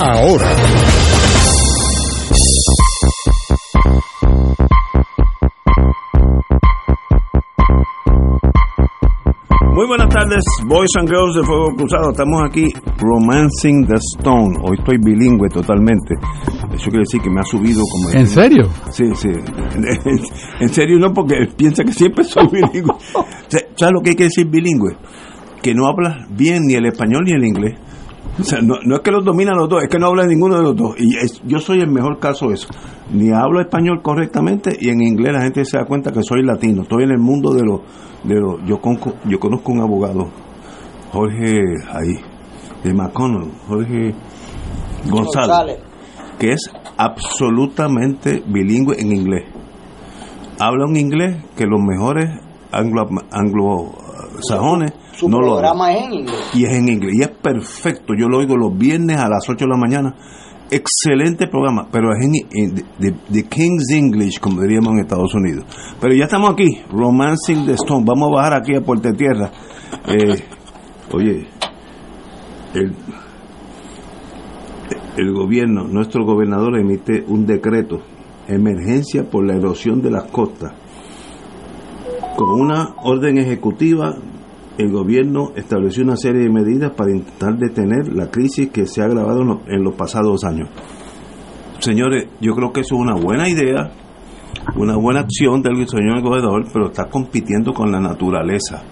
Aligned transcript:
ahora. 0.00 0.46
Muy 9.74 9.86
buenas 9.86 10.08
tardes, 10.10 10.44
Boys 10.66 10.90
and 10.98 11.08
Girls 11.08 11.34
de 11.34 11.42
Fuego 11.44 11.74
Cruzado. 11.74 12.10
Estamos 12.10 12.42
aquí, 12.46 12.66
Romancing 12.98 13.86
the 13.86 13.94
Stone. 13.96 14.58
Hoy 14.62 14.76
estoy 14.78 14.98
bilingüe 14.98 15.48
totalmente. 15.48 16.14
Eso 16.74 16.90
quiere 16.90 17.04
decir 17.08 17.22
que 17.22 17.30
me 17.30 17.40
ha 17.40 17.44
subido 17.44 17.82
como... 17.90 18.10
¿En 18.10 18.26
serio? 18.26 18.68
Sí, 18.90 19.04
sí. 19.14 19.30
En 20.60 20.68
serio 20.68 20.98
no, 20.98 21.12
porque 21.14 21.46
piensa 21.56 21.82
que 21.84 21.92
siempre 21.92 22.24
soy 22.24 22.46
bilingüe. 22.52 22.94
¿Sabes 23.48 23.92
lo 23.94 24.02
que 24.02 24.10
hay 24.10 24.16
que 24.16 24.24
decir 24.24 24.46
bilingüe? 24.48 24.96
Que 25.62 25.74
no 25.74 25.86
hablas 25.86 26.26
bien 26.28 26.64
ni 26.66 26.74
el 26.74 26.84
español 26.84 27.24
ni 27.24 27.32
el 27.32 27.44
inglés. 27.44 27.78
O 28.40 28.42
sea, 28.44 28.60
no, 28.62 28.76
no 28.84 28.96
es 28.96 29.00
que 29.02 29.10
los 29.10 29.24
dominan 29.24 29.56
los 29.58 29.68
dos, 29.68 29.82
es 29.82 29.88
que 29.90 29.98
no 29.98 30.06
habla 30.06 30.26
ninguno 30.26 30.56
de 30.56 30.62
los 30.62 30.74
dos. 30.76 30.94
Y 30.98 31.16
es- 31.18 31.42
yo 31.44 31.58
soy 31.58 31.80
el 31.80 31.90
mejor 31.90 32.18
caso 32.18 32.48
de 32.48 32.54
eso. 32.54 32.68
Ni 33.12 33.30
hablo 33.30 33.60
español 33.60 34.00
correctamente 34.02 34.74
y 34.80 34.88
en 34.88 35.02
inglés 35.02 35.32
la 35.34 35.42
gente 35.42 35.64
se 35.66 35.76
da 35.76 35.84
cuenta 35.84 36.12
que 36.12 36.22
soy 36.22 36.42
latino. 36.42 36.82
Estoy 36.82 37.04
en 37.04 37.10
el 37.10 37.18
mundo 37.18 37.52
de 37.52 37.62
los... 37.62 37.80
De 38.24 38.36
los 38.40 38.56
yo, 38.66 38.80
conozco, 38.80 39.14
yo 39.28 39.38
conozco 39.40 39.72
un 39.72 39.80
abogado, 39.80 40.28
Jorge, 41.12 41.60
ahí, 41.92 42.14
de 42.84 42.94
McConnell, 42.94 43.50
Jorge 43.66 44.14
González, 45.10 45.48
González. 45.48 45.78
que 46.38 46.52
es 46.52 46.70
absolutamente 46.96 48.42
bilingüe 48.46 49.00
en 49.00 49.12
inglés. 49.12 49.44
Habla 50.60 50.86
un 50.86 50.96
inglés 50.96 51.42
que 51.56 51.66
los 51.66 51.80
mejores 51.82 52.30
anglo, 52.70 53.08
anglosajones 53.32 54.92
Su 55.14 55.28
no 55.28 55.38
lo 55.40 55.56
hablan 55.58 55.72
programa 55.76 55.92
es 55.92 56.04
en 56.04 56.12
inglés. 56.14 56.50
y 56.54 56.64
es 56.64 56.72
en 56.72 56.88
inglés 56.88 57.14
y 57.18 57.22
es 57.22 57.28
perfecto. 57.28 58.14
Yo 58.18 58.28
lo 58.28 58.38
oigo 58.38 58.56
los 58.56 58.76
viernes 58.76 59.16
a 59.18 59.28
las 59.28 59.48
8 59.48 59.64
de 59.64 59.68
la 59.70 59.76
mañana. 59.76 60.14
Excelente 60.70 61.48
programa, 61.48 61.86
pero 61.92 62.08
es 62.14 62.24
en, 62.24 62.32
en- 62.50 62.74
de, 62.98 63.14
de 63.28 63.42
King's 63.48 63.90
English, 63.90 64.40
como 64.40 64.62
diríamos 64.62 64.92
en 64.94 65.00
Estados 65.00 65.34
Unidos. 65.34 65.64
Pero 66.00 66.14
ya 66.14 66.24
estamos 66.24 66.50
aquí, 66.50 66.80
Romancing 66.90 67.66
the 67.66 67.72
Stone. 67.74 68.04
Vamos 68.06 68.30
a 68.30 68.34
bajar 68.36 68.54
aquí 68.54 68.74
a 68.74 68.80
Puerto 68.80 69.12
Tierra. 69.12 69.50
Eh, 70.08 70.34
oye, 71.12 71.46
el, 72.74 72.94
el 75.18 75.32
gobierno, 75.34 75.84
nuestro 75.84 76.24
gobernador 76.24 76.78
emite 76.78 77.22
un 77.28 77.44
decreto, 77.44 78.00
emergencia 78.48 79.24
por 79.28 79.44
la 79.46 79.54
erosión 79.56 80.00
de 80.00 80.10
las 80.10 80.24
costas. 80.24 80.72
Con 82.36 82.60
una 82.60 82.94
orden 83.04 83.36
ejecutiva 83.38 84.16
el 84.78 84.90
gobierno 84.90 85.52
estableció 85.56 86.02
una 86.04 86.16
serie 86.16 86.42
de 86.42 86.50
medidas 86.50 86.92
para 86.96 87.10
intentar 87.12 87.56
detener 87.58 88.12
la 88.14 88.30
crisis 88.30 88.70
que 88.70 88.86
se 88.86 89.02
ha 89.02 89.04
agravado 89.06 89.42
en, 89.42 89.48
lo- 89.48 89.62
en 89.68 89.82
los 89.84 89.94
pasados 89.94 90.44
años. 90.44 90.68
Señores, 91.80 92.28
yo 92.40 92.54
creo 92.54 92.72
que 92.72 92.80
eso 92.80 92.94
es 92.94 93.00
una 93.00 93.14
buena 93.14 93.48
idea, 93.48 93.90
una 94.76 94.96
buena 94.96 95.20
acción 95.20 95.62
del 95.62 95.86
señor 95.88 96.22
gobernador, 96.22 96.64
pero 96.72 96.86
está 96.86 97.06
compitiendo 97.06 97.72
con 97.72 97.90
la 97.90 98.00
naturaleza. 98.00 98.82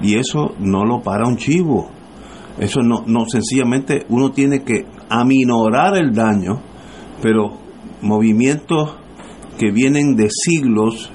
Y 0.00 0.14
eso 0.16 0.54
no 0.60 0.84
lo 0.84 1.00
para 1.02 1.26
un 1.26 1.36
chivo. 1.36 1.90
Eso 2.58 2.80
no, 2.82 3.02
no 3.06 3.24
sencillamente 3.26 4.04
uno 4.08 4.30
tiene 4.32 4.62
que 4.62 4.84
aminorar 5.08 5.96
el 5.96 6.12
daño, 6.12 6.60
pero 7.22 7.52
movimientos 8.02 8.96
que 9.58 9.70
vienen 9.72 10.14
de 10.16 10.28
siglos 10.30 11.10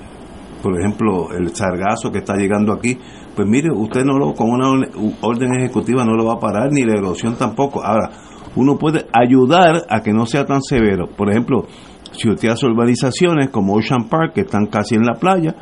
por 0.62 0.80
ejemplo, 0.80 1.28
el 1.38 1.54
sargazo 1.54 2.10
que 2.10 2.20
está 2.20 2.38
llegando 2.38 2.72
aquí, 2.72 2.98
pues 3.36 3.48
mire, 3.48 3.70
usted 3.74 4.04
no 4.06 4.18
lo, 4.18 4.34
con 4.34 4.50
una 4.52 4.70
orden- 4.70 5.56
ejecutiva 5.58 6.06
no 6.06 6.14
lo 6.16 6.26
va 6.26 6.34
a 6.34 6.40
parar, 6.40 6.72
ni 6.72 6.84
la 6.84 6.94
erosión 6.94 7.36
tampoco. 7.36 7.84
Ahora, 7.84 8.12
uno 8.56 8.78
puede 8.78 9.06
ayudar 9.14 9.84
a 9.90 10.02
que 10.02 10.14
no 10.14 10.26
sea 10.26 10.46
tan 10.46 10.62
severo. 10.62 11.08
Por 11.08 11.30
ejemplo, 11.32 11.66
si 12.12 12.30
usted 12.30 12.50
hace 12.50 12.66
urbanizaciones 12.68 13.50
como 13.50 13.74
Ocean 13.74 14.08
Park, 14.10 14.34
que 14.36 14.42
están 14.42 14.68
casi 14.68 14.96
en 14.96 15.04
la 15.04 15.14
playa, 15.16 15.56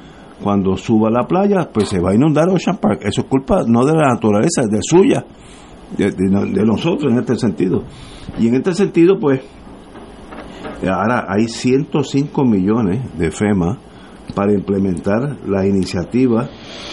cuando 0.44 0.76
suba 0.76 1.08
a 1.08 1.12
la 1.12 1.28
playa, 1.28 1.70
pues 1.72 1.88
se 1.88 2.00
va 2.00 2.12
a 2.12 2.16
inundar 2.16 2.50
Ocean 2.50 2.78
Park. 2.78 3.02
Eso 3.04 3.22
es 3.22 3.28
culpa 3.28 3.64
no 3.68 3.86
de 3.86 3.94
la 3.94 4.10
naturaleza, 4.14 4.62
es 4.64 4.70
de 4.70 4.80
suya, 4.82 5.24
de, 5.98 6.12
de- 6.12 6.52
de 6.52 6.66
nosotros 6.66 7.12
en 7.12 7.20
este 7.20 7.36
sentido. 7.38 7.84
Y 8.40 8.48
en 8.48 8.56
este 8.56 8.74
sentido, 8.74 9.18
pues, 9.20 9.40
ahora 10.84 11.26
hay 11.30 11.48
105 11.48 12.44
millones 12.44 13.00
de 13.18 13.32
FEMA 13.32 13.78
para 14.34 14.54
implementar 14.54 15.38
las 15.48 15.66
iniciativas 15.66 16.50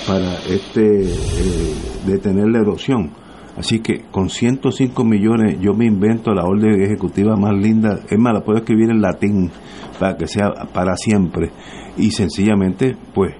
para 0.06 0.36
este 0.48 1.02
eh, 1.02 1.74
detener 2.06 2.48
la 2.48 2.60
erosión. 2.60 3.10
Así 3.56 3.80
que 3.80 4.04
con 4.10 4.30
105 4.30 5.04
millones 5.04 5.58
yo 5.60 5.74
me 5.74 5.86
invento 5.86 6.32
la 6.32 6.44
orden 6.44 6.80
ejecutiva 6.80 7.34
más 7.34 7.54
linda, 7.54 8.00
es 8.08 8.18
más, 8.18 8.32
la 8.32 8.44
puedo 8.44 8.58
escribir 8.58 8.90
en 8.90 9.00
latín 9.00 9.50
para 9.98 10.16
que 10.16 10.28
sea 10.28 10.52
para 10.72 10.96
siempre. 10.96 11.50
Y 11.96 12.12
sencillamente, 12.12 12.96
pues, 13.14 13.34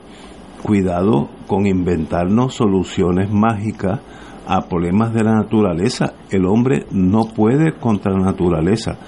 cuidado 0.62 1.28
con 1.46 1.66
inventarnos 1.66 2.54
soluciones 2.54 3.30
mágicas 3.30 4.00
a 4.46 4.62
problemas 4.62 5.14
de 5.14 5.22
la 5.22 5.34
naturaleza. 5.34 6.14
El 6.30 6.46
hombre 6.46 6.86
no 6.90 7.24
puede 7.34 7.74
contra 7.78 8.12
la 8.12 8.24
naturaleza. 8.24 8.98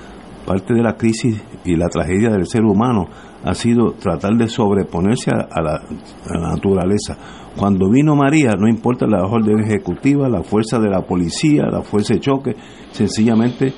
Parte 0.51 0.75
de 0.75 0.83
la 0.83 0.97
crisis 0.97 1.41
y 1.65 1.77
la 1.77 1.87
tragedia 1.89 2.29
del 2.31 2.45
ser 2.45 2.65
humano 2.65 3.07
ha 3.45 3.55
sido 3.55 3.93
tratar 3.93 4.35
de 4.35 4.49
sobreponerse 4.49 5.31
a, 5.31 5.63
la, 5.63 5.77
a 5.77 6.39
la 6.41 6.49
naturaleza. 6.57 7.17
Cuando 7.57 7.89
vino 7.89 8.17
María, 8.17 8.57
no 8.59 8.67
importa 8.67 9.07
la 9.07 9.25
orden 9.25 9.61
ejecutiva, 9.61 10.29
la 10.29 10.43
fuerza 10.43 10.81
de 10.81 10.91
la 10.91 11.03
policía, 11.03 11.67
la 11.71 11.83
fuerza 11.83 12.15
de 12.15 12.21
choque, 12.21 12.57
sencillamente 12.91 13.73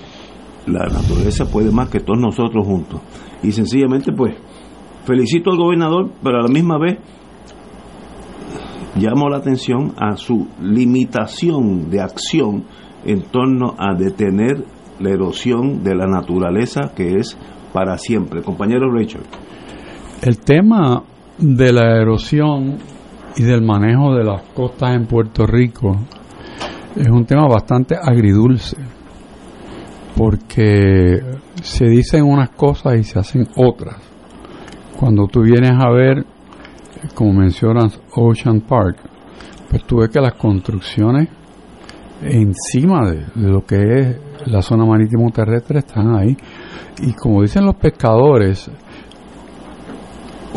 la 0.66 0.86
naturaleza 0.86 1.44
puede 1.44 1.70
más 1.70 1.90
que 1.90 2.00
todos 2.00 2.18
nosotros 2.18 2.66
juntos. 2.66 3.02
Y 3.42 3.52
sencillamente, 3.52 4.10
pues, 4.10 4.34
felicito 5.04 5.50
al 5.50 5.58
gobernador, 5.58 6.10
pero 6.22 6.38
a 6.38 6.42
la 6.44 6.48
misma 6.48 6.78
vez 6.78 6.96
llamo 8.96 9.28
la 9.28 9.36
atención 9.36 9.92
a 9.98 10.16
su 10.16 10.48
limitación 10.62 11.90
de 11.90 12.00
acción 12.00 12.64
en 13.04 13.24
torno 13.24 13.74
a 13.78 13.92
detener 13.94 14.64
la 15.02 15.10
erosión 15.10 15.82
de 15.82 15.94
la 15.94 16.06
naturaleza 16.06 16.92
que 16.94 17.16
es 17.16 17.36
para 17.72 17.98
siempre. 17.98 18.42
Compañero 18.42 18.90
Rachel. 18.90 19.22
El 20.22 20.38
tema 20.38 21.02
de 21.38 21.72
la 21.72 22.00
erosión 22.00 22.78
y 23.36 23.42
del 23.42 23.62
manejo 23.62 24.14
de 24.14 24.24
las 24.24 24.42
costas 24.54 24.94
en 24.94 25.06
Puerto 25.06 25.46
Rico 25.46 25.96
es 26.94 27.08
un 27.08 27.24
tema 27.24 27.46
bastante 27.48 27.96
agridulce 27.96 28.76
porque 30.16 31.20
se 31.62 31.86
dicen 31.86 32.24
unas 32.24 32.50
cosas 32.50 32.98
y 32.98 33.04
se 33.04 33.18
hacen 33.18 33.48
otras. 33.56 33.96
Cuando 34.98 35.26
tú 35.26 35.42
vienes 35.42 35.72
a 35.72 35.90
ver, 35.90 36.24
como 37.14 37.32
mencionas 37.32 37.98
Ocean 38.14 38.60
Park, 38.60 38.98
pues 39.70 39.84
tú 39.84 39.96
ves 39.96 40.10
que 40.10 40.20
las 40.20 40.34
construcciones 40.34 41.28
encima 42.22 43.10
de 43.10 43.48
lo 43.48 43.64
que 43.64 43.76
es 43.76 44.16
la 44.46 44.62
zona 44.62 44.84
marítimo 44.84 45.30
terrestre 45.30 45.80
están 45.80 46.14
ahí. 46.16 46.36
Y 47.02 47.12
como 47.14 47.42
dicen 47.42 47.64
los 47.64 47.76
pescadores, 47.76 48.70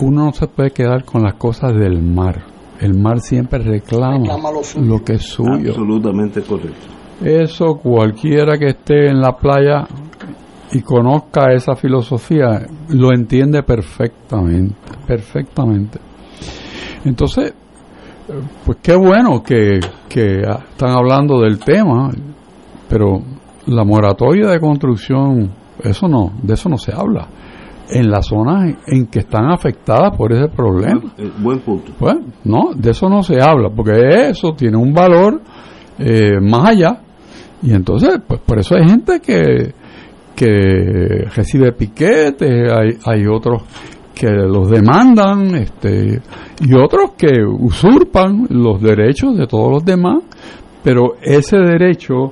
uno 0.01 0.25
no 0.25 0.33
se 0.33 0.47
puede 0.47 0.71
quedar 0.71 1.05
con 1.05 1.23
las 1.23 1.35
cosas 1.35 1.73
del 1.73 2.01
mar. 2.01 2.43
El 2.79 2.93
mar 2.99 3.19
siempre 3.19 3.59
reclama, 3.59 4.17
Reclama 4.19 4.51
lo 4.51 4.63
suyo. 4.63 4.85
lo 4.85 5.03
que 5.03 5.13
es 5.13 5.23
suyo. 5.23 5.69
Absolutamente 5.69 6.41
correcto. 6.41 6.87
Eso 7.23 7.75
cualquiera 7.81 8.57
que 8.57 8.67
esté 8.71 9.07
en 9.09 9.21
la 9.21 9.31
playa 9.37 9.87
y 10.73 10.81
conozca 10.81 11.53
esa 11.53 11.75
filosofía 11.75 12.65
lo 12.89 13.13
entiende 13.13 13.63
perfectamente, 13.63 14.75
perfectamente. 15.07 15.99
Entonces, 17.05 17.53
pues 18.65 18.79
qué 18.81 18.95
bueno 18.95 19.41
que, 19.41 19.79
que 20.09 20.41
están 20.41 20.89
hablando 20.89 21.39
del 21.39 21.59
tema, 21.59 22.09
pero 22.89 23.21
la 23.67 23.83
moratoria 23.83 24.47
de 24.47 24.59
construcción, 24.59 25.51
eso 25.83 26.07
no, 26.07 26.33
de 26.41 26.53
eso 26.53 26.69
no 26.69 26.77
se 26.77 26.93
habla. 26.93 27.27
En 27.87 28.09
las 28.09 28.27
zonas 28.27 28.75
en 28.87 29.05
que 29.07 29.19
están 29.19 29.51
afectadas 29.51 30.17
por 30.17 30.33
ese 30.33 30.47
problema. 30.47 31.13
Eh, 31.17 31.29
buen 31.37 31.59
punto. 31.59 31.91
Pues, 31.99 32.15
no, 32.43 32.71
de 32.75 32.91
eso 32.91 33.07
no 33.09 33.21
se 33.21 33.39
habla, 33.41 33.69
porque 33.69 34.29
eso 34.29 34.53
tiene 34.53 34.77
un 34.77 34.91
valor 34.93 35.41
eh, 35.99 36.39
más 36.41 36.69
allá. 36.69 37.01
Y 37.61 37.73
entonces, 37.73 38.19
pues 38.27 38.41
por 38.41 38.59
eso 38.59 38.75
hay 38.75 38.87
gente 38.87 39.19
que, 39.19 39.73
que 40.35 41.25
recibe 41.35 41.73
piquetes, 41.73 42.71
hay, 42.71 42.97
hay 43.05 43.27
otros 43.27 43.63
que 44.15 44.29
los 44.31 44.69
demandan 44.69 45.53
este, 45.55 46.21
y 46.61 46.73
otros 46.73 47.11
que 47.17 47.43
usurpan 47.45 48.47
los 48.49 48.81
derechos 48.81 49.37
de 49.37 49.45
todos 49.45 49.71
los 49.71 49.85
demás, 49.85 50.23
pero 50.81 51.15
ese 51.21 51.57
derecho, 51.57 52.31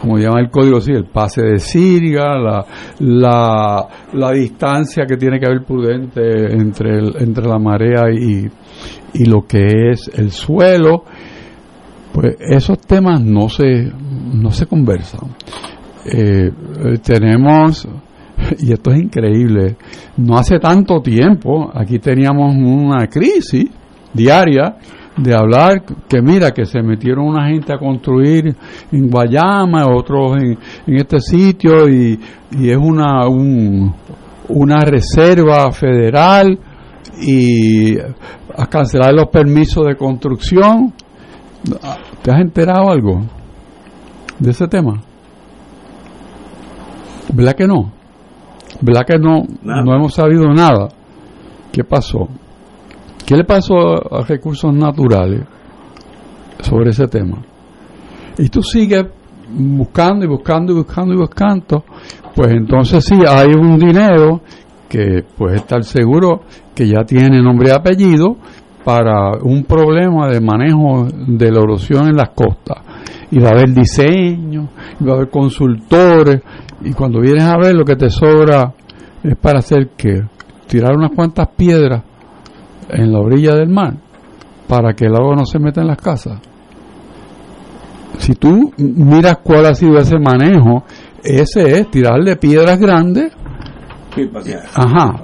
como 0.00 0.18
llama 0.18 0.40
el 0.40 0.50
código 0.50 0.80
sí, 0.80 0.92
el 0.92 1.06
pase 1.06 1.42
de 1.42 1.58
Siria, 1.58 2.36
la, 2.38 2.64
la, 3.00 3.88
la 4.12 4.32
distancia 4.32 5.04
que 5.06 5.16
tiene 5.16 5.38
que 5.38 5.46
haber 5.46 5.64
prudente 5.64 6.52
entre, 6.52 6.98
entre 7.22 7.46
la 7.46 7.58
marea 7.58 8.10
y, 8.12 8.46
y 9.14 9.24
lo 9.24 9.46
que 9.46 9.90
es 9.90 10.10
el 10.14 10.30
suelo, 10.30 11.04
pues 12.12 12.36
esos 12.38 12.78
temas 12.80 13.20
no 13.20 13.48
se, 13.48 13.90
no 14.34 14.50
se 14.50 14.66
conversan. 14.66 15.30
Eh, 16.06 16.50
tenemos 17.02 17.88
y 18.58 18.72
esto 18.72 18.90
es 18.90 19.00
increíble, 19.00 19.76
no 20.16 20.36
hace 20.36 20.58
tanto 20.58 21.00
tiempo, 21.00 21.70
aquí 21.72 21.98
teníamos 21.98 22.54
una 22.54 23.06
crisis 23.06 23.70
diaria 24.12 24.76
de 25.16 25.34
hablar 25.34 25.82
que 26.08 26.20
mira 26.20 26.50
que 26.50 26.64
se 26.64 26.82
metieron 26.82 27.26
una 27.26 27.48
gente 27.48 27.72
a 27.72 27.78
construir 27.78 28.54
en 28.90 29.10
Guayama, 29.10 29.86
otros 29.86 30.36
en, 30.42 30.58
este 30.86 31.20
sitio 31.20 31.88
y, 31.88 32.18
y 32.50 32.70
es 32.70 32.76
una 32.76 33.28
una 34.48 34.80
reserva 34.80 35.70
federal 35.72 36.58
y 37.20 37.98
a 37.98 38.66
cancelar 38.68 39.14
los 39.14 39.28
permisos 39.28 39.86
de 39.86 39.96
construcción. 39.96 40.92
¿Te 42.22 42.30
has 42.30 42.40
enterado 42.40 42.90
algo 42.90 43.22
de 44.38 44.50
ese 44.50 44.68
tema? 44.68 45.00
¿Verdad 47.32 47.54
que 47.54 47.66
no? 47.66 47.92
¿Verdad 48.80 49.02
que 49.06 49.18
no, 49.18 49.44
no 49.62 49.94
hemos 49.94 50.14
sabido 50.14 50.46
nada? 50.52 50.88
¿Qué 51.72 51.84
pasó? 51.84 52.28
¿Qué 53.26 53.36
le 53.36 53.44
pasó 53.44 54.14
a 54.14 54.22
recursos 54.22 54.74
naturales 54.74 55.44
sobre 56.60 56.90
ese 56.90 57.08
tema? 57.08 57.38
Y 58.36 58.50
tú 58.50 58.62
sigues 58.62 59.06
buscando 59.48 60.26
y 60.26 60.28
buscando 60.28 60.72
y 60.72 60.76
buscando 60.76 61.14
y 61.14 61.16
buscando, 61.16 61.84
pues 62.34 62.52
entonces 62.52 63.02
sí 63.02 63.14
hay 63.26 63.48
un 63.54 63.78
dinero 63.78 64.42
que 64.88 65.24
puede 65.38 65.56
estar 65.56 65.82
seguro 65.84 66.42
que 66.74 66.86
ya 66.86 67.04
tiene 67.04 67.42
nombre 67.42 67.70
y 67.70 67.72
apellido 67.72 68.36
para 68.84 69.38
un 69.42 69.64
problema 69.64 70.28
de 70.28 70.42
manejo 70.42 71.06
de 71.26 71.50
la 71.50 71.62
erosión 71.62 72.08
en 72.08 72.16
las 72.16 72.30
costas. 72.30 72.76
Y 73.30 73.38
va 73.38 73.48
a 73.48 73.52
haber 73.52 73.70
diseño, 73.70 74.68
va 75.00 75.12
a 75.12 75.16
haber 75.16 75.30
consultores, 75.30 76.42
y 76.82 76.92
cuando 76.92 77.20
vienes 77.20 77.44
a 77.44 77.56
ver 77.56 77.74
lo 77.74 77.86
que 77.86 77.96
te 77.96 78.10
sobra 78.10 78.74
es 79.22 79.36
para 79.36 79.60
hacer 79.60 79.92
que 79.96 80.22
tirar 80.66 80.94
unas 80.94 81.12
cuantas 81.12 81.48
piedras 81.56 82.02
en 82.90 83.12
la 83.12 83.18
orilla 83.18 83.54
del 83.54 83.68
mar 83.68 83.94
para 84.68 84.94
que 84.94 85.06
el 85.06 85.14
agua 85.14 85.34
no 85.36 85.44
se 85.46 85.58
meta 85.58 85.80
en 85.80 85.88
las 85.88 85.98
casas. 85.98 86.40
Si 88.18 88.34
tú 88.34 88.72
miras 88.78 89.38
cuál 89.42 89.66
ha 89.66 89.74
sido 89.74 89.98
ese 89.98 90.18
manejo, 90.18 90.84
ese 91.22 91.80
es 91.80 91.90
tirarle 91.90 92.36
piedras 92.36 92.78
grandes. 92.78 93.32
Ajá. 94.74 95.20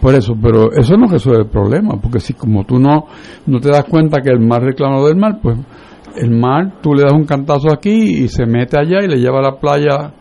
por 0.00 0.14
eso, 0.14 0.34
pero 0.40 0.70
eso 0.72 0.96
no 0.96 1.06
resuelve 1.06 1.44
el 1.44 1.48
problema, 1.48 1.98
porque 2.00 2.20
si 2.20 2.34
como 2.34 2.64
tú 2.64 2.78
no, 2.78 3.06
no 3.46 3.58
te 3.58 3.70
das 3.70 3.84
cuenta 3.84 4.20
que 4.20 4.28
el 4.30 4.40
mar 4.40 4.62
reclama 4.62 5.00
del 5.02 5.16
mar, 5.16 5.38
pues 5.40 5.56
el 6.16 6.30
mar 6.30 6.80
tú 6.82 6.94
le 6.94 7.02
das 7.02 7.12
un 7.12 7.24
cantazo 7.24 7.72
aquí 7.72 8.24
y 8.24 8.28
se 8.28 8.44
mete 8.44 8.78
allá 8.78 9.02
y 9.02 9.08
le 9.08 9.16
lleva 9.16 9.38
a 9.38 9.42
la 9.42 9.58
playa 9.58 10.12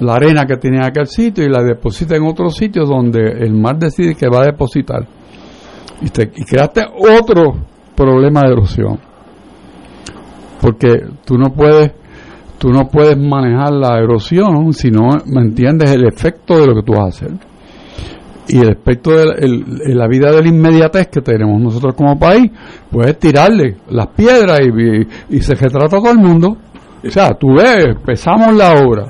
la 0.00 0.14
arena 0.14 0.46
que 0.46 0.56
tiene 0.56 0.84
aquel 0.84 1.06
sitio 1.06 1.44
y 1.44 1.48
la 1.48 1.62
deposita 1.62 2.16
en 2.16 2.24
otro 2.24 2.50
sitio 2.50 2.84
donde 2.84 3.20
el 3.20 3.54
mar 3.54 3.78
decide 3.78 4.14
que 4.14 4.28
va 4.28 4.42
a 4.42 4.46
depositar. 4.46 5.06
Y, 6.02 6.10
te, 6.10 6.30
y 6.34 6.44
creaste 6.44 6.82
otro 6.86 7.54
problema 7.94 8.42
de 8.42 8.52
erosión. 8.52 8.98
Porque 10.60 11.04
tú 11.24 11.38
no 11.38 11.50
puedes 11.52 11.92
tú 12.58 12.68
no 12.70 12.86
puedes 12.86 13.18
manejar 13.18 13.72
la 13.72 13.98
erosión 13.98 14.72
si 14.72 14.88
no 14.88 15.08
me 15.26 15.40
entiendes 15.40 15.90
el 15.90 16.06
efecto 16.06 16.60
de 16.60 16.66
lo 16.68 16.76
que 16.76 16.82
tú 16.82 16.92
hacer. 17.00 17.32
Y 18.46 18.58
el 18.58 18.70
efecto 18.70 19.10
de 19.10 19.94
la, 19.94 20.06
vida 20.06 20.30
de 20.30 20.42
la 20.42 20.48
inmediatez 20.48 21.08
que 21.08 21.20
tenemos 21.22 21.60
nosotros 21.60 21.94
como 21.96 22.16
país, 22.16 22.52
pues 22.88 23.18
tirarle 23.18 23.78
las 23.90 24.08
piedras 24.08 24.60
y, 24.60 25.36
y 25.36 25.40
se 25.40 25.54
retrata 25.56 25.96
todo 25.96 26.12
el 26.12 26.18
mundo. 26.18 26.56
O 27.04 27.10
sea, 27.10 27.30
tú 27.30 27.48
ves, 27.56 27.84
empezamos 27.96 28.54
la 28.54 28.74
obra, 28.74 29.06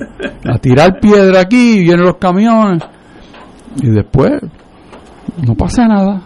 a 0.51 0.59
tirar 0.59 0.99
piedra 0.99 1.41
aquí, 1.41 1.81
vienen 1.81 2.07
los 2.07 2.17
camiones, 2.17 2.83
y 3.83 3.91
después 3.91 4.33
no 5.47 5.55
pasa 5.55 5.87
nada. 5.87 6.23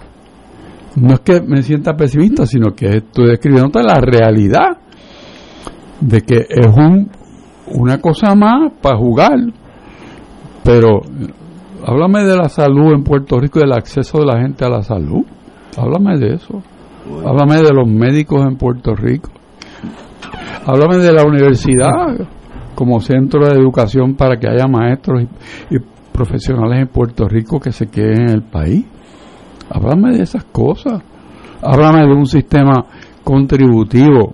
No 0.96 1.14
es 1.14 1.20
que 1.20 1.40
me 1.40 1.62
sienta 1.62 1.94
pesimista, 1.94 2.46
sino 2.46 2.74
que 2.74 2.98
estoy 2.98 3.28
describiendo 3.28 3.80
la 3.80 4.00
realidad 4.00 4.78
de 6.00 6.20
que 6.22 6.46
es 6.48 6.66
un, 6.66 7.10
una 7.74 8.00
cosa 8.00 8.34
más 8.34 8.72
para 8.80 8.96
jugar. 8.96 9.38
Pero 10.64 11.00
háblame 11.86 12.24
de 12.24 12.36
la 12.36 12.48
salud 12.48 12.92
en 12.92 13.04
Puerto 13.04 13.38
Rico 13.38 13.58
y 13.58 13.62
del 13.62 13.72
acceso 13.72 14.18
de 14.18 14.26
la 14.26 14.40
gente 14.40 14.64
a 14.64 14.70
la 14.70 14.82
salud. 14.82 15.24
Háblame 15.76 16.18
de 16.18 16.34
eso. 16.34 16.62
Háblame 17.24 17.62
de 17.62 17.72
los 17.72 17.86
médicos 17.86 18.44
en 18.46 18.56
Puerto 18.56 18.94
Rico. 18.94 19.30
Háblame 20.66 20.96
de 20.96 21.12
la 21.12 21.24
universidad 21.24 22.26
como 22.74 23.00
centro 23.00 23.46
de 23.46 23.54
educación 23.54 24.14
para 24.14 24.36
que 24.36 24.48
haya 24.48 24.66
maestros 24.66 25.24
y, 25.70 25.78
profesionales 26.12 26.80
en 26.80 26.88
Puerto 26.88 27.28
Rico 27.28 27.60
que 27.60 27.72
se 27.72 27.88
queden 27.88 28.22
en 28.22 28.30
el 28.30 28.42
país. 28.42 28.86
Háblame 29.70 30.16
de 30.16 30.22
esas 30.22 30.44
cosas. 30.44 31.02
Háblame 31.62 32.06
de 32.06 32.14
un 32.14 32.26
sistema 32.26 32.84
contributivo 33.24 34.32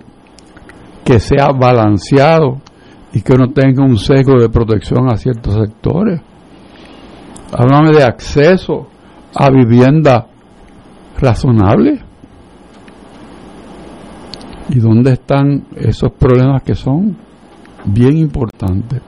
que 1.03 1.19
sea 1.19 1.49
balanceado 1.51 2.61
y 3.13 3.21
que 3.21 3.35
no 3.35 3.49
tenga 3.51 3.83
un 3.83 3.97
sesgo 3.97 4.39
de 4.39 4.49
protección 4.49 5.11
a 5.11 5.17
ciertos 5.17 5.55
sectores. 5.55 6.21
Háblame 7.51 7.91
de 7.91 8.03
acceso 8.03 8.87
a 9.35 9.49
vivienda 9.49 10.27
razonable. 11.19 11.99
¿Y 14.69 14.79
dónde 14.79 15.13
están 15.13 15.65
esos 15.75 16.11
problemas 16.13 16.63
que 16.63 16.73
son 16.73 17.15
bien 17.85 18.17
importantes? 18.17 19.01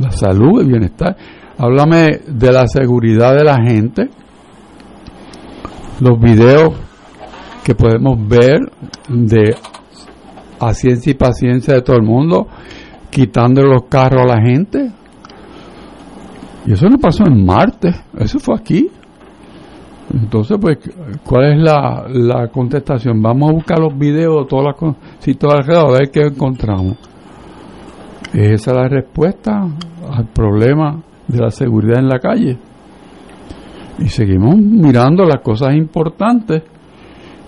La 0.00 0.10
salud, 0.10 0.60
el 0.60 0.68
bienestar. 0.68 1.16
Háblame 1.58 2.20
de 2.26 2.52
la 2.52 2.66
seguridad 2.66 3.34
de 3.36 3.44
la 3.44 3.56
gente. 3.62 4.08
Los 6.02 6.18
videos 6.18 6.74
que 7.62 7.76
podemos 7.76 8.18
ver 8.26 8.58
de 9.08 9.54
a 10.58 10.74
ciencia 10.74 11.12
y 11.12 11.14
paciencia 11.14 11.74
de 11.74 11.82
todo 11.82 11.94
el 11.94 12.02
mundo, 12.02 12.48
quitando 13.08 13.62
los 13.62 13.84
carros 13.84 14.22
a 14.22 14.34
la 14.34 14.42
gente. 14.42 14.90
Y 16.66 16.72
eso 16.72 16.88
no 16.88 16.98
pasó 16.98 17.24
en 17.24 17.46
Marte, 17.46 17.94
eso 18.18 18.40
fue 18.40 18.56
aquí. 18.56 18.90
Entonces, 20.12 20.58
pues, 20.60 20.78
¿cuál 21.24 21.52
es 21.52 21.62
la, 21.62 22.04
la 22.08 22.48
contestación? 22.48 23.22
Vamos 23.22 23.50
a 23.50 23.52
buscar 23.54 23.78
los 23.78 23.96
videos, 23.96 24.48
todas 24.48 24.74
las 24.74 24.96
sitios 25.20 25.54
alrededor, 25.54 25.86
a 25.86 25.98
ver 26.00 26.10
qué 26.10 26.22
encontramos. 26.22 26.96
Esa 28.32 28.70
es 28.72 28.76
la 28.76 28.88
respuesta 28.88 29.68
al 30.10 30.26
problema 30.34 31.00
de 31.28 31.38
la 31.38 31.50
seguridad 31.50 32.00
en 32.00 32.08
la 32.08 32.18
calle. 32.18 32.58
Y 33.98 34.08
seguimos 34.08 34.56
mirando 34.56 35.24
las 35.24 35.40
cosas 35.42 35.74
importantes 35.74 36.62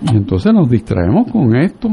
y 0.03 0.17
entonces 0.17 0.53
nos 0.53 0.69
distraemos 0.69 1.31
con 1.31 1.57
esto 1.57 1.89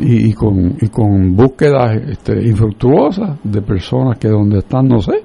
y, 0.00 0.32
con, 0.32 0.76
y 0.80 0.88
con 0.88 1.36
búsquedas 1.36 1.96
este, 2.08 2.46
infructuosas 2.46 3.38
de 3.42 3.62
personas 3.62 4.18
que 4.18 4.28
donde 4.28 4.58
están 4.58 4.88
no 4.88 5.00
sé 5.00 5.22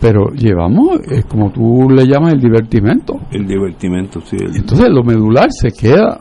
pero 0.00 0.30
llevamos, 0.30 1.00
es 1.10 1.24
como 1.26 1.50
tú 1.50 1.88
le 1.90 2.06
llamas 2.06 2.34
el 2.34 2.40
divertimento. 2.40 3.20
El 3.30 3.46
divertimento, 3.46 4.20
sí. 4.20 4.36
Entonces 4.40 4.88
lo 4.88 5.02
medular 5.02 5.48
se 5.50 5.70
queda 5.70 6.18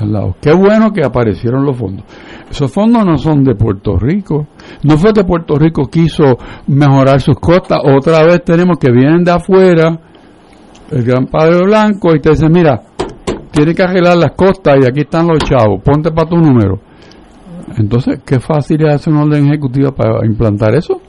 al 0.00 0.12
lado. 0.12 0.36
Qué 0.40 0.52
bueno 0.52 0.92
que 0.92 1.04
aparecieron 1.04 1.64
los 1.64 1.76
fondos. 1.76 2.04
Esos 2.50 2.72
fondos 2.72 3.04
no 3.04 3.18
son 3.18 3.42
de 3.44 3.54
Puerto 3.54 3.96
Rico. 3.98 4.46
No 4.84 4.96
fue 4.96 5.12
que 5.12 5.24
Puerto 5.24 5.56
Rico 5.56 5.86
quiso 5.86 6.36
mejorar 6.68 7.20
sus 7.20 7.38
costas. 7.38 7.80
Otra 7.84 8.22
vez 8.24 8.44
tenemos 8.44 8.78
que 8.78 8.90
vienen 8.90 9.24
de 9.24 9.32
afuera, 9.32 9.98
el 10.90 11.02
gran 11.02 11.26
padre 11.26 11.64
blanco, 11.64 12.14
y 12.14 12.20
te 12.20 12.30
dice, 12.30 12.48
mira, 12.48 12.82
tiene 13.50 13.74
que 13.74 13.82
arreglar 13.82 14.16
las 14.16 14.32
costas 14.32 14.76
y 14.80 14.86
aquí 14.86 15.00
están 15.00 15.26
los 15.26 15.38
chavos, 15.38 15.82
ponte 15.82 16.10
para 16.12 16.28
tu 16.28 16.36
número. 16.36 16.78
Entonces, 17.76 18.20
qué 18.24 18.38
fácil 18.38 18.86
es 18.86 18.94
hacer 18.94 19.12
una 19.12 19.24
orden 19.24 19.46
ejecutiva 19.46 19.92
para 19.92 20.24
implantar 20.24 20.74
eso. 20.74 21.00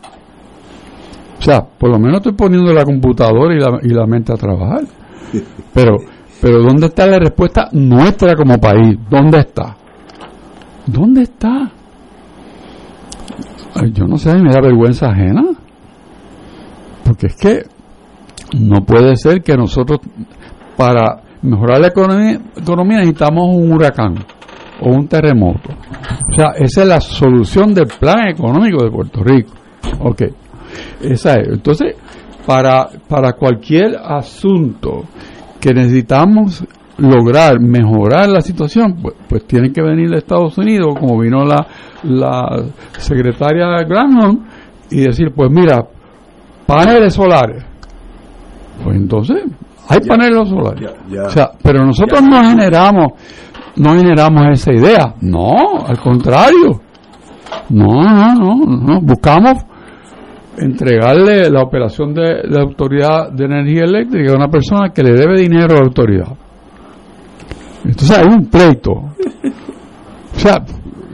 O 1.37 1.41
sea, 1.41 1.61
por 1.61 1.91
lo 1.91 1.99
menos 1.99 2.17
estoy 2.17 2.33
poniendo 2.33 2.73
la 2.73 2.83
computadora 2.83 3.53
y 3.53 3.59
la, 3.59 3.79
y 3.83 3.89
la 3.89 4.05
mente 4.07 4.33
a 4.33 4.35
trabajar. 4.35 4.81
Pero, 5.73 5.97
pero 6.41 6.61
¿dónde 6.61 6.85
está 6.85 7.05
la 7.05 7.19
respuesta 7.19 7.67
nuestra 7.73 8.35
como 8.35 8.57
país? 8.57 8.97
¿Dónde 9.09 9.39
está? 9.39 9.75
¿Dónde 10.87 11.23
está? 11.23 11.71
yo 13.93 14.07
no 14.07 14.17
sé, 14.17 14.35
me 14.37 14.51
da 14.51 14.61
vergüenza 14.61 15.07
ajena. 15.11 15.43
Porque 17.03 17.27
es 17.27 17.35
que 17.35 17.63
no 18.57 18.83
puede 18.85 19.15
ser 19.15 19.41
que 19.41 19.55
nosotros, 19.55 19.99
para 20.75 21.21
mejorar 21.41 21.79
la 21.79 21.87
economía, 21.87 22.39
economía 22.55 22.97
necesitamos 22.97 23.55
un 23.55 23.71
huracán 23.71 24.15
o 24.81 24.89
un 24.89 25.07
terremoto. 25.07 25.69
O 26.31 26.35
sea, 26.35 26.51
esa 26.57 26.81
es 26.81 26.87
la 26.87 27.01
solución 27.01 27.73
del 27.73 27.87
plan 27.87 28.27
económico 28.29 28.83
de 28.83 28.91
Puerto 28.91 29.23
Rico. 29.23 29.53
Ok, 29.99 30.23
esa 31.01 31.33
es. 31.33 31.49
Entonces, 31.49 31.95
para, 32.45 32.89
para 33.07 33.33
cualquier 33.33 33.97
asunto 33.97 35.05
que 35.59 35.73
necesitamos 35.73 36.63
lograr 36.97 37.59
mejorar 37.59 38.29
la 38.29 38.41
situación, 38.41 38.97
pues, 39.01 39.15
pues 39.27 39.45
tienen 39.45 39.71
que 39.71 39.81
venir 39.81 40.09
de 40.09 40.17
Estados 40.17 40.57
Unidos, 40.57 40.95
como 40.99 41.19
vino 41.19 41.45
la, 41.45 41.65
la 42.03 42.63
secretaria 42.97 43.83
Granholm, 43.87 44.45
y 44.89 45.01
decir, 45.01 45.31
pues 45.35 45.51
mira, 45.51 45.85
paneles 46.65 47.13
solares. 47.13 47.63
Pues 48.83 48.95
entonces, 48.95 49.43
hay 49.89 49.99
paneles 50.01 50.49
solares. 50.49 50.91
O 51.25 51.29
sea, 51.29 51.51
pero 51.61 51.85
nosotros 51.85 52.21
no 52.23 52.43
generamos, 52.43 53.13
no 53.75 53.95
generamos 53.95 54.43
esa 54.51 54.73
idea. 54.73 55.13
No, 55.21 55.51
al 55.85 55.99
contrario. 55.99 56.81
No, 57.69 58.03
no, 58.03 58.35
no, 58.35 58.55
no. 58.65 59.01
Buscamos 59.01 59.65
entregarle 60.57 61.49
la 61.49 61.61
operación 61.61 62.13
de 62.13 62.43
la 62.47 62.61
Autoridad 62.61 63.31
de 63.31 63.45
Energía 63.45 63.83
Eléctrica 63.83 64.33
a 64.33 64.35
una 64.35 64.47
persona 64.47 64.89
que 64.89 65.03
le 65.03 65.13
debe 65.13 65.39
dinero 65.39 65.75
a 65.75 65.79
la 65.79 65.85
autoridad. 65.85 66.46
Entonces 67.87 68.17
hay 68.17 68.25
un 68.25 68.45
pleito. 68.47 68.91
O 68.91 70.39
sea, 70.39 70.57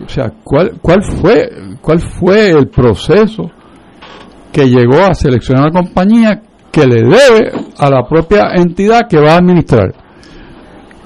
o 0.06 0.10
sea 0.10 0.34
¿cuál, 0.44 0.80
cuál, 0.82 1.04
fue, 1.04 1.50
¿cuál 1.82 2.00
fue 2.00 2.50
el 2.50 2.68
proceso 2.68 3.52
que 4.52 4.68
llegó 4.68 5.00
a 5.04 5.14
seleccionar 5.14 5.70
una 5.70 5.82
compañía 5.82 6.42
que 6.72 6.88
le 6.88 7.04
debe 7.04 7.52
a 7.78 7.90
la 7.90 8.04
propia 8.08 8.54
entidad 8.56 9.08
que 9.08 9.20
va 9.20 9.34
a 9.34 9.38
administrar? 9.38 9.94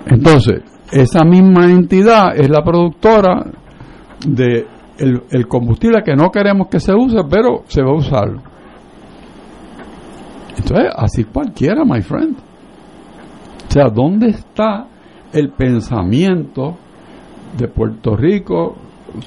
Entonces, 0.06 0.62
esa 0.92 1.26
misma 1.26 1.66
entidad 1.66 2.34
es 2.36 2.50
la 2.50 2.64
productora 2.64 3.46
de 4.26 4.66
el, 5.00 5.48
combustible 5.48 6.02
que 6.04 6.16
no 6.16 6.32
queremos 6.32 6.70
que 6.70 6.80
se 6.80 6.96
use, 6.96 7.18
pero 7.30 7.64
se 7.68 7.84
va 7.84 7.92
a 7.92 7.96
usar. 7.96 8.30
Entonces, 10.58 10.92
así 10.96 11.26
cualquiera, 11.26 11.84
my 11.84 12.02
friend. 12.02 12.38
O 13.68 13.72
sea, 13.72 13.90
¿dónde 13.90 14.30
está 14.30 14.88
el 15.38 15.50
pensamiento 15.50 16.76
de 17.58 17.68
Puerto 17.68 18.16
Rico 18.16 18.76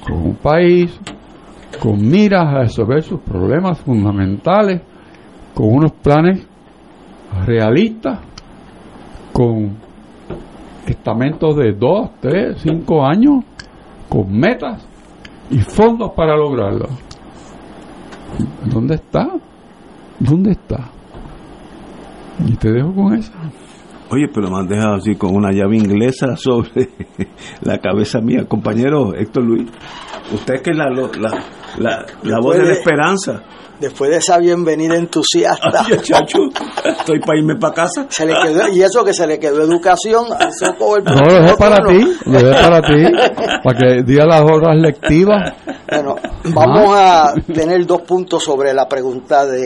como 0.05 0.25
un 0.25 0.35
país 0.35 0.99
con 1.79 2.07
miras 2.07 2.47
a 2.47 2.59
resolver 2.59 3.01
sus 3.01 3.21
problemas 3.21 3.79
fundamentales, 3.79 4.81
con 5.53 5.73
unos 5.73 5.91
planes 5.93 6.45
realistas, 7.45 8.19
con 9.31 9.77
estamentos 10.85 11.55
de 11.55 11.71
dos, 11.73 12.11
tres, 12.19 12.57
cinco 12.61 13.05
años, 13.05 13.43
con 14.09 14.31
metas 14.31 14.85
y 15.49 15.59
fondos 15.59 16.11
para 16.11 16.35
lograrlo. 16.35 16.87
¿Dónde 18.65 18.95
está? 18.95 19.27
¿Dónde 20.19 20.51
está? 20.51 20.89
Y 22.45 22.55
te 22.55 22.71
dejo 22.71 22.93
con 22.93 23.13
eso. 23.13 23.31
Oye, 24.13 24.27
pero 24.27 24.49
me 24.49 24.59
han 24.59 24.67
dejado 24.67 24.95
así 24.95 25.15
con 25.15 25.33
una 25.33 25.53
llave 25.53 25.77
inglesa 25.77 26.35
sobre 26.35 26.89
la 27.61 27.77
cabeza 27.77 28.19
mía. 28.19 28.45
Compañero 28.45 29.13
Héctor 29.15 29.43
Luis, 29.43 29.69
usted 30.33 30.61
que 30.61 30.71
es 30.71 30.77
la, 30.77 30.89
la, 30.89 32.05
la, 32.23 32.39
voz 32.41 32.57
de 32.57 32.65
la 32.65 32.73
esperanza. 32.73 33.41
Después 33.79 34.11
de 34.11 34.17
esa 34.17 34.37
bienvenida 34.37 34.95
entusiasta. 34.97 35.85
estoy 35.89 37.19
para 37.21 37.39
irme 37.39 37.55
para 37.55 37.73
casa. 37.73 38.05
Se 38.09 38.25
le 38.25 38.33
quedó, 38.33 38.67
y 38.67 38.81
eso 38.83 39.03
que 39.03 39.13
se 39.13 39.25
le 39.25 39.39
quedó 39.39 39.63
educación. 39.63 40.25
no, 40.29 41.21
lo 41.25 41.33
dejé 41.33 41.55
para 41.57 41.77
ti, 41.87 42.13
lo 42.25 42.43
dejé 42.43 42.61
para 42.61 42.81
ti, 42.81 43.03
para 43.63 43.79
que 43.79 44.03
diga 44.03 44.25
las 44.25 44.41
horas 44.41 44.75
lectivas. 44.75 45.53
Bueno, 45.89 46.15
vamos 46.53 46.95
a 46.95 47.33
tener 47.51 47.85
dos 47.87 48.01
puntos 48.01 48.43
sobre 48.43 48.73
la 48.73 48.87
pregunta 48.87 49.47
de, 49.47 49.63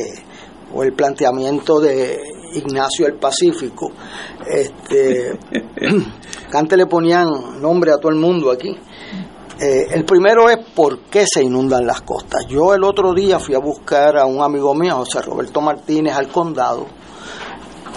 o 0.74 0.84
el 0.84 0.94
planteamiento 0.94 1.82
de 1.82 2.36
Ignacio 2.56 3.08
el 3.08 3.16
Pacífico. 3.16 3.92
Este, 4.48 5.38
antes 6.54 6.78
le 6.78 6.86
ponían 6.86 7.62
nombre 7.62 7.92
a 7.92 7.98
todo 7.98 8.12
el 8.12 8.18
mundo 8.18 8.52
aquí. 8.52 8.76
Eh, 9.58 9.88
el 9.92 10.04
primero 10.04 10.50
es 10.50 10.58
por 10.58 11.00
qué 11.04 11.26
se 11.26 11.42
inundan 11.44 11.88
las 11.88 12.02
costas. 12.02 12.46
Yo 12.48 12.74
el 12.74 12.84
otro 12.84 13.14
día 13.14 13.40
fui 13.40 13.56
a 13.56 13.60
buscar 13.60 14.18
a 14.18 14.26
un 14.26 14.42
amigo 14.42 14.74
mío, 14.76 14.96
José 14.98 15.22
Roberto 15.22 15.62
Martínez, 15.62 16.14
al 16.16 16.28
condado, 16.28 16.86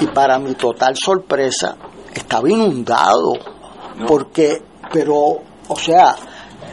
y 0.00 0.06
para 0.06 0.38
mi 0.38 0.54
total 0.54 0.94
sorpresa 0.96 1.76
estaba 2.14 2.48
inundado, 2.48 3.32
porque, 4.06 4.62
pero, 4.92 5.16
o 5.68 5.76
sea, 5.76 6.14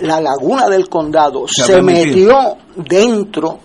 la 0.01 0.21
laguna 0.21 0.67
del 0.67 0.87
condado 0.87 1.47
se 1.47 1.81
metió 1.81 2.55
dentro 2.75 3.59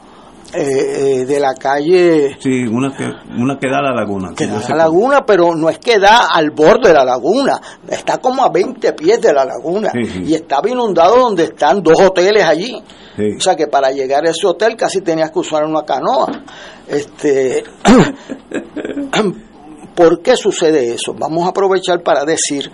eh, 0.53 1.21
eh, 1.21 1.25
de 1.27 1.41
la 1.41 1.55
calle. 1.55 2.37
Sí, 2.41 2.67
una 2.67 2.95
que, 2.97 3.05
una 3.39 3.59
que 3.59 3.69
da 3.69 3.79
a 3.79 3.83
la 3.83 3.93
laguna. 3.93 4.31
Que 4.37 4.47
da 4.47 4.59
a 4.59 4.69
la 4.71 4.77
laguna, 4.85 5.25
pero 5.25 5.55
no 5.55 5.69
es 5.69 5.79
que 5.79 5.99
da 5.99 6.29
al 6.33 6.51
borde 6.51 6.89
de 6.89 6.95
la 6.95 7.05
laguna, 7.05 7.61
está 7.89 8.19
como 8.19 8.45
a 8.45 8.51
20 8.51 8.93
pies 8.95 9.21
de 9.21 9.33
la 9.33 9.45
laguna 9.45 9.91
y 9.95 10.35
estaba 10.35 10.69
inundado 10.69 11.17
donde 11.17 11.45
están 11.45 11.83
dos 11.83 12.01
hoteles 12.01 12.45
allí. 12.45 12.83
O 13.37 13.41
sea 13.41 13.55
que 13.55 13.67
para 13.67 13.91
llegar 13.91 14.27
a 14.27 14.31
ese 14.31 14.47
hotel 14.47 14.77
casi 14.77 15.03
tenías 15.03 15.31
que 15.31 15.39
usar 15.41 15.65
una 15.65 15.83
canoa. 15.83 16.27
Este, 16.89 17.63
¿Por 19.95 20.23
qué 20.23 20.37
sucede 20.37 20.95
eso? 20.95 21.15
Vamos 21.19 21.45
a 21.47 21.51
aprovechar 21.51 22.03
para 22.03 22.25
decir 22.25 22.71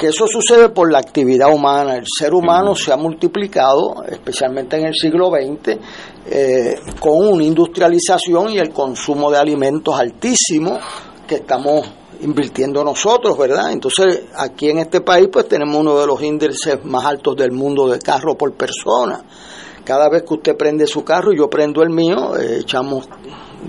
que 0.00 0.08
eso 0.08 0.26
sucede 0.26 0.70
por 0.70 0.90
la 0.90 0.98
actividad 0.98 1.52
humana. 1.52 1.96
El 1.96 2.06
ser 2.06 2.34
humano 2.34 2.74
se 2.74 2.92
ha 2.92 2.96
multiplicado, 2.96 4.04
especialmente 4.08 4.76
en 4.76 4.86
el 4.86 4.94
siglo 4.94 5.30
XX, 5.30 5.78
eh, 6.26 6.74
con 6.98 7.28
una 7.28 7.44
industrialización 7.44 8.50
y 8.50 8.58
el 8.58 8.70
consumo 8.70 9.30
de 9.30 9.38
alimentos 9.38 9.98
altísimo 9.98 10.78
que 11.26 11.36
estamos 11.36 11.86
invirtiendo 12.20 12.82
nosotros, 12.82 13.38
¿verdad? 13.38 13.72
Entonces, 13.72 14.22
aquí 14.36 14.70
en 14.70 14.78
este 14.78 15.00
país 15.02 15.28
pues 15.32 15.46
tenemos 15.46 15.76
uno 15.76 15.98
de 15.98 16.06
los 16.06 16.20
índices 16.22 16.84
más 16.84 17.04
altos 17.04 17.36
del 17.36 17.52
mundo 17.52 17.88
de 17.88 17.98
carro 17.98 18.36
por 18.36 18.54
persona. 18.54 19.22
Cada 19.84 20.08
vez 20.08 20.22
que 20.22 20.34
usted 20.34 20.56
prende 20.56 20.86
su 20.86 21.04
carro 21.04 21.32
y 21.32 21.38
yo 21.38 21.48
prendo 21.48 21.82
el 21.82 21.90
mío, 21.90 22.36
eh, 22.36 22.58
echamos 22.60 23.08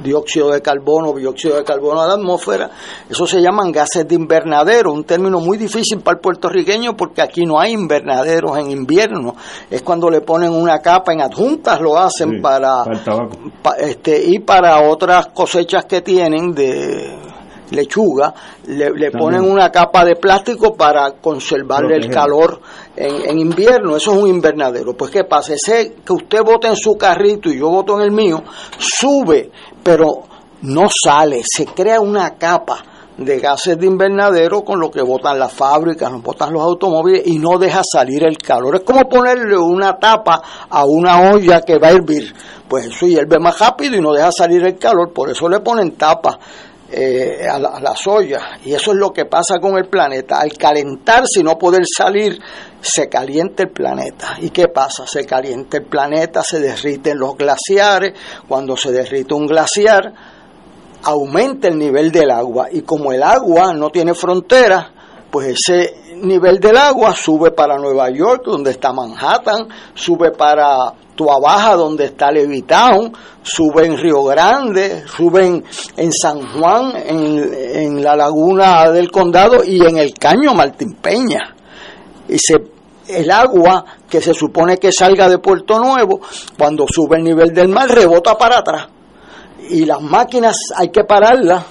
dióxido 0.04 0.52
de 0.52 0.62
carbono, 0.62 1.14
dióxido 1.14 1.58
de 1.58 1.64
carbono 1.64 2.02
a 2.02 2.08
la 2.08 2.14
atmósfera. 2.14 2.70
Eso 3.10 3.26
se 3.26 3.42
llaman 3.42 3.72
gases 3.72 4.08
de 4.08 4.16
invernadero, 4.16 4.94
un 4.94 5.04
término 5.04 5.40
muy 5.40 5.58
difícil 5.58 6.00
para 6.00 6.18
el 6.18 6.22
puertorriqueño 6.22 6.96
porque 6.96 7.22
aquí 7.22 7.46
no 7.46 7.60
hay 7.60 7.74
invernaderos 7.74 8.58
en 8.58 8.72
invierno. 8.72 9.36
Es 9.70 9.82
cuando 9.82 10.10
le 10.10 10.22
ponen 10.22 10.52
una 10.52 10.80
capa 10.80 11.14
en 11.14 11.22
adjuntas, 11.22 11.82
lo 11.82 11.98
hacen 11.98 12.42
para, 12.42 12.84
este, 13.78 14.24
y 14.26 14.40
para 14.40 14.88
otras 14.90 15.28
cosechas 15.28 15.86
que 15.86 16.02
tienen 16.02 16.54
de 16.54 17.18
lechuga, 17.72 18.34
le, 18.68 19.12
ponen 19.12 19.42
una 19.42 19.72
capa 19.72 20.06
de 20.06 20.16
plástico 20.16 20.76
para 20.76 21.12
conservarle 21.14 21.96
el 21.96 22.10
calor 22.10 22.60
en, 22.96 23.30
en, 23.30 23.40
invierno. 23.40 23.96
Eso 23.96 24.12
es 24.14 24.24
un 24.24 24.30
invernadero. 24.30 24.94
Pues, 24.94 25.12
¿qué 25.12 25.24
pasa? 25.24 25.54
Ese 25.54 25.96
que 26.06 26.14
usted 26.14 26.44
vota 26.44 26.68
en 26.68 26.76
su 26.76 26.96
carrito 26.98 27.50
y 27.50 27.60
yo 27.60 27.70
voto 27.70 27.98
en 27.98 28.04
el 28.04 28.12
mío, 28.12 28.44
sube 28.78 29.52
pero 29.84 30.24
no 30.62 30.88
sale, 30.90 31.42
se 31.44 31.66
crea 31.66 32.02
una 32.02 32.32
capa 32.38 32.84
de 33.20 33.40
gases 33.40 33.78
de 33.78 33.86
invernadero 33.86 34.64
con 34.64 34.80
lo 34.80 34.90
que 34.90 35.02
botan 35.02 35.38
las 35.38 35.52
fábricas, 35.52 36.10
botan 36.22 36.54
los 36.54 36.62
automóviles 36.64 37.24
y 37.26 37.38
no 37.38 37.58
deja 37.58 37.82
salir 37.84 38.24
el 38.24 38.38
calor. 38.38 38.78
Es 38.78 38.82
como 38.82 39.02
ponerle 39.10 39.58
una 39.58 39.98
tapa 39.98 40.42
a 40.70 40.86
una 40.86 41.32
olla 41.32 41.62
que 41.62 41.78
va 41.78 41.88
a 41.90 41.92
hervir. 41.92 42.34
Pues 42.68 42.86
eso 42.86 43.08
hierve 43.08 43.38
más 43.40 43.60
rápido 43.60 43.98
y 43.98 44.02
no 44.02 44.14
deja 44.14 44.32
salir 44.32 44.64
el 44.64 44.78
calor, 44.78 45.12
por 45.12 45.30
eso 45.30 45.50
le 45.50 45.60
ponen 45.60 45.98
tapa 45.98 46.40
eh, 46.92 47.48
a, 47.50 47.56
a, 47.56 47.80
las 47.80 48.08
ollas. 48.08 48.42
Y 48.66 48.74
eso 48.74 48.92
es 48.92 48.98
lo 48.98 49.12
que 49.12 49.26
pasa 49.26 49.60
con 49.60 49.78
el 49.78 49.88
planeta. 49.88 50.40
Al 50.40 50.54
calentarse 50.54 51.40
y 51.40 51.44
no 51.44 51.58
poder 51.58 51.82
salir, 51.86 52.40
se 52.82 53.08
calienta 53.08 53.64
el 53.64 53.70
planeta. 53.70 54.38
¿Y 54.40 54.50
qué 54.50 54.68
pasa? 54.68 55.06
Se 55.06 55.26
calienta 55.26 55.78
el 55.78 55.86
planeta, 55.86 56.42
se 56.44 56.60
derriten 56.60 57.20
los 57.20 57.36
glaciares. 57.36 58.14
Cuando 58.48 58.76
se 58.76 58.92
derrite 58.92 59.34
un 59.34 59.48
glaciar, 59.48 60.14
aumenta 61.04 61.68
el 61.68 61.78
nivel 61.78 62.12
del 62.12 62.32
agua. 62.32 62.68
Y 62.72 62.82
como 62.82 63.12
el 63.12 63.24
agua 63.24 63.74
no 63.74 63.90
tiene 63.90 64.14
fronteras, 64.14 64.88
pues 65.32 65.60
ese 65.60 66.18
nivel 66.22 66.60
del 66.60 66.78
agua 66.78 67.14
sube 67.14 67.52
para 67.52 67.78
Nueva 67.78 68.10
York, 68.10 68.44
donde 68.46 68.72
está 68.72 68.92
Manhattan, 68.92 69.68
sube 69.94 70.32
para 70.32 70.94
Tuabaja, 71.20 71.76
donde 71.76 72.06
está 72.06 72.32
Levitown, 72.32 73.12
sube 73.44 73.86
en 73.86 73.98
Río 73.98 74.24
Grande, 74.24 75.04
sube 75.06 75.62
en, 75.98 76.14
San 76.14 76.40
Juan, 76.54 76.94
en, 76.96 77.54
en, 77.74 78.02
la 78.02 78.16
laguna 78.16 78.90
del 78.90 79.12
condado 79.12 79.62
y 79.66 79.86
en 79.86 79.98
el 79.98 80.14
caño 80.14 80.54
Martín 80.54 80.94
Peña. 81.02 81.54
Y 82.30 82.40
se, 82.40 82.56
el 83.10 83.30
agua 83.30 83.84
que 84.10 84.22
se 84.22 84.34
supone 84.34 84.78
que 84.78 84.94
salga 84.94 85.28
de 85.28 85.40
Puerto 85.40 85.78
Nuevo, 85.78 86.22
cuando 86.58 86.86
sube 86.90 87.18
el 87.18 87.26
nivel 87.26 87.54
del 87.54 87.68
mar, 87.68 87.90
rebota 87.90 88.38
para 88.38 88.60
atrás. 88.60 88.88
Y 89.70 89.84
las 89.84 90.02
máquinas 90.02 90.56
hay 90.78 90.88
que 90.88 91.04
pararlas 91.04 91.66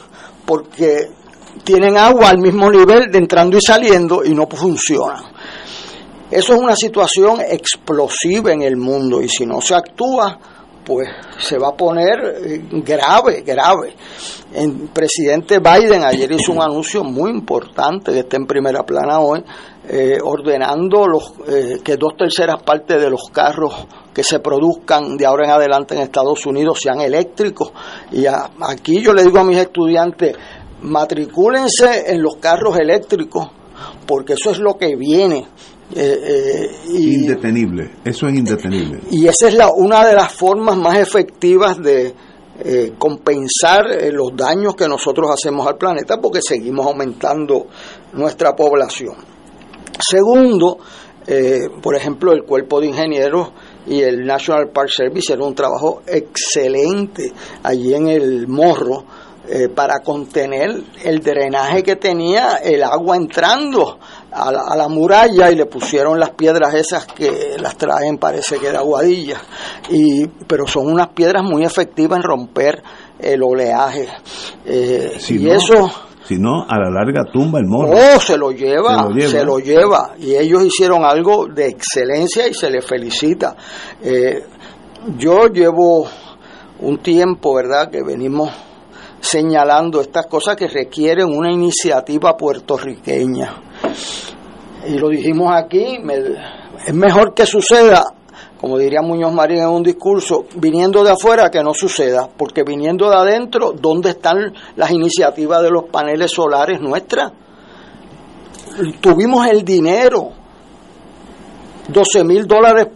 porque 0.44 1.08
tienen 1.64 1.96
agua 1.96 2.28
al 2.28 2.38
mismo 2.38 2.70
nivel 2.70 3.10
de 3.10 3.16
entrando 3.16 3.56
y 3.56 3.62
saliendo 3.62 4.22
y 4.22 4.34
no 4.34 4.46
funcionan. 4.46 5.37
Eso 6.30 6.54
es 6.54 6.60
una 6.60 6.76
situación 6.76 7.40
explosiva 7.40 8.52
en 8.52 8.62
el 8.62 8.76
mundo 8.76 9.22
y 9.22 9.28
si 9.28 9.46
no 9.46 9.62
se 9.62 9.74
actúa, 9.74 10.38
pues 10.84 11.08
se 11.38 11.58
va 11.58 11.68
a 11.68 11.76
poner 11.76 12.18
eh, 12.44 12.62
grave, 12.82 13.42
grave. 13.42 13.94
El 14.54 14.88
presidente 14.92 15.58
Biden 15.58 16.02
ayer 16.02 16.32
hizo 16.32 16.52
un 16.52 16.62
anuncio 16.62 17.04
muy 17.04 17.30
importante 17.30 18.12
que 18.12 18.20
está 18.20 18.36
en 18.38 18.46
primera 18.46 18.82
plana 18.84 19.20
hoy, 19.20 19.44
eh, 19.86 20.18
ordenando 20.22 21.06
los, 21.06 21.32
eh, 21.46 21.80
que 21.84 21.96
dos 21.96 22.16
terceras 22.16 22.62
partes 22.62 23.00
de 23.00 23.10
los 23.10 23.30
carros 23.30 23.86
que 24.14 24.22
se 24.22 24.40
produzcan 24.40 25.16
de 25.16 25.26
ahora 25.26 25.44
en 25.44 25.50
adelante 25.50 25.94
en 25.94 26.00
Estados 26.00 26.44
Unidos 26.46 26.78
sean 26.82 27.00
eléctricos. 27.00 27.70
Y 28.12 28.24
aquí 28.26 29.00
yo 29.02 29.12
le 29.12 29.24
digo 29.24 29.38
a 29.38 29.44
mis 29.44 29.58
estudiantes, 29.58 30.36
matricúlense 30.82 32.12
en 32.12 32.22
los 32.22 32.36
carros 32.36 32.78
eléctricos, 32.78 33.48
porque 34.06 34.34
eso 34.34 34.50
es 34.50 34.58
lo 34.58 34.78
que 34.78 34.96
viene. 34.96 35.46
Eh, 35.94 36.20
eh, 36.22 36.70
indetenible, 36.86 37.90
eso 38.04 38.28
es 38.28 38.34
indetenible. 38.34 39.00
Y 39.10 39.26
esa 39.26 39.48
es 39.48 39.54
la, 39.54 39.70
una 39.72 40.06
de 40.06 40.14
las 40.14 40.32
formas 40.32 40.76
más 40.76 40.98
efectivas 40.98 41.82
de 41.82 42.14
eh, 42.60 42.92
compensar 42.98 43.86
los 44.12 44.36
daños 44.36 44.76
que 44.76 44.86
nosotros 44.86 45.30
hacemos 45.30 45.66
al 45.66 45.78
planeta 45.78 46.20
porque 46.20 46.40
seguimos 46.42 46.86
aumentando 46.86 47.68
nuestra 48.12 48.54
población. 48.54 49.16
Segundo, 49.98 50.78
por 51.82 51.96
ejemplo, 51.96 52.32
el 52.32 52.44
cuerpo 52.44 52.80
de 52.80 52.86
ingenieros 52.86 53.50
y 53.86 54.00
el 54.00 54.24
National 54.24 54.70
Park 54.70 54.90
Service 54.94 55.18
hicieron 55.18 55.48
un 55.48 55.54
trabajo 55.54 56.02
excelente 56.06 57.32
allí 57.62 57.94
en 57.94 58.08
el 58.08 58.46
Morro 58.46 59.04
eh, 59.50 59.70
para 59.70 60.00
contener 60.00 60.68
el 61.02 61.20
drenaje 61.20 61.82
que 61.82 61.96
tenía 61.96 62.56
el 62.56 62.82
agua 62.82 63.16
entrando 63.16 63.98
a 64.30 64.76
la, 64.76 64.88
muralla 64.88 65.50
y 65.50 65.56
le 65.56 65.66
pusieron 65.66 66.18
las 66.20 66.30
piedras 66.30 66.74
esas 66.74 67.06
que 67.06 67.56
las 67.58 67.76
traen, 67.76 68.18
parece 68.18 68.58
que 68.58 68.70
de 68.70 68.76
aguadilla, 68.76 69.40
y, 69.88 70.26
pero 70.26 70.66
son 70.66 70.92
unas 70.92 71.08
piedras 71.08 71.42
muy 71.42 71.64
efectivas 71.64 72.18
en 72.18 72.22
romper 72.22 72.82
el 73.18 73.42
oleaje. 73.42 74.08
Eh, 74.64 75.18
y 75.28 75.48
eso 75.48 75.90
si 76.28 76.36
no, 76.36 76.66
a 76.68 76.78
la 76.78 76.90
larga 76.90 77.24
tumba 77.32 77.58
el 77.58 77.64
morro. 77.66 77.94
Oh, 77.96 78.20
se 78.20 78.36
lo 78.36 78.50
lleva, 78.50 79.08
se 79.18 79.42
lo 79.46 79.58
lleva. 79.60 80.10
Y 80.18 80.34
ellos 80.34 80.62
hicieron 80.62 81.02
algo 81.02 81.46
de 81.46 81.68
excelencia 81.68 82.46
y 82.46 82.52
se 82.52 82.70
les 82.70 82.84
felicita. 82.84 83.56
Eh, 84.02 84.44
yo 85.16 85.46
llevo 85.46 86.06
un 86.80 86.98
tiempo, 86.98 87.54
¿verdad?, 87.54 87.90
que 87.90 88.02
venimos 88.02 88.50
señalando 89.20 90.02
estas 90.02 90.26
cosas 90.26 90.54
que 90.56 90.68
requieren 90.68 91.28
una 91.34 91.50
iniciativa 91.50 92.36
puertorriqueña. 92.36 93.67
Y 94.86 94.98
lo 94.98 95.08
dijimos 95.08 95.52
aquí, 95.54 95.98
es 96.86 96.94
mejor 96.94 97.34
que 97.34 97.44
suceda, 97.46 98.04
como 98.60 98.78
diría 98.78 99.02
Muñoz 99.02 99.32
Marín 99.32 99.58
en 99.58 99.68
un 99.68 99.82
discurso, 99.82 100.46
viniendo 100.56 101.04
de 101.04 101.10
afuera 101.10 101.50
que 101.50 101.62
no 101.62 101.74
suceda, 101.74 102.28
porque 102.34 102.62
viniendo 102.62 103.10
de 103.10 103.16
adentro, 103.16 103.72
¿dónde 103.72 104.10
están 104.10 104.54
las 104.76 104.90
iniciativas 104.90 105.62
de 105.62 105.70
los 105.70 105.84
paneles 105.84 106.30
solares 106.30 106.80
nuestras? 106.80 107.32
Tuvimos 109.00 109.46
el 109.46 109.64
dinero 109.64 110.32
12 111.88 112.22
mil 112.22 112.46
dólares 112.46 112.88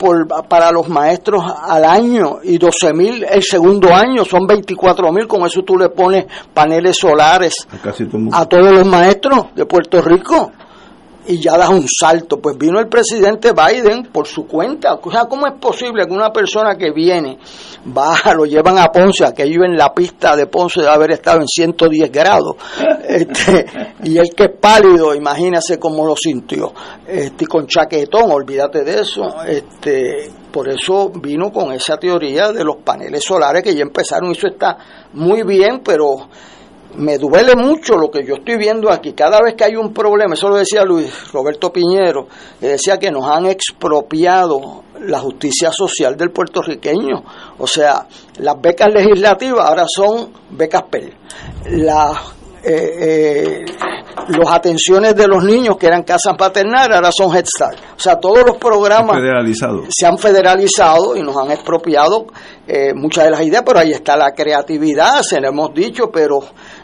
para 0.49 0.71
los 0.71 0.89
maestros 0.89 1.43
al 1.63 1.85
año 1.85 2.39
y 2.43 2.59
12 2.59 2.93
mil 2.93 3.25
el 3.25 3.43
segundo 3.43 3.95
año, 3.95 4.25
son 4.25 4.47
24 4.47 5.11
mil, 5.13 5.27
con 5.27 5.47
eso 5.47 5.63
tú 5.63 5.79
le 5.79 5.89
pones 5.89 6.27
paneles 6.53 6.97
solares 6.99 7.67
a 8.33 8.47
todos 8.47 8.71
los 8.71 8.87
maestros 8.87 9.47
de 9.55 9.65
Puerto 9.65 10.01
Rico 10.03 10.53
y 11.27 11.39
ya 11.39 11.57
das 11.57 11.71
un 11.71 11.87
salto. 11.89 12.41
Pues 12.41 12.57
vino 12.57 12.79
el 12.79 12.89
presidente 12.89 13.53
Biden 13.53 14.09
por 14.13 14.27
su 14.27 14.47
cuenta. 14.47 14.95
O 14.95 15.11
sea, 15.11 15.27
¿cómo 15.27 15.47
es 15.47 15.55
posible 15.55 16.07
que 16.07 16.13
una 16.13 16.33
persona 16.33 16.77
que 16.77 16.91
viene, 16.91 17.39
baja, 17.85 18.35
lo 18.35 18.45
llevan 18.45 18.79
a 18.79 18.91
Ponce, 18.91 19.25
aquello 19.25 19.65
en 19.65 19.77
la 19.77 19.93
pista 19.93 20.37
de 20.37 20.47
Ponce 20.47 20.81
debe 20.81 20.93
haber 20.93 21.13
estado 21.13 21.41
en 21.41 21.49
110 21.49 22.11
grados, 22.11 22.57
este, 23.09 23.67
y 24.05 24.19
el 24.19 24.31
que 24.35 24.45
es 24.45 24.51
pálido, 24.61 25.15
imagínese 25.15 25.79
cómo 25.79 26.07
lo 26.07 26.15
sintió, 26.17 26.73
este, 27.07 27.47
con 27.47 27.67
chaquetón, 27.67 28.31
olvídate 28.31 28.85
de 28.85 29.01
eso, 29.01 29.43
este, 29.47 30.31
por 30.53 30.69
eso 30.69 31.11
vino 31.11 31.51
con 31.51 31.73
esa 31.73 31.97
teoría 31.97 32.53
de 32.53 32.65
los 32.65 32.77
paneles 32.77 33.25
solares 33.25 33.63
que 33.63 33.75
ya 33.75 33.83
empezaron, 33.83 34.33
eso 34.33 34.49
está 34.49 34.77
muy 35.15 35.43
bien, 35.43 35.81
pero 35.85 36.29
me 36.97 37.19
duele 37.19 37.55
mucho 37.57 37.97
lo 37.97 38.11
que 38.11 38.25
yo 38.25 38.35
estoy 38.35 38.57
viendo 38.57 38.91
aquí. 38.91 39.13
Cada 39.13 39.41
vez 39.43 39.55
que 39.55 39.65
hay 39.65 39.77
un 39.77 39.93
problema, 39.93 40.35
eso 40.35 40.49
lo 40.49 40.57
decía 40.57 40.85
Luis 40.85 41.33
Roberto 41.33 41.73
Piñero, 41.73 42.27
que 42.61 42.69
decía 42.69 42.99
que 42.99 43.11
nos 43.11 43.25
han 43.27 43.47
expropiado 43.47 44.85
la 45.01 45.19
justicia 45.19 45.71
social 45.73 46.17
del 46.17 46.31
puertorriqueño. 46.31 47.23
O 47.59 47.67
sea, 47.67 48.07
las 48.39 48.61
becas 48.61 48.93
legislativas 48.93 49.69
ahora 49.69 49.85
son 49.89 50.33
becas 50.51 50.83
PEL. 50.91 51.15
Las 51.71 52.35
eh, 52.65 53.65
eh, 53.65 53.65
las 54.29 54.53
atenciones 54.53 55.15
de 55.17 55.27
los 55.27 55.43
niños 55.45 55.77
que 55.77 55.87
eran 55.87 56.03
casas 56.03 56.37
paternales 56.37 56.97
ahora 56.97 57.11
son 57.13 57.35
Head 57.35 57.45
Start. 57.47 57.79
O 57.97 58.01
sea, 58.01 58.17
todos 58.17 58.45
los 58.47 58.57
programas 58.57 59.19
se 59.89 60.07
han 60.07 60.19
federalizado 60.19 61.17
y 61.17 61.23
nos 61.23 61.37
han 61.37 61.51
expropiado 61.51 62.27
eh, 62.67 62.93
muchas 62.95 63.25
de 63.25 63.31
las 63.31 63.43
ideas, 63.43 63.63
pero 63.67 63.81
ahí 63.81 63.93
está 63.93 64.17
la 64.17 64.33
creatividad, 64.33 65.23
se 65.23 65.41
lo 65.41 65.49
hemos 65.49 65.75
dicho, 65.75 66.11
pero 66.13 66.41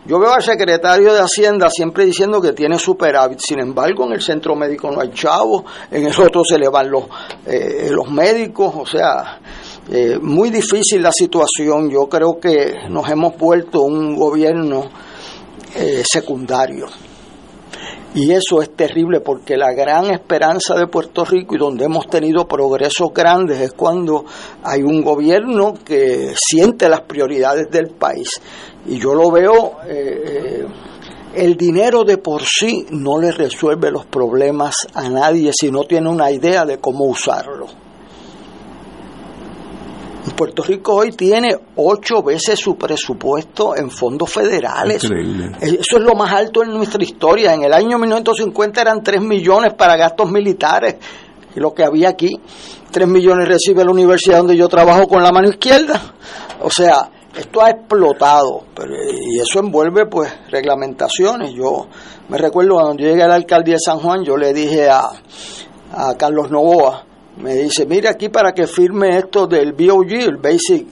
yo 0.07 0.19
veo 0.19 0.33
al 0.33 0.43
secretario 0.43 1.13
de 1.13 1.21
Hacienda 1.21 1.71
siempre 1.71 2.05
diciendo 2.05 2.41
que 2.41 2.53
tiene 2.53 2.79
superávit, 2.79 3.39
sin 3.41 3.61
embargo 3.61 4.05
en 4.07 4.13
el 4.13 4.23
centro 4.23 4.57
médico 4.57 4.91
no 4.91 5.01
hay 5.01 5.11
chavos, 5.11 5.63
en 5.91 6.07
el 6.07 6.21
otro 6.21 6.43
se 6.45 6.59
le 6.59 6.69
van 6.69 6.91
los, 6.91 7.05
eh, 7.47 7.89
los 7.91 8.11
médicos, 8.11 8.75
o 8.77 8.87
sea, 8.87 9.41
eh, 9.91 10.19
muy 10.21 10.51
difícil 10.51 11.03
la 11.03 11.13
situación, 11.13 11.91
yo 11.91 12.09
creo 12.09 12.39
que 12.41 12.89
nos 12.89 13.09
hemos 13.09 13.37
vuelto 13.37 13.83
un 13.83 14.17
gobierno 14.17 14.85
secundario. 16.03 16.87
Y 18.15 18.33
eso 18.33 18.63
es 18.63 18.75
terrible 18.75 19.21
porque 19.21 19.57
la 19.57 19.73
gran 19.73 20.07
esperanza 20.07 20.75
de 20.75 20.87
Puerto 20.87 21.25
Rico 21.25 21.55
y 21.55 21.59
donde 21.59 21.85
hemos 21.85 22.09
tenido 22.09 22.49
progresos 22.49 23.13
grandes 23.13 23.61
es 23.61 23.73
cuando 23.73 24.25
hay 24.63 24.83
un 24.83 25.03
gobierno 25.03 25.75
que 25.85 26.33
siente 26.35 26.89
las 26.89 27.03
prioridades 27.03 27.71
del 27.71 27.91
país. 27.91 28.41
Y 28.87 28.99
yo 28.99 29.15
lo 29.15 29.31
veo, 29.31 29.77
eh, 29.87 30.65
el 31.35 31.57
dinero 31.57 32.05
de 32.05 32.17
por 32.17 32.43
sí 32.43 32.87
no 32.91 33.21
le 33.21 33.31
resuelve 33.31 33.91
los 33.91 34.07
problemas 34.07 34.75
a 34.95 35.09
nadie 35.11 35.51
si 35.53 35.71
no 35.71 35.85
tiene 35.85 36.09
una 36.09 36.31
idea 36.31 36.65
de 36.65 36.79
cómo 36.79 37.05
usarlo. 37.05 37.88
Puerto 40.31 40.63
Rico 40.63 40.95
hoy 40.95 41.13
tiene 41.13 41.57
ocho 41.77 42.23
veces 42.23 42.59
su 42.59 42.77
presupuesto 42.77 43.77
en 43.77 43.91
fondos 43.91 44.31
federales. 44.31 45.03
Eso 45.05 45.97
es 45.97 46.01
lo 46.01 46.15
más 46.15 46.33
alto 46.33 46.63
en 46.63 46.71
nuestra 46.71 47.03
historia. 47.03 47.55
En 47.55 47.65
el 47.65 47.73
año 47.73 47.99
1950 47.99 48.81
eran 48.81 49.03
3 49.03 49.21
millones 49.23 49.75
para 49.75 49.97
gastos 49.97 50.31
militares, 50.31 50.97
lo 51.55 51.75
que 51.75 51.85
había 51.85 52.09
aquí. 52.09 52.41
3 52.91 53.07
millones 53.07 53.49
recibe 53.49 53.85
la 53.85 53.91
universidad 53.91 54.39
donde 54.39 54.57
yo 54.57 54.69
trabajo 54.69 55.07
con 55.07 55.23
la 55.23 55.31
mano 55.31 55.49
izquierda. 55.49 56.15
O 56.63 56.71
sea, 56.71 57.11
esto 57.37 57.63
ha 57.63 57.71
explotado 57.71 58.65
y 59.13 59.39
eso 59.41 59.61
envuelve 59.61 60.07
pues 60.07 60.33
reglamentaciones. 60.51 61.53
Yo 61.53 61.87
me 62.29 62.39
recuerdo 62.39 62.75
cuando 62.75 62.95
llegué 63.03 63.23
a 63.23 63.29
la 63.29 63.37
alcaldía 63.37 63.75
de 63.75 63.81
San 63.81 63.99
Juan, 63.99 64.25
yo 64.25 64.37
le 64.37 64.53
dije 64.53 64.89
a, 64.89 65.09
a 65.93 66.15
Carlos 66.17 66.51
Novoa, 66.51 67.05
me 67.41 67.55
dice, 67.55 67.87
mire 67.87 68.09
aquí 68.09 68.29
para 68.29 68.53
que 68.53 68.67
firme 68.67 69.17
esto 69.17 69.47
del 69.47 69.73
BOG, 69.73 70.13
el 70.13 70.37
Basic, 70.37 70.87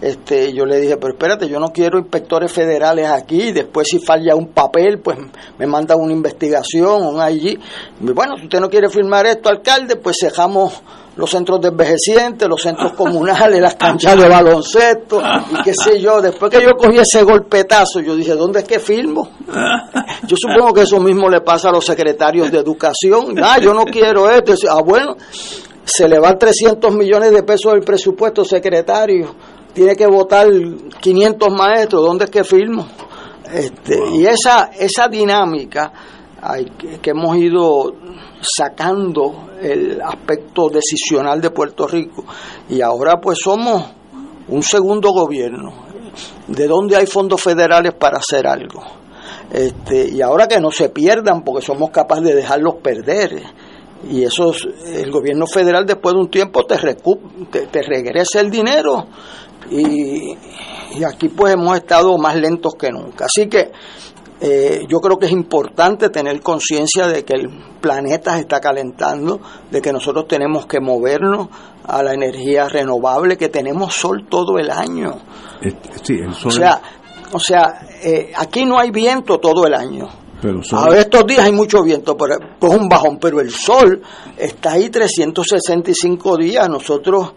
este, 0.00 0.52
yo 0.52 0.64
le 0.64 0.80
dije, 0.80 0.96
pero 0.96 1.12
espérate, 1.12 1.48
yo 1.48 1.58
no 1.58 1.72
quiero 1.72 1.98
inspectores 1.98 2.52
federales 2.52 3.08
aquí, 3.08 3.52
después 3.52 3.88
si 3.88 3.98
falla 3.98 4.34
un 4.34 4.48
papel, 4.48 5.00
pues 5.00 5.18
me 5.58 5.66
mandan 5.66 6.00
una 6.00 6.12
investigación, 6.12 7.02
un 7.02 7.20
allí. 7.20 7.58
Bueno, 8.00 8.36
si 8.36 8.44
usted 8.44 8.60
no 8.60 8.70
quiere 8.70 8.88
firmar 8.88 9.26
esto, 9.26 9.48
alcalde, 9.48 9.96
pues 9.96 10.16
dejamos 10.22 10.82
los 11.16 11.30
centros 11.30 11.60
de 11.60 11.68
envejecientes, 11.68 12.48
los 12.48 12.60
centros 12.60 12.92
comunales, 12.92 13.60
las 13.60 13.76
canchas 13.76 14.16
de 14.16 14.28
baloncesto 14.28 15.22
y 15.52 15.62
qué 15.62 15.72
sé 15.74 16.00
yo. 16.00 16.20
Después 16.20 16.50
que 16.50 16.62
yo 16.62 16.72
cogí 16.76 16.98
ese 16.98 17.22
golpetazo, 17.22 18.00
yo 18.00 18.16
dije, 18.16 18.34
¿dónde 18.34 18.60
es 18.60 18.64
que 18.64 18.80
firmo? 18.80 19.28
Yo 20.26 20.36
supongo 20.36 20.72
que 20.72 20.82
eso 20.82 20.98
mismo 21.00 21.28
le 21.28 21.40
pasa 21.40 21.68
a 21.68 21.72
los 21.72 21.84
secretarios 21.84 22.50
de 22.50 22.58
educación. 22.58 23.36
Ah, 23.42 23.58
yo 23.60 23.72
no 23.74 23.84
quiero 23.84 24.28
esto. 24.28 24.54
Ah, 24.68 24.82
bueno, 24.82 25.16
se 25.84 26.08
le 26.08 26.18
van 26.18 26.38
300 26.38 26.94
millones 26.94 27.30
de 27.30 27.42
pesos 27.42 27.72
del 27.72 27.82
presupuesto 27.82 28.44
secretario. 28.44 29.34
Tiene 29.72 29.94
que 29.94 30.06
votar 30.06 30.48
500 31.00 31.48
maestros. 31.52 32.04
¿Dónde 32.04 32.24
es 32.24 32.30
que 32.30 32.44
firmo? 32.44 32.86
Este, 33.52 33.98
Y 34.12 34.26
esa, 34.26 34.70
esa 34.78 35.08
dinámica 35.08 35.92
hay, 36.40 36.64
que 37.00 37.10
hemos 37.10 37.36
ido 37.36 37.92
sacando 38.44 39.50
el 39.60 40.00
aspecto 40.00 40.68
decisional 40.68 41.40
de 41.40 41.50
Puerto 41.50 41.86
Rico. 41.86 42.24
Y 42.68 42.80
ahora 42.80 43.20
pues 43.20 43.38
somos 43.42 43.84
un 44.48 44.62
segundo 44.62 45.10
gobierno. 45.10 45.84
De 46.46 46.68
donde 46.68 46.96
hay 46.96 47.06
fondos 47.06 47.40
federales 47.40 47.94
para 47.94 48.18
hacer 48.18 48.46
algo 48.46 48.82
este, 49.54 50.08
y 50.08 50.20
ahora 50.20 50.48
que 50.48 50.60
no 50.60 50.70
se 50.70 50.88
pierdan 50.88 51.42
porque 51.42 51.64
somos 51.64 51.90
capaces 51.90 52.24
de 52.24 52.34
dejarlos 52.34 52.74
perder. 52.82 53.42
Y 54.10 54.24
eso 54.24 54.52
el 54.86 55.10
gobierno 55.10 55.46
federal 55.46 55.86
después 55.86 56.14
de 56.14 56.20
un 56.20 56.28
tiempo 56.28 56.64
te, 56.64 56.76
te, 56.76 57.66
te 57.66 57.82
regresa 57.82 58.40
el 58.40 58.50
dinero. 58.50 59.06
Y, 59.70 60.36
y 60.96 61.04
aquí 61.04 61.28
pues 61.28 61.54
hemos 61.54 61.76
estado 61.76 62.18
más 62.18 62.36
lentos 62.36 62.74
que 62.74 62.90
nunca. 62.90 63.26
Así 63.26 63.48
que 63.48 63.70
eh, 64.46 64.84
yo 64.86 65.00
creo 65.00 65.18
que 65.18 65.24
es 65.24 65.32
importante 65.32 66.10
tener 66.10 66.42
conciencia 66.42 67.06
de 67.06 67.24
que 67.24 67.32
el 67.32 67.48
planeta 67.80 68.34
se 68.34 68.40
está 68.40 68.60
calentando, 68.60 69.40
de 69.70 69.80
que 69.80 69.90
nosotros 69.90 70.28
tenemos 70.28 70.66
que 70.66 70.80
movernos 70.80 71.48
a 71.86 72.02
la 72.02 72.12
energía 72.12 72.68
renovable, 72.68 73.38
que 73.38 73.48
tenemos 73.48 73.94
sol 73.94 74.26
todo 74.28 74.58
el 74.58 74.70
año. 74.70 75.14
Sí, 76.02 76.12
el 76.22 76.34
sol. 76.34 76.48
O 76.48 76.50
sea, 76.50 76.82
o 77.32 77.38
sea 77.40 77.86
eh, 78.02 78.32
aquí 78.36 78.66
no 78.66 78.78
hay 78.78 78.90
viento 78.90 79.38
todo 79.38 79.66
el 79.66 79.72
año. 79.72 80.10
Pero 80.42 80.60
A 80.76 80.94
estos 80.98 81.26
días 81.26 81.46
hay 81.46 81.52
mucho 81.52 81.82
viento, 81.82 82.14
pero 82.14 82.34
es 82.34 82.68
un 82.68 82.86
bajón, 82.86 83.16
pero 83.18 83.40
el 83.40 83.50
sol 83.50 84.02
está 84.36 84.72
ahí 84.72 84.90
365 84.90 86.36
días. 86.36 86.68
Nosotros 86.68 87.32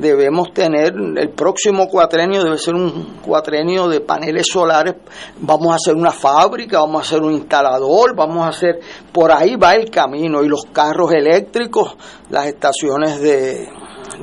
debemos 0.00 0.52
tener, 0.52 0.94
el 0.94 1.30
próximo 1.30 1.88
cuatrenio 1.88 2.42
debe 2.42 2.58
ser 2.58 2.74
un 2.74 3.18
cuatrenio 3.22 3.88
de 3.88 4.00
paneles 4.00 4.46
solares, 4.50 4.94
vamos 5.40 5.72
a 5.72 5.76
hacer 5.76 5.94
una 5.94 6.10
fábrica, 6.10 6.80
vamos 6.80 7.02
a 7.02 7.06
hacer 7.06 7.22
un 7.22 7.32
instalador, 7.32 8.16
vamos 8.16 8.44
a 8.44 8.48
hacer, 8.48 8.80
por 9.12 9.30
ahí 9.30 9.56
va 9.56 9.74
el 9.74 9.90
camino, 9.90 10.42
y 10.42 10.48
los 10.48 10.64
carros 10.72 11.12
eléctricos, 11.12 11.96
las 12.30 12.46
estaciones 12.46 13.20
de, 13.20 13.68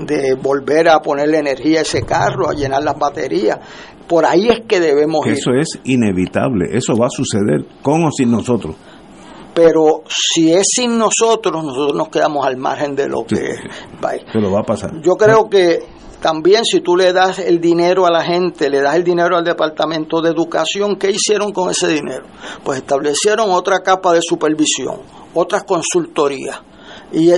de 0.06 0.34
volver 0.36 0.90
a 0.90 1.00
ponerle 1.00 1.38
energía 1.38 1.80
a 1.80 1.82
ese 1.84 2.02
carro, 2.02 2.50
a 2.50 2.54
llenar 2.54 2.84
las 2.84 2.98
baterías, 2.98 3.60
por 4.08 4.26
ahí 4.26 4.48
es 4.48 4.62
que 4.68 4.80
debemos 4.80 5.26
ir. 5.28 5.34
Eso 5.34 5.52
es 5.52 5.80
inevitable, 5.84 6.66
eso 6.72 6.94
va 6.96 7.08
a 7.08 7.10
suceder 7.10 7.66
con 7.82 8.04
o 8.06 8.12
sin 8.12 8.32
nosotros 8.32 8.76
pero 9.58 10.04
si 10.08 10.54
es 10.54 10.68
sin 10.76 11.00
nosotros, 11.00 11.64
nosotros 11.64 11.96
nos 11.96 12.10
quedamos 12.10 12.46
al 12.46 12.58
margen 12.58 12.96
de 12.96 13.08
lo 13.08 13.26
que 13.26 13.56
va. 14.04 14.12
Pero 14.32 14.52
va 14.52 14.60
a 14.60 14.64
pasar. 14.64 15.02
Yo 15.02 15.16
creo 15.16 15.50
que 15.50 15.80
también 16.22 16.64
si 16.64 16.82
tú 16.82 16.96
le 16.96 17.12
das 17.12 17.40
el 17.40 17.60
dinero 17.60 18.06
a 18.06 18.12
la 18.12 18.24
gente, 18.24 18.70
le 18.70 18.82
das 18.82 18.96
el 18.96 19.04
dinero 19.04 19.36
al 19.36 19.44
Departamento 19.44 20.22
de 20.22 20.30
Educación, 20.30 20.96
¿qué 20.98 21.10
hicieron 21.10 21.54
con 21.54 21.72
ese 21.72 21.88
dinero? 21.88 22.28
Pues 22.64 22.78
establecieron 22.78 23.50
otra 23.50 23.80
capa 23.80 24.14
de 24.14 24.20
supervisión, 24.22 25.02
otras 25.34 25.64
consultorías. 25.64 26.62
Y, 27.12 27.32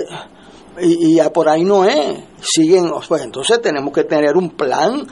y, 0.81 1.19
y 1.19 1.29
por 1.29 1.49
ahí 1.49 1.63
no 1.63 1.85
es. 1.85 2.17
Siguen, 2.41 2.91
pues 3.07 3.23
entonces 3.23 3.61
tenemos 3.61 3.93
que 3.93 4.03
tener 4.03 4.35
un 4.37 4.51
plan 4.51 5.07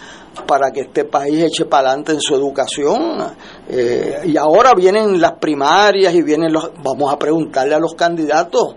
para 0.45 0.71
que 0.71 0.81
este 0.81 1.05
país 1.05 1.43
eche 1.43 1.65
para 1.65 1.89
adelante 1.89 2.13
en 2.13 2.21
su 2.21 2.35
educación. 2.35 3.35
Eh, 3.67 4.21
y 4.25 4.37
ahora 4.37 4.73
vienen 4.73 5.19
las 5.19 5.33
primarias 5.33 6.13
y 6.13 6.21
vienen 6.21 6.53
los... 6.53 6.71
Vamos 6.83 7.11
a 7.11 7.17
preguntarle 7.17 7.75
a 7.75 7.79
los 7.79 7.95
candidatos, 7.95 8.75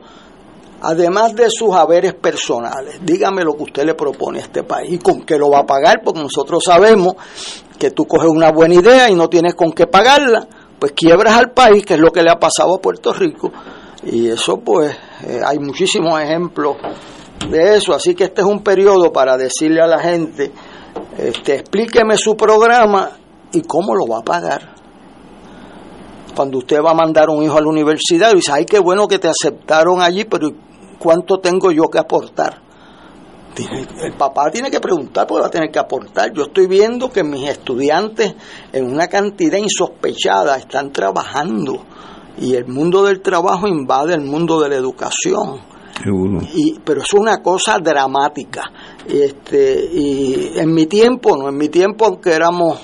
además 0.82 1.34
de 1.34 1.50
sus 1.50 1.74
haberes 1.74 2.14
personales, 2.14 3.00
dígame 3.02 3.44
lo 3.44 3.54
que 3.56 3.64
usted 3.64 3.84
le 3.84 3.94
propone 3.94 4.40
a 4.40 4.42
este 4.42 4.62
país 4.62 4.92
y 4.92 4.98
con 4.98 5.22
qué 5.22 5.36
lo 5.36 5.50
va 5.50 5.60
a 5.60 5.66
pagar, 5.66 6.00
porque 6.04 6.20
nosotros 6.20 6.62
sabemos 6.64 7.14
que 7.78 7.90
tú 7.90 8.04
coges 8.04 8.28
una 8.28 8.50
buena 8.50 8.74
idea 8.74 9.10
y 9.10 9.14
no 9.14 9.28
tienes 9.28 9.54
con 9.54 9.72
qué 9.72 9.86
pagarla, 9.86 10.46
pues 10.78 10.92
quiebras 10.92 11.34
al 11.34 11.52
país, 11.52 11.84
que 11.84 11.94
es 11.94 12.00
lo 12.00 12.10
que 12.10 12.22
le 12.22 12.30
ha 12.30 12.38
pasado 12.38 12.76
a 12.76 12.80
Puerto 12.80 13.12
Rico. 13.12 13.50
Y 14.04 14.28
eso 14.28 14.58
pues 14.58 14.96
eh, 15.26 15.40
hay 15.44 15.58
muchísimos 15.58 16.20
ejemplos 16.20 16.76
de 17.48 17.76
eso, 17.76 17.94
así 17.94 18.14
que 18.14 18.24
este 18.24 18.40
es 18.42 18.46
un 18.46 18.62
periodo 18.62 19.12
para 19.12 19.36
decirle 19.36 19.80
a 19.80 19.86
la 19.86 19.98
gente, 19.98 20.52
este, 21.18 21.56
explíqueme 21.56 22.16
su 22.16 22.36
programa 22.36 23.10
y 23.52 23.62
cómo 23.62 23.94
lo 23.94 24.06
va 24.06 24.18
a 24.18 24.22
pagar. 24.22 24.74
Cuando 26.34 26.58
usted 26.58 26.80
va 26.82 26.92
a 26.92 26.94
mandar 26.94 27.28
un 27.28 27.42
hijo 27.42 27.58
a 27.58 27.60
la 27.60 27.68
universidad 27.68 28.32
y 28.32 28.36
dice, 28.36 28.52
ay, 28.52 28.64
qué 28.64 28.78
bueno 28.78 29.08
que 29.08 29.18
te 29.18 29.28
aceptaron 29.28 30.00
allí, 30.00 30.24
pero 30.24 30.50
¿cuánto 30.98 31.38
tengo 31.38 31.70
yo 31.70 31.88
que 31.88 31.98
aportar? 31.98 32.62
El 34.02 34.12
papá 34.14 34.50
tiene 34.50 34.70
que 34.70 34.80
preguntar 34.80 35.26
porque 35.26 35.42
va 35.42 35.48
a 35.48 35.50
tener 35.50 35.70
que 35.70 35.78
aportar. 35.78 36.32
Yo 36.32 36.44
estoy 36.44 36.66
viendo 36.66 37.10
que 37.10 37.24
mis 37.24 37.48
estudiantes 37.48 38.34
en 38.72 38.86
una 38.86 39.08
cantidad 39.08 39.58
insospechada 39.58 40.56
están 40.56 40.92
trabajando 40.92 41.84
y 42.38 42.54
el 42.54 42.66
mundo 42.66 43.04
del 43.04 43.20
trabajo 43.20 43.66
invade 43.66 44.14
el 44.14 44.22
mundo 44.22 44.60
de 44.60 44.68
la 44.68 44.76
educación. 44.76 45.60
Y, 46.54 46.78
pero 46.80 47.02
es 47.02 47.12
una 47.12 47.42
cosa 47.42 47.78
dramática. 47.78 48.70
Este, 49.06 49.84
y 49.92 50.52
en 50.56 50.72
mi 50.72 50.86
tiempo, 50.86 51.36
no, 51.36 51.48
en 51.48 51.56
mi 51.56 51.68
tiempo, 51.68 52.06
aunque 52.06 52.32
éramos, 52.32 52.80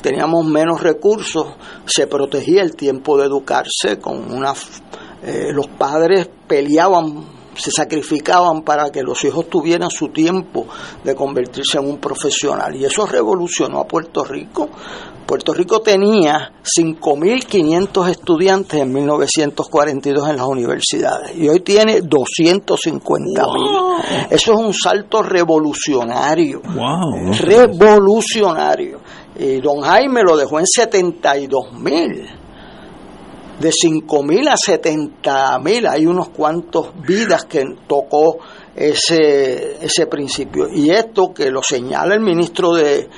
teníamos 0.00 0.46
menos 0.46 0.82
recursos, 0.82 1.46
se 1.84 2.06
protegía 2.06 2.62
el 2.62 2.74
tiempo 2.74 3.18
de 3.18 3.26
educarse 3.26 3.98
con 4.00 4.32
una, 4.32 4.54
eh, 5.22 5.52
los 5.52 5.68
padres 5.68 6.30
peleaban 6.46 7.38
se 7.58 7.72
sacrificaban 7.72 8.62
para 8.62 8.90
que 8.90 9.02
los 9.02 9.24
hijos 9.24 9.48
tuvieran 9.48 9.90
su 9.90 10.08
tiempo 10.08 10.66
de 11.02 11.14
convertirse 11.14 11.78
en 11.78 11.88
un 11.88 11.98
profesional. 11.98 12.74
Y 12.76 12.84
eso 12.84 13.04
revolucionó 13.04 13.80
a 13.80 13.84
Puerto 13.84 14.24
Rico 14.24 14.70
Puerto 15.28 15.52
Rico 15.52 15.82
tenía 15.82 16.52
5.500 16.64 18.08
estudiantes 18.08 18.80
en 18.80 18.90
1942 18.90 20.30
en 20.30 20.38
las 20.38 20.46
universidades 20.46 21.36
y 21.36 21.46
hoy 21.50 21.60
tiene 21.60 22.00
250.000. 22.00 24.28
Eso 24.30 24.52
es 24.54 24.58
un 24.58 24.72
salto 24.72 25.20
revolucionario. 25.20 26.62
Revolucionario. 27.40 29.00
Y 29.38 29.60
don 29.60 29.82
Jaime 29.82 30.22
lo 30.22 30.34
dejó 30.34 30.60
en 30.60 30.64
72.000 30.64 32.26
de 33.60 33.70
5.000 33.70 34.48
a 34.48 34.54
70.000 34.54 35.90
hay 35.90 36.06
unos 36.06 36.30
cuantos 36.30 36.92
vidas 37.06 37.44
que 37.44 37.66
tocó 37.86 38.38
ese, 38.74 39.84
ese 39.84 40.06
principio. 40.06 40.68
Y 40.72 40.88
esto 40.88 41.34
que 41.34 41.50
lo 41.50 41.62
señala 41.62 42.14
el 42.14 42.20
ministro 42.20 42.72
de 42.72 43.10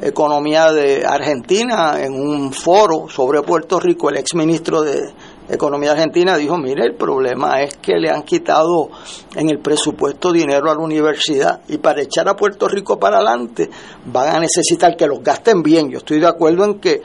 Economía 0.00 0.70
de 0.72 1.04
Argentina 1.04 2.00
en 2.00 2.12
un 2.12 2.52
foro 2.52 3.08
sobre 3.08 3.42
Puerto 3.42 3.80
Rico, 3.80 4.10
el 4.10 4.18
exministro 4.18 4.82
de 4.82 5.12
Economía 5.48 5.92
Argentina 5.92 6.36
dijo, 6.36 6.58
mire, 6.58 6.84
el 6.84 6.94
problema 6.94 7.62
es 7.62 7.78
que 7.78 7.94
le 7.98 8.10
han 8.10 8.22
quitado 8.22 8.90
en 9.34 9.48
el 9.48 9.58
presupuesto 9.60 10.30
dinero 10.30 10.70
a 10.70 10.74
la 10.74 10.80
universidad 10.80 11.62
y 11.68 11.78
para 11.78 12.02
echar 12.02 12.28
a 12.28 12.36
Puerto 12.36 12.68
Rico 12.68 12.98
para 12.98 13.16
adelante 13.16 13.70
van 14.04 14.36
a 14.36 14.40
necesitar 14.40 14.94
que 14.94 15.06
los 15.06 15.22
gasten 15.22 15.62
bien. 15.62 15.90
Yo 15.90 15.98
estoy 15.98 16.20
de 16.20 16.26
acuerdo 16.26 16.64
en 16.64 16.78
que, 16.78 16.92
eh, 16.92 17.02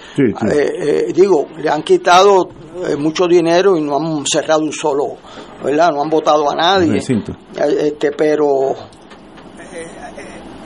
eh, 0.52 1.14
digo, 1.16 1.48
le 1.58 1.70
han 1.70 1.84
quitado 1.84 2.50
eh, 2.86 2.98
mucho 2.98 3.28
dinero 3.28 3.78
y 3.78 3.82
no 3.82 3.98
han 3.98 4.26
cerrado 4.26 4.62
un 4.62 4.74
solo, 4.74 5.16
¿verdad? 5.64 5.92
No 5.92 6.02
han 6.02 6.10
votado 6.10 6.52
a 6.52 6.56
nadie. 6.56 6.98
Este, 6.98 8.12
pero 8.12 8.76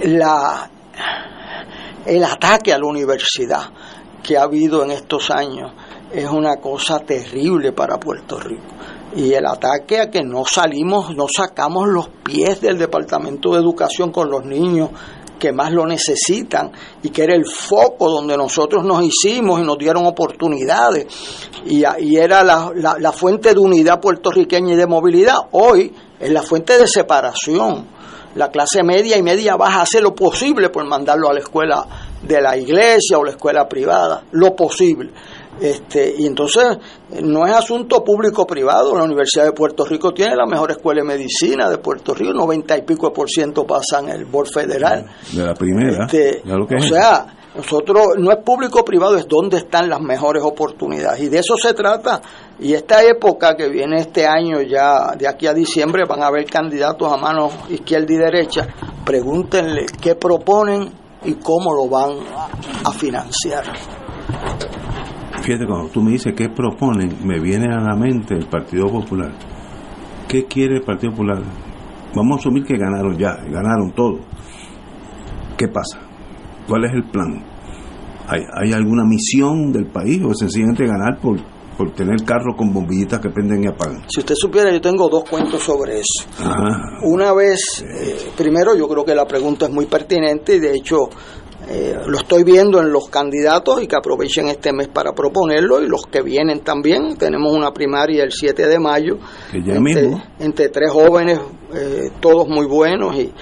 la 0.01 0.71
el 2.07 2.23
ataque 2.23 2.73
a 2.73 2.77
la 2.77 2.85
universidad 2.85 3.69
que 4.23 4.37
ha 4.37 4.43
habido 4.43 4.83
en 4.83 4.91
estos 4.91 5.29
años 5.29 5.71
es 6.11 6.29
una 6.29 6.57
cosa 6.57 6.99
terrible 6.99 7.73
para 7.73 7.99
Puerto 7.99 8.39
Rico. 8.39 8.63
Y 9.15 9.33
el 9.33 9.45
ataque 9.45 9.99
a 9.99 10.09
que 10.09 10.21
no 10.23 10.45
salimos, 10.45 11.15
no 11.15 11.27
sacamos 11.27 11.87
los 11.87 12.09
pies 12.23 12.61
del 12.61 12.77
Departamento 12.77 13.51
de 13.51 13.59
Educación 13.59 14.11
con 14.11 14.29
los 14.29 14.45
niños 14.45 14.89
que 15.37 15.51
más 15.51 15.71
lo 15.71 15.85
necesitan 15.85 16.71
y 17.03 17.09
que 17.09 17.23
era 17.23 17.35
el 17.35 17.45
foco 17.45 18.09
donde 18.09 18.35
nosotros 18.37 18.83
nos 18.83 19.03
hicimos 19.03 19.59
y 19.59 19.63
nos 19.63 19.77
dieron 19.77 20.05
oportunidades 20.05 21.05
y, 21.65 21.83
era 22.15 22.43
la, 22.43 23.11
fuente 23.11 23.53
de 23.53 23.59
unidad 23.59 23.99
puertorriqueña 23.99 24.73
y 24.73 24.77
de 24.77 24.87
movilidad. 24.87 25.37
Hoy 25.51 25.93
es 26.19 26.31
la 26.31 26.41
fuente 26.41 26.77
de 26.77 26.87
separación 26.87 27.96
la 28.37 28.49
clase 28.49 28.83
media 28.83 29.17
y 29.17 29.23
media 29.23 29.55
baja 29.55 29.81
hace 29.81 29.99
lo 29.99 30.13
posible 30.13 30.69
por 30.69 30.85
mandarlo 30.85 31.29
a 31.29 31.33
la 31.33 31.39
escuela 31.39 31.85
de 32.21 32.41
la 32.41 32.55
iglesia 32.55 33.17
o 33.17 33.23
la 33.23 33.31
escuela 33.31 33.67
privada, 33.67 34.23
lo 34.31 34.55
posible. 34.55 35.11
Este, 35.59 36.13
y 36.15 36.27
entonces 36.27 36.77
no 37.23 37.47
es 37.47 37.53
asunto 37.53 38.03
público-privado. 38.03 38.95
La 38.95 39.03
Universidad 39.03 39.45
de 39.45 39.53
Puerto 39.53 39.85
Rico 39.85 40.13
tiene 40.13 40.35
la 40.35 40.45
mejor 40.45 40.71
escuela 40.71 41.01
de 41.01 41.07
medicina 41.07 41.67
de 41.67 41.79
Puerto 41.79 42.13
Rico, 42.13 42.31
90 42.31 42.77
y 42.77 42.81
pico 42.83 43.11
por 43.11 43.27
ciento 43.27 43.65
pasan 43.65 44.09
el 44.09 44.25
BOR 44.25 44.47
federal. 44.47 45.05
De 45.31 45.43
la 45.43 45.55
primera. 45.55 46.05
Este, 46.05 46.43
o 46.45 46.81
sea, 46.81 47.36
Nosotros 47.57 48.09
no 48.19 48.31
es 48.31 48.37
público 48.45 48.85
privado, 48.85 49.17
es 49.17 49.27
donde 49.27 49.57
están 49.57 49.89
las 49.89 49.99
mejores 49.99 50.43
oportunidades. 50.43 51.23
Y 51.23 51.29
de 51.29 51.39
eso 51.39 51.55
se 51.57 51.73
trata. 51.73 52.21
Y 52.59 52.73
esta 52.73 53.03
época 53.03 53.55
que 53.57 53.67
viene 53.67 53.97
este 53.97 54.27
año, 54.27 54.61
ya 54.61 55.15
de 55.17 55.27
aquí 55.27 55.47
a 55.47 55.55
diciembre, 55.55 56.03
van 56.07 56.21
a 56.21 56.27
haber 56.27 56.45
candidatos 56.45 57.11
a 57.11 57.17
mano 57.17 57.49
izquierda 57.67 58.13
y 58.13 58.17
derecha. 58.17 58.67
Pregúntenle 59.03 59.87
qué 59.99 60.13
proponen 60.13 60.91
y 61.25 61.33
cómo 61.33 61.73
lo 61.73 61.89
van 61.89 62.11
a 62.85 62.91
financiar. 62.91 63.63
Fíjate, 65.41 65.65
cuando 65.65 65.89
tú 65.89 66.01
me 66.01 66.11
dices 66.11 66.35
qué 66.37 66.49
proponen, 66.49 67.17
me 67.25 67.39
viene 67.39 67.73
a 67.73 67.79
la 67.79 67.95
mente 67.95 68.35
el 68.35 68.45
Partido 68.45 68.85
Popular. 68.85 69.31
¿Qué 70.27 70.45
quiere 70.45 70.75
el 70.75 70.83
Partido 70.83 71.11
Popular? 71.11 71.41
Vamos 72.13 72.37
a 72.37 72.39
asumir 72.39 72.63
que 72.65 72.77
ganaron 72.77 73.17
ya, 73.17 73.35
ganaron 73.49 73.91
todo. 73.95 74.19
¿Qué 75.57 75.67
pasa? 75.67 76.06
¿Cuál 76.67 76.85
es 76.85 76.93
el 76.93 77.03
plan? 77.09 77.43
¿Hay, 78.27 78.73
alguna 78.73 79.03
misión 79.05 79.71
del 79.71 79.87
país 79.87 80.21
o 80.21 80.33
sencillamente 80.33 80.85
ganar 80.85 81.17
por, 81.21 81.37
por 81.77 81.93
tener 81.93 82.17
carros 82.25 82.55
con 82.57 82.73
bombillitas 82.73 83.21
que 83.21 83.29
prenden 83.29 83.63
y 83.63 83.67
apagan? 83.67 84.03
Si 84.09 84.19
usted 84.19 84.35
supiera, 84.35 84.69
yo 84.69 84.81
tengo 84.81 85.07
dos 85.07 85.23
cuentos 85.29 85.63
sobre 85.63 85.99
eso. 85.99 86.27
Una 87.03 87.33
vez, 87.33 87.85
eh, 87.87 88.31
primero 88.35 88.75
yo 88.75 88.87
creo 88.89 89.05
que 89.05 89.15
la 89.15 89.25
pregunta 89.25 89.67
es 89.67 89.71
muy 89.71 89.85
pertinente 89.85 90.57
y 90.57 90.59
de 90.59 90.75
hecho 90.75 91.07
eh, 91.69 91.95
lo 92.05 92.17
estoy 92.17 92.43
viendo 92.43 92.79
en 92.79 92.91
los 92.91 93.09
candidatos 93.09 93.81
y 93.81 93.87
que 93.87 93.95
aprovechen 93.95 94.47
este 94.47 94.71
mes 94.71 94.87
para 94.87 95.13
proponerlo 95.13 95.81
y 95.81 95.87
los 95.87 96.03
que 96.03 96.21
vienen 96.21 96.61
también. 96.61 97.17
Tenemos 97.17 97.53
una 97.53 97.71
primaria 97.71 98.23
el 98.23 98.31
7 98.31 98.67
de 98.67 98.79
mayo 98.79 99.17
entre, 100.39 100.69
tres 100.69 100.91
jóvenes, 100.91 101.39
eh, 101.73 102.11
todos 102.21 102.47
muy 102.47 102.65
buenos 102.65 103.15
y 103.17 103.33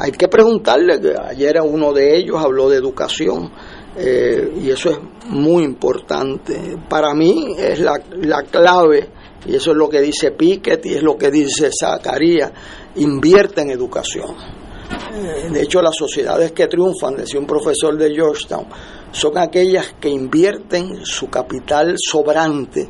hay 0.00 0.12
que 0.12 0.28
preguntarle, 0.28 0.98
que 0.98 1.14
ayer 1.14 1.60
uno 1.62 1.92
de 1.92 2.16
ellos 2.16 2.42
habló 2.42 2.70
de 2.70 2.78
educación 2.78 3.50
eh, 3.96 4.50
y 4.62 4.70
eso 4.70 4.90
es 4.90 4.98
muy 5.26 5.62
importante. 5.62 6.78
Para 6.88 7.12
mí 7.12 7.54
es 7.58 7.80
la, 7.80 8.00
la 8.22 8.42
clave, 8.44 9.10
y 9.46 9.54
eso 9.56 9.72
es 9.72 9.76
lo 9.76 9.90
que 9.90 10.00
dice 10.00 10.30
Pickett 10.30 10.86
y 10.86 10.94
es 10.94 11.02
lo 11.02 11.18
que 11.18 11.30
dice 11.30 11.70
Zacarías, 11.78 12.50
invierte 12.96 13.60
en 13.60 13.70
educación. 13.70 14.36
Eh, 15.12 15.50
de 15.52 15.62
hecho, 15.62 15.82
las 15.82 15.94
sociedades 15.96 16.52
que 16.52 16.66
triunfan, 16.66 17.16
decía 17.16 17.38
un 17.38 17.46
profesor 17.46 17.96
de 17.98 18.14
Georgetown, 18.14 18.66
son 19.12 19.36
aquellas 19.36 19.94
que 20.00 20.08
invierten 20.08 21.04
su 21.04 21.28
capital 21.28 21.94
sobrante 21.98 22.88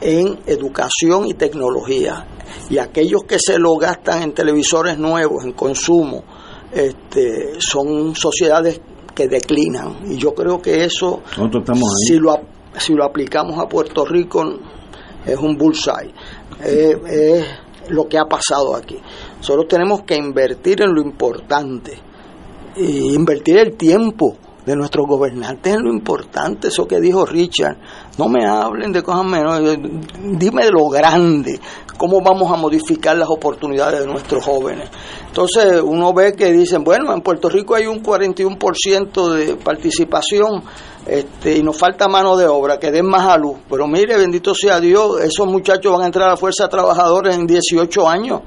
en 0.00 0.40
educación 0.46 1.28
y 1.28 1.34
tecnología. 1.34 2.26
Y 2.68 2.78
aquellos 2.78 3.24
que 3.24 3.38
se 3.38 3.58
lo 3.58 3.76
gastan 3.76 4.22
en 4.22 4.32
televisores 4.34 4.98
nuevos, 4.98 5.44
en 5.44 5.52
consumo, 5.52 6.24
este, 6.72 7.60
son 7.60 8.14
sociedades 8.14 8.80
que 9.14 9.28
declinan. 9.28 10.10
Y 10.10 10.16
yo 10.16 10.34
creo 10.34 10.60
que 10.60 10.84
eso, 10.84 11.22
si 12.06 12.18
lo, 12.18 12.34
si 12.78 12.94
lo 12.94 13.04
aplicamos 13.04 13.58
a 13.58 13.68
Puerto 13.68 14.04
Rico, 14.04 14.42
es 15.24 15.36
un 15.36 15.56
bullseye. 15.56 16.12
es 16.64 17.46
lo 17.88 18.08
que 18.08 18.18
ha 18.18 18.24
pasado 18.24 18.74
aquí. 18.74 18.98
Nosotros 19.38 19.66
tenemos 19.68 20.02
que 20.02 20.16
invertir 20.16 20.82
en 20.82 20.94
lo 20.94 21.02
importante. 21.02 21.98
Y 22.76 23.14
invertir 23.14 23.58
el 23.58 23.76
tiempo 23.76 24.36
de 24.64 24.76
nuestros 24.76 25.06
gobernantes 25.06 25.74
en 25.74 25.82
lo 25.82 25.90
importante, 25.90 26.68
eso 26.68 26.86
que 26.86 27.00
dijo 27.00 27.26
Richard, 27.26 27.76
no 28.18 28.28
me 28.28 28.46
hablen 28.46 28.92
de 28.92 29.02
cosas 29.02 29.24
menores, 29.24 29.78
dime 30.38 30.64
de 30.64 30.70
lo 30.70 30.88
grande, 30.88 31.60
cómo 31.96 32.20
vamos 32.20 32.50
a 32.52 32.56
modificar 32.56 33.16
las 33.16 33.28
oportunidades 33.28 34.00
de 34.00 34.06
nuestros 34.06 34.44
jóvenes. 34.44 34.88
Entonces 35.26 35.82
uno 35.82 36.12
ve 36.12 36.34
que 36.34 36.52
dicen, 36.52 36.84
bueno, 36.84 37.12
en 37.12 37.20
Puerto 37.22 37.48
Rico 37.48 37.74
hay 37.74 37.86
un 37.86 38.02
41% 38.02 39.32
de 39.32 39.56
participación 39.56 40.62
este, 41.06 41.56
y 41.56 41.62
nos 41.62 41.76
falta 41.76 42.06
mano 42.06 42.36
de 42.36 42.46
obra, 42.46 42.78
que 42.78 42.90
den 42.92 43.06
más 43.06 43.26
a 43.26 43.36
luz, 43.36 43.58
pero 43.68 43.88
mire, 43.88 44.16
bendito 44.16 44.54
sea 44.54 44.78
Dios, 44.78 45.20
esos 45.20 45.46
muchachos 45.46 45.92
van 45.92 46.02
a 46.02 46.06
entrar 46.06 46.28
a 46.28 46.32
la 46.32 46.36
fuerza 46.36 46.64
de 46.64 46.70
trabajadores 46.70 47.36
en 47.36 47.46
18 47.46 48.08
años. 48.08 48.40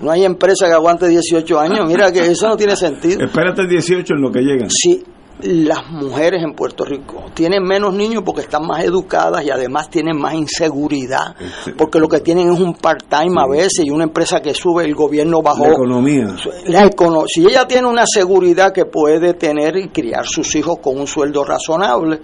No 0.00 0.10
hay 0.10 0.24
empresa 0.24 0.66
que 0.66 0.72
aguante 0.72 1.06
18 1.08 1.60
años. 1.60 1.86
Mira 1.86 2.10
que 2.10 2.20
eso 2.20 2.48
no 2.48 2.56
tiene 2.56 2.74
sentido. 2.74 3.22
Espérate 3.22 3.66
18 3.66 4.14
en 4.14 4.22
lo 4.22 4.30
que 4.32 4.40
llegan. 4.40 4.70
Sí, 4.70 5.04
las 5.42 5.88
mujeres 5.90 6.42
en 6.42 6.54
Puerto 6.54 6.84
Rico 6.84 7.24
tienen 7.34 7.62
menos 7.62 7.94
niños 7.94 8.22
porque 8.24 8.42
están 8.42 8.66
más 8.66 8.84
educadas 8.84 9.44
y 9.44 9.50
además 9.50 9.90
tienen 9.90 10.16
más 10.16 10.34
inseguridad, 10.34 11.34
porque 11.76 11.98
lo 11.98 12.08
que 12.08 12.20
tienen 12.20 12.50
es 12.50 12.60
un 12.60 12.74
part-time 12.74 13.40
a 13.40 13.46
veces 13.48 13.84
y 13.84 13.90
una 13.90 14.04
empresa 14.04 14.40
que 14.40 14.54
sube, 14.54 14.84
el 14.84 14.94
gobierno 14.94 15.42
bajó. 15.42 15.66
La 15.66 15.72
economía. 15.72 16.26
La 16.66 16.90
si 17.26 17.46
ella 17.46 17.66
tiene 17.66 17.88
una 17.88 18.04
seguridad 18.06 18.72
que 18.72 18.84
puede 18.84 19.34
tener 19.34 19.76
y 19.76 19.88
criar 19.88 20.26
sus 20.26 20.54
hijos 20.54 20.78
con 20.82 20.98
un 20.98 21.06
sueldo 21.06 21.44
razonable 21.44 22.20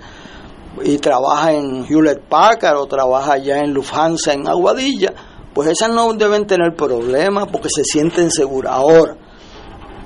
y 0.85 0.98
trabaja 0.98 1.52
en 1.52 1.85
Hewlett 1.88 2.22
Packard 2.29 2.76
o 2.76 2.87
trabaja 2.87 3.35
allá 3.35 3.61
en 3.61 3.72
Lufthansa 3.72 4.33
en 4.33 4.46
Aguadilla, 4.46 5.12
pues 5.55 5.70
esas 5.70 5.90
no 5.90 6.12
deben 6.12 6.46
tener 6.46 6.74
problemas 6.74 7.48
porque 7.50 7.68
se 7.74 7.83
sienten 7.83 8.31
seguras. 8.31 8.72
Ahora, 8.74 9.16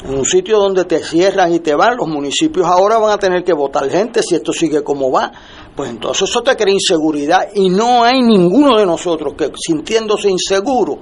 un 0.09 0.25
sitio 0.25 0.59
donde 0.59 0.85
te 0.85 0.99
cierran 1.01 1.53
y 1.53 1.61
te 1.61 1.75
van, 1.75 1.97
los 1.97 2.09
municipios 2.09 2.67
ahora 2.67 2.99
van 2.99 3.13
a 3.13 3.19
tener 3.19 3.45
que 3.45 3.53
votar 3.53 3.89
gente 3.91 4.23
si 4.23 4.35
esto 4.35 4.53
sigue 4.53 4.83
como 4.83 5.11
va. 5.11 5.31
Pues 5.75 5.91
entonces 5.91 6.29
eso 6.29 6.43
te 6.43 6.57
crea 6.57 6.75
inseguridad 6.75 7.49
y 7.55 7.69
no 7.69 8.03
hay 8.03 8.21
ninguno 8.23 8.79
de 8.79 8.87
nosotros 8.87 9.35
que 9.37 9.51
sintiéndose 9.57 10.31
inseguro 10.31 10.99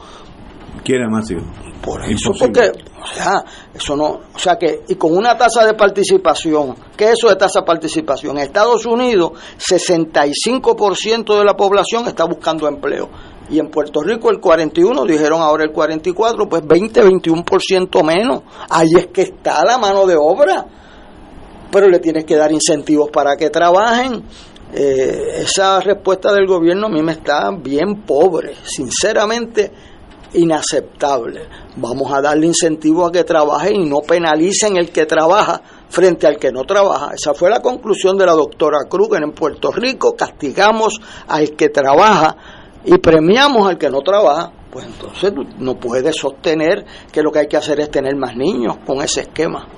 quiera 0.85 1.09
más 1.09 1.31
hijos. 1.31 1.45
Por 1.83 2.03
eso, 2.05 2.33
porque, 2.39 2.73
o 3.01 3.07
sea, 3.15 3.45
eso 3.73 3.97
no, 3.97 4.21
o 4.35 4.39
sea 4.39 4.57
que, 4.57 4.81
y 4.89 4.97
con 4.97 5.17
una 5.17 5.37
tasa 5.37 5.65
de 5.65 5.75
participación, 5.75 6.75
¿qué 6.97 7.05
es 7.05 7.11
eso 7.13 7.29
de 7.29 7.37
tasa 7.37 7.61
de 7.61 7.67
participación? 7.67 8.37
En 8.37 8.45
Estados 8.45 8.85
Unidos, 8.85 9.33
65% 9.59 11.39
de 11.39 11.45
la 11.45 11.55
población 11.55 12.09
está 12.09 12.25
buscando 12.25 12.67
empleo 12.67 13.09
y 13.51 13.59
en 13.59 13.71
Puerto 13.71 14.03
Rico 14.03 14.31
el 14.31 14.41
41, 14.41 15.05
dijeron 15.05 15.41
ahora 15.41 15.65
el 15.65 15.73
44, 15.73 16.49
pues 16.49 16.67
20, 16.67 17.03
21% 17.03 18.05
menos. 18.05 18.43
Ahí 18.69 18.91
es 18.97 19.07
que 19.07 19.23
está 19.23 19.65
la 19.65 19.79
mano 19.79 20.07
de 20.07 20.17
obra. 20.17 20.67
Pero 21.71 21.89
le 21.89 21.99
tienes 21.99 22.25
que 22.25 22.37
dar 22.37 22.53
incentivos 22.53 23.11
para 23.11 23.37
que 23.37 23.51
trabajen. 23.51 24.23
Eh, 24.75 25.43
esa 25.43 25.81
respuesta 25.81 26.33
del 26.33 26.47
gobierno 26.47 26.87
a 26.87 26.91
mí 26.91 27.03
me 27.03 27.13
está 27.13 27.51
bien 27.51 28.03
pobre, 28.03 28.55
sinceramente 28.65 29.73
inaceptable. 30.35 31.49
Vamos 31.77 32.13
a 32.13 32.21
darle 32.21 32.47
incentivos 32.47 33.09
a 33.09 33.13
que 33.13 33.25
trabajen 33.25 33.77
y 33.77 33.89
no 33.89 34.01
penalicen 34.01 34.77
el 34.77 34.91
que 34.91 35.07
trabaja 35.07 35.63
frente 35.89 36.27
al 36.27 36.37
que 36.37 36.53
no 36.53 36.65
trabaja. 36.65 37.13
Esa 37.15 37.33
fue 37.33 37.49
la 37.49 37.61
conclusión 37.61 38.19
de 38.19 38.27
la 38.27 38.33
doctora 38.33 38.81
Kruger 38.91 39.23
en 39.23 39.33
Puerto 39.33 39.73
Rico. 39.73 40.15
Castigamos 40.15 41.01
al 41.27 41.53
que 41.53 41.71
trabaja 41.71 42.37
y 42.89 42.99
premiamos 42.99 43.69
al 43.69 43.77
que 43.77 43.91
no 43.91 44.01
trabaja, 44.01 44.51
pues 44.71 44.87
entonces 44.87 45.33
no 45.59 45.75
puede 45.75 46.13
sostener 46.13 46.85
que 47.13 47.23
lo 47.23 47.31
que 47.31 47.41
hay 47.41 47.47
que 47.47 47.57
hacer 47.57 47.81
es 47.81 47.91
tener 47.91 48.17
más 48.17 48.35
niños 48.35 48.79
con 48.87 49.03
ese 49.03 49.21
esquema. 49.23 49.69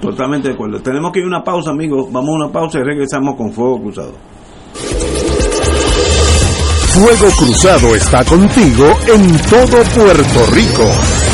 Totalmente 0.00 0.48
de 0.48 0.54
acuerdo. 0.54 0.80
Tenemos 0.80 1.12
que 1.12 1.20
ir 1.20 1.24
a 1.24 1.28
una 1.28 1.42
pausa, 1.42 1.70
amigos. 1.70 2.10
Vamos 2.10 2.30
a 2.30 2.44
una 2.44 2.52
pausa 2.52 2.78
y 2.78 2.82
regresamos 2.82 3.36
con 3.36 3.52
Fuego 3.52 3.80
Cruzado. 3.80 4.12
Fuego 6.94 7.28
Cruzado 7.38 7.94
está 7.94 8.24
contigo 8.24 8.86
en 9.06 9.36
todo 9.50 9.82
Puerto 9.94 10.46
Rico. 10.52 11.33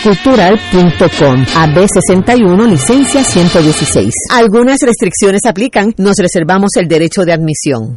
pasajecultural.com. 0.07 1.45
AB61 1.45 2.69
licencia 2.69 3.25
116. 3.25 4.14
Algunas 4.33 4.79
restricciones 4.81 5.42
aplican. 5.47 5.95
Nos 5.99 6.16
reservamos 6.19 6.71
el 6.77 6.87
derecho 6.88 7.23
de 7.25 7.33
admisión. 7.33 7.97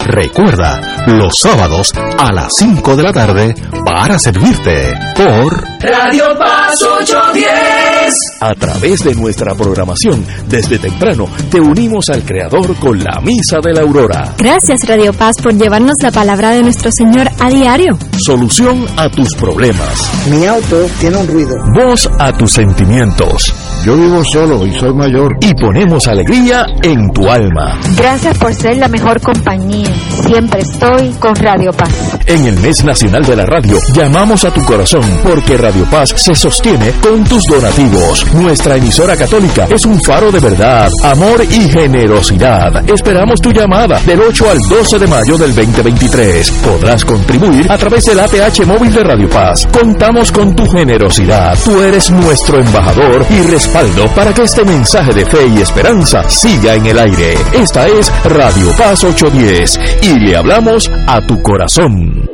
Recuerda, 0.00 1.04
los 1.06 1.38
sábados 1.38 1.92
a 2.18 2.32
las 2.32 2.52
5 2.56 2.96
de 2.96 3.02
la 3.02 3.12
tarde 3.12 3.54
para 3.84 4.18
servirte 4.18 4.92
por 5.16 5.62
Radio 5.80 6.24
Paz 6.38 6.82
810. 6.82 8.14
A 8.40 8.54
través 8.54 9.04
de 9.04 9.14
nuestra 9.14 9.54
programación, 9.54 10.24
desde 10.48 10.78
temprano, 10.78 11.28
te 11.50 11.60
unimos 11.60 12.08
al 12.08 12.22
Creador 12.24 12.74
con 12.76 12.98
la 12.98 13.20
Misa 13.20 13.58
de 13.62 13.72
la 13.72 13.82
Aurora. 13.82 14.34
Gracias 14.38 14.80
Radio 14.88 15.12
Paz 15.12 15.36
por 15.42 15.54
llevarnos 15.54 15.94
la 16.02 16.10
palabra 16.10 16.50
de 16.50 16.62
nuestro 16.62 16.90
Señor 16.90 17.28
a 17.38 17.48
diario. 17.48 17.96
Solución 18.18 18.86
a 18.96 19.08
tus 19.08 19.34
problemas. 19.36 20.10
Mi 20.28 20.46
auto 20.46 20.86
tiene 21.00 21.16
un 21.18 21.26
ruido. 21.28 21.54
Voz 21.74 22.10
a 22.18 22.32
tus 22.32 22.52
sentimientos. 22.52 23.54
Yo 23.84 23.96
vivo 23.96 24.24
solo 24.24 24.66
y 24.66 24.72
soy 24.78 24.92
mayor. 24.92 25.36
Y 25.40 25.54
ponemos 25.54 26.08
alegría 26.08 26.66
en 26.82 27.10
tu 27.12 27.28
alma. 27.28 27.78
Gracias 27.96 28.36
por 28.38 28.52
ser 28.52 28.76
la 28.78 28.88
mejor 28.88 29.20
compañía. 29.20 29.77
Siempre 29.84 30.60
estoy 30.60 31.10
con 31.18 31.34
Radio 31.36 31.72
Paz. 31.72 31.90
En 32.26 32.46
el 32.46 32.58
mes 32.60 32.84
nacional 32.84 33.24
de 33.24 33.36
la 33.36 33.46
radio, 33.46 33.78
llamamos 33.94 34.44
a 34.44 34.50
tu 34.50 34.62
corazón 34.64 35.02
porque 35.22 35.56
Radio 35.56 35.84
Paz 35.90 36.10
se 36.16 36.34
sostiene 36.34 36.92
con 37.02 37.24
tus 37.24 37.44
donativos. 37.44 38.26
Nuestra 38.34 38.76
emisora 38.76 39.16
católica 39.16 39.66
es 39.70 39.86
un 39.86 40.00
faro 40.02 40.30
de 40.30 40.40
verdad, 40.40 40.90
amor 41.04 41.42
y 41.44 41.68
generosidad. 41.68 42.88
Esperamos 42.90 43.40
tu 43.40 43.52
llamada 43.52 44.00
del 44.00 44.20
8 44.20 44.50
al 44.50 44.58
12 44.58 44.98
de 44.98 45.06
mayo 45.06 45.38
del 45.38 45.54
2023. 45.54 46.50
Podrás 46.50 47.04
contribuir 47.04 47.70
a 47.70 47.78
través 47.78 48.04
del 48.04 48.20
ATH 48.20 48.66
móvil 48.66 48.92
de 48.92 49.04
Radio 49.04 49.28
Paz. 49.28 49.66
Contamos 49.72 50.32
con 50.32 50.54
tu 50.54 50.66
generosidad. 50.66 51.56
Tú 51.64 51.80
eres 51.82 52.10
nuestro 52.10 52.58
embajador 52.58 53.24
y 53.30 53.42
respaldo 53.42 54.06
para 54.14 54.34
que 54.34 54.42
este 54.42 54.64
mensaje 54.64 55.14
de 55.14 55.24
fe 55.24 55.46
y 55.46 55.60
esperanza 55.60 56.28
siga 56.28 56.74
en 56.74 56.86
el 56.86 56.98
aire. 56.98 57.38
Esta 57.52 57.86
es 57.86 58.12
Radio 58.24 58.70
Paz 58.76 59.04
810 59.04 59.67
y 60.02 60.20
le 60.20 60.36
hablamos 60.36 60.90
a 61.06 61.20
tu 61.26 61.42
corazón. 61.42 62.28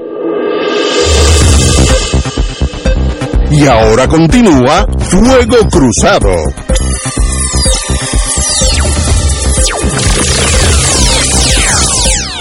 Y 3.51 3.66
ahora 3.66 4.07
continúa 4.07 4.87
Fuego 4.99 5.57
Cruzado. 5.70 6.31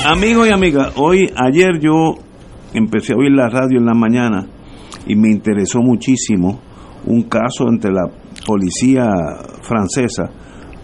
Amigos 0.05 0.47
y 0.47 0.51
amigas, 0.51 0.93
hoy, 0.97 1.31
ayer 1.35 1.79
yo 1.79 2.15
empecé 2.73 3.13
a 3.13 3.15
oír 3.15 3.31
la 3.31 3.47
radio 3.47 3.79
en 3.79 3.85
la 3.85 3.93
mañana 3.93 4.45
y 5.07 5.15
me 5.15 5.29
interesó 5.29 5.79
muchísimo 5.79 6.59
un 7.05 7.23
caso 7.23 7.67
entre 7.69 7.91
la 7.91 8.03
policía 8.45 9.07
francesa, 9.61 10.29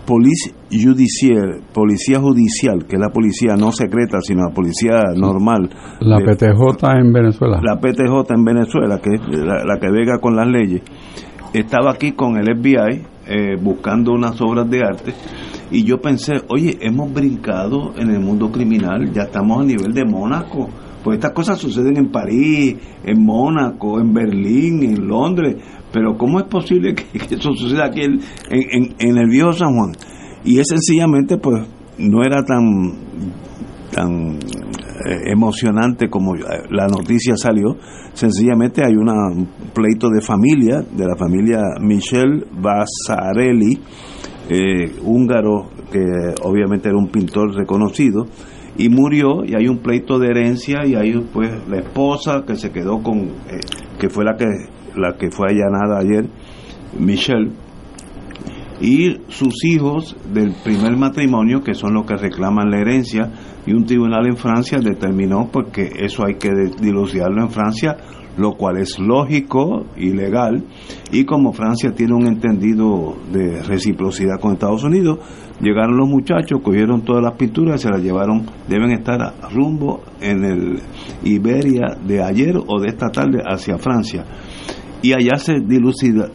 Police 0.10 0.52
Judiciaire, 0.72 1.62
policía 1.72 2.20
judicial, 2.20 2.86
que 2.88 2.96
es 2.96 3.00
la 3.00 3.10
policía 3.10 3.54
no 3.56 3.72
secreta, 3.72 4.18
sino 4.22 4.42
la 4.48 4.54
policía 4.54 5.02
normal. 5.16 5.70
La 6.00 6.18
de- 6.18 6.26
PTJ 6.26 6.98
en 7.00 7.14
Venezuela. 7.14 7.60
la 7.64 7.80
PTJ 7.80 8.34
en 8.34 8.44
Venezuela, 8.44 9.00
que 9.00 9.14
es 9.14 9.22
la, 9.38 9.64
la 9.64 9.80
que 9.80 9.92
vega 9.92 10.18
con 10.20 10.36
las 10.36 10.48
leyes, 10.48 10.82
estaba 11.54 11.92
aquí 11.92 12.14
con 12.14 12.38
el 12.38 12.58
FBI 12.58 13.04
eh, 13.28 13.56
buscando 13.62 14.12
unas 14.14 14.42
obras 14.42 14.68
de 14.70 14.80
arte 14.84 15.14
y 15.70 15.84
yo 15.84 16.00
pensé, 16.02 16.34
oye, 16.50 16.78
hemos 16.82 17.14
brincado 17.14 17.94
en 17.96 18.10
el 18.10 18.20
mundo 18.20 18.52
criminal, 18.52 19.12
ya 19.14 19.24
estamos 19.24 19.62
a 19.62 19.64
nivel 19.66 19.92
de 19.94 20.04
Mónaco, 20.06 20.68
pues 21.04 21.18
estas 21.18 21.32
cosas 21.32 21.58
suceden 21.60 21.98
en 21.98 22.12
París, 22.12 22.76
en 23.04 23.24
Mónaco, 23.24 24.00
en 24.00 24.14
Berlín, 24.14 24.84
en 24.84 25.08
Londres, 25.08 25.56
pero 25.92 26.18
¿cómo 26.18 26.40
es 26.40 26.46
posible 26.46 26.94
que, 26.96 27.36
eso 27.36 27.54
suceda 27.54 27.86
aquí 27.86 28.02
en, 28.02 29.18
el 29.18 29.30
viejo 29.30 29.54
San 29.54 29.76
Juan? 29.76 29.92
Y 30.44 30.60
es 30.60 30.68
sencillamente, 30.68 31.38
pues, 31.38 31.68
no 31.98 32.24
era 32.24 32.44
tan 32.44 32.64
tan 33.92 34.36
eh, 34.36 35.32
emocionante 35.32 36.10
como 36.10 36.36
eh, 36.36 36.42
la 36.70 36.88
noticia 36.88 37.36
salió. 37.36 37.76
Sencillamente 38.14 38.84
hay 38.86 38.96
una, 38.96 39.14
un 39.32 39.48
pleito 39.74 40.10
de 40.10 40.22
familia, 40.22 40.82
de 40.82 41.06
la 41.06 41.16
familia 41.16 41.62
Michel 41.82 42.46
Basarelli, 42.52 43.80
eh, 44.50 44.92
húngaro, 45.04 45.70
que 45.92 46.04
obviamente 46.44 46.90
era 46.90 46.98
un 46.98 47.08
pintor 47.08 47.56
reconocido, 47.56 48.26
y 48.80 48.88
murió, 48.88 49.44
y 49.46 49.56
hay 49.56 49.68
un 49.68 49.80
pleito 49.80 50.18
de 50.20 50.30
herencia, 50.30 50.86
y 50.86 50.96
hay 50.96 51.12
pues 51.34 51.52
la 51.68 51.80
esposa 51.80 52.46
que 52.48 52.56
se 52.56 52.72
quedó 52.72 53.04
con, 53.04 53.18
eh, 53.50 53.60
que 54.00 54.10
fue 54.10 54.24
la 54.24 54.38
que, 54.38 54.46
la 54.96 55.18
que 55.18 55.30
fue 55.32 55.50
allanada 55.50 56.00
ayer, 56.00 56.30
Michelle, 56.98 57.52
y 58.80 59.18
sus 59.28 59.66
hijos 59.66 60.16
del 60.34 60.54
primer 60.64 60.96
matrimonio, 60.96 61.62
que 61.62 61.74
son 61.74 61.94
los 61.94 62.06
que 62.06 62.16
reclaman 62.16 62.72
la 62.72 62.80
herencia, 62.80 63.30
y 63.66 63.74
un 63.74 63.84
tribunal 63.84 64.26
en 64.28 64.38
Francia 64.38 64.80
determinó 64.80 65.50
pues, 65.52 65.68
que 65.74 65.90
eso 66.00 66.26
hay 66.26 66.36
que 66.36 66.50
dilucidarlo 66.80 67.42
en 67.44 67.50
Francia, 67.50 67.98
lo 68.40 68.54
cual 68.54 68.78
es 68.78 68.98
lógico 69.00 69.86
y 69.98 70.14
legal, 70.14 70.64
y 71.12 71.26
como 71.26 71.52
Francia 71.52 71.92
tiene 71.92 72.14
un 72.14 72.28
entendido 72.28 73.16
de 73.32 73.62
reciprocidad 73.62 74.40
con 74.40 74.54
Estados 74.54 74.84
Unidos, 74.84 75.20
llegaron 75.62 75.98
los 75.98 76.08
muchachos, 76.08 76.62
cogieron 76.64 77.02
todas 77.02 77.22
las 77.22 77.34
pinturas 77.34 77.80
y 77.80 77.84
se 77.84 77.90
las 77.90 78.02
llevaron, 78.02 78.46
deben 78.68 78.92
estar 78.92 79.34
rumbo 79.54 80.02
en 80.22 80.46
el 80.46 80.80
Iberia 81.24 81.98
de 82.06 82.24
ayer 82.24 82.56
o 82.56 82.80
de 82.80 82.88
esta 82.88 83.10
tarde 83.10 83.40
hacia 83.46 83.78
Francia. 83.78 84.26
Y 85.02 85.14
allá 85.14 85.38
se 85.38 85.62
dilucidará, 85.62 86.30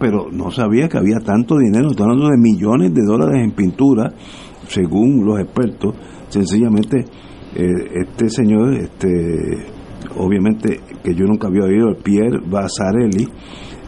pero 0.00 0.30
no 0.32 0.50
sabía 0.50 0.88
que 0.88 0.98
había 0.98 1.18
tanto 1.18 1.58
dinero, 1.58 1.90
estoy 1.90 2.04
hablando 2.04 2.28
de 2.28 2.38
millones 2.38 2.92
de 2.92 3.04
dólares 3.04 3.40
en 3.42 3.52
pintura, 3.52 4.12
según 4.66 5.24
los 5.24 5.40
expertos, 5.40 5.94
sencillamente 6.28 7.04
eh, 7.54 8.02
este 8.02 8.30
señor, 8.30 8.74
este 8.74 9.81
obviamente 10.16 10.80
que 11.02 11.14
yo 11.14 11.24
nunca 11.26 11.48
había 11.48 11.64
oído, 11.64 11.96
Pierre 12.02 12.40
Basarelli, 12.44 13.28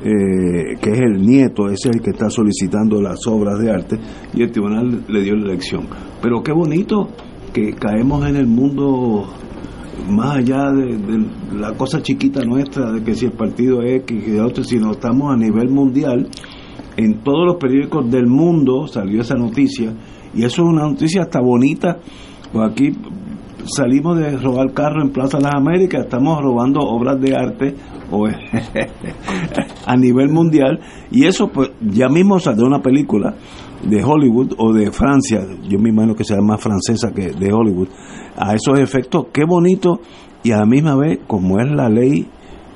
eh, 0.05 0.77
que 0.81 0.91
es 0.91 1.01
el 1.01 1.23
nieto, 1.23 1.69
es 1.69 1.85
el 1.87 2.01
que 2.01 2.11
está 2.11 2.29
solicitando 2.29 3.01
las 3.01 3.27
obras 3.27 3.59
de 3.59 3.71
arte, 3.71 3.99
y 4.35 4.43
el 4.43 4.51
tribunal 4.51 5.05
le 5.09 5.23
dio 5.23 5.35
la 5.35 5.47
elección. 5.47 5.87
Pero 6.21 6.43
qué 6.43 6.53
bonito 6.53 7.09
que 7.53 7.73
caemos 7.75 8.27
en 8.27 8.37
el 8.37 8.47
mundo 8.47 9.27
más 10.11 10.37
allá 10.37 10.71
de, 10.73 11.27
la 11.57 11.73
cosa 11.73 12.03
chiquita 12.03 12.45
nuestra, 12.45 12.93
de 12.93 13.03
que 13.03 13.15
si 13.15 13.27
el 13.27 13.33
partido 13.33 13.83
X 13.83 14.27
de 14.27 14.41
otro, 14.41 14.65
sino 14.65 14.93
estamos 14.93 15.33
a 15.33 15.37
nivel 15.37 15.71
mundial, 15.71 16.29
en 16.97 17.23
todos 17.23 17.47
los 17.47 17.57
periódicos 17.57 18.11
del 18.11 18.27
mundo 18.27 18.87
salió 18.87 19.23
esa 19.23 19.35
noticia, 19.35 19.95
y 20.35 20.45
eso 20.45 20.63
es 20.63 20.69
una 20.69 20.83
noticia 20.83 21.23
hasta 21.23 21.41
bonita, 21.41 21.99
pues 22.53 22.71
aquí 22.71 22.93
salimos 23.67 24.19
de 24.19 24.37
robar 24.37 24.73
carro 24.73 25.03
en 25.03 25.11
Plaza 25.11 25.39
de 25.39 25.45
las 25.45 25.55
Américas, 25.55 26.05
estamos 26.05 26.41
robando 26.41 26.81
obras 26.81 27.21
de 27.21 27.35
arte 27.35 27.75
a 29.87 29.97
nivel 29.97 30.29
mundial, 30.31 30.79
y 31.11 31.27
eso 31.27 31.49
pues 31.49 31.71
ya 31.81 32.09
mismo 32.09 32.39
salió 32.39 32.67
una 32.67 32.81
película 32.81 33.35
de 33.83 34.03
Hollywood 34.03 34.55
o 34.59 34.73
de 34.73 34.91
Francia, 34.93 35.41
yo 35.69 35.79
me 35.79 35.91
imagino 35.91 36.15
que 36.15 36.25
sea 36.25 36.41
más 36.41 36.61
francesa 36.61 37.13
que 37.13 37.33
de 37.33 37.53
Hollywood, 37.53 37.89
a 38.37 38.55
esos 38.55 38.79
efectos, 38.79 39.27
qué 39.33 39.45
bonito 39.45 40.01
y 40.43 40.53
a 40.53 40.59
la 40.59 40.67
misma 40.67 40.97
vez 40.97 41.21
como 41.27 41.59
es 41.59 41.69
la 41.71 41.89
ley, 41.89 42.27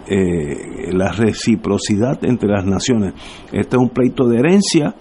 eh, 0.09 0.93
la 0.93 1.13
reciprocidad 1.13 2.19
entre 2.25 2.49
las 2.49 2.65
naciones. 2.65 3.13
Este 3.53 3.77
es 3.77 3.83
un 3.83 3.91
pleito 3.91 4.27
de 4.27 4.39
herencia 4.39 4.95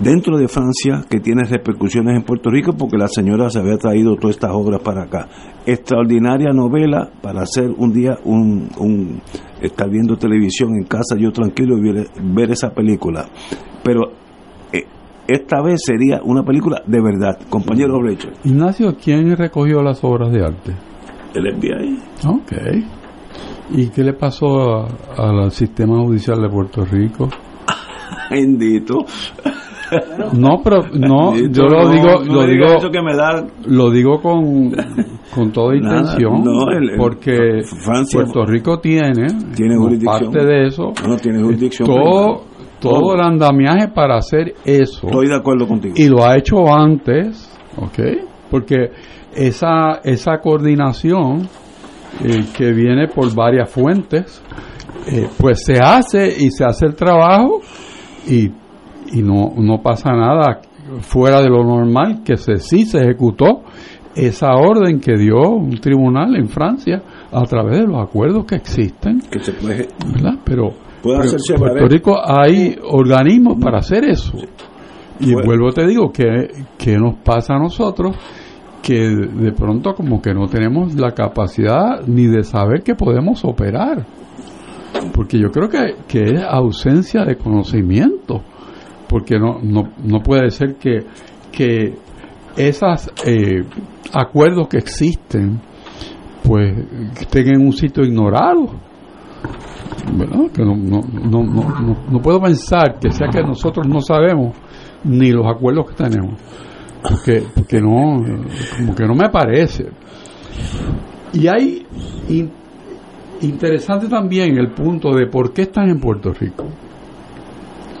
dentro 0.00 0.38
de 0.38 0.48
Francia 0.48 1.04
que 1.08 1.20
tiene 1.20 1.44
repercusiones 1.44 2.16
en 2.16 2.22
Puerto 2.22 2.50
Rico 2.50 2.72
porque 2.72 2.96
la 2.96 3.08
señora 3.08 3.50
se 3.50 3.58
había 3.58 3.76
traído 3.76 4.16
todas 4.16 4.36
estas 4.36 4.52
obras 4.52 4.80
para 4.80 5.04
acá. 5.04 5.28
Extraordinaria 5.64 6.52
novela 6.52 7.10
para 7.22 7.42
hacer 7.42 7.70
un 7.76 7.92
día 7.92 8.18
un, 8.24 8.68
un 8.78 9.20
estar 9.60 9.88
viendo 9.88 10.16
televisión 10.16 10.70
en 10.76 10.84
casa 10.84 11.16
yo 11.18 11.32
tranquilo 11.32 11.78
y 11.78 11.92
ver, 11.92 12.08
ver 12.22 12.50
esa 12.50 12.70
película. 12.70 13.26
Pero 13.82 14.12
esta 15.28 15.60
vez 15.60 15.82
sería 15.84 16.20
una 16.22 16.44
película 16.44 16.82
de 16.86 17.00
verdad, 17.00 17.38
compañero 17.48 17.98
Blecho. 17.98 18.28
Ignacio, 18.44 18.94
¿quién 19.02 19.36
recogió 19.36 19.82
las 19.82 20.02
obras 20.04 20.30
de 20.32 20.44
arte? 20.44 20.72
El 21.34 21.52
FBI. 21.56 21.98
Ok. 22.28 22.52
¿Y 23.70 23.88
qué 23.88 24.04
le 24.04 24.12
pasó 24.12 24.86
al 25.16 25.50
sistema 25.50 25.98
judicial 25.98 26.40
de 26.40 26.48
Puerto 26.48 26.84
Rico? 26.84 27.28
Bendito. 28.30 29.04
No, 30.32 30.60
pero 30.62 30.82
no, 30.92 31.34
yo 31.36 31.64
lo 31.64 31.88
digo, 31.90 32.24
lo 32.24 32.46
digo, 32.46 32.90
que 32.90 33.02
me 33.02 33.14
da... 33.14 33.46
lo 33.66 33.90
digo 33.90 34.20
con, 34.20 34.72
con 35.34 35.52
toda 35.52 35.76
intención, 35.76 36.42
porque 36.96 37.62
Puerto 38.12 38.44
Rico 38.44 38.78
tiene, 38.80 39.26
tiene 39.54 39.76
parte 40.04 40.44
de 40.44 40.66
eso, 40.66 40.92
no, 41.06 41.16
tiene 41.16 41.42
jurisdicción 41.42 41.88
todo, 41.88 42.42
todo 42.80 43.14
el 43.14 43.20
andamiaje 43.20 43.88
para 43.88 44.16
hacer 44.16 44.54
eso. 44.64 45.06
Estoy 45.06 45.28
de 45.28 45.36
acuerdo 45.36 45.66
contigo. 45.66 45.94
Y 45.96 46.08
lo 46.08 46.24
ha 46.24 46.36
hecho 46.36 46.66
antes, 46.68 47.48
¿ok? 47.76 48.26
Porque 48.50 48.90
esa, 49.34 50.00
esa 50.02 50.38
coordinación 50.38 51.48
eh, 52.24 52.44
que 52.56 52.72
viene 52.72 53.08
por 53.08 53.34
varias 53.34 53.70
fuentes, 53.70 54.42
eh, 55.06 55.28
pues 55.38 55.64
se 55.64 55.78
hace 55.80 56.28
y 56.28 56.50
se 56.50 56.64
hace 56.64 56.86
el 56.86 56.94
trabajo 56.94 57.60
y, 58.26 58.50
y 59.12 59.22
no, 59.22 59.52
no 59.56 59.82
pasa 59.82 60.12
nada 60.12 60.60
fuera 61.00 61.40
de 61.42 61.48
lo 61.48 61.64
normal, 61.64 62.22
que 62.24 62.36
se, 62.36 62.56
sí 62.58 62.84
se 62.86 62.98
ejecutó 62.98 63.62
esa 64.14 64.54
orden 64.54 64.98
que 64.98 65.16
dio 65.16 65.50
un 65.50 65.78
tribunal 65.78 66.36
en 66.36 66.48
Francia 66.48 67.02
a 67.30 67.42
través 67.42 67.80
de 67.80 67.86
los 67.86 68.02
acuerdos 68.02 68.46
que 68.46 68.56
existen. 68.56 69.20
Que 69.30 69.40
se 69.40 69.52
puede... 69.52 69.88
¿verdad? 70.06 70.38
Pero 70.44 70.72
en 71.04 71.58
Puerto 71.58 71.86
Rico 71.86 72.16
hay 72.24 72.76
organismos 72.82 73.58
para 73.60 73.78
hacer 73.78 74.04
eso. 74.08 74.32
Y 75.20 75.34
vuelvo 75.34 75.70
te 75.70 75.86
digo 75.86 76.10
que, 76.12 76.48
que 76.78 76.96
nos 76.98 77.16
pasa 77.16 77.54
a 77.54 77.58
nosotros 77.58 78.16
que 78.82 79.08
de 79.08 79.52
pronto 79.52 79.94
como 79.94 80.20
que 80.22 80.32
no 80.32 80.46
tenemos 80.46 80.94
la 80.94 81.12
capacidad 81.12 82.06
ni 82.06 82.26
de 82.26 82.42
saber 82.42 82.82
que 82.82 82.94
podemos 82.94 83.44
operar. 83.44 84.06
Porque 85.14 85.38
yo 85.38 85.50
creo 85.50 85.68
que, 85.68 85.96
que 86.08 86.22
es 86.22 86.42
ausencia 86.48 87.24
de 87.24 87.36
conocimiento. 87.36 88.42
Porque 89.08 89.38
no, 89.38 89.60
no, 89.62 89.92
no 90.02 90.20
puede 90.20 90.50
ser 90.50 90.76
que, 90.76 91.04
que 91.52 91.94
esos 92.56 93.10
eh, 93.24 93.64
acuerdos 94.12 94.68
que 94.68 94.78
existen 94.78 95.60
pues 96.42 96.76
estén 97.20 97.48
en 97.48 97.60
un 97.60 97.72
sitio 97.72 98.04
ignorado 98.04 98.86
que 100.52 100.64
no, 100.64 100.76
no, 100.76 101.00
no, 101.02 101.96
no, 102.10 102.22
puedo 102.22 102.40
pensar 102.40 102.98
que 103.00 103.10
sea 103.10 103.28
que 103.28 103.42
nosotros 103.42 103.86
no 103.86 104.00
sabemos 104.00 104.56
ni 105.04 105.30
los 105.30 105.46
acuerdos 105.46 105.90
que 105.90 106.04
tenemos. 106.04 106.40
Porque, 107.02 107.42
porque 107.54 107.80
no, 107.80 108.22
como 108.78 108.94
que 108.94 109.04
no 109.04 109.14
me 109.14 109.28
parece. 109.30 109.86
Y 111.32 111.46
hay 111.46 111.86
interesante 113.42 114.08
también 114.08 114.56
el 114.56 114.72
punto 114.72 115.12
de 115.14 115.26
por 115.26 115.52
qué 115.52 115.62
están 115.62 115.88
en 115.88 116.00
Puerto 116.00 116.32
Rico. 116.32 116.64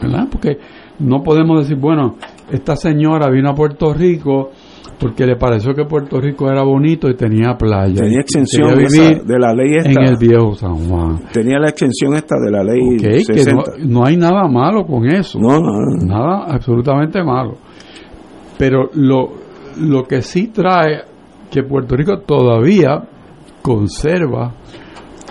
¿Verdad? 0.02 0.28
Porque 0.30 0.58
no 0.98 1.22
podemos 1.22 1.60
decir, 1.60 1.76
bueno, 1.78 2.16
esta 2.50 2.76
señora 2.76 3.30
vino 3.30 3.50
a 3.50 3.54
Puerto 3.54 3.92
Rico 3.92 4.50
porque 4.98 5.26
le 5.26 5.36
pareció 5.36 5.74
que 5.74 5.84
Puerto 5.84 6.20
Rico 6.20 6.50
era 6.50 6.62
bonito 6.62 7.08
y 7.08 7.14
tenía 7.14 7.54
playa. 7.56 8.02
Tenía 8.02 8.20
extensión 8.20 8.74
de 8.76 9.38
la 9.38 9.52
ley 9.52 9.76
esta. 9.76 9.90
En 9.90 10.08
el 10.08 10.16
viejo 10.16 10.54
San 10.54 10.74
Juan. 10.74 11.18
Tenía 11.32 11.58
la 11.58 11.68
extensión 11.68 12.14
esta 12.14 12.36
de 12.42 12.50
la 12.50 12.64
ley 12.64 12.80
okay, 12.96 13.22
Que 13.24 13.44
no, 13.86 14.04
hay 14.04 14.16
nada 14.16 14.48
malo 14.48 14.86
con 14.86 15.06
eso. 15.06 15.38
No, 15.38 15.60
no, 15.60 15.70
Nada 16.02 16.44
absolutamente 16.48 17.22
malo. 17.22 17.56
Pero 18.58 18.88
lo, 18.94 19.32
lo 19.80 20.04
que 20.04 20.22
sí 20.22 20.48
trae 20.48 21.02
que 21.50 21.62
Puerto 21.62 21.94
Rico 21.94 22.20
todavía 22.20 23.02
conserva 23.60 24.54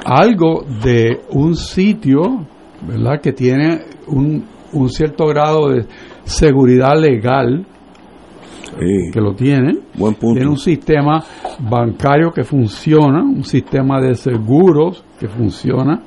algo 0.06 0.64
de 0.84 1.22
un 1.32 1.56
sitio, 1.56 2.46
¿verdad? 2.88 3.20
Que 3.20 3.34
tiene 3.34 3.82
un, 4.08 4.46
un 4.76 4.90
cierto 4.90 5.26
grado 5.26 5.70
de 5.70 5.86
seguridad 6.24 7.00
legal 7.00 7.66
que 9.12 9.22
lo 9.22 9.34
tienen. 9.34 9.80
Buen 9.98 10.16
Tiene 10.16 10.48
un 10.48 10.58
sistema 10.58 11.24
bancario 11.60 12.32
que 12.32 12.44
funciona, 12.44 13.24
un 13.24 13.44
sistema 13.44 14.02
de 14.02 14.16
seguros 14.16 15.04
que 15.20 15.28
funciona 15.28 16.02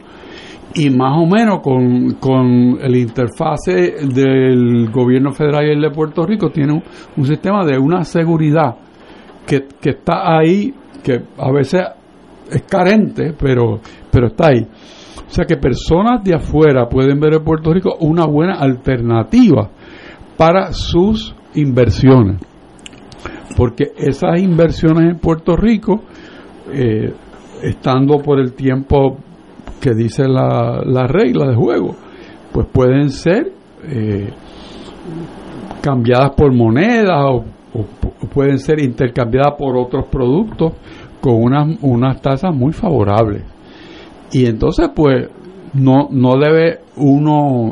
y 0.75 0.91
más 0.91 1.17
o 1.17 1.27
menos 1.27 1.61
con, 1.61 2.15
con 2.15 2.79
el 2.81 2.97
interfase 2.97 3.97
del 4.03 4.91
gobierno 4.91 5.33
federal 5.33 5.67
y 5.67 5.71
el 5.71 5.81
de 5.81 5.91
Puerto 5.91 6.27
Rico 6.27 6.51
tiene 6.51 6.83
un, 7.17 7.25
sistema 7.27 7.65
de 7.65 7.79
una 7.79 8.05
seguridad 8.05 8.77
que, 9.47 9.67
que, 9.81 9.91
está 9.91 10.37
ahí, 10.37 10.73
que 11.03 11.23
a 11.39 11.51
veces 11.51 11.83
es 12.51 12.63
carente, 12.63 13.35
pero, 13.39 13.81
pero 14.11 14.29
está 14.29 14.49
ahí. 14.49 14.67
O 15.29 15.31
sea 15.31 15.45
que 15.45 15.57
personas 15.57 16.25
de 16.25 16.35
afuera 16.35 16.89
pueden 16.89 17.21
ver 17.21 17.35
en 17.35 17.45
Puerto 17.45 17.73
Rico 17.73 17.97
una 18.01 18.25
buena 18.27 18.55
alternativa 18.55 19.69
para 20.37 20.73
sus 20.73 21.35
inversiones 21.55 22.41
porque 23.59 23.93
esas 23.97 24.41
inversiones 24.41 25.11
en 25.11 25.19
Puerto 25.19 25.57
Rico, 25.57 26.03
eh, 26.73 27.13
estando 27.61 28.19
por 28.19 28.39
el 28.39 28.53
tiempo 28.53 29.19
que 29.81 29.95
dice 29.95 30.29
la, 30.29 30.81
la 30.87 31.09
regla 31.09 31.49
de 31.49 31.57
juego, 31.57 31.97
pues 32.53 32.69
pueden 32.73 33.11
ser 33.11 33.51
eh, 33.83 34.31
cambiadas 35.81 36.31
por 36.37 36.55
moneda 36.55 37.27
o, 37.33 37.45
pueden 38.33 38.59
ser 38.61 38.81
intercambiadas 38.81 39.55
por 39.59 39.77
otros 39.77 40.07
productos 40.07 40.75
con 41.21 41.35
unas, 41.43 41.79
unas 41.83 42.21
tasas 42.23 42.55
muy 42.55 42.73
favorables. 42.73 43.43
Y 44.33 44.47
entonces, 44.47 44.91
pues, 44.95 45.29
no, 45.75 46.09
no 46.11 46.39
debe 46.39 46.81
uno 46.97 47.71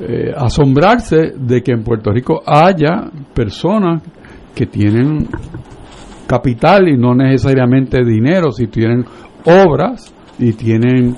eh, 0.00 0.32
asombrarse 0.36 1.32
de 1.36 1.62
que 1.62 1.72
en 1.72 1.84
Puerto 1.84 2.10
Rico 2.10 2.42
haya 2.46 3.10
personas 3.34 4.02
que 4.54 4.66
tienen 4.66 5.28
capital 6.26 6.88
y 6.88 6.96
no 6.96 7.14
necesariamente 7.14 8.04
dinero, 8.04 8.52
si 8.52 8.66
tienen 8.66 9.04
obras 9.44 10.14
y 10.38 10.52
tienen, 10.52 11.14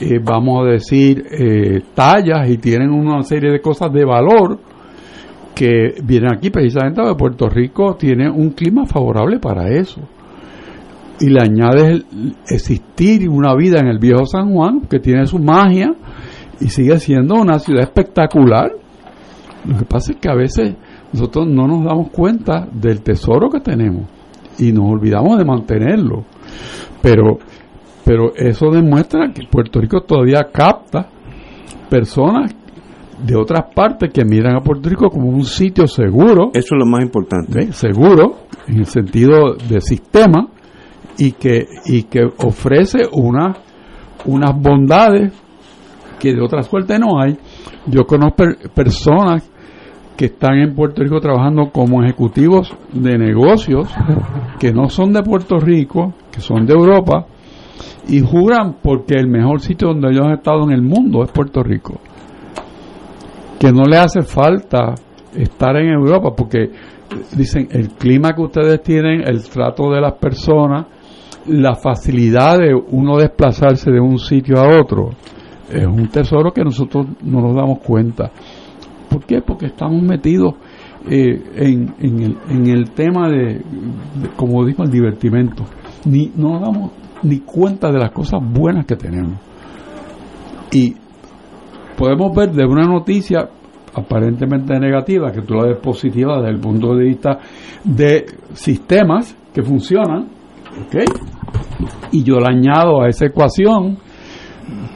eh, 0.00 0.18
vamos 0.22 0.66
a 0.66 0.72
decir, 0.72 1.24
eh, 1.30 1.82
tallas 1.94 2.48
y 2.48 2.58
tienen 2.58 2.90
una 2.90 3.22
serie 3.22 3.50
de 3.50 3.60
cosas 3.60 3.92
de 3.92 4.04
valor 4.04 4.58
que 5.54 5.94
vienen 6.02 6.32
aquí 6.32 6.50
precisamente 6.50 7.00
porque 7.00 7.18
Puerto 7.18 7.48
Rico 7.48 7.94
tiene 7.94 8.28
un 8.30 8.50
clima 8.50 8.86
favorable 8.86 9.38
para 9.38 9.68
eso. 9.68 10.00
Y 11.20 11.28
le 11.28 11.40
añades 11.40 12.04
existir 12.48 13.28
una 13.28 13.54
vida 13.54 13.78
en 13.78 13.88
el 13.88 13.98
viejo 13.98 14.24
San 14.24 14.52
Juan 14.52 14.82
que 14.82 14.98
tiene 14.98 15.26
su 15.26 15.38
magia 15.38 15.94
y 16.60 16.68
sigue 16.68 16.98
siendo 16.98 17.34
una 17.34 17.58
ciudad 17.58 17.82
espectacular. 17.82 18.72
Lo 19.66 19.78
que 19.78 19.84
pasa 19.84 20.12
es 20.12 20.18
que 20.18 20.30
a 20.30 20.34
veces 20.34 20.74
nosotros 21.12 21.46
no 21.46 21.66
nos 21.66 21.84
damos 21.84 22.10
cuenta 22.10 22.66
del 22.72 23.02
tesoro 23.02 23.50
que 23.50 23.60
tenemos 23.60 24.04
y 24.58 24.72
nos 24.72 24.90
olvidamos 24.90 25.38
de 25.38 25.44
mantenerlo. 25.44 26.24
Pero, 27.02 27.38
pero 28.04 28.34
eso 28.34 28.70
demuestra 28.70 29.30
que 29.32 29.46
Puerto 29.50 29.80
Rico 29.80 30.02
todavía 30.02 30.48
capta 30.52 31.08
personas 31.88 32.54
de 33.24 33.36
otras 33.36 33.72
partes 33.74 34.10
que 34.12 34.24
miran 34.24 34.56
a 34.56 34.60
Puerto 34.60 34.88
Rico 34.88 35.10
como 35.10 35.28
un 35.28 35.44
sitio 35.44 35.86
seguro. 35.86 36.50
Eso 36.54 36.74
es 36.74 36.78
lo 36.78 36.86
más 36.86 37.02
importante. 37.02 37.72
Seguro, 37.72 38.38
en 38.66 38.78
el 38.78 38.86
sentido 38.86 39.54
de 39.68 39.80
sistema, 39.80 40.48
y 41.20 41.32
que, 41.32 41.66
y 41.84 42.04
que 42.04 42.24
ofrece 42.24 43.02
una, 43.12 43.54
unas 44.24 44.58
bondades 44.58 45.32
que 46.18 46.34
de 46.34 46.40
otra 46.40 46.62
suerte 46.62 46.98
no 46.98 47.20
hay. 47.20 47.36
Yo 47.86 48.06
conozco 48.06 48.44
personas 48.74 49.48
que 50.16 50.26
están 50.26 50.58
en 50.58 50.74
Puerto 50.74 51.02
Rico 51.02 51.20
trabajando 51.20 51.70
como 51.70 52.02
ejecutivos 52.02 52.74
de 52.92 53.18
negocios 53.18 53.88
que 54.58 54.72
no 54.72 54.88
son 54.88 55.12
de 55.12 55.22
Puerto 55.22 55.58
Rico, 55.58 56.14
que 56.32 56.40
son 56.40 56.64
de 56.64 56.72
Europa, 56.72 57.26
y 58.08 58.20
juran 58.20 58.76
porque 58.82 59.14
el 59.14 59.28
mejor 59.28 59.60
sitio 59.60 59.88
donde 59.88 60.08
ellos 60.10 60.24
han 60.24 60.32
estado 60.32 60.64
en 60.64 60.72
el 60.72 60.82
mundo 60.82 61.22
es 61.22 61.30
Puerto 61.30 61.62
Rico. 61.62 62.00
Que 63.58 63.72
no 63.72 63.84
le 63.84 63.98
hace 63.98 64.22
falta 64.22 64.94
estar 65.34 65.76
en 65.76 65.90
Europa 65.90 66.30
porque 66.34 66.70
dicen 67.36 67.68
el 67.72 67.90
clima 67.90 68.32
que 68.32 68.40
ustedes 68.40 68.82
tienen, 68.82 69.20
el 69.26 69.46
trato 69.50 69.90
de 69.90 70.00
las 70.00 70.14
personas, 70.14 70.86
la 71.46 71.74
facilidad 71.74 72.58
de 72.58 72.74
uno 72.74 73.16
desplazarse 73.18 73.90
de 73.90 74.00
un 74.00 74.18
sitio 74.18 74.58
a 74.58 74.80
otro, 74.80 75.10
es 75.72 75.86
un 75.86 76.08
tesoro 76.08 76.52
que 76.52 76.62
nosotros 76.64 77.06
no 77.22 77.40
nos 77.40 77.54
damos 77.54 77.78
cuenta. 77.80 78.30
¿Por 79.08 79.24
qué? 79.24 79.40
Porque 79.40 79.66
estamos 79.66 80.02
metidos 80.02 80.54
eh, 81.08 81.42
en, 81.56 81.94
en, 82.00 82.20
el, 82.20 82.36
en 82.48 82.66
el 82.66 82.90
tema 82.90 83.28
de, 83.28 83.60
como 84.36 84.64
dijo, 84.64 84.82
el 84.82 84.90
divertimento. 84.90 85.64
Ni, 86.04 86.30
no 86.36 86.52
nos 86.52 86.60
damos 86.60 86.90
ni 87.22 87.40
cuenta 87.40 87.90
de 87.90 87.98
las 87.98 88.12
cosas 88.12 88.40
buenas 88.42 88.86
que 88.86 88.96
tenemos. 88.96 89.38
Y 90.72 90.94
podemos 91.96 92.34
ver 92.34 92.52
de 92.52 92.64
una 92.64 92.84
noticia 92.84 93.48
aparentemente 93.94 94.78
negativa, 94.78 95.32
que 95.32 95.42
tú 95.42 95.54
la 95.54 95.66
ves 95.66 95.78
positiva 95.78 96.38
desde 96.38 96.50
el 96.50 96.60
punto 96.60 96.94
de 96.94 97.04
vista 97.04 97.38
de 97.84 98.26
sistemas 98.52 99.36
que 99.52 99.62
funcionan, 99.62 100.28
Y 102.12 102.22
yo 102.22 102.36
le 102.38 102.46
añado 102.48 103.02
a 103.02 103.08
esa 103.08 103.26
ecuación, 103.26 103.98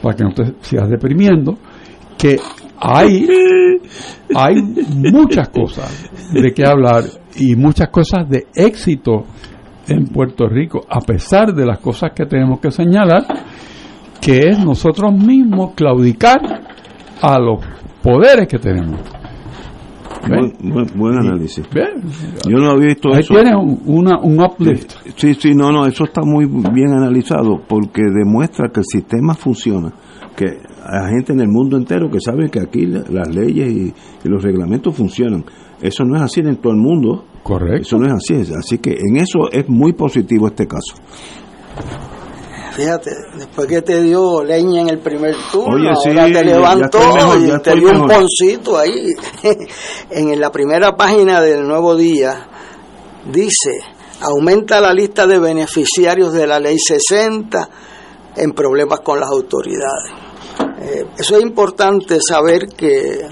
para 0.01 0.15
que 0.15 0.23
no 0.23 0.31
te 0.31 0.53
sigas 0.61 0.89
deprimiendo, 0.89 1.57
que 2.17 2.37
hay, 2.79 3.27
hay 4.35 4.55
muchas 4.95 5.49
cosas 5.49 6.09
de 6.31 6.53
qué 6.53 6.65
hablar 6.65 7.03
y 7.37 7.55
muchas 7.55 7.89
cosas 7.89 8.29
de 8.29 8.47
éxito 8.53 9.25
en 9.87 10.07
Puerto 10.07 10.47
Rico, 10.47 10.85
a 10.89 10.99
pesar 11.01 11.53
de 11.53 11.65
las 11.65 11.79
cosas 11.79 12.11
que 12.15 12.25
tenemos 12.25 12.59
que 12.59 12.71
señalar, 12.71 13.25
que 14.21 14.39
es 14.49 14.59
nosotros 14.59 15.13
mismos 15.13 15.73
claudicar 15.75 16.39
a 17.21 17.39
los 17.39 17.59
poderes 18.01 18.47
que 18.47 18.57
tenemos. 18.57 18.99
Buen, 20.27 21.17
análisis. 21.17 21.67
Yo 22.47 22.57
no 22.57 22.71
había 22.71 22.87
visto 22.87 23.13
Ahí 23.13 23.19
eso. 23.21 23.33
tienes 23.33 23.55
una, 23.85 24.19
un 24.19 24.39
uplift. 24.41 24.91
Sí, 25.15 25.33
sí, 25.35 25.53
no, 25.53 25.71
no, 25.71 25.85
eso 25.85 26.05
está 26.05 26.21
muy 26.23 26.45
bien 26.45 26.91
analizado 26.91 27.61
porque 27.67 28.01
demuestra 28.03 28.69
que 28.69 28.79
el 28.79 28.85
sistema 28.85 29.33
funciona. 29.33 29.93
Que 30.35 30.45
hay 30.45 31.11
gente 31.13 31.33
en 31.33 31.41
el 31.41 31.47
mundo 31.47 31.77
entero 31.77 32.09
que 32.09 32.19
sabe 32.19 32.49
que 32.49 32.59
aquí 32.59 32.85
las 32.85 33.33
leyes 33.33 33.71
y, 33.71 33.93
y 34.23 34.29
los 34.29 34.43
reglamentos 34.43 34.95
funcionan. 34.95 35.45
Eso 35.81 36.03
no 36.03 36.15
es 36.15 36.21
así 36.21 36.41
en 36.41 36.55
todo 36.57 36.73
el 36.73 36.79
mundo. 36.79 37.25
Correcto. 37.43 37.81
Eso 37.81 37.97
no 37.97 38.07
es 38.07 38.13
así. 38.13 38.53
Así 38.57 38.79
que 38.79 38.91
en 38.91 39.17
eso 39.17 39.49
es 39.51 39.69
muy 39.69 39.93
positivo 39.93 40.47
este 40.47 40.67
caso. 40.67 40.95
Fíjate, 42.75 43.11
después 43.37 43.67
que 43.67 43.81
te 43.81 44.01
dio 44.01 44.43
leña 44.43 44.81
en 44.81 44.89
el 44.89 44.99
primer 44.99 45.33
turno, 45.49 45.75
Oye, 45.75 45.95
sí, 46.03 46.09
ahora 46.09 46.25
te 46.25 46.43
levantó 46.43 46.99
mejor, 46.99 47.37
y 47.41 47.61
te 47.61 47.75
dio 47.75 47.89
un 47.89 48.05
poncito 48.05 48.77
ahí. 48.77 49.13
en 50.09 50.39
la 50.41 50.51
primera 50.51 50.93
página 50.93 51.39
del 51.39 51.65
Nuevo 51.65 51.95
Día 51.95 52.49
dice, 53.31 53.79
aumenta 54.19 54.81
la 54.81 54.93
lista 54.93 55.25
de 55.25 55.39
beneficiarios 55.39 56.33
de 56.33 56.47
la 56.47 56.59
Ley 56.59 56.77
60 56.77 57.69
en 58.35 58.51
problemas 58.51 58.99
con 58.99 59.21
las 59.21 59.29
autoridades. 59.29 60.11
Eh, 60.81 61.05
eso 61.17 61.37
es 61.37 61.41
importante 61.43 62.19
saber 62.19 62.67
que 62.67 63.25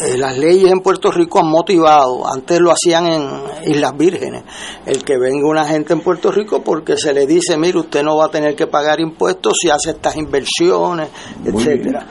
eh, 0.00 0.16
las 0.16 0.38
leyes 0.38 0.70
en 0.70 0.80
Puerto 0.80 1.10
Rico 1.10 1.40
han 1.40 1.50
motivado, 1.50 2.26
antes 2.26 2.58
lo 2.60 2.70
hacían 2.70 3.06
en 3.06 3.42
Islas 3.66 3.92
Vírgenes, 3.96 4.42
el 4.86 5.04
que 5.04 5.18
venga 5.18 5.46
una 5.46 5.66
gente 5.66 5.92
en 5.92 6.00
Puerto 6.00 6.32
Rico 6.32 6.62
porque 6.62 6.96
se 6.96 7.12
le 7.12 7.26
dice, 7.26 7.58
mire, 7.58 7.78
usted 7.78 8.02
no 8.02 8.16
va 8.16 8.26
a 8.26 8.30
tener 8.30 8.56
que 8.56 8.66
pagar 8.66 9.00
impuestos 9.00 9.52
si 9.60 9.68
hace 9.68 9.90
estas 9.90 10.16
inversiones, 10.16 11.08
etcétera. 11.44 12.06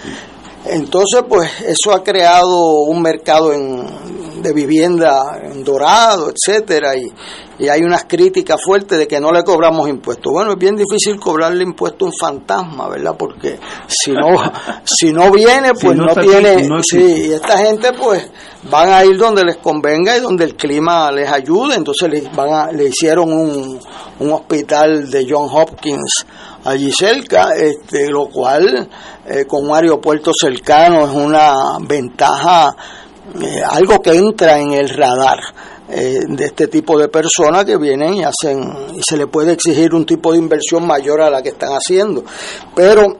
Entonces, 0.66 1.24
pues 1.28 1.50
eso 1.62 1.92
ha 1.92 2.04
creado 2.04 2.82
un 2.82 3.02
mercado 3.02 3.52
en, 3.52 4.42
de 4.44 4.54
vivienda 4.54 5.40
en 5.44 5.64
dorado, 5.64 6.30
etcétera, 6.30 6.96
y, 6.96 7.12
y, 7.62 7.70
hay 7.70 7.82
unas 7.82 8.06
críticas 8.06 8.62
fuertes 8.62 8.98
de 8.98 9.08
que 9.08 9.20
no 9.20 9.32
le 9.32 9.44
cobramos 9.44 9.88
impuestos. 9.88 10.32
Bueno, 10.32 10.52
es 10.52 10.58
bien 10.58 10.76
difícil 10.76 11.20
cobrarle 11.20 11.64
impuesto 11.64 12.06
a 12.06 12.08
un 12.10 12.14
fantasma, 12.20 12.90
¿verdad? 12.90 13.16
Porque 13.18 13.60
si 13.88 14.12
no, 14.12 14.38
si 14.84 15.12
no 15.14 15.32
viene, 15.32 15.72
pues 15.80 15.96
no, 15.96 16.14
tiene. 16.14 16.68
sí, 16.82 17.28
y 17.28 17.32
esta 17.34 17.58
gente, 17.58 17.94
pues, 17.94 18.30
van 18.70 18.92
a 18.92 19.06
ir 19.06 19.18
donde 19.18 19.44
les 19.44 19.58
convenga 19.58 20.18
y 20.18 20.22
donde 20.22 20.46
el 20.46 20.56
clima 20.56 21.12
les 21.12 21.32
ayude. 21.32 21.76
Entonces 21.76 22.10
le, 22.10 22.22
van 22.36 22.54
a, 22.54 22.72
le 22.72 22.86
hicieron 22.86 23.32
un, 23.32 23.80
un 24.20 24.32
hospital 24.32 25.10
de 25.10 25.28
John 25.30 25.48
Hopkins 25.52 26.26
allí 26.64 26.92
cerca, 26.92 27.54
este, 27.56 28.10
lo 28.10 28.28
cual 28.28 28.88
eh, 29.26 29.46
con 29.46 29.68
un 29.68 29.76
aeropuerto 29.76 30.32
cercano 30.34 31.08
es 31.08 31.14
una 31.14 31.78
ventaja, 31.82 32.76
eh, 33.42 33.62
algo 33.68 34.00
que 34.02 34.12
entra 34.12 34.60
en 34.60 34.74
el 34.74 34.90
radar 34.90 35.40
eh, 35.94 36.20
de 36.28 36.46
este 36.46 36.68
tipo 36.68 36.98
de 36.98 37.10
personas 37.10 37.66
que 37.66 37.78
vienen 37.78 38.14
y 38.16 38.24
hacen, 38.24 38.62
y 38.96 39.02
se 39.08 39.18
le 39.18 39.28
puede 39.28 39.54
exigir 39.54 39.94
un 39.94 40.06
tipo 40.06 40.32
de 40.32 40.38
inversión 40.38 40.88
mayor 40.88 41.22
a 41.22 41.30
la 41.30 41.42
que 41.42 41.50
están 41.50 41.72
haciendo. 41.72 42.24
Pero 42.76 43.18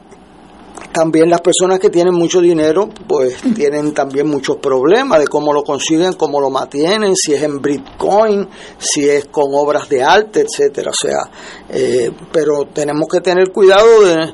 también 0.92 1.30
las 1.30 1.42
personas 1.42 1.80
que 1.80 1.90
tienen 1.90 2.14
mucho 2.14 2.42
dinero 2.42 2.90
pues 3.08 3.38
tienen 3.56 3.94
también 3.94 4.28
muchos 4.28 4.58
problemas 4.58 5.20
de 5.20 5.28
cómo 5.28 5.54
lo 5.54 5.64
consiguen, 5.64 6.14
cómo 6.14 6.40
lo 6.40 6.50
mantienen, 6.50 7.16
si 7.16 7.34
es 7.34 7.44
en 7.44 7.62
Bitcoin, 7.62 8.48
si 8.78 9.08
es 9.08 9.26
con 9.26 9.46
obras 9.54 9.88
de 9.90 10.04
arte, 10.04 10.42
etcétera. 10.42 10.92
O 10.92 10.94
sea, 10.94 11.30
eh, 11.70 12.12
pero 12.32 12.68
tenemos 12.74 13.08
que 13.10 13.22
tener 13.22 13.52
cuidado 13.52 14.02
de 14.02 14.34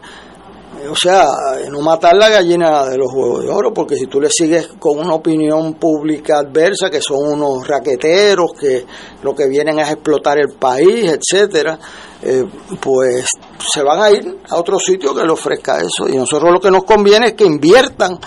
o 0.90 0.96
sea, 0.96 1.26
no 1.70 1.82
matar 1.82 2.16
la 2.16 2.30
gallina 2.30 2.86
de 2.86 2.98
los 2.98 3.12
huevos 3.14 3.44
de 3.44 3.50
oro, 3.50 3.74
porque 3.74 3.96
si 3.96 4.08
tú 4.08 4.20
le 4.20 4.30
sigues 4.30 4.68
con 4.80 5.00
una 5.00 5.14
opinión 5.14 5.74
pública 5.76 6.40
adversa, 6.40 6.90
que 6.90 7.02
son 7.02 7.34
unos 7.34 7.68
raqueteros, 7.68 8.52
que 8.60 8.86
lo 9.24 9.34
que 9.34 9.48
vienen 9.48 9.80
es 9.80 9.90
explotar 9.90 10.38
el 10.38 10.50
país, 10.50 11.12
etcétera, 11.12 11.80
eh, 12.22 12.44
pues 12.80 13.26
se 13.60 13.84
van 13.84 14.02
a 14.02 14.12
ir 14.12 14.40
a 14.50 14.56
otro 14.56 14.80
sitio 14.80 15.14
que 15.14 15.24
le 15.24 15.32
ofrezca 15.32 15.78
eso. 15.78 16.08
Y 16.08 16.16
nosotros 16.16 16.52
lo 16.52 16.60
que 16.60 16.72
nos 16.72 16.84
conviene 16.84 17.28
es 17.28 17.34
que 17.34 17.46
inviertan 17.46 18.20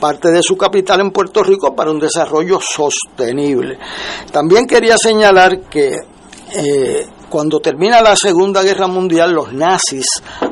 parte 0.00 0.30
de 0.30 0.42
su 0.42 0.56
capital 0.56 1.00
en 1.00 1.10
Puerto 1.10 1.42
Rico 1.42 1.74
para 1.74 1.90
un 1.90 1.98
desarrollo 1.98 2.58
sostenible. 2.60 3.78
También 4.32 4.66
quería 4.66 4.96
señalar 4.98 5.60
que 5.62 5.96
eh, 6.54 7.06
cuando 7.28 7.60
termina 7.60 8.00
la 8.00 8.16
Segunda 8.16 8.62
Guerra 8.62 8.86
Mundial, 8.86 9.32
los 9.32 9.52
nazis 9.52 10.06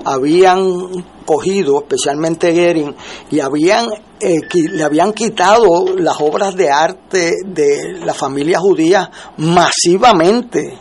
habían 0.04 1.15
cogido, 1.26 1.80
especialmente 1.80 2.52
Goering, 2.52 2.94
y 3.30 3.40
habían, 3.40 3.86
eh, 4.20 4.38
le 4.72 4.82
habían 4.82 5.12
quitado 5.12 5.84
las 5.98 6.16
obras 6.20 6.56
de 6.56 6.70
arte 6.70 7.32
de 7.44 8.00
la 8.04 8.14
familia 8.14 8.58
judía 8.58 9.10
masivamente 9.36 10.78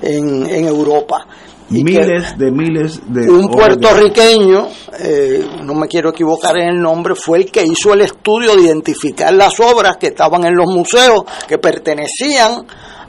en, 0.00 0.46
en 0.48 0.66
Europa. 0.66 1.26
Y 1.70 1.84
miles 1.84 2.38
de 2.38 2.50
miles 2.50 2.98
de 3.12 3.30
un 3.30 3.48
puertorriqueño 3.48 4.68
eh, 5.00 5.46
no 5.64 5.74
me 5.74 5.86
quiero 5.86 6.10
equivocar 6.10 6.56
en 6.56 6.70
el 6.70 6.80
nombre 6.80 7.14
fue 7.14 7.38
el 7.38 7.50
que 7.50 7.62
hizo 7.62 7.92
el 7.92 8.00
estudio 8.00 8.56
de 8.56 8.62
identificar 8.62 9.34
las 9.34 9.60
obras 9.60 9.98
que 9.98 10.06
estaban 10.06 10.44
en 10.46 10.56
los 10.56 10.66
museos 10.66 11.24
que 11.46 11.58
pertenecían 11.58 12.64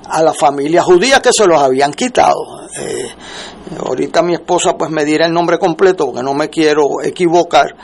a 0.09 0.23
la 0.23 0.33
familia 0.33 0.81
judía 0.83 1.21
que 1.21 1.31
se 1.33 1.45
los 1.45 1.61
habían 1.61 1.93
quitado. 1.93 2.67
Eh, 2.77 3.09
ahorita 3.85 4.21
mi 4.21 4.33
esposa 4.33 4.77
pues 4.77 4.89
me 4.89 5.05
dirá 5.05 5.25
el 5.25 5.33
nombre 5.33 5.57
completo 5.57 6.05
porque 6.05 6.23
no 6.23 6.33
me 6.33 6.49
quiero 6.49 7.01
equivocar. 7.03 7.75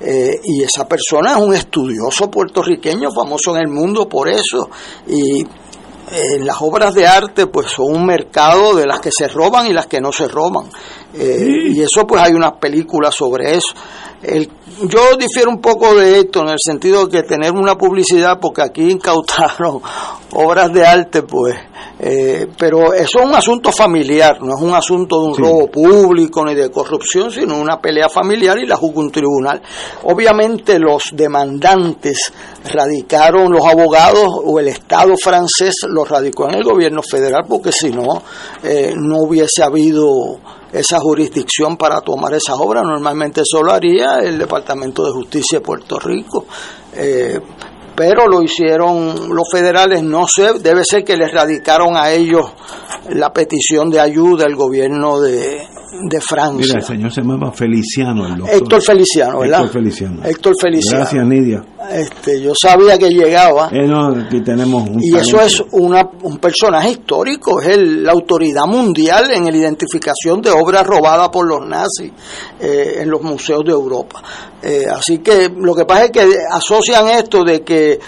Eh, 0.00 0.40
y 0.44 0.62
esa 0.62 0.86
persona 0.86 1.32
es 1.32 1.36
un 1.38 1.54
estudioso 1.54 2.30
puertorriqueño 2.30 3.10
famoso 3.12 3.56
en 3.56 3.62
el 3.62 3.68
mundo 3.68 4.08
por 4.08 4.28
eso. 4.28 4.68
Y 5.06 5.46
las 6.40 6.60
obras 6.60 6.92
de 6.94 7.06
arte 7.06 7.46
pues 7.46 7.68
son 7.68 7.94
un 7.96 8.04
mercado 8.04 8.74
de 8.74 8.86
las 8.86 9.00
que 9.00 9.10
se 9.10 9.28
roban 9.28 9.66
y 9.66 9.72
las 9.72 9.86
que 9.86 9.98
no 9.98 10.12
se 10.12 10.28
roban 10.28 10.68
Eh, 11.14 11.70
y 11.70 11.80
eso 11.82 12.06
pues 12.06 12.22
hay 12.22 12.32
unas 12.32 12.52
películas 12.52 13.14
sobre 13.14 13.56
eso. 13.56 13.74
El, 14.22 14.48
yo 14.88 15.16
difiero 15.18 15.50
un 15.50 15.60
poco 15.60 15.94
de 15.94 16.20
esto 16.20 16.40
en 16.42 16.48
el 16.48 16.58
sentido 16.58 17.06
de 17.06 17.10
que 17.10 17.22
tener 17.22 17.52
una 17.52 17.76
publicidad, 17.76 18.38
porque 18.40 18.62
aquí 18.62 18.82
incautaron 18.90 19.80
obras 20.32 20.72
de 20.72 20.86
arte, 20.86 21.22
pues, 21.22 21.54
eh, 21.98 22.48
pero 22.56 22.94
eso 22.94 23.20
es 23.20 23.26
un 23.26 23.34
asunto 23.34 23.70
familiar, 23.70 24.40
no 24.40 24.56
es 24.56 24.62
un 24.62 24.74
asunto 24.74 25.20
de 25.20 25.26
un 25.28 25.36
robo 25.36 25.70
público 25.70 26.44
ni 26.44 26.54
de 26.54 26.70
corrupción, 26.70 27.30
sino 27.30 27.60
una 27.60 27.80
pelea 27.80 28.08
familiar 28.08 28.58
y 28.58 28.66
la 28.66 28.76
juzga 28.76 29.00
un 29.00 29.12
tribunal. 29.12 29.60
Obviamente 30.04 30.78
los 30.78 31.10
demandantes 31.12 32.32
radicaron, 32.72 33.52
los 33.52 33.64
abogados 33.66 34.28
o 34.44 34.58
el 34.58 34.68
Estado 34.68 35.16
francés 35.16 35.74
los 35.88 36.08
radicó 36.08 36.48
en 36.48 36.54
el 36.54 36.64
gobierno 36.64 37.02
federal, 37.02 37.44
porque 37.48 37.72
si 37.72 37.90
no, 37.90 38.22
eh, 38.62 38.94
no 38.96 39.18
hubiese 39.18 39.62
habido 39.62 40.38
esa 40.72 40.98
jurisdicción 40.98 41.76
para 41.76 42.00
tomar 42.00 42.32
esas 42.34 42.56
obras. 42.58 42.84
Normalmente 42.84 43.42
eso 43.42 43.62
lo 43.62 43.72
haría 43.72 44.18
el 44.18 44.38
Departamento 44.38 45.04
de 45.04 45.12
Justicia 45.12 45.58
de 45.58 45.64
Puerto 45.64 45.98
Rico. 45.98 46.46
Eh, 46.94 47.38
pero 47.94 48.26
lo 48.26 48.42
hicieron 48.42 49.34
los 49.34 49.48
federales, 49.50 50.02
no 50.02 50.26
sé, 50.26 50.58
debe 50.60 50.82
ser 50.84 51.04
que 51.04 51.16
les 51.16 51.30
radicaron 51.30 51.96
a 51.96 52.10
ellos 52.10 52.46
la 53.10 53.32
petición 53.32 53.90
de 53.90 54.00
ayuda 54.00 54.44
del 54.44 54.56
gobierno 54.56 55.20
de, 55.20 55.66
de 56.08 56.20
Francia. 56.20 56.74
Mira, 56.74 56.78
el 56.78 56.84
señor 56.84 57.12
se 57.12 57.20
llama 57.20 57.52
Feliciano. 57.52 58.26
El 58.26 58.48
Héctor 58.48 58.82
Feliciano, 58.82 59.40
¿verdad? 59.40 59.60
Héctor 59.60 59.72
Feliciano. 59.72 60.24
Héctor 60.24 60.54
Feliciano. 60.60 60.98
Gracias, 60.98 61.26
Nidia. 61.26 61.64
Este, 61.90 62.40
yo 62.40 62.52
sabía 62.54 62.96
que 62.98 63.08
llegaba. 63.08 63.68
Eh, 63.72 63.86
no, 63.86 64.08
aquí 64.08 64.40
tenemos 64.40 64.88
un 64.88 65.02
y 65.02 65.14
eso 65.14 65.40
es 65.40 65.62
una, 65.72 66.08
un 66.22 66.38
personaje 66.38 66.90
histórico, 66.90 67.60
es 67.60 67.68
el, 67.68 68.04
la 68.04 68.12
autoridad 68.12 68.66
mundial 68.66 69.30
en 69.30 69.44
la 69.44 69.56
identificación 69.56 70.40
de 70.40 70.50
obras 70.50 70.86
robadas 70.86 71.28
por 71.30 71.46
los 71.46 71.66
nazis 71.66 72.12
eh, 72.60 72.98
en 73.00 73.10
los 73.10 73.22
museos 73.22 73.64
de 73.64 73.72
Europa. 73.72 74.22
Eh, 74.62 74.86
así 74.88 75.18
que 75.18 75.50
lo 75.56 75.74
que 75.74 75.84
pasa 75.84 76.04
es 76.04 76.10
que 76.10 76.26
asocian 76.50 77.08
esto 77.08 77.42
de 77.42 77.62
que 77.62 77.98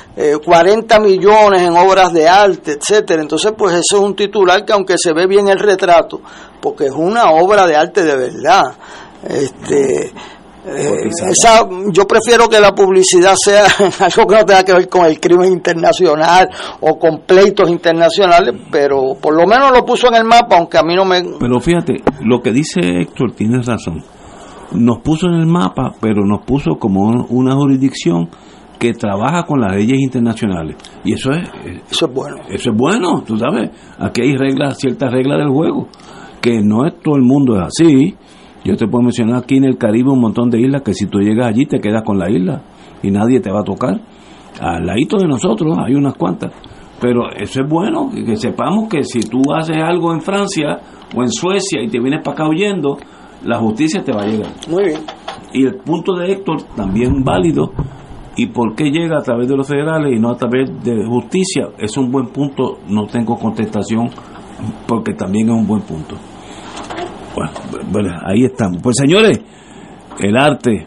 40 0.45 1.01
millones 1.01 1.63
en 1.63 1.77
obras 1.77 2.13
de 2.13 2.29
arte, 2.29 2.73
etcétera. 2.73 3.23
Entonces, 3.23 3.53
pues 3.57 3.75
eso 3.75 3.97
es 3.97 4.03
un 4.03 4.15
titular 4.15 4.65
que 4.65 4.73
aunque 4.73 4.97
se 4.97 5.13
ve 5.13 5.27
bien 5.27 5.49
el 5.49 5.59
retrato, 5.59 6.21
porque 6.61 6.87
es 6.87 6.93
una 6.93 7.33
obra 7.33 7.67
de 7.67 7.77
arte 7.77 8.05
de 8.05 8.17
verdad. 8.17 8.77
Este, 9.29 10.13
eh, 10.67 11.11
esa, 11.31 11.69
yo 11.93 12.07
prefiero 12.07 12.49
que 12.49 12.59
la 12.59 12.73
publicidad 12.73 13.35
sea 13.37 13.65
algo 14.01 14.27
que 14.27 14.35
no 14.35 14.45
tenga 14.47 14.65
que 14.65 14.73
ver 14.73 14.89
con 14.89 15.05
el 15.05 15.21
crimen 15.21 15.53
internacional 15.53 16.49
o 16.81 16.99
con 16.99 17.21
pleitos 17.27 17.71
internacionales, 17.71 18.55
pero 18.71 19.15
por 19.21 19.35
lo 19.37 19.47
menos 19.47 19.73
lo 19.73 19.85
puso 19.85 20.09
en 20.09 20.15
el 20.15 20.25
mapa, 20.25 20.57
aunque 20.57 20.79
a 20.79 20.83
mí 20.83 20.95
no 20.95 21.05
me... 21.05 21.23
Pero 21.39 21.61
fíjate, 21.61 22.03
lo 22.23 22.41
que 22.41 22.53
dice 22.53 22.81
Héctor 22.81 23.33
tiene 23.33 23.61
razón. 23.63 24.03
Nos 24.73 25.01
puso 25.01 25.27
en 25.27 25.35
el 25.35 25.47
mapa, 25.47 25.93
pero 26.01 26.25
nos 26.25 26.45
puso 26.47 26.77
como 26.79 27.27
una 27.29 27.55
jurisdicción 27.55 28.31
que 28.79 28.95
trabaja 28.95 29.45
con 29.45 29.61
las 29.61 29.75
leyes 29.75 30.01
internacionales. 30.01 30.77
Y 31.05 31.13
eso 31.13 31.31
es... 31.31 31.49
Eso 31.91 32.07
es 32.07 32.13
bueno. 32.13 32.37
Eso 32.49 32.71
es 32.71 32.77
bueno, 32.77 33.23
tú 33.23 33.37
sabes. 33.37 33.71
Aquí 33.99 34.23
hay 34.23 34.37
reglas, 34.37 34.79
ciertas 34.79 35.13
reglas 35.13 35.39
del 35.39 35.51
juego, 35.51 35.89
que 36.41 36.61
no 36.63 36.87
es 36.87 36.95
todo 37.01 37.17
el 37.17 37.23
mundo 37.23 37.57
es 37.57 37.67
así 37.67 38.17
yo 38.65 38.77
te 38.77 38.87
puedo 38.87 39.03
mencionar 39.03 39.43
aquí 39.43 39.57
en 39.57 39.65
el 39.65 39.77
Caribe 39.77 40.11
un 40.11 40.21
montón 40.21 40.51
de 40.51 40.61
islas 40.61 40.83
que 40.83 40.95
si 40.95 41.07
tú 41.07 41.19
llegas 41.19 41.49
allí 41.49 41.67
te 41.67 41.81
quedas 41.81 42.03
con 42.03 42.19
la 42.19 42.31
isla 42.31 42.63
y 43.03 43.11
nadie 43.11 43.41
te 43.41 43.51
va 43.51 43.61
a 43.61 43.65
tocar. 43.65 44.01
Al 44.61 44.87
ladito 44.87 45.19
de 45.19 45.27
nosotros 45.27 45.77
hay 45.79 45.95
unas 45.95 46.15
cuantas. 46.15 46.53
Pero 47.01 47.31
eso 47.37 47.61
es 47.61 47.69
bueno, 47.69 48.11
que 48.11 48.37
sepamos 48.37 48.89
que 48.89 49.05
si 49.05 49.21
tú 49.21 49.43
haces 49.55 49.77
algo 49.77 50.15
en 50.15 50.23
Francia 50.23 50.81
o 51.15 51.23
en 51.23 51.31
Suecia 51.31 51.83
y 51.83 51.89
te 51.89 52.01
vienes 52.01 52.23
para 52.25 52.35
acá 52.35 52.49
huyendo, 52.49 52.97
la 53.45 53.59
justicia 53.59 54.03
te 54.03 54.13
va 54.13 54.23
a 54.23 54.27
llegar. 54.27 54.51
Muy 54.71 54.85
bien. 54.85 55.01
Y 55.53 55.65
el 55.67 55.77
punto 55.77 56.15
de 56.15 56.33
Héctor, 56.33 56.63
también 56.75 57.23
válido, 57.23 57.73
y 58.37 58.47
por 58.47 58.75
qué 58.75 58.91
llega 58.91 59.19
a 59.19 59.23
través 59.23 59.49
de 59.49 59.57
los 59.57 59.69
federales 59.69 60.13
y 60.17 60.19
no 60.19 60.31
a 60.31 60.37
través 60.37 60.71
de 60.83 61.05
justicia, 61.07 61.69
es 61.79 61.97
un 61.97 62.11
buen 62.11 62.29
punto, 62.29 62.79
no 62.89 63.07
tengo 63.07 63.37
contestación, 63.37 64.09
porque 64.87 65.13
también 65.15 65.49
es 65.51 65.55
un 65.55 65.67
buen 65.67 65.83
punto. 65.83 66.17
Bueno, 67.91 68.11
ahí 68.25 68.45
estamos. 68.45 68.81
Pues 68.83 68.97
señores, 68.99 69.41
el 70.21 70.37
arte. 70.37 70.87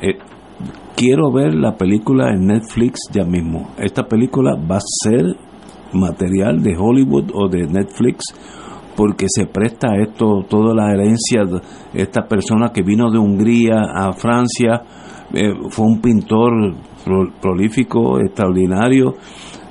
Eh, 0.00 0.18
quiero 0.96 1.32
ver 1.32 1.54
la 1.54 1.76
película 1.76 2.30
en 2.30 2.46
Netflix 2.46 3.00
ya 3.12 3.24
mismo. 3.24 3.70
Esta 3.78 4.04
película 4.04 4.54
va 4.54 4.76
a 4.76 4.80
ser 5.02 5.36
material 5.92 6.62
de 6.62 6.76
Hollywood 6.76 7.30
o 7.32 7.48
de 7.48 7.66
Netflix 7.66 8.24
porque 8.96 9.26
se 9.28 9.46
presta 9.46 9.96
esto, 9.96 10.44
toda 10.48 10.74
la 10.74 10.92
herencia 10.92 11.44
de 11.44 11.60
esta 11.94 12.26
persona 12.26 12.70
que 12.72 12.82
vino 12.82 13.10
de 13.10 13.18
Hungría 13.18 13.82
a 13.92 14.12
Francia, 14.12 14.82
eh, 15.32 15.52
fue 15.70 15.86
un 15.86 16.00
pintor 16.00 16.52
prolífico, 17.40 18.20
extraordinario, 18.20 19.14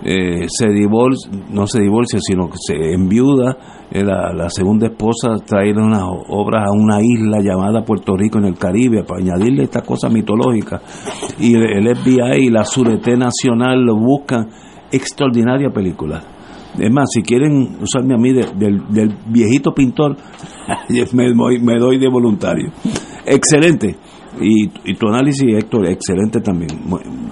eh, 0.04 0.46
se 0.48 0.68
no 0.68 1.68
se 1.68 1.82
divorcia, 1.82 2.20
sino 2.22 2.50
que 2.50 2.58
se 2.60 2.94
enviuda, 2.94 3.83
eh, 3.94 4.04
la, 4.04 4.50
segunda 4.50 4.88
esposa 4.88 5.38
trae 5.46 5.72
unas 5.72 6.02
obras 6.30 6.68
a 6.68 6.72
una 6.72 7.00
isla 7.00 7.42
llamada 7.42 7.86
Puerto 7.86 8.18
Rico 8.18 8.40
en 8.40 8.46
el 8.46 8.58
Caribe 8.58 9.04
para 9.04 9.22
añadirle 9.22 9.64
esta 9.64 9.82
cosa 9.82 10.10
mitológica 10.10 10.82
y 11.40 11.54
el, 11.54 11.96
FBI 11.96 12.48
y 12.48 12.50
la 12.50 12.66
Surete 12.66 13.16
Nacional 13.16 13.84
lo 13.86 13.96
buscan 13.96 14.50
extraordinaria 14.92 15.70
película 15.70 16.24
es 16.80 16.92
más, 16.92 17.06
si 17.14 17.22
quieren 17.22 17.78
usarme 17.82 18.16
a 18.16 18.18
mí 18.18 18.34
del, 18.34 19.16
viejito 19.28 19.74
pintor, 19.74 20.18
me, 21.14 21.78
doy 21.78 22.00
de 22.00 22.10
voluntario. 22.10 22.72
Excelente. 23.26 23.96
Y, 24.42 24.68
tu 24.96 25.08
análisis, 25.08 25.44
Héctor, 25.54 25.86
excelente 25.88 26.42
también. 26.42 26.72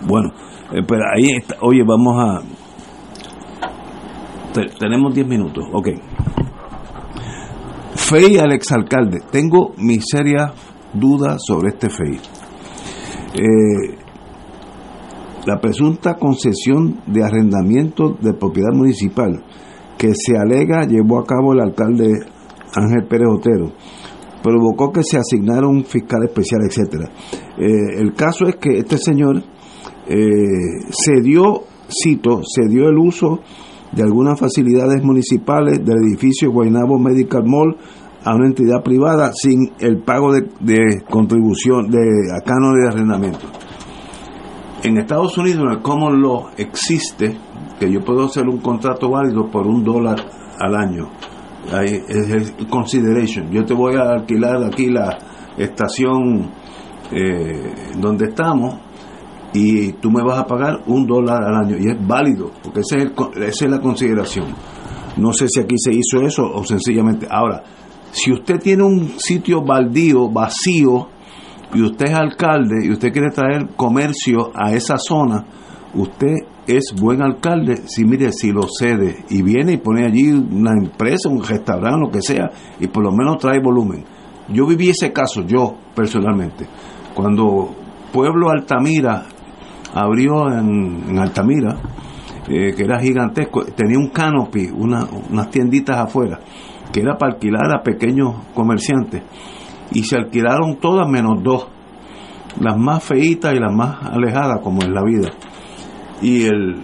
Bueno, 0.08 0.30
eh, 0.72 0.84
pero 0.88 1.02
ahí 1.16 1.32
está. 1.32 1.56
Oye, 1.62 1.84
vamos 1.84 2.16
a... 2.20 2.42
tenemos 4.80 5.14
10 5.16 5.28
minutos, 5.28 5.66
ok. 5.74 5.88
FEI 8.12 8.40
al 8.40 8.52
exalcalde. 8.52 9.22
Tengo 9.32 9.72
mis 9.78 10.04
serias 10.12 10.52
dudas 10.94 11.42
sobre 11.48 11.70
este 11.70 11.90
FEI. 11.90 12.20
Eh, 13.36 13.98
la 15.46 15.62
presunta 15.62 16.16
concesión 16.16 17.00
de 17.08 17.24
arrendamiento 17.24 18.18
de 18.22 18.34
propiedad 18.34 18.74
municipal 18.74 19.42
que 19.98 20.10
se 20.14 20.38
alega 20.38 20.86
llevó 20.86 21.20
a 21.20 21.26
cabo 21.26 21.54
el 21.54 21.62
alcalde 21.62 22.26
Ángel 22.76 23.08
Pérez 23.08 23.30
Otero 23.30 23.72
provocó 24.44 24.92
que 24.92 25.04
se 25.04 25.18
asignara 25.18 25.68
un 25.68 25.86
fiscal 25.86 26.24
especial, 26.24 26.62
etcétera. 26.68 27.10
Eh, 27.58 28.00
el 28.02 28.14
caso 28.14 28.46
es 28.46 28.58
que 28.58 28.80
este 28.80 28.98
señor 28.98 29.38
eh, 30.08 30.18
se 30.90 31.22
dio, 31.22 31.62
cito, 31.88 32.42
se 32.44 32.68
dio 32.68 32.90
el 32.90 32.98
uso 32.98 33.40
de 33.92 34.04
algunas 34.04 34.40
facilidades 34.40 35.04
municipales 35.04 35.80
del 35.84 35.98
edificio 36.08 36.52
Guaynabo 36.52 36.98
Medical 36.98 37.44
Mall 37.46 37.78
a 38.24 38.36
una 38.36 38.48
entidad 38.48 38.84
privada 38.84 39.32
sin 39.34 39.72
el 39.80 40.00
pago 40.00 40.34
de, 40.34 41.04
contribución, 41.10 41.90
de 41.90 42.32
acano 42.34 42.74
de 42.74 42.88
arrendamiento. 42.88 43.48
En 44.84 44.98
Estados 44.98 45.38
Unidos, 45.38 45.66
el 45.72 45.82
Common 45.82 46.22
Law, 46.22 46.50
existe 46.58 47.38
que 47.80 47.92
yo 47.92 48.02
puedo 48.04 48.26
hacer 48.26 48.48
un 48.48 48.60
contrato 48.60 49.10
válido 49.10 49.50
por 49.50 49.68
un 49.68 49.84
dólar 49.84 50.18
al 50.60 50.76
año. 50.76 51.10
Es 51.80 52.58
el 52.60 52.68
consideration. 52.68 53.52
Yo 53.52 53.64
te 53.64 53.74
voy 53.74 53.96
a 53.96 54.10
alquilar 54.10 54.64
aquí 54.64 54.90
la 54.90 55.18
estación 55.58 56.50
eh, 57.12 57.74
donde 58.00 58.26
estamos 58.30 58.80
y 59.54 59.94
tú 59.94 60.10
me 60.10 60.24
vas 60.24 60.40
a 60.40 60.48
pagar 60.48 60.82
un 60.88 61.06
dólar 61.06 61.44
al 61.44 61.56
año 61.56 61.78
y 61.78 61.90
es 61.90 62.08
válido 62.08 62.52
porque 62.64 62.80
ese 62.82 63.04
es 63.04 63.12
esa 63.36 63.66
es 63.66 63.72
la 63.72 63.82
consideración 63.82 64.46
no 65.18 65.34
sé 65.34 65.48
si 65.50 65.60
aquí 65.60 65.76
se 65.78 65.92
hizo 65.92 66.26
eso 66.26 66.44
o 66.44 66.64
sencillamente 66.64 67.28
ahora 67.30 67.62
si 68.12 68.32
usted 68.32 68.60
tiene 68.60 68.84
un 68.84 69.14
sitio 69.18 69.62
baldío 69.62 70.30
vacío 70.30 71.08
y 71.74 71.82
usted 71.82 72.08
es 72.08 72.14
alcalde 72.14 72.86
y 72.86 72.92
usted 72.92 73.12
quiere 73.12 73.30
traer 73.32 73.70
comercio 73.76 74.52
a 74.56 74.74
esa 74.74 74.98
zona 74.98 75.46
usted 75.94 76.36
es 76.68 76.94
buen 77.00 77.22
alcalde. 77.22 77.78
Si 77.86 78.06
mire 78.06 78.32
si 78.32 78.52
lo 78.52 78.64
cede 78.68 79.26
y 79.30 79.42
viene 79.42 79.74
y 79.74 79.78
pone 79.78 80.06
allí 80.06 80.32
una 80.32 80.72
empresa 80.72 81.30
un 81.30 81.44
restaurante 81.44 82.00
lo 82.00 82.12
que 82.12 82.22
sea 82.22 82.50
y 82.80 82.88
por 82.88 83.04
lo 83.04 83.12
menos 83.12 83.38
trae 83.38 83.60
volumen. 83.62 84.04
Yo 84.50 84.66
viví 84.66 84.90
ese 84.90 85.12
caso 85.12 85.42
yo 85.46 85.76
personalmente. 85.96 86.66
Cuando 87.14 87.74
Pueblo 88.12 88.50
Altamira 88.50 89.26
abrió 89.94 90.50
en, 90.52 91.18
Altamira, 91.18 91.78
eh, 92.48 92.74
que 92.76 92.84
era 92.84 93.00
gigantesco, 93.00 93.64
tenía 93.66 93.98
un 93.98 94.10
canopy, 94.10 94.70
una, 94.74 95.06
unas 95.30 95.50
tienditas 95.50 95.98
afuera, 95.98 96.40
que 96.92 97.02
era 97.02 97.18
para 97.18 97.34
alquilar 97.34 97.74
a 97.74 97.84
pequeños 97.84 98.36
comerciantes. 98.54 99.24
Y 99.92 100.04
se 100.04 100.18
alquilaron 100.18 100.78
todas 100.78 101.08
menos 101.10 101.44
dos, 101.44 101.68
las 102.60 102.78
más 102.78 103.04
feitas 103.04 103.54
y 103.54 103.60
las 103.60 103.74
más 103.74 104.04
alejadas, 104.04 104.60
como 104.62 104.84
en 104.84 104.94
la 104.94 105.04
vida. 105.04 105.30
Y 106.22 106.46
el 106.46 106.84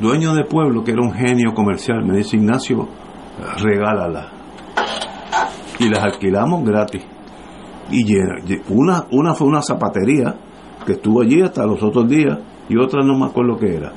dueño 0.00 0.34
de 0.34 0.44
pueblo, 0.44 0.82
que 0.82 0.92
era 0.92 1.02
un 1.02 1.12
genio 1.12 1.52
comercial, 1.54 2.04
me 2.04 2.16
dice 2.16 2.36
Ignacio, 2.36 2.88
regálala. 3.58 4.28
y 5.78 5.88
las 5.88 6.02
alquilamos 6.02 6.64
gratis. 6.64 7.02
Y 7.90 8.04
una, 8.68 9.06
una 9.10 9.34
fue 9.34 9.48
una 9.48 9.62
zapatería 9.62 10.34
que 10.86 10.92
estuvo 10.92 11.22
allí 11.22 11.40
hasta 11.42 11.66
los 11.66 11.82
otros 11.82 12.08
días 12.08 12.38
y 12.68 12.76
otra 12.76 13.02
no 13.02 13.18
me 13.18 13.26
acuerdo 13.26 13.56
qué 13.58 13.76
era. 13.76 13.92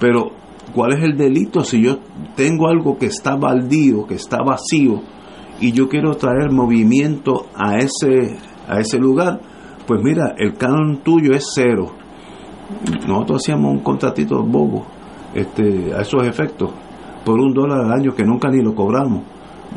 Pero, 0.00 0.32
¿cuál 0.74 0.92
es 0.92 1.04
el 1.04 1.16
delito 1.16 1.62
si 1.62 1.82
yo 1.82 1.98
tengo 2.36 2.68
algo 2.68 2.98
que 2.98 3.06
está 3.06 3.36
baldío, 3.36 4.06
que 4.06 4.14
está 4.14 4.42
vacío, 4.42 5.00
y 5.60 5.72
yo 5.72 5.88
quiero 5.88 6.16
traer 6.16 6.50
movimiento 6.50 7.46
a 7.54 7.76
ese, 7.76 8.36
a 8.68 8.80
ese 8.80 8.98
lugar? 8.98 9.40
Pues 9.86 10.00
mira, 10.02 10.34
el 10.38 10.54
canon 10.54 10.98
tuyo 11.02 11.32
es 11.32 11.46
cero. 11.54 11.92
Nosotros 13.06 13.42
hacíamos 13.42 13.72
un 13.72 13.80
contratito 13.80 14.42
bobo 14.42 14.86
este, 15.34 15.92
a 15.94 16.00
esos 16.00 16.26
efectos 16.26 16.70
por 17.24 17.38
un 17.38 17.52
dólar 17.52 17.84
al 17.84 17.92
año 17.92 18.14
que 18.14 18.24
nunca 18.24 18.50
ni 18.50 18.62
lo 18.62 18.74
cobramos 18.74 19.22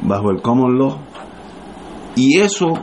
bajo 0.03 0.31
el 0.31 0.41
common 0.41 0.77
law. 0.77 0.97
Y 2.15 2.39
eso, 2.39 2.73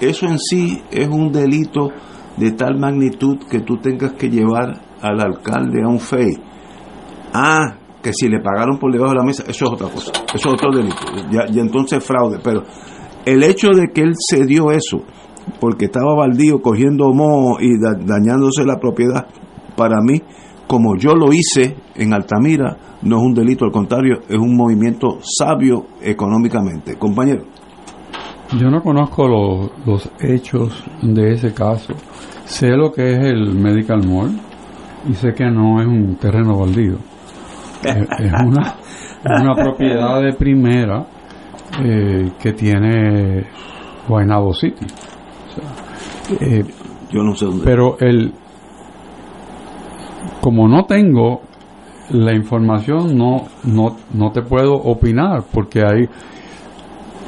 eso 0.00 0.26
en 0.26 0.38
sí 0.38 0.82
es 0.90 1.08
un 1.08 1.32
delito 1.32 1.90
de 2.36 2.52
tal 2.52 2.78
magnitud 2.78 3.38
que 3.50 3.60
tú 3.60 3.78
tengas 3.78 4.12
que 4.12 4.30
llevar 4.30 4.80
al 5.00 5.20
alcalde 5.20 5.82
a 5.82 5.88
un 5.88 5.98
FEI. 5.98 6.51
Ah, 7.32 7.76
que 8.02 8.12
si 8.12 8.28
le 8.28 8.40
pagaron 8.40 8.78
por 8.78 8.92
debajo 8.92 9.12
de 9.12 9.18
la 9.18 9.24
mesa, 9.24 9.44
eso 9.46 9.64
es 9.64 9.70
otra 9.70 9.88
cosa, 9.88 10.12
eso 10.34 10.48
es 10.48 10.54
otro 10.54 10.72
delito, 10.72 10.96
ya, 11.30 11.44
y 11.50 11.60
entonces 11.60 12.02
fraude. 12.04 12.38
Pero 12.42 12.64
el 13.24 13.42
hecho 13.42 13.68
de 13.68 13.88
que 13.92 14.02
él 14.02 14.14
se 14.18 14.44
dio 14.44 14.70
eso, 14.70 15.02
porque 15.60 15.86
estaba 15.86 16.14
baldío 16.14 16.60
cogiendo 16.60 17.12
moho 17.12 17.58
y 17.60 17.78
dañándose 17.78 18.64
la 18.64 18.78
propiedad, 18.78 19.26
para 19.76 20.00
mí, 20.02 20.20
como 20.66 20.96
yo 20.96 21.14
lo 21.14 21.32
hice 21.32 21.76
en 21.94 22.12
Altamira, 22.12 22.76
no 23.02 23.16
es 23.16 23.22
un 23.22 23.34
delito, 23.34 23.64
al 23.64 23.72
contrario, 23.72 24.20
es 24.28 24.38
un 24.38 24.56
movimiento 24.56 25.18
sabio 25.22 25.86
económicamente. 26.00 26.96
Compañero. 26.96 27.44
Yo 28.58 28.70
no 28.70 28.82
conozco 28.82 29.26
los, 29.86 30.10
hechos 30.20 30.84
de 31.02 31.32
ese 31.32 31.54
caso. 31.54 31.94
Sé 32.44 32.68
lo 32.68 32.92
que 32.92 33.12
es 33.12 33.18
el 33.18 33.54
Medical 33.54 34.06
Mall 34.06 34.38
y 35.08 35.14
sé 35.14 35.32
que 35.32 35.50
no 35.50 35.80
es 35.80 35.86
un 35.86 36.16
terreno 36.16 36.58
baldío. 36.58 36.98
Es, 37.84 38.32
una, 38.44 38.74
una 39.24 39.54
propiedad 39.54 40.22
de 40.22 40.32
primera 40.32 41.06
eh, 41.82 42.30
que 42.40 42.52
tiene 42.52 43.46
Guaynabo 44.08 44.52
City. 44.54 44.86
Eh, 46.40 46.64
Yo 47.10 47.22
no 47.22 47.34
sé 47.34 47.46
dónde. 47.46 47.64
Pero 47.64 47.96
el, 47.98 48.32
como 50.40 50.68
no 50.68 50.84
tengo 50.84 51.42
la 52.10 52.34
información, 52.34 53.16
no, 53.16 53.46
no, 53.64 53.96
no 54.12 54.32
te 54.32 54.42
puedo 54.42 54.74
opinar 54.74 55.44
porque 55.52 55.80
hay 55.80 56.08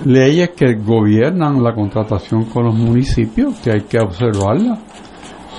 leyes 0.04 0.50
que 0.50 0.74
gobiernan 0.74 1.62
la 1.62 1.74
contratación 1.74 2.44
con 2.46 2.64
los 2.64 2.74
municipios 2.74 3.58
que 3.60 3.70
hay 3.72 3.80
que 3.82 3.98
observarlas. 3.98 4.78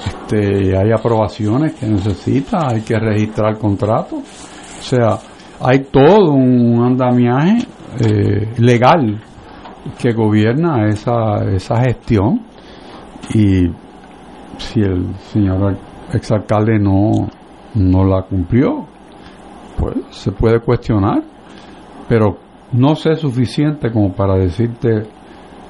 Este, 0.06 0.78
hay 0.78 0.91
aprobaciones 0.91 1.74
que 1.74 1.88
necesita, 1.88 2.68
hay 2.70 2.82
que 2.82 3.00
registrar 3.00 3.58
contratos. 3.58 4.20
O 4.86 4.88
sea, 4.88 5.18
hay 5.62 5.80
todo 5.86 6.32
un 6.34 6.80
andamiaje 6.84 7.58
eh, 8.00 8.54
legal 8.60 9.20
que 9.98 10.14
gobierna 10.14 10.88
esa, 10.90 11.44
esa 11.52 11.82
gestión 11.82 12.42
y 13.34 13.66
si 14.60 14.82
el 14.82 15.16
señor 15.34 15.76
exalcalde 16.14 16.78
no, 16.78 17.28
no 17.74 18.04
la 18.04 18.22
cumplió, 18.22 18.86
pues 19.76 19.96
se 20.12 20.32
puede 20.32 20.60
cuestionar, 20.60 21.24
pero 22.08 22.38
no 22.74 22.94
sé 22.94 23.16
suficiente 23.16 23.92
como 23.92 24.14
para 24.14 24.36
decirte 24.36 25.08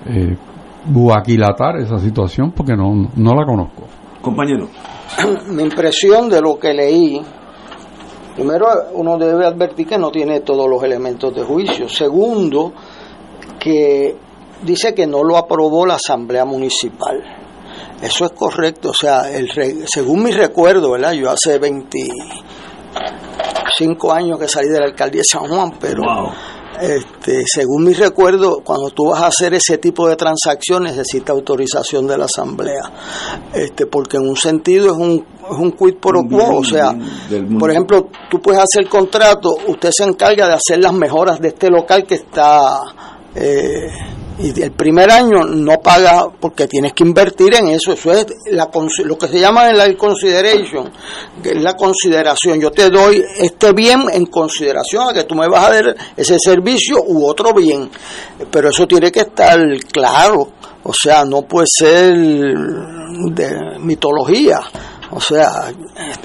eh, 0.07 0.35
buaquilatar 0.87 1.77
esa 1.77 1.99
situación 1.99 2.51
porque 2.51 2.75
no, 2.75 3.11
no 3.15 3.33
la 3.33 3.45
conozco. 3.45 3.83
Compañero. 4.21 4.67
Mi 5.51 5.63
impresión 5.63 6.29
de 6.29 6.41
lo 6.41 6.59
que 6.59 6.73
leí, 6.73 7.21
primero 8.35 8.67
uno 8.93 9.17
debe 9.17 9.45
advertir 9.45 9.87
que 9.87 9.97
no 9.97 10.11
tiene 10.11 10.41
todos 10.41 10.69
los 10.69 10.83
elementos 10.83 11.33
de 11.33 11.43
juicio. 11.43 11.89
Segundo, 11.89 12.73
que 13.59 14.15
dice 14.63 14.93
que 14.93 15.07
no 15.07 15.23
lo 15.23 15.37
aprobó 15.37 15.85
la 15.85 15.95
Asamblea 15.95 16.45
Municipal. 16.45 17.23
Eso 18.01 18.25
es 18.25 18.31
correcto, 18.31 18.89
o 18.89 18.93
sea, 18.93 19.31
el, 19.31 19.47
según 19.87 20.23
mi 20.23 20.31
recuerdo, 20.31 20.91
¿verdad? 20.91 21.13
Yo 21.13 21.31
hace 21.31 21.57
25 21.57 24.11
años 24.11 24.37
que 24.37 24.49
salí 24.49 24.67
de 24.67 24.79
la 24.79 24.85
alcaldía 24.85 25.21
de 25.21 25.25
San 25.25 25.47
Juan, 25.47 25.75
pero 25.79 26.01
este, 26.81 27.43
según 27.45 27.83
mi 27.85 27.93
recuerdo, 27.93 28.61
cuando 28.63 28.89
tú 28.89 29.09
vas 29.09 29.21
a 29.21 29.27
hacer 29.27 29.53
ese 29.53 29.77
tipo 29.77 30.07
de 30.07 30.15
transacciones 30.15 30.95
necesita 30.95 31.33
autorización 31.33 32.07
de 32.07 32.17
la 32.17 32.25
asamblea, 32.25 32.91
este, 33.53 33.85
porque 33.85 34.17
en 34.17 34.27
un 34.27 34.35
sentido 34.35 34.87
es 34.87 34.97
un, 34.97 35.25
es 35.51 35.57
un 35.57 35.71
quid 35.71 35.95
pro 35.95 36.23
quo, 36.29 36.57
o 36.57 36.63
sea, 36.63 36.95
por 37.59 37.71
ejemplo, 37.71 38.09
tú 38.29 38.41
puedes 38.41 38.61
hacer 38.61 38.83
el 38.83 38.89
contrato, 38.89 39.55
usted 39.67 39.89
se 39.91 40.03
encarga 40.03 40.47
de 40.47 40.53
hacer 40.53 40.79
las 40.79 40.93
mejoras 40.93 41.39
de 41.39 41.49
este 41.49 41.69
local 41.69 42.05
que 42.05 42.15
está 42.15 42.81
eh, 43.35 43.87
y 44.37 44.61
el 44.61 44.71
primer 44.71 45.09
año 45.11 45.45
no 45.45 45.79
paga 45.81 46.27
porque 46.39 46.67
tienes 46.67 46.93
que 46.93 47.03
invertir 47.03 47.55
en 47.55 47.69
eso, 47.69 47.93
eso 47.93 48.11
es 48.11 48.25
la, 48.51 48.69
lo 49.05 49.17
que 49.17 49.27
se 49.27 49.39
llama 49.39 49.69
en 49.69 49.77
la 49.77 49.95
consideration, 49.95 50.91
que 51.41 51.51
es 51.51 51.61
la 51.61 51.75
consideración, 51.75 52.59
yo 52.59 52.71
te 52.71 52.89
doy 52.89 53.23
este 53.37 53.71
bien 53.71 54.03
en 54.11 54.25
consideración 54.25 55.09
a 55.09 55.13
que 55.13 55.23
tú 55.23 55.35
me 55.35 55.47
vas 55.47 55.65
a 55.65 55.73
dar 55.73 55.95
ese 56.17 56.37
servicio 56.37 56.97
u 57.07 57.25
otro 57.25 57.53
bien, 57.53 57.89
pero 58.51 58.69
eso 58.69 58.85
tiene 58.85 59.11
que 59.11 59.21
estar 59.21 59.57
claro, 59.91 60.49
o 60.83 60.93
sea, 60.93 61.23
no 61.23 61.43
puede 61.43 61.67
ser 61.67 62.13
de 62.13 63.79
mitología. 63.79 64.59
O 65.15 65.21
sea, 65.21 65.71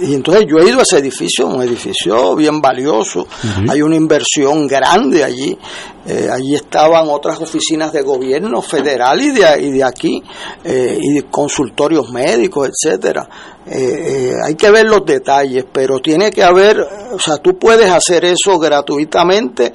y 0.00 0.14
entonces 0.14 0.46
yo 0.48 0.58
he 0.58 0.68
ido 0.68 0.80
a 0.80 0.82
ese 0.82 0.98
edificio, 0.98 1.46
un 1.46 1.62
edificio 1.62 2.34
bien 2.34 2.60
valioso, 2.60 3.24
hay 3.68 3.82
una 3.82 3.94
inversión 3.94 4.66
grande 4.66 5.22
allí, 5.22 5.56
eh, 6.04 6.28
allí 6.28 6.56
estaban 6.56 7.08
otras 7.08 7.40
oficinas 7.40 7.92
de 7.92 8.02
gobierno 8.02 8.60
federal 8.60 9.20
y 9.20 9.30
de, 9.30 9.62
y 9.62 9.70
de 9.70 9.84
aquí, 9.84 10.20
eh, 10.64 10.98
y 11.00 11.22
consultorios 11.22 12.10
médicos, 12.10 12.68
etcétera. 12.68 13.28
Eh, 13.64 14.34
hay 14.44 14.56
que 14.56 14.72
ver 14.72 14.86
los 14.86 15.06
detalles, 15.06 15.66
pero 15.72 16.00
tiene 16.00 16.32
que 16.32 16.42
haber, 16.42 16.80
o 17.12 17.18
sea, 17.20 17.36
tú 17.36 17.56
puedes 17.56 17.88
hacer 17.88 18.24
eso 18.24 18.58
gratuitamente 18.58 19.72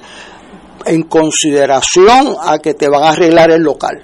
en 0.84 1.04
consideración 1.04 2.36
a 2.38 2.58
que 2.58 2.74
te 2.74 2.86
van 2.90 3.04
a 3.04 3.10
arreglar 3.12 3.50
el 3.50 3.62
local. 3.62 3.96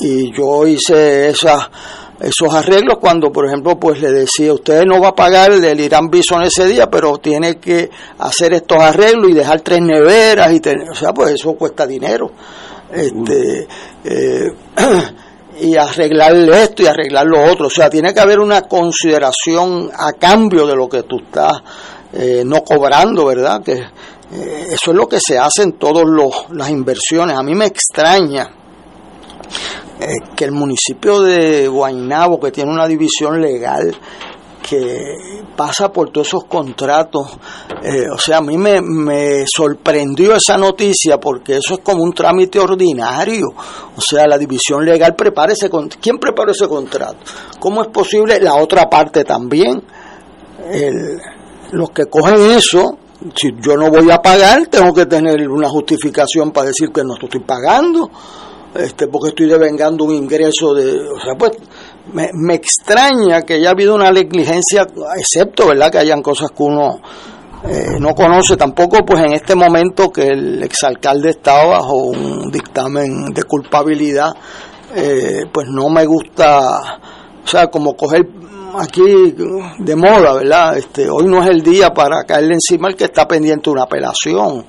Y 0.00 0.34
yo 0.34 0.66
hice 0.66 1.28
esa 1.28 1.70
esos 2.22 2.54
arreglos 2.54 2.98
cuando, 3.00 3.32
por 3.32 3.46
ejemplo, 3.46 3.78
pues 3.78 4.00
le 4.00 4.12
decía, 4.12 4.54
usted 4.54 4.84
no 4.84 5.00
va 5.00 5.08
a 5.08 5.14
pagar 5.14 5.50
el 5.52 5.80
Irán 5.80 6.08
Bison 6.08 6.42
ese 6.42 6.66
día, 6.66 6.88
pero 6.88 7.18
tiene 7.18 7.56
que 7.56 7.90
hacer 8.18 8.54
estos 8.54 8.78
arreglos 8.78 9.30
y 9.30 9.34
dejar 9.34 9.60
tres 9.60 9.80
neveras, 9.80 10.52
y 10.52 10.60
tener, 10.60 10.88
o 10.88 10.94
sea, 10.94 11.12
pues 11.12 11.32
eso 11.32 11.54
cuesta 11.54 11.86
dinero. 11.86 12.30
Este, 12.92 13.66
eh, 14.04 14.52
y 15.62 15.76
arreglarle 15.76 16.62
esto 16.62 16.82
y 16.82 16.86
arreglar 16.86 17.26
lo 17.26 17.42
otro. 17.50 17.66
O 17.66 17.70
sea, 17.70 17.90
tiene 17.90 18.14
que 18.14 18.20
haber 18.20 18.38
una 18.38 18.62
consideración 18.62 19.90
a 19.92 20.12
cambio 20.12 20.66
de 20.66 20.76
lo 20.76 20.88
que 20.88 21.02
tú 21.02 21.16
estás 21.24 21.60
eh, 22.12 22.42
no 22.46 22.62
cobrando, 22.62 23.26
¿verdad? 23.26 23.62
Que 23.62 23.72
eh, 23.72 24.66
eso 24.70 24.92
es 24.92 24.96
lo 24.96 25.08
que 25.08 25.18
se 25.20 25.38
hace 25.38 25.62
en 25.62 25.72
todas 25.72 26.04
las 26.50 26.70
inversiones. 26.70 27.36
A 27.36 27.42
mí 27.42 27.54
me 27.54 27.66
extraña 27.66 28.48
eh, 30.02 30.18
que 30.34 30.44
el 30.44 30.52
municipio 30.52 31.20
de 31.20 31.68
Guaynabo, 31.68 32.40
que 32.40 32.50
tiene 32.50 32.72
una 32.72 32.88
división 32.88 33.40
legal 33.40 33.94
que 34.68 35.42
pasa 35.56 35.92
por 35.92 36.10
todos 36.10 36.28
esos 36.28 36.44
contratos, 36.44 37.36
eh, 37.82 38.06
o 38.12 38.18
sea, 38.18 38.38
a 38.38 38.40
mí 38.40 38.56
me, 38.56 38.80
me, 38.80 39.44
sorprendió 39.46 40.36
esa 40.36 40.56
noticia 40.56 41.18
porque 41.18 41.56
eso 41.56 41.74
es 41.74 41.80
como 41.80 42.02
un 42.02 42.12
trámite 42.12 42.58
ordinario, 42.58 43.48
o 43.48 44.00
sea, 44.00 44.26
la 44.26 44.38
división 44.38 44.84
legal 44.84 45.14
prepara 45.14 45.52
ese 45.52 45.68
¿quién 46.00 46.18
preparó 46.18 46.52
ese 46.52 46.66
contrato? 46.68 47.18
¿Cómo 47.58 47.82
es 47.82 47.88
posible 47.88 48.40
la 48.40 48.54
otra 48.54 48.88
parte 48.88 49.24
también? 49.24 49.82
los 51.72 51.90
que 51.90 52.06
cogen 52.06 52.52
eso, 52.52 52.98
si 53.34 53.48
yo 53.60 53.76
no 53.76 53.90
voy 53.90 54.10
a 54.10 54.22
pagar, 54.22 54.66
tengo 54.66 54.94
que 54.94 55.06
tener 55.06 55.48
una 55.48 55.68
justificación 55.68 56.50
para 56.50 56.68
decir 56.68 56.90
que 56.92 57.02
no 57.02 57.14
estoy 57.14 57.40
pagando 57.40 58.10
este, 58.74 59.06
porque 59.08 59.30
estoy 59.30 59.48
devengando 59.48 60.04
un 60.04 60.14
ingreso 60.14 60.74
de, 60.74 61.08
o 61.08 61.20
sea, 61.20 61.34
pues 61.38 61.52
me, 62.12 62.28
me 62.32 62.54
extraña 62.54 63.42
que 63.42 63.54
haya 63.54 63.70
habido 63.70 63.94
una 63.94 64.10
negligencia, 64.10 64.86
excepto, 65.16 65.68
¿verdad?, 65.68 65.90
que 65.90 65.98
hayan 65.98 66.22
cosas 66.22 66.50
que 66.50 66.62
uno 66.62 67.00
eh, 67.64 67.98
no 68.00 68.14
conoce 68.14 68.56
tampoco, 68.56 69.04
pues 69.04 69.20
en 69.20 69.34
este 69.34 69.54
momento 69.54 70.10
que 70.10 70.26
el 70.26 70.62
exalcalde 70.62 71.30
estaba 71.30 71.78
bajo 71.78 71.94
un 71.94 72.50
dictamen 72.50 73.32
de 73.32 73.44
culpabilidad, 73.44 74.32
eh, 74.96 75.46
pues 75.52 75.68
no 75.68 75.88
me 75.88 76.04
gusta, 76.04 76.98
o 77.44 77.46
sea, 77.46 77.68
como 77.68 77.94
coger 77.94 78.26
aquí 78.78 79.34
de 79.78 79.96
moda, 79.96 80.34
¿verdad? 80.34 80.78
Este, 80.78 81.08
hoy 81.08 81.26
no 81.26 81.42
es 81.42 81.48
el 81.48 81.62
día 81.62 81.90
para 81.90 82.24
caerle 82.24 82.54
encima 82.54 82.88
el 82.88 82.96
que 82.96 83.04
está 83.04 83.26
pendiente 83.26 83.70
una 83.70 83.84
apelación. 83.84 84.64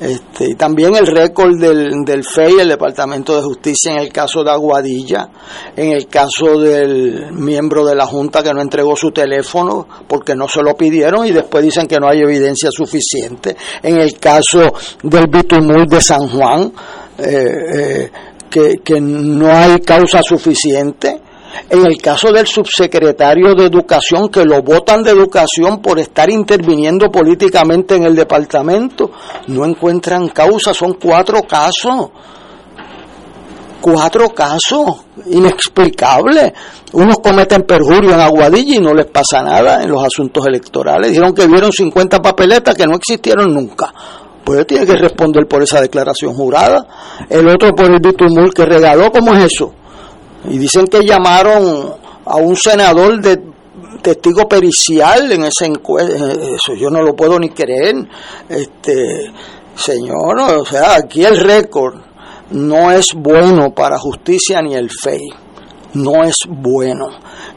Este, 0.00 0.50
y 0.50 0.54
también 0.54 0.96
el 0.96 1.06
récord 1.06 1.58
del, 1.58 2.04
del 2.04 2.24
FEI, 2.24 2.60
el 2.60 2.68
Departamento 2.68 3.36
de 3.36 3.42
Justicia, 3.42 3.92
en 3.92 3.98
el 3.98 4.12
caso 4.12 4.42
de 4.42 4.50
Aguadilla, 4.50 5.28
en 5.76 5.92
el 5.92 6.08
caso 6.08 6.58
del 6.58 7.32
miembro 7.32 7.84
de 7.84 7.94
la 7.94 8.06
Junta 8.06 8.42
que 8.42 8.52
no 8.52 8.60
entregó 8.60 8.96
su 8.96 9.10
teléfono 9.12 9.86
porque 10.08 10.34
no 10.34 10.48
se 10.48 10.62
lo 10.62 10.76
pidieron 10.76 11.26
y 11.26 11.30
después 11.30 11.62
dicen 11.62 11.86
que 11.86 11.98
no 11.98 12.08
hay 12.08 12.20
evidencia 12.20 12.70
suficiente, 12.70 13.56
en 13.82 14.00
el 14.00 14.18
caso 14.18 14.72
del 15.02 15.26
Bitumul 15.28 15.86
de 15.86 16.00
San 16.00 16.28
Juan, 16.28 16.72
eh, 17.18 17.46
eh, 17.74 18.10
que, 18.50 18.80
que 18.82 19.00
no 19.00 19.50
hay 19.50 19.80
causa 19.80 20.22
suficiente 20.22 21.20
en 21.68 21.86
el 21.86 21.96
caso 21.98 22.32
del 22.32 22.46
subsecretario 22.46 23.54
de 23.54 23.66
Educación, 23.66 24.28
que 24.28 24.44
lo 24.44 24.62
votan 24.62 25.02
de 25.02 25.10
Educación 25.10 25.80
por 25.80 25.98
estar 25.98 26.30
interviniendo 26.30 27.10
políticamente 27.10 27.96
en 27.96 28.04
el 28.04 28.14
departamento, 28.14 29.10
no 29.48 29.64
encuentran 29.64 30.28
causa, 30.28 30.74
son 30.74 30.94
cuatro 30.94 31.42
casos. 31.42 32.10
Cuatro 33.80 34.28
casos 34.28 35.04
inexplicables. 35.26 36.52
Unos 36.92 37.18
cometen 37.18 37.62
perjurio 37.62 38.12
en 38.12 38.20
Aguadilla 38.20 38.76
y 38.76 38.80
no 38.80 38.94
les 38.94 39.06
pasa 39.06 39.42
nada 39.42 39.82
en 39.82 39.90
los 39.90 40.04
asuntos 40.04 40.46
electorales. 40.46 41.10
Dijeron 41.10 41.34
que 41.34 41.48
vieron 41.48 41.72
50 41.72 42.22
papeletas 42.22 42.76
que 42.76 42.86
no 42.86 42.94
existieron 42.94 43.52
nunca 43.52 43.92
pues 44.44 44.58
él 44.58 44.66
tiene 44.66 44.86
que 44.86 44.96
responder 44.96 45.46
por 45.46 45.62
esa 45.62 45.80
declaración 45.80 46.34
jurada. 46.34 46.84
El 47.28 47.48
otro 47.48 47.74
por 47.74 47.86
el 47.86 48.00
bitumul 48.00 48.52
que 48.52 48.64
regaló, 48.64 49.10
¿cómo 49.12 49.34
es 49.34 49.44
eso? 49.44 49.72
Y 50.48 50.58
dicen 50.58 50.86
que 50.86 51.04
llamaron 51.04 51.94
a 52.24 52.36
un 52.36 52.56
senador 52.56 53.20
de 53.20 53.40
testigo 54.02 54.48
pericial 54.48 55.30
en 55.32 55.44
ese 55.44 55.66
encuentro. 55.66 56.26
Eso 56.26 56.74
yo 56.74 56.90
no 56.90 57.02
lo 57.02 57.14
puedo 57.14 57.38
ni 57.38 57.50
creer. 57.50 57.96
Este, 58.48 59.30
señor, 59.74 60.38
o 60.40 60.64
sea, 60.64 60.96
aquí 60.96 61.24
el 61.24 61.38
récord 61.38 61.94
no 62.50 62.90
es 62.90 63.14
bueno 63.14 63.72
para 63.74 63.98
justicia 63.98 64.60
ni 64.60 64.74
el 64.74 64.90
FEI. 64.90 65.32
No 65.94 66.24
es 66.24 66.36
bueno. 66.48 67.08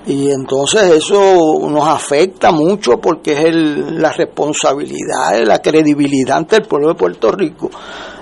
Y 0.06 0.30
entonces 0.30 0.84
eso 0.92 1.56
nos 1.70 1.88
afecta 1.88 2.52
mucho 2.52 2.98
porque 3.02 3.34
es 3.34 3.46
el, 3.46 4.02
la 4.02 4.12
responsabilidad, 4.12 5.42
la 5.46 5.60
credibilidad 5.60 6.38
ante 6.38 6.58
el 6.58 6.64
pueblo 6.64 6.90
de 6.90 6.96
Puerto 6.96 7.32
Rico. 7.32 7.72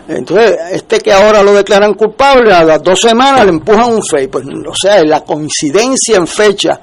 Entonces, 0.08 0.58
este 0.72 1.00
que 1.00 1.14
ahora 1.14 1.42
lo 1.44 1.54
declaran 1.54 1.94
culpable, 1.94 2.54
a 2.54 2.64
las 2.64 2.84
dos 2.84 3.00
semanas 3.00 3.46
le 3.46 3.52
empujan 3.52 3.94
un 3.94 4.04
FEI. 4.04 4.28
Pues, 4.28 4.46
o 4.46 4.76
sea, 4.76 5.04
la 5.04 5.22
coincidencia 5.22 6.18
en 6.18 6.28
fecha 6.28 6.80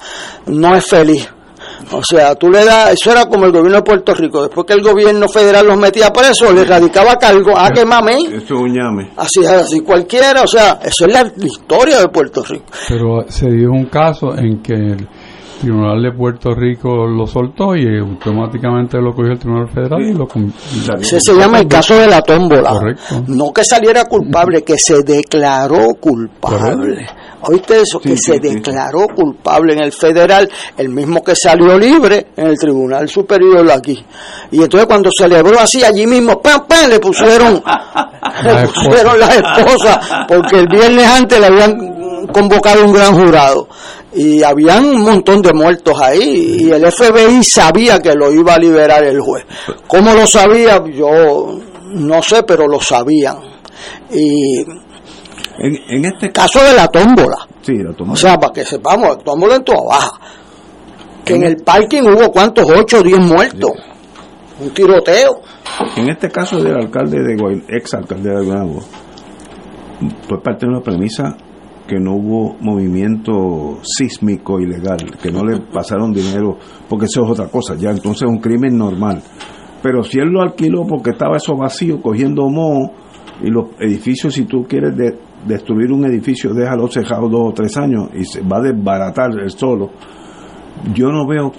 no 0.46 0.74
es 0.74 0.84
feliz. 0.86 1.28
O 1.92 2.02
sea, 2.02 2.34
tú 2.34 2.48
le 2.48 2.64
das, 2.64 2.92
eso 2.92 3.10
era 3.10 3.26
como 3.26 3.46
el 3.46 3.52
gobierno 3.52 3.78
de 3.78 3.82
Puerto 3.82 4.14
Rico, 4.14 4.42
después 4.42 4.66
que 4.66 4.74
el 4.74 4.82
gobierno 4.82 5.28
federal 5.28 5.66
los 5.66 5.76
metía 5.76 6.12
presos, 6.12 6.54
le 6.54 6.64
radicaba 6.64 7.16
cargo, 7.16 7.52
ah, 7.56 7.70
que 7.74 7.84
mame. 7.84 8.18
Eso 8.28 8.36
es 8.36 8.50
un 8.50 8.74
llame. 8.74 9.10
Así, 9.16 9.44
así 9.44 9.80
cualquiera, 9.80 10.42
o 10.42 10.46
sea, 10.46 10.78
eso 10.82 11.06
es 11.06 11.12
la 11.12 11.32
historia 11.36 11.98
de 12.00 12.08
Puerto 12.08 12.42
Rico. 12.44 12.66
Pero 12.88 13.24
se 13.28 13.50
dio 13.50 13.70
un 13.70 13.86
caso 13.86 14.36
en 14.36 14.62
que 14.62 14.74
el 14.74 15.08
Tribunal 15.60 16.02
de 16.02 16.12
Puerto 16.12 16.54
Rico 16.54 17.06
lo 17.06 17.26
soltó 17.26 17.76
y 17.76 17.98
automáticamente 17.98 18.98
lo 18.98 19.12
cogió 19.14 19.32
el 19.32 19.38
Tribunal 19.38 19.68
Federal 19.68 20.00
y 20.00 20.14
lo... 20.14 20.26
Ese 20.98 21.20
se 21.20 21.34
llama 21.34 21.58
el 21.58 21.68
caso 21.68 21.94
de 21.96 22.06
la 22.06 22.22
tómbola. 22.22 22.72
No 23.26 23.52
que 23.52 23.62
saliera 23.62 24.06
culpable, 24.06 24.62
que 24.62 24.78
se 24.78 25.02
declaró 25.02 25.94
culpable. 26.00 27.06
¿Oíste 27.42 27.82
eso? 27.82 28.00
que 28.00 28.16
se 28.16 28.38
declaró 28.38 29.06
culpable 29.14 29.74
en 29.74 29.82
el 29.82 29.92
federal, 29.92 30.50
el 30.76 30.88
mismo 30.88 31.22
que 31.22 31.34
salió 31.36 31.78
libre 31.78 32.28
en 32.36 32.46
el 32.46 32.58
Tribunal 32.58 33.08
Superior 33.08 33.70
aquí. 33.70 34.02
Y 34.50 34.62
entonces 34.62 34.86
cuando 34.86 35.10
celebró 35.16 35.58
así, 35.60 35.84
allí 35.84 36.06
mismo, 36.06 36.40
¡pam, 36.40 36.66
pam! 36.66 36.88
le 36.88 36.98
pusieron, 36.98 37.54
le 38.44 38.66
pusieron 38.66 39.18
las 39.18 39.36
esposas, 39.36 39.98
porque 40.26 40.58
el 40.58 40.68
viernes 40.68 41.06
antes 41.06 41.38
le 41.38 41.46
habían 41.46 42.26
convocado 42.32 42.84
un 42.84 42.92
gran 42.92 43.14
jurado 43.14 43.68
y 44.12 44.42
habían 44.42 44.84
un 44.86 45.02
montón 45.02 45.40
de 45.40 45.52
muertos 45.52 46.00
ahí 46.00 46.56
y 46.60 46.70
el 46.70 46.90
FBI 46.90 47.44
sabía 47.44 48.00
que 48.00 48.14
lo 48.14 48.32
iba 48.32 48.54
a 48.54 48.58
liberar 48.58 49.04
el 49.04 49.20
juez. 49.20 49.44
¿Cómo 49.86 50.12
lo 50.12 50.26
sabía? 50.26 50.82
Yo 50.92 51.60
no 51.92 52.22
sé, 52.22 52.42
pero 52.42 52.66
lo 52.66 52.80
sabían. 52.80 53.36
Y 54.10 54.58
en, 55.58 56.04
este 56.04 56.30
caso 56.30 56.62
de 56.62 56.74
la 56.74 56.88
tómbola. 56.88 57.46
Sí, 57.62 57.74
la 57.76 57.92
tómbola. 57.92 58.12
O 58.12 58.16
sea, 58.16 58.38
para 58.38 58.52
que 58.52 58.64
sepamos, 58.64 59.16
la 59.16 59.22
tómbola 59.22 59.56
en 59.56 59.64
toda 59.64 59.80
baja. 59.88 60.20
Que 61.24 61.34
en, 61.34 61.44
el 61.44 61.56
parking 61.58 62.02
hubo 62.02 62.32
cuántos, 62.32 62.66
8 62.68 62.98
o 62.98 63.02
10 63.02 63.18
muertos. 63.20 63.72
Un 64.60 64.70
tiroteo. 64.70 65.40
En 65.96 66.10
este 66.10 66.30
caso 66.30 66.60
del 66.62 66.74
alcalde 66.74 67.22
de 67.22 67.36
Guay, 67.36 67.64
ex 67.68 67.94
alcalde 67.94 68.30
de 68.30 68.44
Guaynabo, 68.44 68.80
pues 70.28 70.42
parte 70.42 70.66
de 70.66 70.72
una 70.72 70.80
premisa 70.80 71.36
que 71.90 71.98
no 71.98 72.14
hubo 72.14 72.56
movimiento 72.60 73.80
sísmico 73.82 74.60
ilegal, 74.60 74.98
que 75.20 75.32
no 75.32 75.44
le 75.44 75.58
pasaron 75.58 76.12
dinero, 76.12 76.56
porque 76.88 77.06
eso 77.06 77.24
es 77.24 77.30
otra 77.30 77.48
cosa, 77.48 77.74
ya 77.74 77.90
entonces 77.90 78.22
es 78.22 78.28
un 78.28 78.38
crimen 78.38 78.78
normal. 78.78 79.20
Pero 79.82 80.04
si 80.04 80.20
él 80.20 80.28
lo 80.28 80.40
alquiló 80.40 80.86
porque 80.86 81.10
estaba 81.10 81.36
eso 81.36 81.56
vacío, 81.56 82.00
cogiendo 82.00 82.48
moho, 82.48 82.92
y 83.42 83.50
los 83.50 83.70
edificios, 83.80 84.34
si 84.34 84.44
tú 84.44 84.66
quieres 84.68 84.94
destruir 85.44 85.90
un 85.90 86.04
edificio, 86.04 86.54
déjalo 86.54 86.86
cejado 86.86 87.28
dos 87.28 87.48
o 87.48 87.52
tres 87.54 87.76
años 87.76 88.10
y 88.14 88.24
se 88.24 88.40
va 88.42 88.58
a 88.58 88.60
desbaratar 88.60 89.30
el 89.42 89.50
solo. 89.50 89.90
Yo 90.94 91.10
no 91.10 91.26
veo 91.26 91.50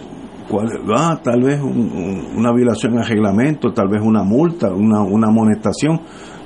cuál, 0.47 0.67
ah, 0.95 1.19
tal 1.21 1.41
vez 1.41 1.59
una 1.61 2.53
violación 2.53 2.97
al 2.99 3.05
reglamento, 3.05 3.73
tal 3.73 3.89
vez 3.89 4.01
una 4.01 4.23
multa, 4.23 4.71
una, 4.73 5.01
una 5.01 5.27
amonestación, 5.27 5.99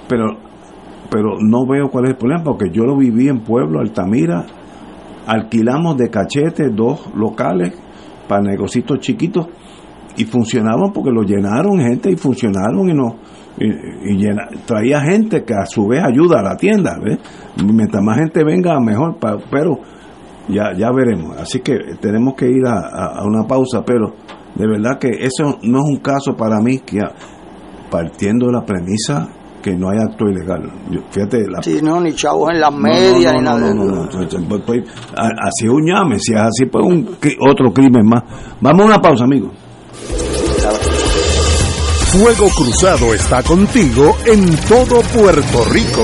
pero 0.07 0.44
pero 1.09 1.37
no 1.39 1.65
veo 1.67 1.89
cuál 1.89 2.05
es 2.05 2.11
el 2.11 2.17
problema, 2.17 2.43
porque 2.43 2.69
yo 2.71 2.83
lo 2.83 2.97
viví 2.97 3.27
en 3.27 3.39
Pueblo, 3.39 3.79
Altamira, 3.79 4.45
alquilamos 5.25 5.97
de 5.97 6.09
cachete 6.09 6.69
dos 6.69 7.09
locales 7.15 7.73
para 8.27 8.41
negocios 8.41 8.85
chiquitos 8.99 9.47
y 10.17 10.25
funcionaban 10.25 10.91
porque 10.93 11.11
lo 11.11 11.23
llenaron 11.23 11.79
gente 11.79 12.11
y 12.11 12.15
funcionaron 12.15 12.89
y 12.89 12.93
no 12.93 13.15
y, 13.57 14.25
traía 14.65 15.01
gente 15.01 15.43
que 15.43 15.53
a 15.53 15.65
su 15.65 15.87
vez 15.87 16.03
ayuda 16.03 16.39
a 16.39 16.43
la 16.43 16.57
tienda 16.57 16.97
mientras 17.63 18.03
más 18.03 18.17
gente 18.17 18.43
venga 18.43 18.79
mejor 18.79 19.17
pero 19.49 19.79
ya 20.47 20.73
ya 20.77 20.91
veremos. 20.91 21.37
Así 21.37 21.59
que 21.61 21.95
tenemos 21.99 22.35
que 22.35 22.47
ir 22.47 22.65
a, 22.67 23.19
a, 23.19 23.25
una 23.25 23.47
pausa 23.47 23.83
pero 23.85 24.13
de 24.55 24.67
verdad 24.67 24.99
que 24.99 25.09
eso 25.09 25.57
no 25.63 25.79
es 25.79 25.85
un 25.85 25.97
caso 25.97 26.35
para 26.37 26.59
mí 26.59 26.79
que 26.79 26.99
partiendo 27.89 28.47
de 28.47 28.53
la 28.53 28.65
premisa 28.65 29.29
que 29.65 29.75
no 29.75 29.89
hay 29.89 29.97
acto 29.97 30.25
ilegal. 30.27 30.61
fíjate, 31.09 31.49
la... 31.49 31.63
Sí, 31.63 31.79
no, 31.81 31.99
ni 31.99 32.13
chavos 32.13 32.51
en 32.51 32.61
las 32.61 32.71
medias, 32.71 33.33
ni 33.33 33.41
nada. 33.41 33.67
así 35.41 35.65
es 35.65 35.71
un 35.71 35.87
llame, 35.87 36.19
si 36.19 36.33
es 36.33 36.39
así, 36.39 36.65
pues 36.67 36.85
un, 36.85 37.17
otro 37.39 37.73
crimen 37.73 38.05
más. 38.05 38.21
Vamos 38.61 38.83
a 38.83 38.85
una 38.85 39.01
pausa, 39.01 39.23
amigos. 39.23 39.53
Fuego 42.11 42.47
Cruzado 42.55 43.11
está 43.15 43.41
contigo 43.41 44.15
en 44.27 44.55
todo 44.67 45.01
Puerto 45.01 45.65
Rico. 45.71 46.03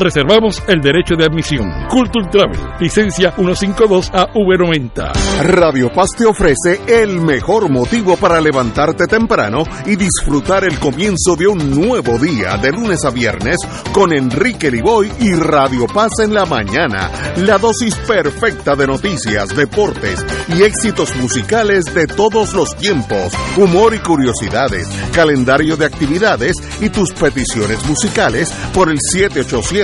Reservamos 0.00 0.62
el 0.66 0.80
derecho 0.80 1.14
de 1.14 1.26
admisión. 1.26 1.70
Culture 1.90 2.26
Travel, 2.30 2.58
licencia 2.80 3.32
152 3.32 4.10
a 4.14 4.32
V90. 4.32 5.12
Radio 5.42 5.92
Paz 5.92 6.12
te 6.16 6.24
ofrece 6.24 6.80
el 6.88 7.20
mejor 7.20 7.68
motivo 7.68 8.16
para 8.16 8.40
levantarte 8.40 9.06
temprano 9.06 9.62
y 9.84 9.96
disfrutar 9.96 10.64
el 10.64 10.78
comienzo 10.78 11.36
de 11.36 11.48
un 11.48 11.78
nuevo 11.78 12.18
día 12.18 12.56
de 12.56 12.72
lunes 12.72 13.04
a 13.04 13.10
viernes 13.10 13.58
con 13.92 14.14
Enrique 14.14 14.70
Liboy 14.70 15.12
y 15.20 15.34
Radio 15.34 15.86
Paz 15.86 16.12
en 16.20 16.32
la 16.32 16.46
mañana. 16.46 17.10
La 17.36 17.58
dosis 17.58 17.94
perfecta 17.96 18.74
de 18.76 18.86
noticias, 18.86 19.54
deportes 19.54 20.24
y 20.48 20.62
éxitos 20.62 21.14
musicales 21.16 21.84
de 21.92 22.06
todos 22.06 22.54
los 22.54 22.74
tiempos, 22.74 23.34
humor 23.58 23.94
y 23.94 23.98
curiosidades, 23.98 24.88
calendario 25.12 25.76
de 25.76 25.84
actividades 25.84 26.56
y 26.80 26.88
tus 26.88 27.12
peticiones 27.12 27.84
musicales 27.86 28.50
por 28.72 28.90
el 28.90 28.98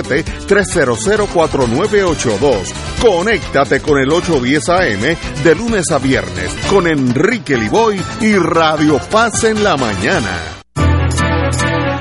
787-300-4982. 0.07 2.73
Conéctate 3.01 3.81
con 3.81 3.97
el 3.99 4.09
810 4.11 4.69
AM 4.69 5.17
de 5.43 5.55
lunes 5.55 5.91
a 5.91 5.99
viernes 5.99 6.51
con 6.69 6.87
Enrique 6.87 7.57
Liboy 7.57 8.01
y 8.21 8.35
Radio 8.35 8.99
Paz 9.11 9.43
en 9.43 9.61
la 9.63 9.77
mañana. 9.77 10.56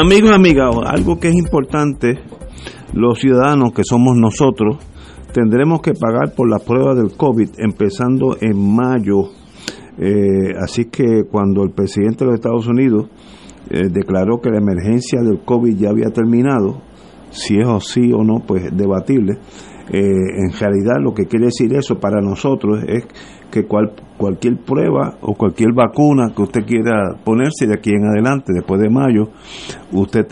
Amigos 0.00 0.30
amigas, 0.30 0.76
algo 0.86 1.18
que 1.18 1.26
es 1.26 1.34
importante, 1.34 2.20
los 2.92 3.18
ciudadanos 3.18 3.72
que 3.72 3.82
somos 3.82 4.16
nosotros, 4.16 4.76
tendremos 5.32 5.80
que 5.80 5.92
pagar 5.92 6.36
por 6.36 6.48
la 6.48 6.60
prueba 6.60 6.94
del 6.94 7.16
COVID 7.16 7.48
empezando 7.58 8.36
en 8.40 8.76
mayo. 8.76 9.30
Eh, 9.98 10.54
así 10.56 10.84
que 10.84 11.24
cuando 11.28 11.64
el 11.64 11.72
presidente 11.72 12.24
de 12.24 12.26
los 12.26 12.34
Estados 12.36 12.68
Unidos 12.68 13.08
eh, 13.70 13.88
declaró 13.90 14.40
que 14.40 14.50
la 14.50 14.58
emergencia 14.58 15.20
del 15.20 15.40
COVID 15.44 15.76
ya 15.76 15.90
había 15.90 16.10
terminado, 16.10 16.80
si 17.30 17.58
es 17.58 17.66
así 17.66 18.12
o 18.12 18.22
no, 18.22 18.44
pues 18.46 18.70
debatible. 18.76 19.38
Eh, 19.90 20.00
en 20.00 20.52
realidad 20.60 21.02
lo 21.02 21.12
que 21.12 21.26
quiere 21.26 21.46
decir 21.46 21.74
eso 21.74 21.98
para 21.98 22.20
nosotros 22.20 22.84
es 22.86 23.04
que 23.50 23.66
cual, 23.66 23.94
cualquier 24.18 24.56
prueba 24.56 25.16
o 25.22 25.34
cualquier 25.34 25.72
vacuna 25.72 26.32
que 26.34 26.42
usted 26.42 26.66
quiera 26.66 27.14
ponerse 27.24 27.66
de 27.66 27.74
aquí 27.74 27.90
en 27.90 28.04
adelante, 28.04 28.52
después 28.52 28.80
de 28.80 28.90
mayo, 28.90 29.30
usted 29.92 30.26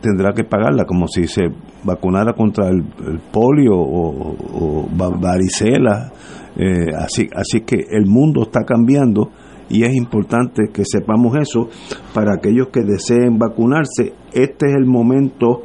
tendrá 0.00 0.32
que 0.32 0.44
pagarla 0.44 0.84
como 0.86 1.06
si 1.08 1.26
se 1.26 1.42
vacunara 1.82 2.32
contra 2.32 2.68
el, 2.68 2.84
polio 3.30 3.74
o, 3.74 4.88
varicela. 5.20 6.12
Eh, 6.56 6.86
así, 6.96 7.28
así 7.34 7.62
que 7.62 7.84
el 7.90 8.06
mundo 8.06 8.42
está 8.42 8.60
cambiando 8.64 9.28
y 9.68 9.82
es 9.82 9.94
importante 9.94 10.68
que 10.72 10.84
sepamos 10.84 11.36
eso 11.36 11.68
para 12.14 12.34
aquellos 12.34 12.68
que 12.68 12.82
deseen 12.82 13.38
vacunarse. 13.38 14.14
Este 14.32 14.66
es 14.66 14.76
el 14.76 14.86
momento 14.86 15.62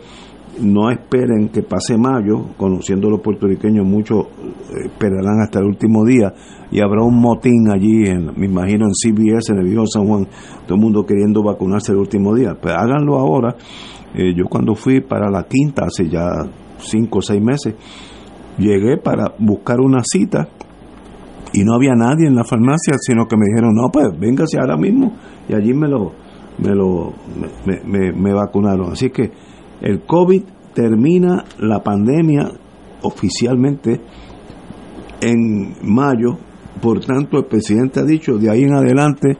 no 0.61 0.89
esperen 0.89 1.49
que 1.49 1.63
pase 1.63 1.97
mayo, 1.97 2.47
conociendo 2.57 3.09
los 3.09 3.21
puertorriqueños, 3.21 3.85
muchos 3.85 4.25
eh, 4.25 4.85
esperarán 4.85 5.41
hasta 5.41 5.59
el 5.59 5.65
último 5.65 6.05
día 6.05 6.33
y 6.71 6.81
habrá 6.81 7.03
un 7.03 7.19
motín 7.19 7.69
allí, 7.71 8.05
en, 8.05 8.31
me 8.35 8.45
imagino 8.45 8.85
en 8.85 8.93
CBS, 8.93 9.53
en 9.53 9.59
el 9.59 9.65
viejo 9.65 9.85
San 9.87 10.07
Juan, 10.07 10.27
todo 10.65 10.75
el 10.75 10.81
mundo 10.81 11.05
queriendo 11.05 11.43
vacunarse 11.43 11.91
el 11.91 11.97
último 11.97 12.35
día. 12.35 12.55
Pues 12.59 12.73
háganlo 12.73 13.17
ahora. 13.17 13.55
Eh, 14.13 14.33
yo 14.35 14.45
cuando 14.45 14.75
fui 14.75 15.01
para 15.01 15.29
la 15.29 15.43
quinta, 15.43 15.85
hace 15.85 16.09
ya 16.09 16.27
cinco 16.79 17.19
o 17.19 17.21
seis 17.21 17.41
meses, 17.41 17.75
llegué 18.57 18.97
para 18.97 19.33
buscar 19.39 19.79
una 19.79 20.01
cita 20.03 20.47
y 21.53 21.63
no 21.63 21.73
había 21.73 21.95
nadie 21.95 22.27
en 22.27 22.35
la 22.35 22.43
farmacia, 22.43 22.95
sino 22.99 23.25
que 23.27 23.35
me 23.35 23.45
dijeron, 23.47 23.73
no, 23.73 23.89
pues 23.91 24.07
véngase 24.19 24.59
ahora 24.59 24.77
mismo 24.77 25.13
y 25.47 25.53
allí 25.53 25.73
me 25.73 25.87
lo, 25.87 26.11
me 26.59 26.75
lo, 26.75 27.13
me, 27.65 28.11
me 28.11 28.33
vacunaron. 28.33 28.91
Así 28.91 29.09
que 29.09 29.31
el 29.81 30.01
COVID 30.01 30.43
termina 30.73 31.45
la 31.59 31.81
pandemia 31.81 32.51
oficialmente 33.01 34.01
en 35.21 35.75
mayo 35.83 36.37
por 36.81 37.01
tanto, 37.01 37.37
el 37.37 37.45
presidente 37.45 37.99
ha 37.99 38.03
dicho, 38.03 38.37
de 38.37 38.49
ahí 38.49 38.63
en 38.63 38.73
adelante, 38.73 39.37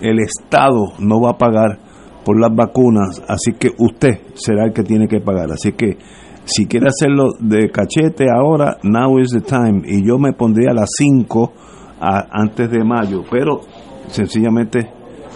el 0.00 0.18
Estado 0.20 0.92
no 0.98 1.20
va 1.20 1.30
a 1.30 1.38
pagar 1.38 1.78
por 2.24 2.38
las 2.38 2.54
vacunas, 2.54 3.22
así 3.28 3.52
que 3.58 3.70
usted 3.78 4.20
será 4.34 4.64
el 4.64 4.72
que 4.72 4.82
tiene 4.82 5.08
que 5.08 5.20
pagar. 5.20 5.50
Así 5.52 5.72
que 5.72 5.96
si 6.44 6.66
quiere 6.66 6.88
hacerlo 6.88 7.30
de 7.40 7.70
cachete 7.70 8.26
ahora, 8.30 8.78
now 8.82 9.18
is 9.18 9.30
the 9.30 9.40
time. 9.40 9.82
Y 9.86 10.06
yo 10.06 10.18
me 10.18 10.32
pondría 10.32 10.70
a 10.70 10.74
las 10.74 10.90
5 10.96 11.52
antes 12.00 12.70
de 12.70 12.84
mayo, 12.84 13.22
pero 13.30 13.60
sencillamente 14.08 14.80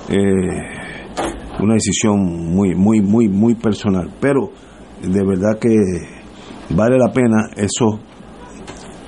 eh, 0.09 0.86
una 1.61 1.75
decisión 1.75 2.21
muy, 2.55 2.75
muy, 2.75 3.01
muy, 3.01 3.29
muy 3.29 3.55
personal. 3.55 4.11
Pero 4.21 4.51
de 5.03 5.25
verdad 5.25 5.59
que 5.59 5.75
vale 6.71 6.99
la 6.99 7.13
pena 7.13 7.49
eso 7.57 8.01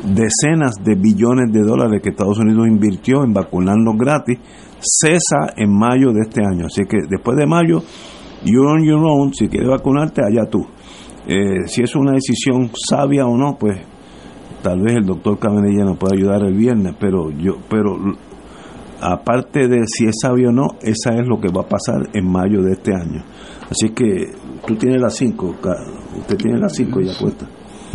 decenas 0.03 0.75
de 0.83 0.95
billones 0.95 1.53
de 1.53 1.63
dólares 1.63 2.01
que 2.03 2.11
Estados 2.11 2.39
Unidos 2.39 2.69
invirtió 2.69 3.25
en 3.25 3.33
vacunando 3.33 3.93
gratis, 3.95 4.39
cesa 4.81 5.53
en 5.57 5.77
mayo 5.77 6.13
de 6.13 6.21
este 6.23 6.41
año. 6.41 6.67
Así 6.67 6.83
que 6.85 6.99
después 7.09 7.37
de 7.37 7.47
mayo, 7.47 7.83
you're 8.45 8.71
on 8.71 8.85
your 8.85 9.03
own, 9.05 9.33
si 9.35 9.49
quieres 9.49 9.69
vacunarte, 9.69 10.23
allá 10.23 10.49
tú. 10.49 10.65
Eh, 11.27 11.67
si 11.67 11.83
es 11.83 11.95
una 11.97 12.13
decisión 12.13 12.71
sabia 12.89 13.27
o 13.27 13.37
no, 13.37 13.57
pues 13.59 13.79
tal 14.63 14.81
vez 14.81 14.97
el 14.97 15.05
doctor 15.05 15.39
Cabanilla 15.39 15.85
nos 15.85 15.99
pueda 15.99 16.17
ayudar 16.17 16.43
el 16.45 16.55
viernes, 16.55 16.95
pero 16.99 17.31
yo, 17.31 17.57
pero 17.69 17.99
aparte 19.01 19.69
de 19.69 19.87
si 19.87 20.07
es 20.07 20.17
sabio 20.21 20.51
o 20.51 20.53
no, 20.53 20.67
esa 20.83 21.15
es 21.15 21.27
lo 21.27 21.41
que 21.41 21.49
va 21.49 21.63
a 21.63 21.69
pasar 21.69 22.09
en 22.13 22.31
mayo 22.31 22.63
de 22.63 22.73
este 22.73 22.95
año. 22.95 23.23
Así 23.71 23.91
que 23.91 24.31
tú 24.67 24.77
tienes 24.77 25.01
las 25.01 25.17
cinco, 25.17 25.55
usted 26.19 26.37
tiene 26.37 26.59
las 26.59 26.75
cinco 26.75 27.01
ya 27.01 27.13
puestas. 27.19 27.49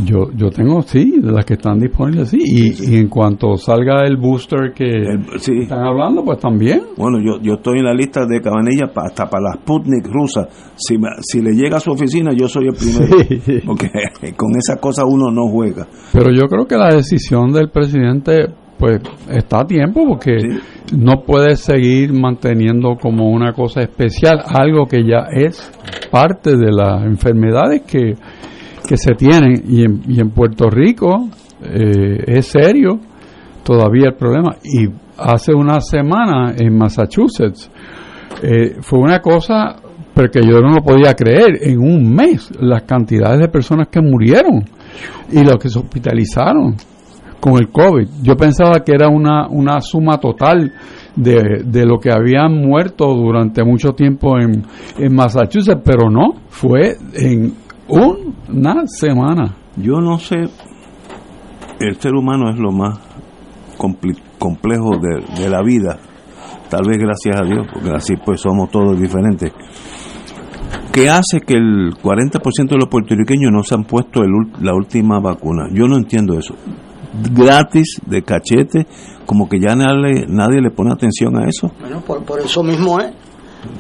Yo, 0.04 0.32
yo 0.36 0.50
tengo, 0.50 0.82
sí, 0.82 1.20
de 1.22 1.32
las 1.32 1.46
que 1.46 1.54
están 1.54 1.80
disponibles, 1.80 2.30
sí. 2.30 2.40
Y, 2.42 2.94
y 2.94 2.96
en 2.98 3.10
cuanto 3.10 3.58
salga 3.58 4.06
el 4.06 4.18
booster 4.18 4.74
que 4.74 5.04
están 5.36 5.86
hablando, 5.86 6.24
pues 6.24 6.40
también. 6.40 6.82
Bueno, 6.98 7.20
yo, 7.20 7.40
yo 7.42 7.56
estoy 7.56 7.80
en 7.80 7.86
la 7.86 7.94
lista 7.94 8.26
de 8.26 8.42
Cabanilla 8.42 8.92
hasta 8.96 9.30
para 9.30 9.44
la 9.44 9.54
Sputnik 9.62 10.08
rusa. 10.08 10.48
Si, 10.76 10.96
si 11.22 11.42
le 11.42 11.52
llega 11.52 11.78
a 11.78 11.80
su 11.80 11.92
oficina, 11.92 12.32
yo 12.34 12.48
soy 12.48 12.70
el 12.70 12.74
primero. 12.74 13.62
Porque 13.66 13.90
con 14.36 14.56
esa 14.58 14.80
cosa 14.80 15.06
uno 15.06 15.30
no 15.32 15.48
juega. 15.52 15.88
Pero 16.12 16.32
yo 16.32 16.48
creo 16.48 16.66
que 16.66 16.76
la 16.76 16.96
decisión 16.96 17.52
del 17.52 17.70
presidente 17.70 18.48
pues 18.78 19.02
está 19.30 19.62
a 19.62 19.66
tiempo 19.66 20.06
porque 20.06 20.36
no 20.96 21.24
puede 21.26 21.56
seguir 21.56 22.14
manteniendo 22.14 22.96
como 23.02 23.30
una 23.30 23.54
cosa 23.54 23.82
especial 23.82 24.44
algo 24.46 24.86
que 24.86 25.04
ya 25.04 25.28
es 25.32 25.72
parte 26.12 26.56
de 26.56 26.72
las 26.72 27.04
enfermedades 27.04 27.82
que 27.82 28.16
que 28.88 28.98
se 28.98 29.14
tienen. 29.16 29.64
Y 29.68 29.84
en, 29.84 30.02
y 30.08 30.20
en 30.20 30.30
Puerto 30.30 30.70
Rico 30.70 31.30
eh, 31.64 32.24
es 32.28 32.48
serio 32.48 33.00
todavía 33.64 34.10
el 34.10 34.16
problema. 34.16 34.56
Y 34.64 34.88
hace 35.18 35.54
una 35.54 35.80
semana 35.80 36.54
en 36.58 36.78
Massachusetts 36.78 37.70
eh, 38.42 38.76
fue 38.82 39.00
una 39.00 39.20
cosa 39.20 39.76
porque 40.14 40.42
yo 40.44 40.60
no 40.60 40.76
lo 40.76 40.84
podía 40.84 41.14
creer 41.16 41.58
en 41.62 41.80
un 41.80 42.14
mes 42.14 42.52
las 42.60 42.84
cantidades 42.84 43.40
de 43.40 43.48
personas 43.48 43.88
que 43.88 44.00
murieron 44.00 44.64
y 45.32 45.44
los 45.44 45.58
que 45.58 45.70
se 45.70 45.80
hospitalizaron 45.80 46.76
con 47.44 47.58
el 47.58 47.68
COVID. 47.68 48.08
Yo 48.22 48.38
pensaba 48.38 48.86
que 48.86 48.94
era 48.94 49.10
una, 49.10 49.50
una 49.50 49.82
suma 49.82 50.18
total 50.18 50.72
de, 51.14 51.64
de 51.66 51.86
lo 51.86 52.00
que 52.00 52.10
habían 52.10 52.56
muerto 52.56 53.14
durante 53.14 53.66
mucho 53.66 53.90
tiempo 53.90 54.40
en, 54.40 54.64
en 54.98 55.14
Massachusetts, 55.14 55.82
pero 55.84 56.10
no, 56.10 56.36
fue 56.48 56.96
en 57.16 57.54
una 57.90 58.84
semana. 58.86 59.58
Yo 59.76 60.00
no 60.00 60.20
sé, 60.20 60.38
el 61.82 61.96
ser 62.00 62.14
humano 62.14 62.50
es 62.50 62.58
lo 62.58 62.72
más 62.72 62.98
complejo 64.40 64.92
de, 65.02 65.50
la 65.50 65.62
vida, 65.62 66.00
tal 66.70 66.88
vez 66.88 66.98
gracias 66.98 67.42
a 67.42 67.44
Dios, 67.44 67.68
porque 67.74 67.90
así 67.90 68.14
pues 68.24 68.40
somos 68.40 68.72
todos 68.72 68.98
diferentes. 68.98 69.52
¿Qué 70.94 71.10
hace 71.10 71.42
que 71.42 71.56
el 71.56 71.94
40% 72.02 72.70
de 72.70 72.78
los 72.78 72.88
puertorriqueños 72.88 73.52
no 73.52 73.64
se 73.64 73.76
han 73.76 73.84
puesto 73.84 74.22
la 74.62 74.74
última 74.74 75.20
vacuna? 75.20 75.68
Yo 75.74 75.88
no 75.90 75.98
entiendo 75.98 76.40
eso. 76.40 76.56
Gratis, 77.14 78.00
de 78.06 78.24
cachete, 78.24 78.88
como 79.26 79.48
que 79.48 79.60
ya 79.60 79.76
nadie, 79.76 80.26
nadie 80.28 80.62
le 80.62 80.72
pone 80.72 80.92
atención 80.92 81.38
a 81.38 81.48
eso. 81.48 81.72
Bueno, 81.80 82.02
por, 82.02 82.24
por 82.24 82.40
eso 82.40 82.64
mismo 82.64 83.00
es. 83.00 83.12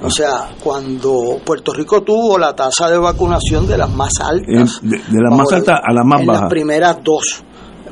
O 0.02 0.10
sea, 0.10 0.50
cuando 0.64 1.40
Puerto 1.44 1.74
Rico 1.74 2.02
tuvo 2.04 2.38
la 2.38 2.56
tasa 2.56 2.90
de 2.90 2.98
vacunación 2.98 3.68
de 3.68 3.78
las 3.78 3.90
más 3.90 4.12
altas. 4.22 4.80
De, 4.82 5.00
las 5.12 5.38
más 5.38 5.52
altas 5.52 5.80
a 5.84 5.94
las 5.94 6.06
más 6.06 6.22
en 6.22 6.28
bajas. 6.28 6.42
las 6.44 6.50
primeras 6.50 6.98
dos. 7.04 7.44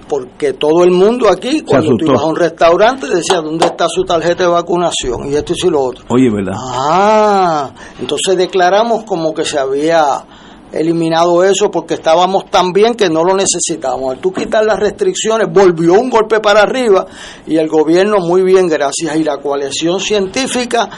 Porque 0.07 0.53
todo 0.53 0.83
el 0.83 0.91
mundo 0.91 1.29
aquí, 1.29 1.61
cuando 1.61 1.95
tú 1.95 2.05
ibas 2.05 2.21
a 2.21 2.25
un 2.25 2.35
restaurante, 2.35 3.07
decía, 3.07 3.39
¿dónde 3.41 3.65
está 3.65 3.87
su 3.87 4.03
tarjeta 4.03 4.43
de 4.43 4.49
vacunación? 4.49 5.29
Y 5.29 5.35
esto 5.35 5.53
y 5.55 5.69
lo 5.69 5.81
otro. 5.81 6.03
Oye, 6.09 6.29
¿verdad? 6.29 6.53
Ah, 6.57 7.71
entonces 7.99 8.37
declaramos 8.37 9.03
como 9.05 9.33
que 9.33 9.45
se 9.45 9.57
había 9.57 10.25
eliminado 10.71 11.43
eso 11.43 11.69
porque 11.69 11.95
estábamos 11.95 12.49
tan 12.49 12.71
bien 12.71 12.95
que 12.95 13.09
no 13.09 13.23
lo 13.23 13.35
necesitábamos. 13.35 14.15
Al 14.15 14.19
tú 14.19 14.31
quitar 14.31 14.65
las 14.65 14.79
restricciones, 14.79 15.47
volvió 15.51 15.93
un 15.93 16.09
golpe 16.09 16.39
para 16.39 16.61
arriba 16.61 17.05
y 17.47 17.57
el 17.57 17.67
gobierno 17.67 18.19
muy 18.19 18.41
bien, 18.41 18.67
gracias, 18.67 19.15
y 19.15 19.23
la 19.23 19.37
coalición 19.37 19.99
científica 19.99 20.89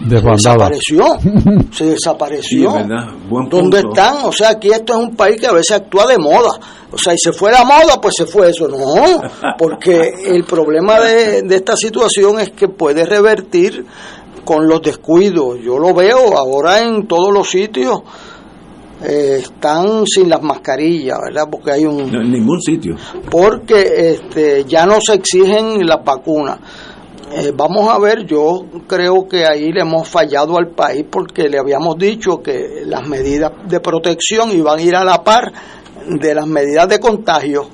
desapareció, 0.00 1.18
se 1.72 1.84
desapareció. 1.86 2.72
¿Dónde 3.48 3.80
están? 3.80 4.24
O 4.24 4.32
sea, 4.32 4.50
aquí 4.50 4.70
esto 4.70 4.94
es 4.94 4.98
un 4.98 5.16
país 5.16 5.40
que 5.40 5.46
a 5.46 5.52
veces 5.52 5.76
actúa 5.76 6.06
de 6.06 6.18
moda. 6.18 6.58
O 6.92 6.98
sea, 6.98 7.14
y 7.14 7.18
se 7.18 7.32
fue 7.32 7.52
la 7.52 7.64
moda, 7.64 8.00
pues 8.00 8.14
se 8.16 8.26
fue 8.26 8.50
eso. 8.50 8.66
No, 8.68 9.22
porque 9.58 10.12
el 10.26 10.44
problema 10.44 11.00
de, 11.00 11.44
esta 11.50 11.76
situación 11.76 12.40
es 12.40 12.50
que 12.50 12.68
puede 12.68 13.04
revertir 13.04 13.84
con 14.44 14.66
los 14.66 14.82
descuidos. 14.82 15.58
Yo 15.62 15.78
lo 15.78 15.94
veo 15.94 16.36
ahora 16.36 16.80
en 16.80 17.06
todos 17.06 17.32
los 17.32 17.48
sitios. 17.48 18.00
Eh, 19.02 19.38
están 19.40 20.06
sin 20.06 20.28
las 20.28 20.42
mascarillas, 20.42 21.18
¿verdad? 21.22 21.48
Porque 21.50 21.72
hay 21.72 21.86
un... 21.86 22.00
en 22.14 22.30
ningún 22.30 22.60
sitio. 22.60 22.96
Porque 23.30 24.12
este, 24.12 24.64
ya 24.64 24.84
no 24.84 25.00
se 25.00 25.14
exigen 25.14 25.86
las 25.86 26.04
vacunas 26.04 26.58
eh, 27.32 27.52
vamos 27.54 27.88
a 27.88 27.96
ver, 28.00 28.26
yo 28.26 28.64
creo 28.88 29.28
que 29.28 29.46
ahí 29.46 29.70
le 29.70 29.82
hemos 29.82 30.08
fallado 30.08 30.58
al 30.58 30.70
país 30.70 31.04
porque 31.08 31.48
le 31.48 31.60
habíamos 31.60 31.96
dicho 31.96 32.42
que 32.42 32.82
las 32.84 33.06
medidas 33.06 33.52
de 33.68 33.78
protección 33.78 34.50
iban 34.50 34.80
a 34.80 34.82
ir 34.82 34.96
a 34.96 35.04
la 35.04 35.22
par 35.22 35.52
de 36.08 36.34
las 36.34 36.48
medidas 36.48 36.88
de 36.88 36.98
contagio. 36.98 37.68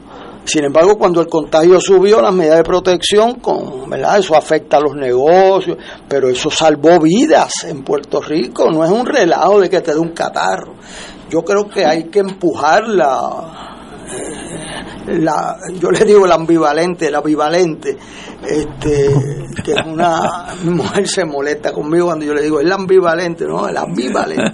Sin 0.44 0.64
embargo, 0.64 0.98
cuando 0.98 1.22
el 1.22 1.26
contagio 1.26 1.80
subió, 1.80 2.20
las 2.20 2.34
medidas 2.34 2.58
de 2.58 2.64
protección, 2.64 3.36
con, 3.36 3.88
¿verdad? 3.88 4.18
eso 4.18 4.36
afecta 4.36 4.76
a 4.76 4.80
los 4.80 4.94
negocios, 4.94 5.78
pero 6.06 6.28
eso 6.28 6.50
salvó 6.50 7.00
vidas 7.00 7.64
en 7.64 7.82
Puerto 7.82 8.20
Rico, 8.20 8.70
no 8.70 8.84
es 8.84 8.90
un 8.90 9.06
relajo 9.06 9.58
de 9.60 9.70
que 9.70 9.80
te 9.80 9.94
dé 9.94 9.98
un 9.98 10.10
catarro. 10.12 10.74
Yo 11.30 11.42
creo 11.42 11.68
que 11.68 11.84
hay 11.84 12.04
que 12.04 12.20
empujar 12.20 12.88
la, 12.88 13.66
la, 15.06 15.56
yo 15.80 15.90
le 15.90 16.04
digo 16.04 16.24
el 16.26 16.32
ambivalente, 16.32 17.08
el 17.08 17.14
ambivalente, 17.14 17.96
este, 18.42 19.08
que 19.64 19.72
es 19.72 19.86
una, 19.86 20.46
mi 20.64 20.70
mujer 20.70 21.06
se 21.08 21.24
molesta 21.24 21.72
conmigo 21.72 22.06
cuando 22.06 22.24
yo 22.24 22.34
le 22.34 22.42
digo 22.42 22.60
el 22.60 22.70
ambivalente, 22.70 23.44
no, 23.46 23.68
el 23.68 23.76
ambivalente. 23.76 24.52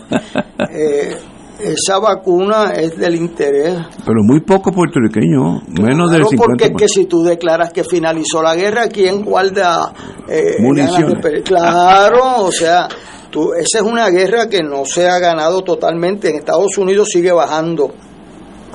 Eh, 0.71 1.17
esa 1.61 1.99
vacuna 1.99 2.73
es 2.73 2.97
del 2.97 3.15
interés. 3.15 3.79
Pero 4.05 4.23
muy 4.23 4.41
poco 4.41 4.73
puertorriqueño, 4.73 5.63
menos 5.81 6.11
del 6.11 6.25
50%. 6.25 6.37
porque 6.37 6.65
es 6.65 6.73
que 6.77 6.89
si 6.89 7.07
tú 7.07 7.23
declaras 7.23 7.73
que 7.73 7.85
finalizó 7.85 8.43
la 8.43 8.57
guerra, 8.57 8.89
¿quién 8.89 9.23
guarda 9.23 9.93
eh, 10.29 10.57
municiones? 10.61 11.25
Claro, 11.45 12.45
o 12.45 12.53
sea, 12.53 12.89
tú, 13.33 13.53
esa 13.55 13.79
es 13.79 13.83
una 13.83 14.09
guerra 14.11 14.49
que 14.49 14.63
no 14.63 14.85
se 14.85 15.09
ha 15.09 15.19
ganado 15.19 15.63
totalmente. 15.63 16.31
En 16.31 16.37
Estados 16.37 16.79
Unidos 16.79 17.09
sigue 17.11 17.33
bajando 17.33 17.93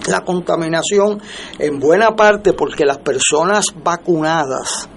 la 0.10 0.22
contaminación 0.22 1.22
en 1.60 1.80
buena 1.80 2.16
parte 2.16 2.52
porque 2.52 2.86
las 2.86 2.98
personas 2.98 3.68
vacunadas 3.82 4.90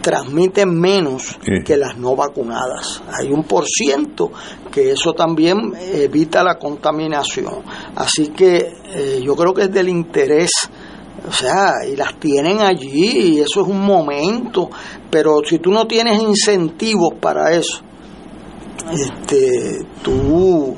transmiten 0.00 0.78
menos 0.78 1.36
que 1.64 1.76
las 1.76 1.98
no 1.98 2.14
vacunadas. 2.14 3.02
Hay 3.12 3.30
un 3.30 3.44
por 3.44 3.64
ciento 3.66 4.30
que 4.70 4.92
eso 4.92 5.12
también 5.12 5.74
evita 5.92 6.42
la 6.42 6.58
contaminación. 6.58 7.62
Así 7.96 8.28
que 8.28 8.72
eh, 8.86 9.20
yo 9.22 9.34
creo 9.34 9.52
que 9.52 9.62
es 9.62 9.72
del 9.72 9.88
interés 9.88 10.50
o 11.26 11.32
sea, 11.32 11.72
y 11.90 11.96
las 11.96 12.18
tienen 12.20 12.60
allí 12.60 13.36
y 13.36 13.40
eso 13.40 13.62
es 13.62 13.68
un 13.68 13.80
momento, 13.80 14.68
pero 15.10 15.38
si 15.42 15.58
tú 15.58 15.70
no 15.70 15.86
tienes 15.86 16.20
incentivos 16.20 17.14
para 17.18 17.50
eso, 17.52 17.80
este, 18.92 19.86
tú 20.02 20.76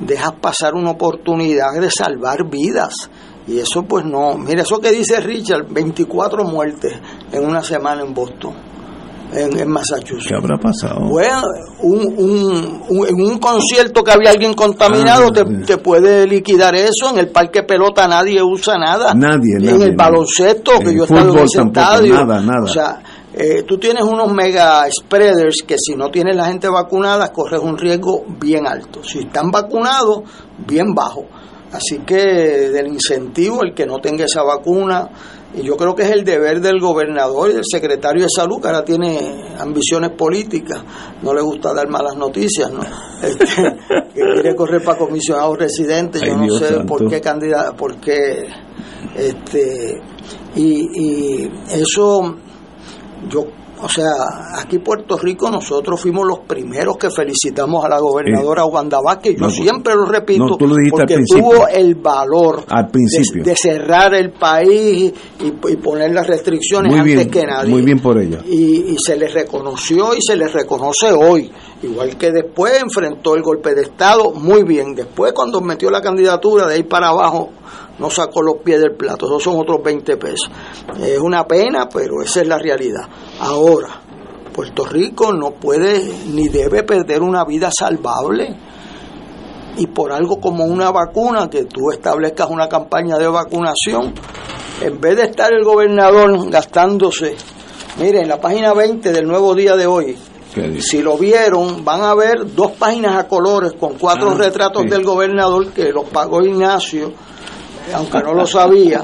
dejas 0.00 0.32
pasar 0.40 0.74
una 0.74 0.90
oportunidad 0.90 1.80
de 1.80 1.90
salvar 1.90 2.48
vidas. 2.48 3.10
Y 3.46 3.58
eso 3.58 3.82
pues 3.82 4.04
no, 4.04 4.38
mira 4.38 4.62
eso 4.62 4.78
que 4.78 4.90
dice 4.90 5.20
Richard, 5.20 5.66
24 5.68 6.44
muertes 6.44 6.94
en 7.30 7.44
una 7.44 7.62
semana 7.62 8.02
en 8.02 8.14
Boston, 8.14 8.54
en, 9.34 9.68
Massachusetts. 9.68 10.28
¿Qué 10.28 10.34
habrá 10.34 10.56
pasado? 10.56 11.06
Bueno, 11.10 11.42
un, 11.82 12.82
en 13.06 13.14
un 13.20 13.38
concierto 13.38 14.02
que 14.02 14.12
había 14.12 14.30
alguien 14.30 14.54
contaminado, 14.54 15.28
ah, 15.28 15.44
te, 15.66 15.76
puede 15.76 16.26
liquidar 16.26 16.74
eso. 16.74 17.10
En 17.10 17.18
el 17.18 17.28
parque 17.28 17.64
pelota 17.64 18.08
nadie 18.08 18.42
usa 18.42 18.78
nada. 18.78 19.12
Nadie, 19.14 19.56
En 19.58 19.82
el 19.82 19.94
baloncesto, 19.94 20.78
que 20.78 20.94
yo 20.94 21.04
estaba 21.04 21.20
en 21.20 21.38
ese 21.40 21.60
estadio. 21.60 22.14
Nada, 22.14 22.40
nada. 22.40 22.64
O 22.64 22.68
sea, 22.68 23.02
eh, 23.36 23.64
tú 23.64 23.78
tienes 23.78 24.04
unos 24.04 24.32
mega 24.32 24.86
spreaders 24.88 25.64
que 25.66 25.74
si 25.76 25.96
no 25.96 26.08
tienes 26.08 26.36
la 26.36 26.46
gente 26.46 26.68
vacunada 26.68 27.32
corres 27.32 27.60
un 27.60 27.76
riesgo 27.76 28.24
bien 28.28 28.64
alto. 28.64 29.02
Si 29.02 29.20
están 29.20 29.50
vacunados, 29.50 30.22
bien 30.64 30.94
bajo. 30.94 31.26
Así 31.72 31.98
que 32.06 32.14
del 32.14 32.86
incentivo, 32.86 33.64
el 33.64 33.74
que 33.74 33.86
no 33.86 33.98
tenga 33.98 34.26
esa 34.26 34.44
vacuna, 34.44 35.10
y 35.52 35.62
yo 35.62 35.76
creo 35.76 35.96
que 35.96 36.04
es 36.04 36.10
el 36.10 36.24
deber 36.24 36.60
del 36.60 36.78
gobernador 36.78 37.50
y 37.50 37.54
del 37.54 37.64
secretario 37.68 38.22
de 38.22 38.28
salud, 38.28 38.60
que 38.60 38.68
ahora 38.68 38.84
tiene 38.84 39.56
ambiciones 39.58 40.10
políticas, 40.10 40.84
no 41.20 41.34
le 41.34 41.42
gusta 41.42 41.74
dar 41.74 41.88
malas 41.88 42.16
noticias, 42.16 42.70
¿no? 42.70 42.82
Este, 43.20 43.44
que 44.14 44.20
quiere 44.20 44.54
correr 44.54 44.84
para 44.84 44.98
comisionado 44.98 45.56
residente, 45.56 46.20
yo 46.24 46.36
no 46.36 46.56
sé 46.56 46.84
por 46.86 47.08
qué 47.08 47.20
candidato, 47.20 47.74
por 47.74 47.96
qué, 47.96 48.46
este, 49.16 50.00
y, 50.54 51.42
y 51.42 51.52
eso 51.72 52.36
yo 53.28 53.46
O 53.80 53.88
sea, 53.88 54.06
aquí 54.56 54.78
Puerto 54.78 55.18
Rico 55.18 55.50
nosotros 55.50 56.00
fuimos 56.00 56.26
los 56.26 56.40
primeros 56.40 56.96
que 56.96 57.10
felicitamos 57.10 57.84
a 57.84 57.88
la 57.88 57.98
gobernadora 57.98 58.64
Wanda 58.64 58.98
Vázquez. 59.04 59.36
Yo 59.38 59.50
siempre 59.50 59.94
lo 59.94 60.06
repito, 60.06 60.56
porque 60.56 61.24
tuvo 61.28 61.66
el 61.68 61.96
valor 61.96 62.64
al 62.68 62.88
principio. 62.88 63.42
De, 63.42 63.54
cerrar 63.56 64.14
el 64.14 64.32
país 64.32 65.12
y, 65.40 65.50
poner 65.76 66.12
las 66.12 66.26
restricciones 66.26 66.94
antes 66.94 67.26
que 67.26 67.42
nadie. 67.42 67.70
Muy 67.70 67.82
bien 67.82 67.98
por 68.00 68.18
ella. 68.18 68.38
Y, 68.46 68.96
se 69.04 69.16
le 69.16 69.28
reconoció 69.28 70.14
y 70.14 70.22
se 70.22 70.36
le 70.36 70.48
reconoce 70.48 71.12
hoy. 71.12 71.50
Igual 71.82 72.16
que 72.16 72.30
después 72.30 72.80
enfrentó 72.80 73.34
el 73.34 73.42
golpe 73.42 73.74
de 73.74 73.82
Estado, 73.82 74.30
muy 74.30 74.62
bien. 74.62 74.94
Después 74.94 75.32
cuando 75.34 75.60
metió 75.60 75.90
la 75.90 76.00
candidatura 76.00 76.66
de 76.68 76.76
ahí 76.76 76.82
para 76.84 77.08
abajo, 77.08 77.50
no 77.98 78.10
sacó 78.10 78.42
los 78.42 78.56
pies 78.64 78.80
del 78.80 78.96
plato, 78.96 79.26
esos 79.26 79.42
son 79.42 79.58
otros 79.58 79.82
20 79.82 80.16
pesos. 80.16 80.50
Es 81.00 81.18
una 81.18 81.46
pena, 81.46 81.88
pero 81.88 82.22
esa 82.22 82.40
es 82.40 82.48
la 82.48 82.58
realidad. 82.58 83.08
Ahora, 83.40 84.00
Puerto 84.52 84.84
Rico 84.84 85.32
no 85.32 85.52
puede 85.52 86.02
ni 86.32 86.48
debe 86.48 86.82
perder 86.82 87.22
una 87.22 87.44
vida 87.44 87.70
salvable. 87.76 88.56
Y 89.76 89.88
por 89.88 90.12
algo 90.12 90.40
como 90.40 90.64
una 90.64 90.92
vacuna, 90.92 91.50
que 91.50 91.64
tú 91.64 91.90
establezcas 91.90 92.48
una 92.48 92.68
campaña 92.68 93.18
de 93.18 93.26
vacunación, 93.26 94.14
en 94.80 95.00
vez 95.00 95.16
de 95.16 95.24
estar 95.24 95.52
el 95.52 95.64
gobernador 95.64 96.48
gastándose, 96.48 97.34
miren, 97.98 98.22
en 98.22 98.28
la 98.28 98.40
página 98.40 98.72
20 98.72 99.12
del 99.12 99.26
nuevo 99.26 99.54
día 99.54 99.74
de 99.74 99.86
hoy, 99.86 100.16
si 100.78 101.02
lo 101.02 101.18
vieron, 101.18 101.84
van 101.84 102.02
a 102.02 102.14
ver 102.14 102.54
dos 102.54 102.72
páginas 102.72 103.16
a 103.16 103.26
colores 103.26 103.72
con 103.72 103.98
cuatro 103.98 104.30
ah, 104.30 104.34
retratos 104.34 104.84
del 104.84 105.02
gobernador 105.02 105.72
que 105.72 105.90
los 105.90 106.08
pagó 106.08 106.42
Ignacio 106.42 107.12
aunque 107.92 108.18
no 108.20 108.34
lo 108.34 108.46
sabía, 108.46 109.02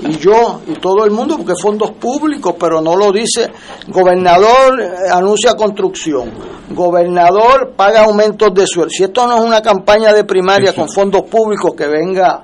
y 0.00 0.16
yo 0.16 0.60
y 0.66 0.74
todo 0.74 1.04
el 1.04 1.10
mundo, 1.10 1.36
porque 1.36 1.54
fondos 1.60 1.92
públicos, 1.92 2.54
pero 2.58 2.80
no 2.80 2.96
lo 2.96 3.12
dice. 3.12 3.50
Gobernador 3.88 4.80
eh, 4.80 5.10
anuncia 5.12 5.54
construcción, 5.54 6.30
gobernador 6.70 7.72
paga 7.76 8.04
aumentos 8.04 8.54
de 8.54 8.66
sueldo. 8.66 8.90
Si 8.90 9.04
esto 9.04 9.26
no 9.26 9.36
es 9.36 9.42
una 9.42 9.60
campaña 9.60 10.12
de 10.12 10.24
primaria 10.24 10.72
con 10.74 10.88
fondos 10.88 11.22
públicos, 11.22 11.72
que 11.76 11.86
venga 11.86 12.42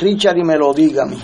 Richard 0.00 0.38
y 0.38 0.44
me 0.44 0.56
lo 0.56 0.72
diga 0.72 1.02
a 1.02 1.06
mí. 1.06 1.18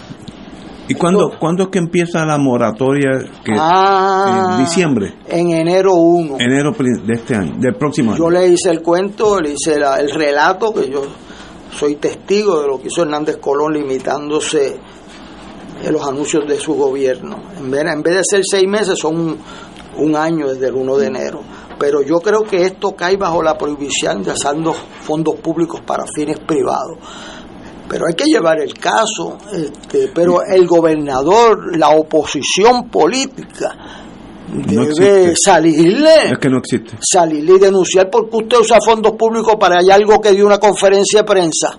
¿Y 0.90 0.94
cuándo, 0.94 1.32
¿cuándo 1.38 1.64
es 1.64 1.68
que 1.68 1.78
empieza 1.78 2.24
la 2.24 2.38
moratoria? 2.38 3.10
Que, 3.44 3.52
ah, 3.58 4.54
en 4.56 4.64
diciembre. 4.64 5.14
En 5.28 5.50
enero 5.50 5.94
1. 5.94 6.36
Enero 6.38 6.72
de 6.72 7.12
este 7.12 7.36
año, 7.36 7.56
del 7.58 7.74
próximo 7.74 8.12
año. 8.12 8.18
Yo 8.18 8.30
le 8.30 8.48
hice 8.48 8.70
el 8.70 8.80
cuento, 8.80 9.38
le 9.38 9.50
hice 9.50 9.74
el 9.74 10.10
relato 10.10 10.72
que 10.72 10.90
yo 10.90 11.02
soy 11.72 11.96
testigo 11.96 12.60
de 12.60 12.68
lo 12.68 12.80
que 12.80 12.88
hizo 12.88 13.02
Hernández 13.02 13.38
Colón 13.38 13.74
limitándose 13.74 14.78
en 15.82 15.92
los 15.92 16.06
anuncios 16.06 16.46
de 16.46 16.58
su 16.58 16.74
gobierno. 16.74 17.42
En 17.56 17.70
vez, 17.70 17.84
en 17.84 18.02
vez 18.02 18.16
de 18.16 18.22
ser 18.24 18.42
seis 18.44 18.66
meses, 18.66 18.98
son 18.98 19.38
un, 19.96 20.16
año 20.16 20.48
desde 20.48 20.68
el 20.68 20.74
1 20.74 20.96
de 20.96 21.06
enero. 21.06 21.40
Pero 21.78 22.02
yo 22.02 22.16
creo 22.16 22.42
que 22.42 22.64
esto 22.64 22.96
cae 22.96 23.16
bajo 23.16 23.42
la 23.42 23.56
prohibición 23.56 24.22
de 24.22 24.32
usando 24.32 24.72
fondos 24.72 25.36
públicos 25.36 25.80
para 25.82 26.04
fines 26.12 26.38
privados. 26.40 26.98
Pero 27.88 28.04
hay 28.06 28.14
que 28.14 28.24
llevar 28.24 28.60
el 28.60 28.74
caso, 28.74 29.38
este, 29.52 30.10
pero 30.14 30.42
el 30.42 30.66
gobernador, 30.66 31.76
la 31.78 31.90
oposición 31.90 32.88
política, 32.90 34.07
debe 34.52 35.34
salirle. 35.36 36.32
Es 36.32 36.38
que 36.38 36.48
no 36.48 36.58
existe. 36.58 36.96
Salirle 37.00 37.54
y 37.56 37.58
denunciar 37.58 38.08
porque 38.10 38.36
usted 38.36 38.58
usa 38.58 38.78
fondos 38.84 39.12
públicos 39.12 39.54
para 39.58 39.80
hay 39.80 39.90
algo 39.90 40.20
que 40.20 40.32
dio 40.32 40.46
una 40.46 40.58
conferencia 40.58 41.20
de 41.20 41.24
prensa. 41.24 41.78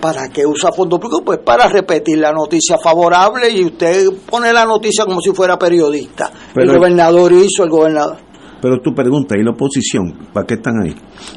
¿Para 0.00 0.28
qué 0.28 0.46
usa 0.46 0.70
fondos 0.72 1.00
públicos? 1.00 1.22
Pues 1.24 1.38
para 1.44 1.68
repetir 1.68 2.18
la 2.18 2.32
noticia 2.32 2.78
favorable 2.78 3.50
y 3.50 3.64
usted 3.64 4.06
pone 4.30 4.52
la 4.52 4.64
noticia 4.64 5.04
como 5.04 5.20
si 5.20 5.32
fuera 5.32 5.58
periodista. 5.58 6.30
el 6.54 6.68
gobernador 6.72 7.32
hizo, 7.32 7.64
el 7.64 7.70
gobernador. 7.70 8.27
Pero 8.60 8.80
tu 8.80 8.92
pregunta, 8.94 9.36
¿y 9.38 9.44
la 9.44 9.52
oposición? 9.52 10.28
¿Para 10.32 10.46
qué 10.46 10.54
están 10.54 10.82
ahí? 10.82 10.94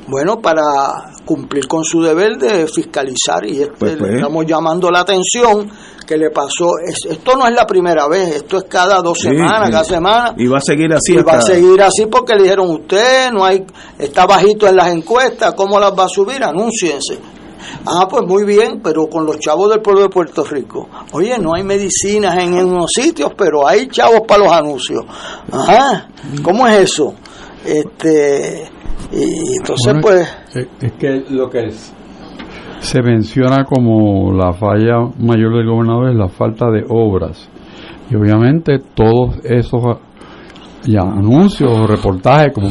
Bueno, 0.08 0.40
para 0.40 0.62
cumplir 1.26 1.68
con 1.68 1.84
su 1.84 2.02
deber 2.02 2.38
de 2.38 2.68
fiscalizar 2.68 3.46
y 3.46 3.62
este, 3.62 3.74
pues, 3.78 3.96
pues. 3.98 4.16
estamos 4.16 4.46
llamando 4.46 4.90
la 4.90 5.02
atención 5.02 5.70
que 6.08 6.18
le 6.18 6.30
pasó. 6.32 6.72
esto 7.10 7.38
no 7.38 7.48
es 7.48 7.54
la 7.54 7.66
primera 7.66 8.08
vez, 8.08 8.36
esto 8.38 8.58
es 8.58 8.64
cada 8.66 9.02
dos 9.02 9.20
semanas, 9.20 9.70
cada 9.70 9.84
semana. 9.84 10.34
Y 10.38 10.48
va 10.48 10.58
a 10.58 10.62
seguir 10.62 10.92
así. 10.94 11.14
Y 11.14 11.22
va 11.22 11.34
a 11.34 11.42
seguir 11.42 11.82
así 11.82 12.08
porque 12.08 12.36
le 12.36 12.44
dijeron, 12.44 12.70
usted 12.70 13.32
no 13.32 13.46
hay, 13.46 13.64
está 13.98 14.26
bajito 14.26 14.68
en 14.68 14.76
las 14.76 14.90
encuestas, 14.90 15.54
¿cómo 15.54 15.80
las 15.80 15.92
va 15.98 16.06
a 16.06 16.10
subir? 16.10 16.44
Anúnciense. 16.44 17.20
Ah, 17.86 18.08
pues 18.10 18.26
muy 18.26 18.46
bien, 18.46 18.82
pero 18.84 19.08
con 19.08 19.26
los 19.26 19.40
chavos 19.40 19.70
del 19.70 19.82
pueblo 19.82 20.04
de 20.04 20.10
Puerto 20.10 20.44
Rico. 20.44 20.90
Oye, 21.14 21.38
no 21.40 21.54
hay 21.54 21.64
medicinas 21.64 22.38
en, 22.38 22.54
unos 22.54 22.92
sitios, 22.94 23.32
pero 23.38 23.68
hay 23.68 23.88
chavos 23.88 24.22
para 24.28 24.44
los 24.44 24.52
anuncios. 24.52 25.06
Ajá, 25.52 26.08
¿cómo 26.44 26.68
es 26.68 26.82
eso? 26.82 27.14
Este, 27.66 28.70
y 29.12 29.58
entonces 29.58 29.96
pues... 30.02 30.28
Es 30.54 30.94
que 30.94 31.24
lo 31.30 31.50
que 31.50 31.68
es, 31.68 31.94
se 32.82 33.02
menciona 33.04 33.64
como 33.64 34.34
la 34.34 34.54
falla 34.54 35.08
mayor 35.20 35.56
del 35.56 35.68
gobernador 35.68 36.10
es 36.10 36.16
la 36.16 36.28
falta 36.28 36.66
de 36.72 36.84
obras. 36.90 37.48
Y 38.10 38.16
obviamente 38.16 38.80
todos 38.96 39.36
esos 39.44 40.00
ya, 40.84 41.02
anuncios 41.02 41.72
o 41.72 41.86
reportajes, 41.86 42.54
como 42.54 42.70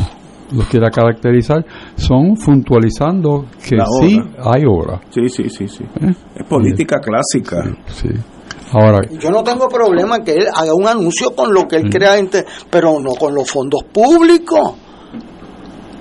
los 0.53 0.67
quiera 0.67 0.91
caracterizar, 0.91 1.65
son 1.97 2.35
puntualizando 2.37 3.47
que 3.63 3.79
sí 4.01 4.21
hay 4.39 4.65
obra. 4.67 5.01
Sí, 5.11 5.29
sí, 5.29 5.49
sí, 5.49 5.69
sí. 5.69 5.85
¿Eh? 6.01 6.15
Es 6.37 6.47
política 6.47 6.99
clásica. 7.01 7.63
Sí, 7.87 8.09
Ahora, 8.73 9.01
yo 9.21 9.31
no 9.31 9.43
tengo 9.43 9.69
problema 9.69 10.21
que 10.21 10.33
él 10.33 10.47
haga 10.55 10.73
un 10.75 10.87
anuncio 10.87 11.35
con 11.35 11.53
lo 11.53 11.67
que 11.67 11.77
él 11.77 11.91
crea, 11.91 12.15
pero 12.71 13.01
no 13.01 13.11
con 13.19 13.35
los 13.35 13.51
fondos 13.51 13.83
públicos. 13.93 14.75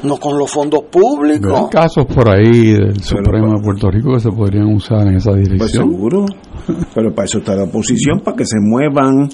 No 0.03 0.17
con 0.17 0.37
los 0.37 0.49
fondos 0.49 0.83
públicos. 0.83 1.51
Hay 1.51 1.69
casos 1.69 2.05
por 2.05 2.29
ahí 2.29 2.71
del 2.71 3.01
Supremo 3.03 3.55
de 3.55 3.61
Puerto 3.61 3.91
Rico 3.91 4.13
que 4.13 4.19
se 4.19 4.29
podrían 4.29 4.73
usar 4.73 5.07
en 5.07 5.15
esa 5.15 5.33
dirección. 5.33 5.57
Pues 5.57 5.71
seguro. 5.71 6.25
pero 6.95 7.13
para 7.13 7.25
eso 7.25 7.39
está 7.39 7.55
la 7.55 7.63
oposición, 7.63 8.21
para 8.21 8.37
que 8.37 8.45
se 8.45 8.57
muevan 8.61 9.27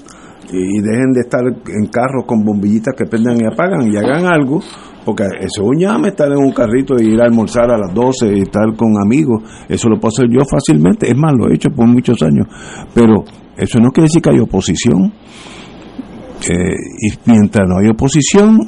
y 0.52 0.80
dejen 0.80 1.12
de 1.12 1.20
estar 1.20 1.42
en 1.44 1.86
carros 1.86 2.24
con 2.26 2.44
bombillitas 2.44 2.94
que 2.96 3.06
prendan 3.06 3.36
y 3.40 3.46
apagan 3.46 3.92
y 3.92 3.96
hagan 3.96 4.26
algo 4.26 4.60
porque 5.06 5.22
eso 5.38 5.62
es 5.62 5.68
un 5.68 5.78
llame 5.78 6.08
estar 6.08 6.26
en 6.32 6.38
un 6.38 6.50
carrito 6.50 6.96
y 6.98 7.14
ir 7.14 7.20
a 7.20 7.26
almorzar 7.26 7.70
a 7.70 7.78
las 7.78 7.94
12 7.94 8.38
y 8.38 8.40
estar 8.40 8.74
con 8.76 9.00
amigos. 9.00 9.40
Eso 9.68 9.88
lo 9.88 10.00
puedo 10.00 10.08
hacer 10.08 10.26
yo 10.28 10.40
fácilmente. 10.44 11.08
Es 11.08 11.16
más, 11.16 11.32
lo 11.32 11.48
he 11.48 11.54
hecho 11.54 11.70
por 11.70 11.86
muchos 11.86 12.20
años. 12.22 12.48
Pero 12.92 13.22
eso 13.56 13.78
no 13.78 13.90
quiere 13.90 14.06
decir 14.06 14.20
que 14.20 14.30
hay 14.30 14.40
oposición. 14.40 15.12
Eh, 16.50 16.74
y 17.02 17.30
mientras 17.30 17.68
no 17.68 17.78
hay 17.78 17.88
oposición, 17.88 18.58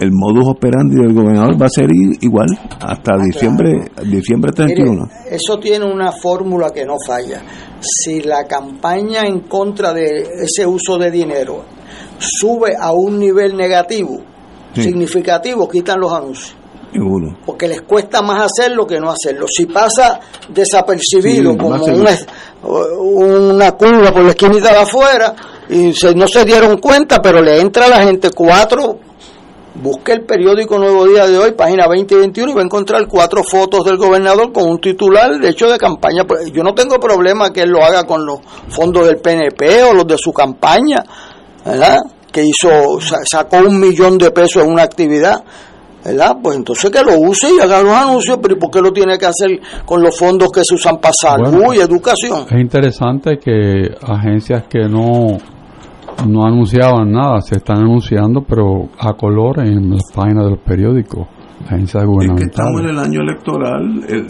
el 0.00 0.12
modus 0.12 0.48
operandi 0.48 0.96
del 0.96 1.12
gobernador 1.12 1.60
va 1.60 1.66
a 1.66 1.70
ser 1.70 1.88
igual 1.92 2.48
hasta 2.80 3.12
ah, 3.14 3.22
diciembre, 3.22 3.90
diciembre 4.06 4.50
31. 4.50 5.08
eso 5.30 5.58
tiene 5.58 5.84
una 5.84 6.10
fórmula 6.10 6.70
que 6.70 6.86
no 6.86 6.94
falla. 7.06 7.42
Si 7.80 8.22
la 8.22 8.44
campaña 8.44 9.26
en 9.26 9.40
contra 9.40 9.92
de 9.92 10.22
ese 10.42 10.66
uso 10.66 10.96
de 10.96 11.10
dinero 11.10 11.64
sube 12.18 12.74
a 12.80 12.92
un 12.92 13.18
nivel 13.18 13.54
negativo, 13.54 14.22
significativo, 14.74 15.68
quitan 15.68 16.00
los 16.00 16.12
anuncios. 16.12 16.56
Seguro. 16.92 17.36
Porque 17.44 17.68
les 17.68 17.82
cuesta 17.82 18.22
más 18.22 18.50
hacerlo 18.50 18.86
que 18.86 18.98
no 18.98 19.10
hacerlo. 19.10 19.46
Si 19.48 19.66
pasa 19.66 20.18
desapercibido 20.48 21.56
como 21.56 21.76
una, 21.84 22.16
una, 22.98 23.72
curva 23.72 24.10
por 24.12 24.22
la 24.22 24.30
esquinita 24.30 24.72
de 24.72 24.78
afuera 24.78 25.34
y 25.68 25.92
se, 25.92 26.14
no 26.14 26.26
se 26.26 26.44
dieron 26.44 26.78
cuenta, 26.78 27.20
pero 27.22 27.42
le 27.42 27.60
entra 27.60 27.84
a 27.84 27.90
la 27.90 28.02
gente 28.02 28.30
cuatro. 28.30 29.09
Busque 29.74 30.12
el 30.12 30.22
periódico 30.22 30.78
Nuevo 30.78 31.06
Día 31.06 31.26
de 31.26 31.38
hoy, 31.38 31.52
página 31.52 31.86
20 31.88 32.14
y 32.14 32.18
21, 32.18 32.50
y 32.50 32.54
va 32.54 32.60
a 32.60 32.64
encontrar 32.64 33.06
cuatro 33.06 33.42
fotos 33.42 33.84
del 33.84 33.96
gobernador 33.96 34.52
con 34.52 34.68
un 34.68 34.80
titular 34.80 35.38
de 35.38 35.48
hecho 35.48 35.70
de 35.70 35.78
campaña. 35.78 36.24
Yo 36.52 36.62
no 36.62 36.74
tengo 36.74 36.98
problema 36.98 37.52
que 37.52 37.62
él 37.62 37.70
lo 37.70 37.84
haga 37.84 38.04
con 38.04 38.26
los 38.26 38.40
fondos 38.68 39.06
del 39.06 39.18
PNP 39.18 39.84
o 39.84 39.94
los 39.94 40.06
de 40.06 40.16
su 40.18 40.32
campaña, 40.32 41.04
¿verdad? 41.64 41.98
que 42.30 42.44
hizo, 42.44 42.98
sacó 43.00 43.58
un 43.58 43.80
millón 43.80 44.18
de 44.18 44.30
pesos 44.30 44.64
en 44.64 44.70
una 44.70 44.82
actividad, 44.82 45.42
¿verdad? 46.04 46.36
Pues 46.42 46.56
entonces 46.56 46.90
que 46.90 47.02
lo 47.02 47.18
use 47.18 47.48
y 47.50 47.60
haga 47.60 47.82
los 47.82 47.92
anuncios, 47.92 48.38
pero 48.40 48.54
¿y 48.54 48.58
por 48.58 48.70
qué 48.70 48.80
lo 48.80 48.92
tiene 48.92 49.18
que 49.18 49.26
hacer 49.26 49.60
con 49.84 50.02
los 50.02 50.16
fondos 50.16 50.48
que 50.52 50.62
se 50.64 50.74
usan 50.74 50.98
para 50.98 51.14
salud 51.14 51.74
y 51.74 51.80
educación? 51.80 52.46
Es 52.50 52.60
interesante 52.60 53.38
que 53.38 53.88
agencias 54.02 54.64
que 54.68 54.88
no 54.88 55.38
no 56.26 56.44
anunciaban 56.44 57.10
nada, 57.10 57.40
se 57.40 57.56
están 57.56 57.78
anunciando, 57.78 58.42
pero 58.42 58.88
a 58.98 59.14
color 59.14 59.60
en 59.60 59.90
las 59.90 60.02
páginas 60.14 60.44
de 60.44 60.50
los 60.50 60.60
periódicos, 60.60 61.26
agencias 61.66 62.04
gubernamentales. 62.04 62.50
Es 62.50 62.56
que 62.56 62.62
estamos 62.62 62.80
en 62.80 62.88
el 62.88 62.98
año 62.98 63.20
electoral, 63.20 64.04
el, 64.08 64.26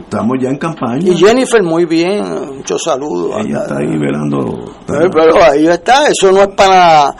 Estamos 0.00 0.38
ya 0.40 0.48
en 0.48 0.56
campaña. 0.56 1.00
Y 1.04 1.16
Jennifer, 1.16 1.62
muy 1.62 1.84
bien, 1.84 2.24
muchos 2.56 2.82
saludos. 2.82 3.36
Ella 3.44 3.58
está 3.62 3.76
ahí 3.78 3.98
velando. 3.98 4.64
Pero, 4.86 5.42
ahí 5.42 5.66
está, 5.66 6.08
eso 6.08 6.32
no 6.32 6.42
es 6.42 6.48
para. 6.56 7.14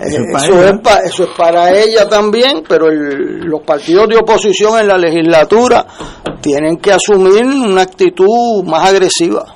Eso, 0.00 0.22
es, 0.64 0.80
para 0.80 1.00
eso 1.04 1.22
es 1.24 1.30
para 1.36 1.70
ella 1.70 2.08
también, 2.08 2.64
pero 2.68 2.90
los 2.90 3.60
partidos 3.62 4.08
de 4.08 4.16
oposición 4.16 4.80
en 4.80 4.88
la 4.88 4.98
legislatura 4.98 5.86
tienen 6.40 6.78
que 6.78 6.92
asumir 6.92 7.44
una 7.44 7.82
actitud 7.82 8.64
más 8.66 8.90
agresiva. 8.90 9.53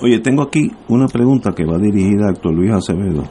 Oye, 0.00 0.20
tengo 0.20 0.42
aquí 0.42 0.70
una 0.88 1.06
pregunta 1.06 1.50
que 1.52 1.64
va 1.64 1.76
dirigida 1.76 2.28
a 2.28 2.30
Héctor 2.30 2.54
Luis 2.54 2.70
Acevedo, 2.70 3.24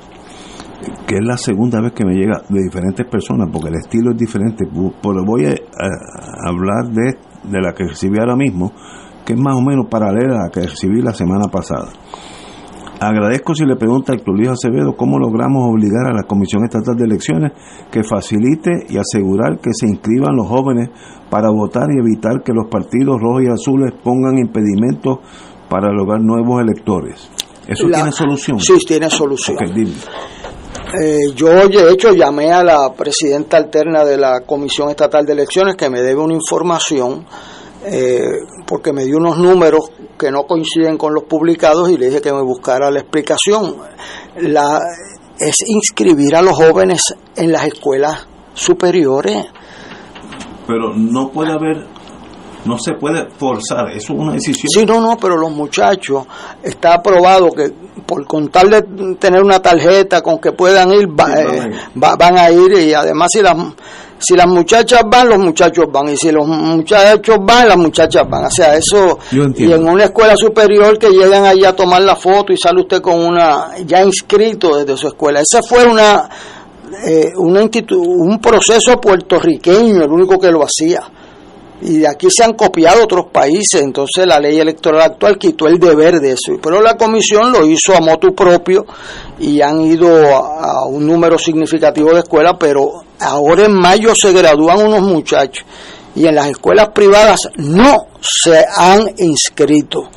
que 1.08 1.16
es 1.16 1.24
la 1.24 1.38
segunda 1.38 1.80
vez 1.80 1.94
que 1.94 2.04
me 2.04 2.14
llega 2.14 2.42
de 2.50 2.62
diferentes 2.62 3.06
personas, 3.08 3.48
porque 3.54 3.70
el 3.70 3.76
estilo 3.76 4.12
es 4.12 4.18
diferente. 4.18 4.66
Pero 4.66 5.24
voy 5.26 5.46
a, 5.46 5.56
hablar 6.46 6.92
de, 6.92 7.16
de 7.50 7.62
la 7.62 7.74
que 7.74 7.86
recibí 7.88 8.20
ahora 8.20 8.36
mismo, 8.36 8.74
que 9.26 9.34
es 9.34 9.40
más 9.40 9.56
o 9.56 9.62
menos 9.62 9.86
paralela 9.90 10.42
a 10.42 10.44
la 10.48 10.50
que 10.50 10.68
recibí 10.68 11.02
la 11.02 11.14
semana 11.14 11.48
pasada. 11.48 11.88
Agradezco 13.00 13.54
si 13.54 13.64
le 13.64 13.76
pregunta 13.76 14.12
a 14.12 14.16
Héctor 14.16 14.36
Luis 14.36 14.50
Acevedo 14.50 14.98
cómo 14.98 15.20
logramos 15.20 15.70
obligar 15.70 16.08
a 16.08 16.14
la 16.14 16.24
Comisión 16.24 16.64
Estatal 16.64 16.96
de 16.98 17.06
Elecciones 17.06 17.52
que 17.92 18.04
facilite 18.04 18.72
y 18.90 18.98
asegurar 18.98 19.60
que 19.60 19.70
se 19.72 19.88
inscriban 19.88 20.36
los 20.36 20.48
jóvenes 20.48 20.90
para 21.30 21.50
votar 21.52 21.88
y 21.92 22.00
evitar 22.00 22.42
que 22.44 22.54
los 22.54 22.68
partidos 22.72 23.22
rojos 23.22 23.44
y 23.44 23.52
azules 23.52 23.94
pongan 24.04 24.40
impedimentos 24.40 25.20
para 25.70 25.92
lograr 25.92 26.22
nuevos 26.22 26.62
electores. 26.62 27.30
¿Eso 27.68 27.88
tiene 27.88 28.12
solución? 28.12 28.60
Sí, 28.60 28.78
tiene 28.86 29.10
solución. 29.10 29.58
Eh, 29.60 31.34
yo, 31.36 31.50
de 31.50 31.92
hecho, 31.92 32.14
llamé 32.14 32.52
a 32.52 32.64
la 32.64 32.94
presidenta 32.94 33.58
alterna 33.58 34.06
de 34.06 34.18
la 34.18 34.42
Comisión 34.46 34.90
Estatal 34.90 35.26
de 35.26 35.34
Elecciones 35.34 35.76
que 35.76 35.90
me 35.90 36.02
debe 36.02 36.22
una 36.22 36.34
información 36.34 37.26
eh, 37.86 38.22
porque 38.66 38.94
me 38.94 39.06
dio 39.06 39.18
unos 39.18 39.38
números 39.38 39.92
que 40.18 40.32
no 40.32 40.44
coinciden 40.44 40.98
con 40.98 41.14
los 41.14 41.24
publicados 41.24 41.90
y 41.90 41.98
le 41.98 42.08
dije 42.08 42.22
que 42.22 42.34
me 42.34 42.42
buscara 42.42 42.90
la 42.90 43.00
explicación. 43.00 43.76
La, 44.38 44.80
es 45.40 45.58
inscribir 45.68 46.36
a 46.36 46.42
los 46.42 46.56
jóvenes 46.56 47.02
en 47.36 47.52
las 47.52 47.66
escuelas 47.66 48.28
superiores. 48.54 49.46
Pero 50.66 50.94
no 50.96 51.30
puede 51.30 51.52
haber, 51.52 51.86
no 52.66 52.78
se 52.78 52.94
puede 52.94 53.30
forzar, 53.30 53.90
eso 53.92 54.14
es 54.14 54.20
una 54.20 54.34
decisión. 54.34 54.70
Sí, 54.70 54.86
no, 54.86 55.00
no, 55.00 55.18
pero 55.18 55.38
los 55.38 55.52
muchachos, 55.52 56.26
está 56.62 56.96
aprobado 56.96 57.50
que 57.52 57.72
por 58.06 58.26
contar 58.26 58.68
de 58.70 59.16
tener 59.16 59.44
una 59.44 59.62
tarjeta 59.62 60.22
con 60.22 60.40
que 60.40 60.52
puedan 60.52 60.92
ir, 60.92 61.08
eh, 61.08 61.72
van 61.94 62.38
a 62.38 62.52
ir 62.52 62.74
y 62.74 62.94
además 62.94 63.30
si 63.32 63.42
las 63.42 63.56
si 64.20 64.36
las 64.36 64.48
muchachas 64.48 65.02
van, 65.08 65.30
los 65.30 65.38
muchachos 65.38 65.86
van. 65.92 66.10
Y 66.10 66.18
si 66.18 66.32
los 66.32 66.48
muchachos 66.48 67.38
van, 67.42 67.68
las 67.68 67.78
muchachas 67.78 68.24
van. 68.28 68.46
O 68.46 68.50
sea, 68.50 68.76
eso. 68.76 69.20
Y 69.32 69.72
en 69.72 69.88
una 69.88 70.06
escuela 70.06 70.36
superior 70.36 70.98
que 70.98 71.10
llegan 71.10 71.46
allí 71.46 71.66
a 71.66 71.76
tomar 71.76 72.02
la 72.02 72.16
foto 72.16 72.52
y 72.52 72.58
sale 72.58 72.82
usted 72.82 73.02
con 73.02 73.20
una. 73.20 73.78
ya 73.86 74.04
inscrito 74.04 74.78
desde 74.78 74.98
su 74.98 75.08
escuela. 75.08 75.42
Ese 75.42 75.62
fue 75.62 75.86
una. 75.86 76.30
Eh, 77.06 77.34
una 77.36 77.62
un 77.62 78.40
proceso 78.40 79.00
puertorriqueño, 79.00 80.04
el 80.04 80.10
único 80.10 80.40
que 80.40 80.50
lo 80.50 80.64
hacía. 80.64 81.02
Y 81.82 82.00
de 82.00 82.08
aquí 82.08 82.28
se 82.32 82.44
han 82.44 82.54
copiado 82.54 83.04
otros 83.04 83.28
países, 83.32 83.82
entonces 83.82 84.26
la 84.26 84.40
ley 84.40 84.60
electoral 84.60 85.02
actual 85.02 85.38
quitó 85.38 85.68
el 85.68 85.78
deber 85.78 86.20
de 86.20 86.32
eso. 86.32 86.54
Pero 86.62 86.82
la 86.82 86.98
comisión 86.98 87.52
lo 87.52 87.66
hizo 87.66 87.96
a 87.96 88.00
motu 88.00 88.34
propio 88.34 88.86
y 89.40 89.62
han 89.62 89.82
ido 89.82 90.08
a, 90.36 90.88
un 90.88 91.06
número 91.06 91.38
significativo 91.38 92.14
de 92.14 92.22
escuelas, 92.22 92.56
pero 92.60 93.04
ahora 93.20 93.66
en 93.66 93.74
mayo 93.74 94.16
se 94.16 94.34
gradúan 94.34 94.88
unos 94.88 95.02
muchachos 95.02 95.66
y 96.16 96.26
en 96.26 96.34
las 96.34 96.48
escuelas 96.48 96.90
privadas 96.90 97.42
no 97.58 98.08
se 98.22 98.66
han 98.76 99.14
inscrito. 99.18 100.10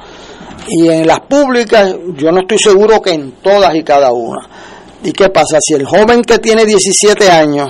Y 0.67 0.89
en 0.89 1.07
las 1.07 1.21
públicas 1.21 1.95
yo 2.17 2.33
no 2.33 2.41
estoy 2.41 2.59
seguro 2.59 3.03
que 3.03 3.13
en 3.13 3.33
todas 3.33 3.75
y 3.75 3.83
cada 3.83 4.13
una. 4.13 4.49
¿Y 5.03 5.13
qué 5.13 5.29
pasa? 5.29 5.59
Si 5.61 5.75
el 5.75 5.85
joven 5.85 6.23
que 6.23 6.39
tiene 6.39 6.65
17 6.65 7.31
años 7.31 7.69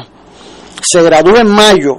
se 0.81 1.03
gradúa 1.03 1.41
en 1.41 1.49
mayo, 1.49 1.99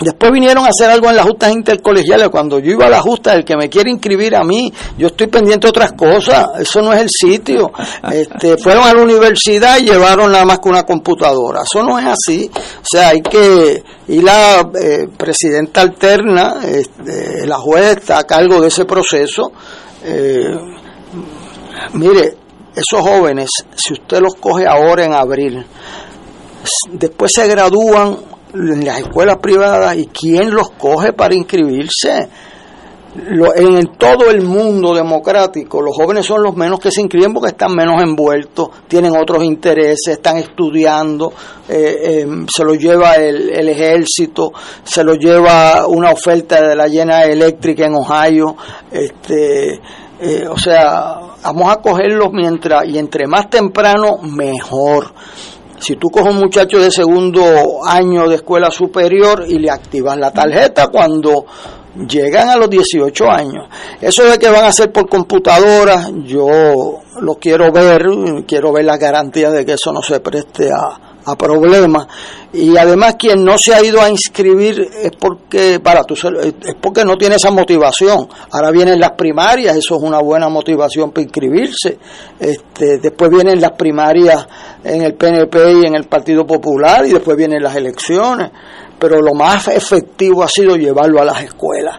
Después 0.00 0.32
vinieron 0.32 0.64
a 0.64 0.70
hacer 0.70 0.90
algo 0.90 1.08
en 1.08 1.16
las 1.16 1.24
justas 1.24 1.52
intercolegiales. 1.52 2.28
Cuando 2.28 2.58
yo 2.58 2.72
iba 2.72 2.86
a 2.86 2.90
la 2.90 3.00
justa, 3.00 3.32
el 3.34 3.44
que 3.44 3.56
me 3.56 3.68
quiere 3.68 3.90
inscribir 3.90 4.34
a 4.34 4.42
mí, 4.42 4.72
yo 4.98 5.06
estoy 5.06 5.28
pendiente 5.28 5.66
de 5.66 5.70
otras 5.70 5.92
cosas. 5.92 6.46
Eso 6.58 6.82
no 6.82 6.92
es 6.92 7.00
el 7.00 7.10
sitio. 7.10 7.72
Este, 8.14 8.56
fueron 8.58 8.84
a 8.84 8.92
la 8.92 9.02
universidad 9.02 9.78
y 9.78 9.84
llevaron 9.86 10.30
nada 10.30 10.44
más 10.44 10.58
que 10.58 10.68
una 10.68 10.84
computadora. 10.84 11.62
Eso 11.62 11.82
no 11.82 11.98
es 11.98 12.06
así. 12.06 12.50
O 12.54 12.84
sea, 12.84 13.08
hay 13.08 13.22
que. 13.22 13.82
Y 14.08 14.20
la 14.20 14.68
eh, 14.80 15.08
presidenta 15.16 15.80
alterna, 15.80 16.56
este, 16.64 17.46
la 17.46 17.56
juez 17.56 17.98
está 17.98 18.18
a 18.18 18.24
cargo 18.24 18.60
de 18.60 18.68
ese 18.68 18.84
proceso. 18.84 19.52
Eh, 20.04 20.54
mire, 21.94 22.36
esos 22.74 23.00
jóvenes, 23.00 23.50
si 23.74 23.94
usted 23.94 24.20
los 24.20 24.34
coge 24.34 24.66
ahora 24.66 25.04
en 25.04 25.14
abril, 25.14 25.64
después 26.92 27.32
se 27.34 27.46
gradúan 27.48 28.33
las 28.54 29.00
escuelas 29.00 29.38
privadas 29.38 29.96
y 29.96 30.06
quién 30.06 30.50
los 30.50 30.70
coge 30.70 31.12
para 31.12 31.34
inscribirse. 31.34 32.28
en 33.56 33.86
todo 33.96 34.28
el 34.28 34.42
mundo 34.42 34.92
democrático, 34.92 35.80
los 35.80 35.94
jóvenes 35.96 36.26
son 36.26 36.42
los 36.42 36.56
menos 36.56 36.80
que 36.80 36.90
se 36.90 37.00
inscriben 37.00 37.32
porque 37.32 37.50
están 37.50 37.72
menos 37.72 38.02
envueltos, 38.02 38.70
tienen 38.88 39.16
otros 39.16 39.44
intereses, 39.44 40.08
están 40.08 40.38
estudiando, 40.38 41.32
eh, 41.68 42.22
em, 42.22 42.44
se 42.52 42.64
lo 42.64 42.74
lleva 42.74 43.14
el, 43.14 43.68
ejército, 43.68 44.52
se 44.82 45.04
lo 45.04 45.14
lleva 45.14 45.86
una 45.86 46.10
oferta 46.10 46.60
de 46.60 46.74
la 46.74 46.88
llena 46.88 47.22
eléctrica 47.22 47.86
en 47.86 47.94
Ohio, 47.94 48.56
este, 48.90 49.80
eh, 50.20 50.48
o 50.48 50.58
sea, 50.58 51.20
vamos 51.44 51.70
a 51.70 51.76
cogerlos 51.76 52.32
mientras, 52.32 52.84
y 52.86 52.98
entre 52.98 53.26
más 53.28 53.48
temprano, 53.48 54.18
mejor. 54.22 55.12
Si 55.84 55.96
tú 55.96 56.08
coges 56.08 56.32
un 56.32 56.40
muchacho 56.40 56.80
de 56.80 56.90
segundo 56.90 57.84
año 57.86 58.26
de 58.26 58.36
escuela 58.36 58.70
superior 58.70 59.44
y 59.46 59.58
le 59.58 59.70
activas 59.70 60.16
la 60.16 60.32
tarjeta 60.32 60.86
cuando 60.86 61.44
llegan 62.08 62.48
a 62.48 62.56
los 62.56 62.70
18 62.70 63.30
años. 63.30 63.68
Eso 64.00 64.24
de 64.24 64.38
que 64.38 64.48
van 64.48 64.64
a 64.64 64.68
hacer 64.68 64.90
por 64.90 65.06
computadora, 65.10 66.08
yo 66.24 67.02
lo 67.20 67.34
quiero 67.34 67.70
ver, 67.70 68.06
quiero 68.46 68.72
ver 68.72 68.86
la 68.86 68.96
garantía 68.96 69.50
de 69.50 69.66
que 69.66 69.74
eso 69.74 69.92
no 69.92 70.00
se 70.00 70.20
preste 70.20 70.70
a, 70.72 71.13
a 71.26 71.36
problemas 71.36 72.06
y 72.52 72.76
además 72.76 73.16
quien 73.18 73.44
no 73.44 73.58
se 73.58 73.74
ha 73.74 73.84
ido 73.84 74.00
a 74.00 74.08
inscribir 74.08 74.80
es 74.80 75.12
porque 75.18 75.80
para 75.80 76.04
tu 76.04 76.14
es 76.14 76.74
porque 76.80 77.04
no 77.04 77.16
tiene 77.16 77.36
esa 77.36 77.50
motivación. 77.50 78.28
Ahora 78.50 78.70
vienen 78.70 79.00
las 79.00 79.12
primarias 79.12 79.76
eso 79.76 79.96
es 79.96 80.02
una 80.02 80.20
buena 80.20 80.48
motivación 80.48 81.10
para 81.10 81.22
inscribirse. 81.22 81.98
Este 82.38 82.98
después 82.98 83.30
vienen 83.30 83.60
las 83.60 83.72
primarias 83.72 84.46
en 84.82 85.02
el 85.02 85.14
PNP 85.14 85.72
y 85.82 85.86
en 85.86 85.94
el 85.94 86.04
Partido 86.04 86.46
Popular 86.46 87.06
y 87.06 87.12
después 87.12 87.36
vienen 87.36 87.62
las 87.62 87.74
elecciones. 87.76 88.50
Pero 88.98 89.20
lo 89.20 89.34
más 89.34 89.68
efectivo 89.68 90.42
ha 90.42 90.48
sido 90.48 90.76
llevarlo 90.76 91.20
a 91.20 91.24
las 91.24 91.42
escuelas 91.42 91.98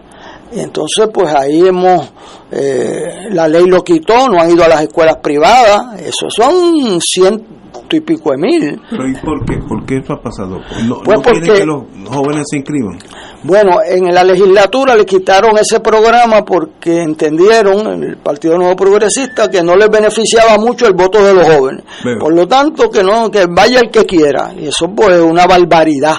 y 0.52 0.60
entonces, 0.60 1.08
pues 1.12 1.34
ahí 1.34 1.66
hemos, 1.66 2.12
eh, 2.50 3.28
la 3.30 3.48
ley 3.48 3.66
lo 3.66 3.82
quitó, 3.82 4.28
no 4.28 4.40
han 4.40 4.50
ido 4.50 4.64
a 4.64 4.68
las 4.68 4.82
escuelas 4.82 5.16
privadas, 5.22 6.00
eso 6.00 6.30
son 6.30 7.00
ciento 7.00 7.44
y 7.90 8.00
pico 8.00 8.30
de 8.30 8.38
mil. 8.38 8.80
¿Pero 8.90 9.08
y 9.08 9.14
por 9.14 9.44
qué? 9.44 9.58
¿Por 9.68 9.86
qué 9.86 9.98
eso 9.98 10.14
ha 10.14 10.20
pasado? 10.20 10.60
¿No, 10.86 11.00
pues 11.04 11.20
porque, 11.22 11.40
que 11.40 11.64
los 11.66 11.84
jóvenes 12.06 12.44
se 12.50 12.58
inscriban? 12.58 12.98
Bueno, 13.42 13.78
en 13.86 14.12
la 14.12 14.24
legislatura 14.24 14.96
le 14.96 15.04
quitaron 15.04 15.56
ese 15.58 15.80
programa 15.80 16.44
porque 16.44 17.02
entendieron, 17.02 17.86
en 17.86 18.02
el 18.02 18.16
Partido 18.16 18.56
Nuevo 18.56 18.74
Progresista, 18.76 19.50
que 19.50 19.62
no 19.62 19.76
les 19.76 19.90
beneficiaba 19.90 20.58
mucho 20.58 20.86
el 20.86 20.94
voto 20.94 21.24
de 21.24 21.34
los 21.34 21.46
jóvenes. 21.46 21.84
Por 22.18 22.34
lo 22.34 22.48
tanto, 22.48 22.90
que 22.90 23.02
no, 23.02 23.30
que 23.30 23.46
vaya 23.46 23.80
el 23.80 23.90
que 23.90 24.04
quiera. 24.04 24.52
Y 24.58 24.68
eso 24.68 24.90
pues 24.94 25.10
es 25.10 25.22
una 25.22 25.46
barbaridad. 25.46 26.16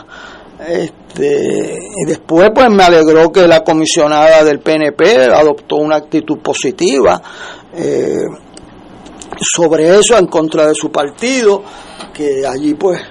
Este, 1.17 1.89
y 1.95 2.05
después 2.05 2.51
pues 2.53 2.69
me 2.69 2.83
alegró 2.83 3.31
que 3.31 3.47
la 3.47 3.63
comisionada 3.63 4.43
del 4.43 4.59
PNP 4.59 5.25
adoptó 5.33 5.77
una 5.77 5.95
actitud 5.95 6.37
positiva 6.39 7.21
eh, 7.75 8.21
sobre 9.39 9.97
eso 9.97 10.15
en 10.17 10.27
contra 10.27 10.67
de 10.67 10.75
su 10.75 10.91
partido, 10.91 11.63
que 12.13 12.45
allí 12.45 12.75
pues 12.75 13.01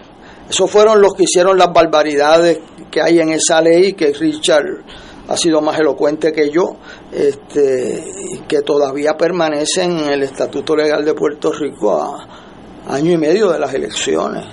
esos 0.48 0.70
fueron 0.70 1.00
los 1.00 1.14
que 1.14 1.24
hicieron 1.24 1.58
las 1.58 1.72
barbaridades 1.72 2.60
que 2.90 3.02
hay 3.02 3.18
en 3.18 3.30
esa 3.30 3.60
ley, 3.60 3.94
que 3.94 4.12
Richard 4.12 4.84
ha 5.28 5.36
sido 5.36 5.60
más 5.60 5.78
elocuente 5.80 6.32
que 6.32 6.50
yo, 6.50 6.76
este, 7.10 8.04
y 8.30 8.38
que 8.46 8.60
todavía 8.60 9.16
permanecen 9.16 9.98
en 9.98 10.12
el 10.12 10.22
Estatuto 10.22 10.76
Legal 10.76 11.04
de 11.04 11.14
Puerto 11.14 11.50
Rico 11.50 12.00
a 12.00 12.94
año 12.94 13.10
y 13.10 13.16
medio 13.16 13.50
de 13.50 13.58
las 13.58 13.74
elecciones. 13.74 14.44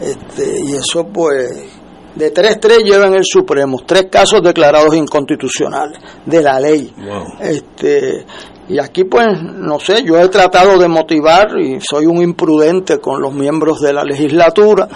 Este, 0.00 0.60
y 0.64 0.74
eso 0.74 1.06
pues 1.06 1.79
de 2.14 2.30
tres 2.30 2.58
tres 2.60 2.78
llevan 2.84 3.14
el 3.14 3.24
Supremo, 3.24 3.82
tres 3.86 4.06
casos 4.10 4.42
declarados 4.42 4.94
inconstitucionales 4.94 5.98
de 6.26 6.42
la 6.42 6.58
ley. 6.58 6.92
Este, 7.40 8.26
y 8.68 8.78
aquí 8.78 9.04
pues, 9.04 9.26
no 9.42 9.78
sé, 9.78 10.02
yo 10.04 10.18
he 10.18 10.28
tratado 10.28 10.78
de 10.78 10.88
motivar 10.88 11.58
y 11.58 11.80
soy 11.80 12.06
un 12.06 12.22
imprudente 12.22 12.98
con 12.98 13.20
los 13.20 13.32
miembros 13.32 13.80
de 13.80 13.92
la 13.92 14.04
legislatura 14.04 14.88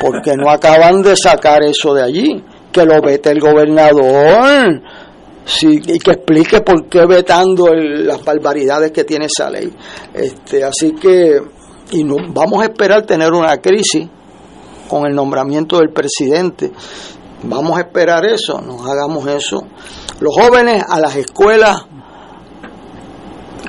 porque 0.00 0.36
no 0.36 0.50
acaban 0.50 1.02
de 1.02 1.16
sacar 1.16 1.62
eso 1.64 1.94
de 1.94 2.02
allí, 2.02 2.44
que 2.72 2.84
lo 2.84 3.00
vete 3.00 3.30
el 3.30 3.40
gobernador. 3.40 4.82
Sí, 5.44 5.80
y 5.86 5.98
que 6.00 6.10
explique 6.10 6.60
por 6.60 6.88
qué 6.88 7.06
vetando 7.06 7.72
las 7.72 8.24
barbaridades 8.24 8.90
que 8.90 9.04
tiene 9.04 9.26
esa 9.26 9.48
ley. 9.48 9.72
Este, 10.12 10.64
así 10.64 10.92
que, 10.92 11.38
y 11.92 12.02
no, 12.02 12.16
vamos 12.30 12.62
a 12.62 12.64
esperar 12.64 13.06
tener 13.06 13.32
una 13.32 13.56
crisis 13.58 14.08
con 14.88 15.06
el 15.06 15.14
nombramiento 15.14 15.78
del 15.78 15.90
presidente. 15.90 16.72
Vamos 17.42 17.76
a 17.78 17.82
esperar 17.82 18.24
eso, 18.24 18.60
no 18.60 18.84
hagamos 18.86 19.26
eso. 19.26 19.62
Los 20.20 20.34
jóvenes 20.34 20.82
a 20.88 20.98
las 21.00 21.16
escuelas 21.16 21.86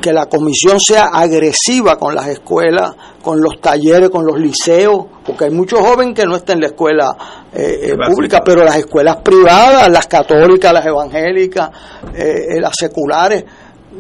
que 0.01 0.13
la 0.13 0.27
comisión 0.27 0.79
sea 0.79 1.09
agresiva 1.11 1.97
con 1.97 2.15
las 2.15 2.27
escuelas, 2.27 2.93
con 3.21 3.41
los 3.41 3.59
talleres, 3.59 4.09
con 4.09 4.25
los 4.25 4.39
liceos, 4.39 5.05
porque 5.25 5.45
hay 5.45 5.51
muchos 5.51 5.79
jóvenes 5.79 6.15
que 6.15 6.25
no 6.25 6.37
están 6.37 6.57
en 6.57 6.61
la 6.61 6.67
escuela 6.67 7.17
eh, 7.53 7.89
eh, 7.91 7.95
pública, 8.09 8.41
pero 8.45 8.63
las 8.63 8.77
escuelas 8.77 9.17
privadas, 9.17 9.89
las 9.89 10.07
católicas, 10.07 10.71
las 10.71 10.85
evangélicas, 10.85 11.71
eh, 12.15 12.59
las 12.61 12.73
seculares, 12.75 13.43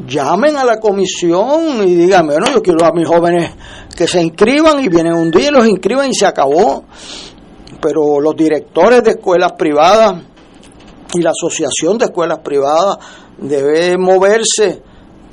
llamen 0.05 0.57
a 0.57 0.65
la 0.65 0.79
comisión 0.79 1.87
y 1.87 1.95
digan, 1.95 2.27
bueno, 2.27 2.47
yo 2.53 2.61
quiero 2.61 2.85
a 2.85 2.91
mis 2.91 3.07
jóvenes 3.07 3.51
que 3.95 4.07
se 4.07 4.21
inscriban 4.21 4.83
y 4.83 4.89
vienen 4.89 5.13
un 5.13 5.31
día 5.31 5.49
y 5.49 5.51
los 5.51 5.67
inscriban 5.67 6.09
y 6.09 6.13
se 6.13 6.25
acabó. 6.25 6.83
Pero 7.81 8.19
los 8.19 8.35
directores 8.35 9.03
de 9.03 9.11
escuelas 9.11 9.53
privadas 9.53 10.21
y 11.13 11.21
la 11.21 11.31
asociación 11.31 11.97
de 11.97 12.05
escuelas 12.05 12.39
privadas 12.39 12.97
debe 13.37 13.97
moverse 13.97 14.81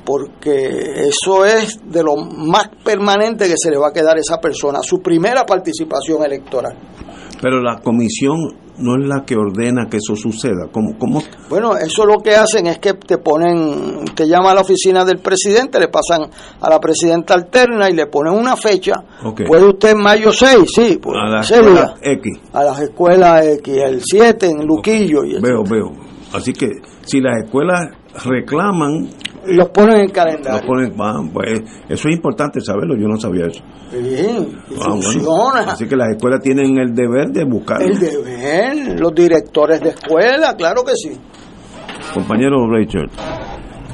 porque 0.05 1.07
eso 1.07 1.43
es 1.45 1.79
de 1.83 2.03
lo 2.03 2.15
más 2.15 2.69
permanente 2.83 3.47
que 3.47 3.55
se 3.57 3.71
le 3.71 3.77
va 3.77 3.87
a 3.87 3.91
quedar 3.91 4.15
a 4.15 4.19
esa 4.19 4.39
persona, 4.39 4.79
su 4.83 5.01
primera 5.01 5.45
participación 5.45 6.23
electoral. 6.23 6.77
Pero 7.45 7.61
la 7.61 7.77
comisión 7.77 8.37
no 8.79 8.95
es 8.99 9.07
la 9.07 9.23
que 9.23 9.35
ordena 9.35 9.85
que 9.87 9.97
eso 9.97 10.15
suceda. 10.15 10.67
¿Cómo, 10.71 10.97
cómo? 10.97 11.21
Bueno, 11.47 11.77
eso 11.77 12.03
lo 12.03 12.17
que 12.17 12.35
hacen 12.35 12.65
es 12.65 12.79
que 12.79 12.95
te 12.95 13.19
ponen, 13.19 14.03
te 14.15 14.27
llama 14.27 14.49
a 14.49 14.55
la 14.55 14.61
oficina 14.61 15.05
del 15.05 15.19
presidente, 15.19 15.79
le 15.79 15.89
pasan 15.89 16.23
a 16.59 16.67
la 16.67 16.79
presidenta 16.79 17.35
alterna 17.35 17.87
y 17.87 17.93
le 17.93 18.07
ponen 18.07 18.33
una 18.33 18.55
fecha. 18.55 18.93
¿Puede 19.45 19.67
usted 19.67 19.91
en 19.91 20.01
mayo 20.01 20.31
6? 20.31 20.57
Sí, 20.75 20.99
pues, 20.99 21.15
a 21.21 21.29
las 21.29 21.51
escuelas 21.51 21.93
X. 22.01 22.39
A 22.51 22.63
las 22.63 22.79
escuelas 22.81 23.45
X, 23.45 23.77
el 23.77 24.01
7 24.03 24.47
en 24.47 24.65
Luquillo. 24.65 25.23
Y 25.23 25.39
veo, 25.39 25.63
veo. 25.69 25.91
Así 26.33 26.51
que 26.51 26.67
si 27.05 27.21
las 27.21 27.43
escuelas 27.43 27.91
reclaman 28.23 29.09
los 29.47 29.69
ponen 29.69 30.01
en 30.01 30.09
calendario. 30.09 30.59
Los 30.59 30.61
ponen, 30.61 30.93
ah, 30.99 31.21
pues, 31.31 31.61
eso 31.87 32.09
es 32.09 32.15
importante 32.15 32.59
saberlo, 32.61 32.95
yo 32.95 33.07
no 33.07 33.17
sabía 33.17 33.45
eso. 33.45 33.63
Bien, 33.91 34.47
ah, 34.79 34.91
funciona. 34.91 35.71
Así 35.71 35.87
que 35.87 35.95
las 35.95 36.15
escuelas 36.15 36.41
tienen 36.41 36.77
el 36.77 36.95
deber 36.95 37.29
de 37.29 37.45
buscar. 37.45 37.81
El 37.81 37.99
deber, 37.99 38.99
los 38.99 39.13
directores 39.13 39.81
de 39.81 39.89
escuela, 39.89 40.55
claro 40.57 40.81
que 40.83 40.95
sí. 40.95 41.11
Compañero 42.13 42.67
Rachel. 42.67 43.09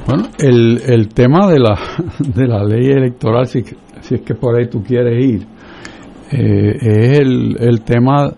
Bueno, 0.06 0.28
el, 0.38 0.80
el 0.86 1.08
tema 1.08 1.48
de 1.48 1.58
la, 1.58 1.78
de 2.18 2.46
la 2.46 2.64
ley 2.64 2.90
electoral, 2.90 3.46
si, 3.46 3.62
si 4.00 4.14
es 4.14 4.22
que 4.22 4.34
por 4.34 4.58
ahí 4.58 4.68
tú 4.68 4.82
quieres 4.82 5.24
ir, 5.24 5.46
eh, 6.30 6.76
es 6.80 7.18
el, 7.18 7.56
el 7.60 7.82
tema 7.82 8.32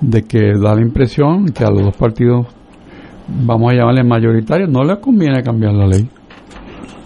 de 0.00 0.22
que 0.22 0.52
da 0.54 0.74
la 0.74 0.82
impresión 0.82 1.46
que 1.46 1.64
a 1.64 1.70
los 1.70 1.82
dos 1.82 1.96
partidos, 1.96 2.46
vamos 3.44 3.72
a 3.72 3.76
llamarles 3.76 4.06
mayoritarios, 4.06 4.68
no 4.68 4.82
les 4.84 4.98
conviene 4.98 5.42
cambiar 5.42 5.74
la 5.74 5.86
ley 5.86 6.08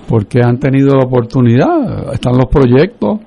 porque 0.09 0.41
han 0.43 0.59
tenido 0.59 0.97
la 0.97 1.07
oportunidad, 1.07 2.13
están 2.13 2.37
los 2.37 2.47
proyectos, 2.47 3.21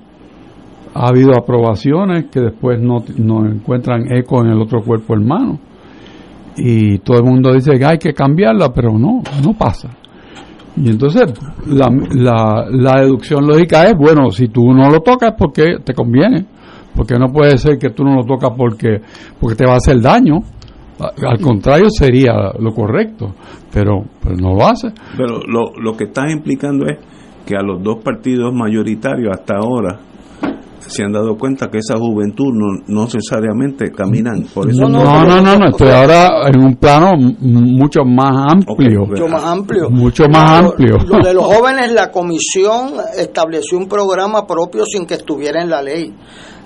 ha 0.94 1.08
habido 1.08 1.32
aprobaciones 1.36 2.26
que 2.26 2.40
después 2.40 2.80
no, 2.80 3.04
no 3.16 3.46
encuentran 3.46 4.10
eco 4.12 4.42
en 4.44 4.50
el 4.52 4.60
otro 4.60 4.82
cuerpo 4.82 5.14
hermano. 5.14 5.58
Y 6.56 6.98
todo 6.98 7.18
el 7.18 7.24
mundo 7.24 7.52
dice 7.52 7.78
que 7.78 7.84
hay 7.84 7.98
que 7.98 8.12
cambiarla, 8.12 8.72
pero 8.72 8.98
no, 8.98 9.22
no 9.44 9.52
pasa. 9.52 9.90
Y 10.76 10.88
entonces 10.90 11.24
la, 11.66 11.88
la, 12.14 12.66
la 12.70 13.00
deducción 13.02 13.46
lógica 13.46 13.84
es, 13.84 13.94
bueno, 13.96 14.30
si 14.30 14.48
tú 14.48 14.72
no 14.72 14.90
lo 14.90 15.00
tocas 15.00 15.34
porque 15.38 15.76
te 15.84 15.94
conviene, 15.94 16.46
porque 16.96 17.16
no 17.16 17.28
puede 17.28 17.58
ser 17.58 17.78
que 17.78 17.90
tú 17.90 18.04
no 18.04 18.16
lo 18.16 18.24
tocas 18.24 18.50
porque, 18.56 19.00
porque 19.38 19.56
te 19.56 19.66
va 19.66 19.74
a 19.74 19.76
hacer 19.76 20.00
daño. 20.00 20.40
Al 20.98 21.40
contrario 21.40 21.86
sería 21.90 22.52
lo 22.58 22.72
correcto, 22.72 23.34
pero, 23.72 24.04
pero 24.22 24.36
no 24.36 24.54
lo 24.54 24.66
hace. 24.66 24.88
Pero 25.16 25.40
lo, 25.46 25.72
lo 25.80 25.96
que 25.96 26.04
estás 26.04 26.32
implicando 26.32 26.86
es 26.86 26.98
que 27.46 27.56
a 27.56 27.62
los 27.62 27.82
dos 27.82 28.02
partidos 28.02 28.52
mayoritarios 28.52 29.30
hasta 29.32 29.54
ahora 29.56 30.00
se 30.88 31.04
han 31.04 31.12
dado 31.12 31.36
cuenta 31.36 31.68
que 31.68 31.78
esa 31.78 31.98
juventud 31.98 32.52
no, 32.52 32.82
no 32.86 33.04
necesariamente 33.04 33.90
caminan 33.92 34.42
por 34.54 34.70
eso 34.70 34.88
no 34.88 35.04
no 35.04 35.24
no, 35.24 35.58
no, 35.58 35.66
estoy 35.68 35.88
ahora 35.88 36.48
en 36.48 36.60
un 36.60 36.76
plano 36.76 37.12
mucho 37.40 38.04
más 38.04 38.52
amplio. 38.52 39.06
Mucho 39.06 39.28
más 39.28 39.44
amplio. 39.44 39.90
Mucho 39.90 40.24
más 40.28 40.64
amplio. 40.64 40.96
lo 41.06 41.18
de 41.22 41.34
los 41.34 41.44
jóvenes 41.44 41.92
la 41.92 42.10
comisión 42.10 42.92
estableció 43.16 43.78
un 43.78 43.88
programa 43.88 44.46
propio 44.46 44.84
sin 44.86 45.06
que 45.06 45.14
estuviera 45.14 45.62
en 45.62 45.70
la 45.70 45.82
ley 45.82 46.14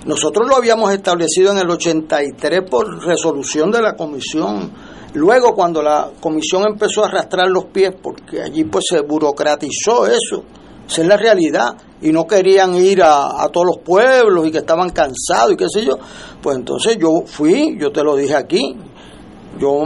nosotros 0.05 0.49
lo 0.49 0.57
habíamos 0.57 0.93
establecido 0.93 1.53
en 1.53 1.59
el 1.59 1.71
83 1.71 2.63
por 2.69 3.05
resolución 3.05 3.71
de 3.71 3.81
la 3.81 3.95
comisión. 3.95 4.73
Luego, 5.15 5.55
cuando 5.55 5.81
la 5.81 6.11
comisión 6.21 6.65
empezó 6.67 7.05
a 7.05 7.09
arrastrar 7.09 7.49
los 7.49 7.67
pies, 7.67 7.93
porque 8.03 8.43
allí 8.43 8.65
pues 8.65 8.87
se 8.89 9.01
burocratizó 9.01 10.07
eso, 10.07 10.43
esa 10.89 11.03
es 11.03 11.07
la 11.07 11.17
realidad, 11.17 11.77
y 12.01 12.11
no 12.11 12.27
querían 12.27 12.75
ir 12.75 13.03
a, 13.03 13.49
todos 13.53 13.67
los 13.67 13.79
pueblos 13.85 14.47
y 14.47 14.51
que 14.51 14.59
estaban 14.59 14.91
cansados 14.91 15.53
y 15.53 15.57
qué 15.57 15.67
sé 15.69 15.85
yo, 15.85 15.99
pues 16.43 16.57
entonces 16.57 16.97
yo 16.99 17.25
fui, 17.25 17.77
yo 17.79 17.93
te 17.93 18.03
lo 18.03 18.17
dije 18.17 18.35
aquí, 18.35 18.77
yo 19.61 19.83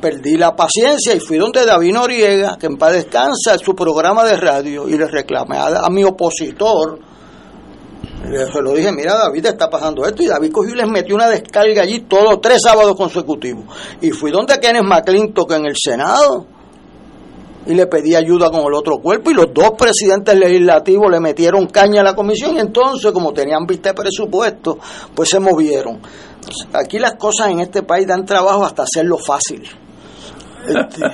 perdí 0.00 0.36
la 0.36 0.54
paciencia 0.54 1.14
y 1.14 1.20
fui 1.20 1.38
donde 1.38 1.66
David 1.66 1.94
Noriega, 1.94 2.56
que 2.58 2.66
en 2.66 2.76
paz 2.76 2.92
descansa, 2.92 3.58
su 3.58 3.74
programa 3.74 4.24
de 4.24 4.36
radio, 4.36 4.88
y 4.88 4.96
le 4.96 5.08
reclamé 5.08 5.56
a 5.58 5.88
mi 5.90 6.04
opositor, 6.04 7.07
se 8.52 8.62
lo 8.62 8.72
dije, 8.74 8.92
mira 8.92 9.14
David, 9.14 9.46
está 9.46 9.68
pasando 9.68 10.04
esto. 10.04 10.22
Y 10.22 10.26
David 10.26 10.52
cogió 10.52 10.74
y 10.74 10.78
les 10.78 10.88
metió 10.88 11.14
una 11.14 11.28
descarga 11.28 11.82
allí 11.82 12.00
todos 12.00 12.40
tres 12.40 12.60
sábados 12.62 12.96
consecutivos. 12.96 13.64
Y 14.00 14.10
fui 14.10 14.30
donde 14.30 14.58
Kenneth 14.58 14.84
McClintock 14.84 15.52
en 15.52 15.66
el 15.66 15.74
Senado. 15.76 16.46
Y 17.66 17.74
le 17.74 17.86
pedí 17.86 18.14
ayuda 18.14 18.50
con 18.50 18.60
el 18.60 18.72
otro 18.72 18.98
cuerpo. 18.98 19.30
Y 19.30 19.34
los 19.34 19.52
dos 19.52 19.72
presidentes 19.76 20.34
legislativos 20.38 21.10
le 21.10 21.20
metieron 21.20 21.66
caña 21.66 22.00
a 22.00 22.04
la 22.04 22.14
comisión. 22.14 22.56
Y 22.56 22.60
entonces, 22.60 23.12
como 23.12 23.32
tenían 23.32 23.66
vista 23.66 23.90
de 23.90 23.94
presupuesto, 23.94 24.78
pues 25.14 25.28
se 25.28 25.38
movieron. 25.38 26.00
Aquí 26.72 26.98
las 26.98 27.16
cosas 27.16 27.48
en 27.48 27.60
este 27.60 27.82
país 27.82 28.06
dan 28.06 28.24
trabajo 28.24 28.64
hasta 28.64 28.84
hacerlo 28.84 29.18
fácil. 29.18 29.68
Este, 30.66 31.04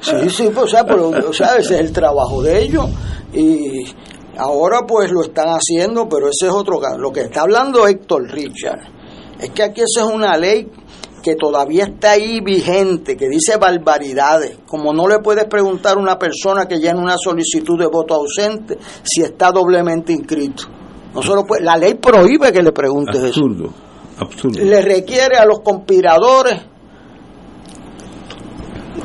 sí, 0.00 0.30
sí, 0.30 0.50
pues, 0.54 0.74
o 0.74 1.32
sea, 1.32 1.56
es 1.56 1.70
el 1.70 1.92
trabajo 1.92 2.40
de 2.42 2.62
ellos. 2.62 2.86
Y 3.32 3.84
Ahora 4.40 4.86
pues 4.86 5.10
lo 5.12 5.20
están 5.20 5.48
haciendo, 5.48 6.08
pero 6.08 6.28
ese 6.28 6.46
es 6.46 6.52
otro 6.52 6.80
caso. 6.80 6.96
Lo 6.96 7.12
que 7.12 7.20
está 7.20 7.42
hablando 7.42 7.86
Héctor 7.86 8.22
Richard 8.32 8.80
es 9.38 9.50
que 9.50 9.62
aquí 9.62 9.82
esa 9.82 10.06
es 10.06 10.14
una 10.14 10.34
ley 10.38 10.66
que 11.22 11.34
todavía 11.34 11.84
está 11.84 12.12
ahí 12.12 12.40
vigente, 12.40 13.18
que 13.18 13.28
dice 13.28 13.58
barbaridades, 13.58 14.56
como 14.66 14.94
no 14.94 15.06
le 15.06 15.18
puedes 15.18 15.44
preguntar 15.44 15.98
a 15.98 16.00
una 16.00 16.18
persona 16.18 16.66
que 16.66 16.78
llena 16.78 17.02
una 17.02 17.18
solicitud 17.18 17.78
de 17.78 17.86
voto 17.86 18.14
ausente 18.14 18.78
si 19.02 19.20
está 19.20 19.52
doblemente 19.52 20.14
inscrito. 20.14 20.62
No 21.14 21.20
solo 21.20 21.44
puede, 21.44 21.62
la 21.62 21.76
ley 21.76 21.94
prohíbe 21.94 22.50
que 22.50 22.62
le 22.62 22.72
preguntes 22.72 23.22
absurdo, 23.22 23.66
eso. 23.66 23.74
Absurdo. 24.24 24.64
Le 24.64 24.80
requiere 24.80 25.36
a 25.36 25.44
los 25.44 25.60
conspiradores 25.60 26.62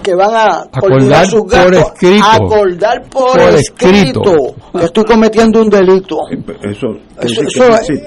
que 0.01 0.15
van 0.15 0.35
a 0.35 0.61
acordar 0.71 1.25
sus 1.27 1.43
gastos, 1.45 1.63
por 1.65 1.75
escrito, 1.75 2.25
acordar 2.25 3.03
por, 3.09 3.39
escrito, 3.39 4.55
que 4.77 4.85
estoy 4.85 5.03
cometiendo 5.03 5.61
un 5.61 5.69
delito. 5.69 6.17
Eso, 6.61 6.87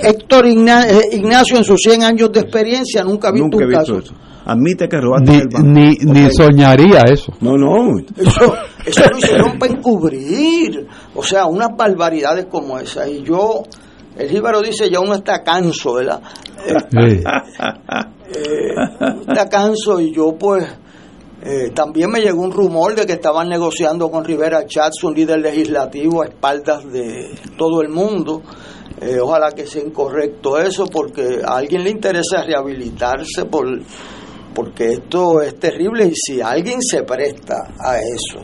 Héctor 0.02 0.46
eh, 0.46 1.00
Ignacio 1.12 1.56
en 1.56 1.64
sus 1.64 1.80
100 1.80 2.02
años 2.02 2.32
de 2.32 2.40
experiencia 2.40 3.04
nunca 3.04 3.28
ha 3.28 3.32
visto 3.32 3.56
un 3.56 3.70
caso. 3.70 3.98
Eso. 3.98 4.14
Admite 4.44 4.88
que 4.88 4.98
robaste 4.98 5.30
ni, 5.30 5.36
el 5.36 5.48
banco. 5.48 5.68
Ni, 5.68 5.94
ni 6.04 6.30
soñaría 6.30 7.02
eso. 7.12 7.32
No, 7.40 7.56
no. 7.56 7.98
Eso, 8.16 8.54
eso 8.86 9.02
lo 9.10 9.18
hicieron 9.18 9.58
para 9.58 9.72
encubrir. 9.74 10.86
O 11.14 11.22
sea, 11.22 11.44
unas 11.44 11.68
barbaridades 11.76 12.46
como 12.46 12.78
esa. 12.78 13.06
Y 13.06 13.22
yo, 13.22 13.64
el 14.16 14.30
jíbaro 14.30 14.62
dice, 14.62 14.88
ya 14.88 15.00
uno 15.00 15.16
está 15.16 15.42
canso, 15.42 15.94
¿verdad? 15.94 16.22
Eh, 16.66 17.22
está 19.28 19.48
canso 19.48 20.00
y 20.00 20.14
yo 20.14 20.36
pues 20.38 20.64
eh, 21.40 21.70
también 21.72 22.10
me 22.10 22.20
llegó 22.20 22.42
un 22.42 22.50
rumor 22.50 22.96
de 22.96 23.06
que 23.06 23.12
estaban 23.12 23.48
negociando 23.48 24.10
con 24.10 24.24
Rivera 24.24 24.66
Chats, 24.66 25.04
un 25.04 25.14
líder 25.14 25.38
legislativo, 25.38 26.22
a 26.22 26.26
espaldas 26.26 26.90
de 26.90 27.32
todo 27.56 27.80
el 27.80 27.90
mundo. 27.90 28.42
Eh, 29.00 29.20
ojalá 29.20 29.52
que 29.52 29.64
sea 29.64 29.82
incorrecto 29.82 30.58
eso, 30.58 30.86
porque 30.86 31.40
a 31.44 31.56
alguien 31.56 31.84
le 31.84 31.90
interesa 31.90 32.42
rehabilitarse 32.42 33.44
por, 33.44 33.66
porque 34.52 34.94
esto 34.94 35.40
es 35.40 35.56
terrible 35.60 36.06
y 36.06 36.14
si 36.16 36.40
alguien 36.40 36.82
se 36.82 37.04
presta 37.04 37.54
a 37.78 37.98
eso, 37.98 38.40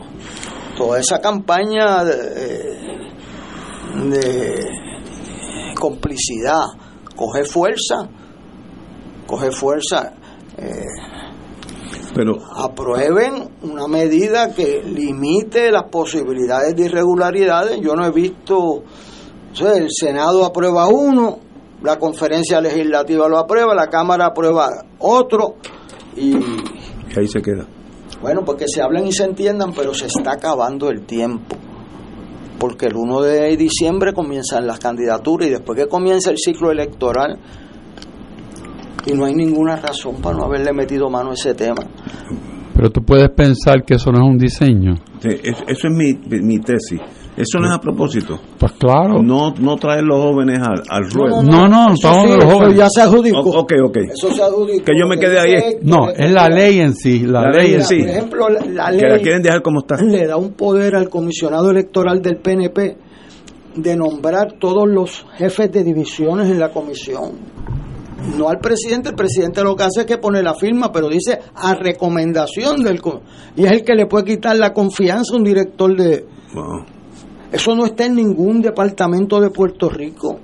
toda 0.77 0.99
esa 0.99 1.19
campaña 1.19 2.05
de, 2.05 2.77
de 4.09 4.65
complicidad 5.77 6.63
coge 7.13 7.43
fuerza, 7.43 8.09
coge 9.27 9.51
fuerza. 9.51 10.13
Eh, 10.57 11.14
pero 12.15 12.37
aprueben 12.55 13.49
una 13.63 13.87
medida 13.87 14.53
que 14.55 14.81
limite 14.81 15.69
las 15.69 15.89
posibilidades 15.91 16.73
de 16.73 16.85
irregularidades. 16.85 17.81
Yo 17.81 17.93
no 17.93 18.05
he 18.05 18.11
visto, 18.11 18.83
el 19.59 19.87
Senado 19.89 20.45
aprueba 20.45 20.87
uno, 20.87 21.39
la 21.83 21.99
conferencia 21.99 22.61
legislativa 22.61 23.27
lo 23.27 23.37
aprueba, 23.37 23.75
la 23.75 23.87
Cámara 23.87 24.27
aprueba 24.27 24.69
otro 24.99 25.55
y... 26.15 26.35
ahí 27.17 27.27
se 27.27 27.41
queda. 27.41 27.67
Bueno, 28.21 28.45
porque 28.45 28.65
se 28.69 28.81
hablan 28.81 29.05
y 29.05 29.11
se 29.11 29.25
entiendan, 29.25 29.73
pero 29.73 29.93
se 29.93 30.05
está 30.05 30.31
acabando 30.31 30.89
el 30.89 31.05
tiempo. 31.05 31.57
porque 32.57 32.85
el 32.85 32.95
1 32.95 33.21
de 33.23 33.57
diciembre 33.57 34.13
comienzan 34.13 34.65
las 34.65 34.79
candidaturas 34.79 35.49
y 35.49 35.51
después 35.51 35.77
que 35.77 35.87
comienza 35.87 36.31
el 36.31 36.37
ciclo 36.37 36.71
electoral, 36.71 37.37
y 39.05 39.13
no 39.13 39.25
hay 39.25 39.33
ninguna 39.35 39.75
razón 39.75 40.15
para 40.21 40.37
no 40.37 40.45
haberle 40.45 40.73
metido 40.73 41.09
mano 41.09 41.31
a 41.31 41.33
ese 41.33 41.53
tema. 41.53 41.83
Pero 42.75 42.89
tú 42.89 43.01
puedes 43.03 43.29
pensar 43.29 43.83
que 43.85 43.95
eso 43.95 44.11
no 44.11 44.17
es 44.25 44.29
un 44.31 44.37
diseño. 44.37 44.95
Sí, 45.19 45.29
es- 45.43 45.63
eso 45.67 45.87
es 45.87 45.93
mi, 45.93 46.13
mi 46.41 46.59
tesis. 46.59 46.99
Eso 47.37 47.59
no 47.59 47.67
es 47.67 47.73
a 47.75 47.79
propósito. 47.81 48.39
Pues 48.57 48.71
claro. 48.73 49.21
No, 49.21 49.53
no 49.59 49.75
traer 49.75 50.03
los 50.03 50.21
jóvenes 50.23 50.59
al, 50.59 50.83
al 50.89 51.09
ruedo. 51.11 51.41
No, 51.43 51.67
no, 51.67 51.87
Eso 51.87 51.95
estamos 51.95 52.23
sí, 52.23 52.29
de 52.31 52.37
los 52.37 52.45
jóvenes. 52.53 52.77
ya 52.77 52.87
se 52.89 53.01
adjudicó. 53.01 53.39
O- 53.39 53.59
ok, 53.59 53.73
ok. 53.85 53.97
Eso 54.13 54.31
se 54.33 54.41
adjudicó. 54.41 54.85
Que 54.85 54.91
yo 54.97 55.05
me 55.07 55.17
quedé 55.17 55.39
ahí. 55.39 55.61
No, 55.83 56.09
es 56.09 56.31
la 56.31 56.47
ley 56.49 56.79
en 56.79 56.93
sí, 56.95 57.19
la, 57.25 57.41
La 57.43 57.51
ley 57.51 57.67
ley 57.67 57.73
en 57.75 57.83
sí. 57.83 57.99
Por 57.99 58.09
ejemplo, 58.09 58.49
la, 58.49 58.59
la 58.91 58.97
Que 58.97 59.05
la 59.05 59.13
ley 59.15 59.21
quieren 59.21 59.41
dejar 59.41 59.61
como 59.61 59.79
está. 59.81 60.01
le 60.01 60.25
da 60.27 60.37
un 60.37 60.53
poder 60.53 60.95
al 60.95 61.09
comisionado 61.09 61.71
electoral 61.71 62.21
del 62.21 62.37
PNP 62.37 62.97
de 63.75 63.95
nombrar 63.97 64.53
todos 64.59 64.87
los 64.87 65.25
jefes 65.37 65.71
de 65.73 65.83
divisiones 65.83 66.49
en 66.49 66.59
la 66.59 66.69
comisión. 66.71 67.31
No 68.37 68.49
al 68.49 68.59
presidente, 68.59 69.09
el 69.09 69.15
presidente 69.15 69.63
lo 69.63 69.75
que 69.75 69.83
hace 69.83 70.01
es 70.01 70.05
que 70.05 70.17
pone 70.17 70.41
la 70.41 70.55
firma, 70.55 70.91
pero 70.91 71.09
dice 71.09 71.39
a 71.53 71.75
recomendación 71.75 72.83
del... 72.83 73.01
Y 73.55 73.65
es 73.65 73.71
el 73.71 73.83
que 73.83 73.93
le 73.93 74.07
puede 74.07 74.25
quitar 74.25 74.57
la 74.57 74.73
confianza 74.73 75.33
a 75.33 75.37
un 75.37 75.43
director 75.43 75.95
de... 75.95 76.25
Wow. 76.53 76.85
Eso 77.51 77.75
no 77.75 77.85
está 77.85 78.05
en 78.05 78.15
ningún 78.15 78.61
departamento 78.61 79.39
de 79.39 79.49
Puerto 79.49 79.89
Rico. 79.89 80.39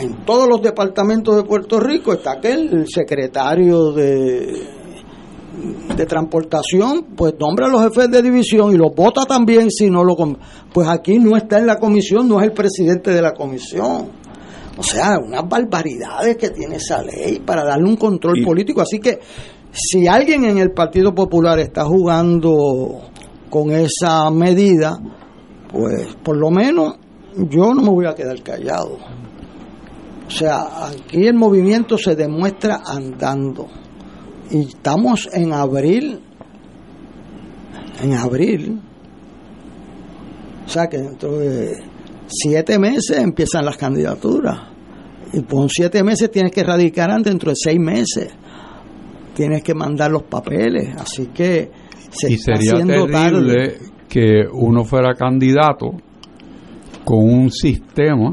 En 0.00 0.24
todos 0.24 0.48
los 0.48 0.62
departamentos 0.62 1.36
de 1.36 1.44
Puerto 1.44 1.80
Rico 1.80 2.12
está 2.12 2.32
aquel 2.32 2.68
el 2.72 2.88
secretario 2.88 3.92
de, 3.92 4.66
de 5.96 6.06
transportación, 6.06 7.06
pues 7.16 7.34
nombra 7.38 7.66
a 7.66 7.70
los 7.70 7.82
jefes 7.82 8.10
de 8.10 8.22
división 8.22 8.72
y 8.72 8.76
los 8.76 8.94
vota 8.94 9.24
también 9.24 9.70
si 9.70 9.90
no 9.90 10.04
lo... 10.04 10.14
Pues 10.72 10.88
aquí 10.88 11.18
no 11.18 11.36
está 11.36 11.58
en 11.58 11.66
la 11.66 11.76
comisión, 11.76 12.28
no 12.28 12.38
es 12.40 12.46
el 12.46 12.52
presidente 12.52 13.10
de 13.10 13.22
la 13.22 13.32
comisión. 13.32 14.17
O 14.78 14.82
sea, 14.82 15.18
unas 15.18 15.46
barbaridades 15.48 16.36
que 16.36 16.50
tiene 16.50 16.76
esa 16.76 17.02
ley 17.02 17.40
para 17.44 17.64
darle 17.64 17.88
un 17.88 17.96
control 17.96 18.38
Y- 18.38 18.44
político. 18.44 18.80
Así 18.80 19.00
que 19.00 19.18
si 19.72 20.06
alguien 20.06 20.44
en 20.44 20.58
el 20.58 20.70
Partido 20.70 21.14
Popular 21.14 21.58
está 21.58 21.84
jugando 21.84 23.00
con 23.50 23.72
esa 23.72 24.30
medida, 24.30 24.96
pues 25.70 26.14
por 26.22 26.36
lo 26.36 26.50
menos 26.50 26.94
yo 27.36 27.74
no 27.74 27.82
me 27.82 27.90
voy 27.90 28.06
a 28.06 28.14
quedar 28.14 28.40
callado. 28.42 28.98
O 30.26 30.30
sea, 30.30 30.86
aquí 30.88 31.26
el 31.26 31.34
movimiento 31.34 31.98
se 31.98 32.14
demuestra 32.14 32.82
andando. 32.86 33.66
Y 34.50 34.60
estamos 34.68 35.28
en 35.32 35.52
abril. 35.52 36.20
En 38.02 38.14
abril. 38.14 38.80
O 40.66 40.68
sea 40.68 40.86
que 40.86 40.98
dentro 40.98 41.38
de 41.38 41.82
siete 42.28 42.78
meses 42.78 43.18
empiezan 43.18 43.64
las 43.64 43.76
candidaturas. 43.76 44.58
Y 45.32 45.40
por 45.40 45.68
siete 45.70 46.02
meses 46.04 46.30
tienes 46.30 46.52
que 46.52 46.62
radicar 46.62 47.10
antes, 47.10 47.32
dentro 47.32 47.50
de 47.50 47.56
seis 47.56 47.78
meses. 47.78 48.30
Tienes 49.34 49.62
que 49.62 49.74
mandar 49.74 50.10
los 50.10 50.22
papeles. 50.24 50.94
Así 50.96 51.26
que 51.28 51.70
se 52.10 52.30
Y 52.30 52.34
está 52.34 52.56
sería 52.56 52.72
haciendo 52.74 53.06
terrible 53.06 53.68
tarde. 53.68 53.78
que 54.08 54.42
uno 54.52 54.84
fuera 54.84 55.14
candidato 55.14 55.90
con 57.04 57.18
un 57.24 57.50
sistema 57.50 58.32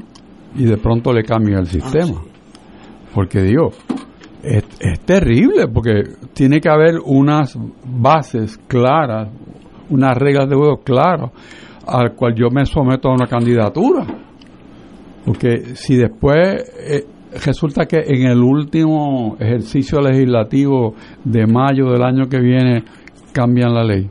y 0.56 0.66
de 0.66 0.78
pronto 0.78 1.12
le 1.12 1.24
cambie 1.24 1.56
el 1.58 1.68
sistema. 1.68 2.22
Porque 3.14 3.42
digo, 3.42 3.72
es, 4.44 4.64
es 4.80 5.00
terrible 5.02 5.68
porque 5.68 6.04
tiene 6.34 6.60
que 6.60 6.70
haber 6.70 6.96
unas 7.04 7.58
bases 7.86 8.58
claras, 8.68 9.30
unas 9.90 10.18
reglas 10.18 10.50
de 10.50 10.56
juego 10.56 10.78
claras 10.78 11.32
al 11.88 12.14
cual 12.16 12.34
yo 12.36 12.50
me 12.50 12.66
someto 12.66 13.10
a 13.10 13.14
una 13.14 13.28
candidatura. 13.28 14.06
Porque 15.26 15.76
si 15.76 15.96
después 15.96 16.38
eh, 16.88 17.06
resulta 17.44 17.86
que 17.86 17.98
en 17.98 18.28
el 18.28 18.42
último 18.42 19.36
ejercicio 19.40 20.00
legislativo 20.02 20.94
de 21.24 21.46
mayo 21.48 21.92
del 21.92 22.04
año 22.04 22.28
que 22.30 22.40
viene 22.40 22.84
cambian 23.34 23.74
la 23.74 23.84
ley. 23.84 24.10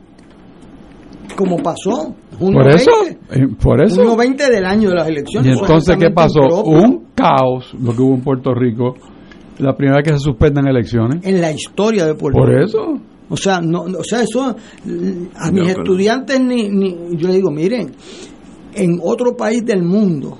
Como 1.35 1.57
pasó. 1.57 2.15
Por 2.39 2.67
eso, 2.67 2.91
20, 3.03 3.19
eh, 3.31 3.55
por 3.61 3.83
eso. 3.83 3.95
junio 4.01 4.15
20 4.17 4.51
del 4.51 4.65
año 4.65 4.89
de 4.89 4.95
las 4.95 5.07
elecciones. 5.07 5.55
Y 5.55 5.59
entonces, 5.59 5.97
¿qué 5.97 6.09
pasó? 6.11 6.41
impropio. 6.41 6.71
Un 6.71 7.05
caos 7.15 7.73
lo 7.81 7.93
que 7.93 8.01
hubo 8.01 8.13
en 8.15 8.21
Puerto 8.21 8.53
Rico. 8.53 8.95
La 9.59 9.75
primera 9.75 9.97
vez 9.97 10.05
que 10.05 10.13
se 10.13 10.19
suspenden 10.19 10.67
elecciones. 10.67 11.25
en 11.25 11.39
la 11.39 11.51
historia 11.51 12.05
de 12.05 12.15
Puerto 12.15 12.37
Por 12.37 12.49
Rico. 12.49 12.63
eso. 12.65 12.99
O 13.29 13.37
sea, 13.37 13.59
no, 13.59 13.87
no- 13.87 13.99
o 13.99 14.03
sea, 14.03 14.21
eso 14.21 14.43
a 15.35 15.51
mis 15.51 15.69
estudiantes 15.69 16.39
ni, 16.39 16.69
ni 16.69 16.91
yo 17.17 17.27
les 17.27 17.37
digo, 17.37 17.49
miren, 17.51 17.91
en 18.73 18.99
otro 19.01 19.35
país 19.35 19.63
del 19.65 19.83
mundo, 19.83 20.37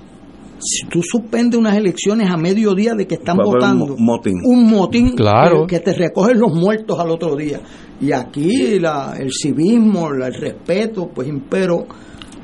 si 0.59 0.87
tú 0.87 1.01
suspendes 1.03 1.59
unas 1.59 1.75
elecciones 1.75 2.29
a 2.29 2.37
mediodía 2.37 2.93
de 2.93 3.07
que 3.07 3.15
están 3.15 3.39
un 3.39 3.45
votando, 3.45 3.95
motín. 3.97 4.33
un 4.45 4.69
motín 4.69 5.09
Claro. 5.15 5.65
que, 5.67 5.75
que 5.77 5.79
te 5.81 5.93
recogen 5.93 6.39
los 6.39 6.53
muertos 6.53 6.99
al 6.99 7.09
otro 7.11 7.35
día. 7.35 7.59
Y 7.99 8.11
aquí 8.11 8.79
la, 8.79 9.15
el 9.19 9.31
civismo, 9.31 10.11
la- 10.11 10.27
el 10.27 10.33
respeto, 10.35 11.09
pues 11.13 11.27
impero, 11.27 11.85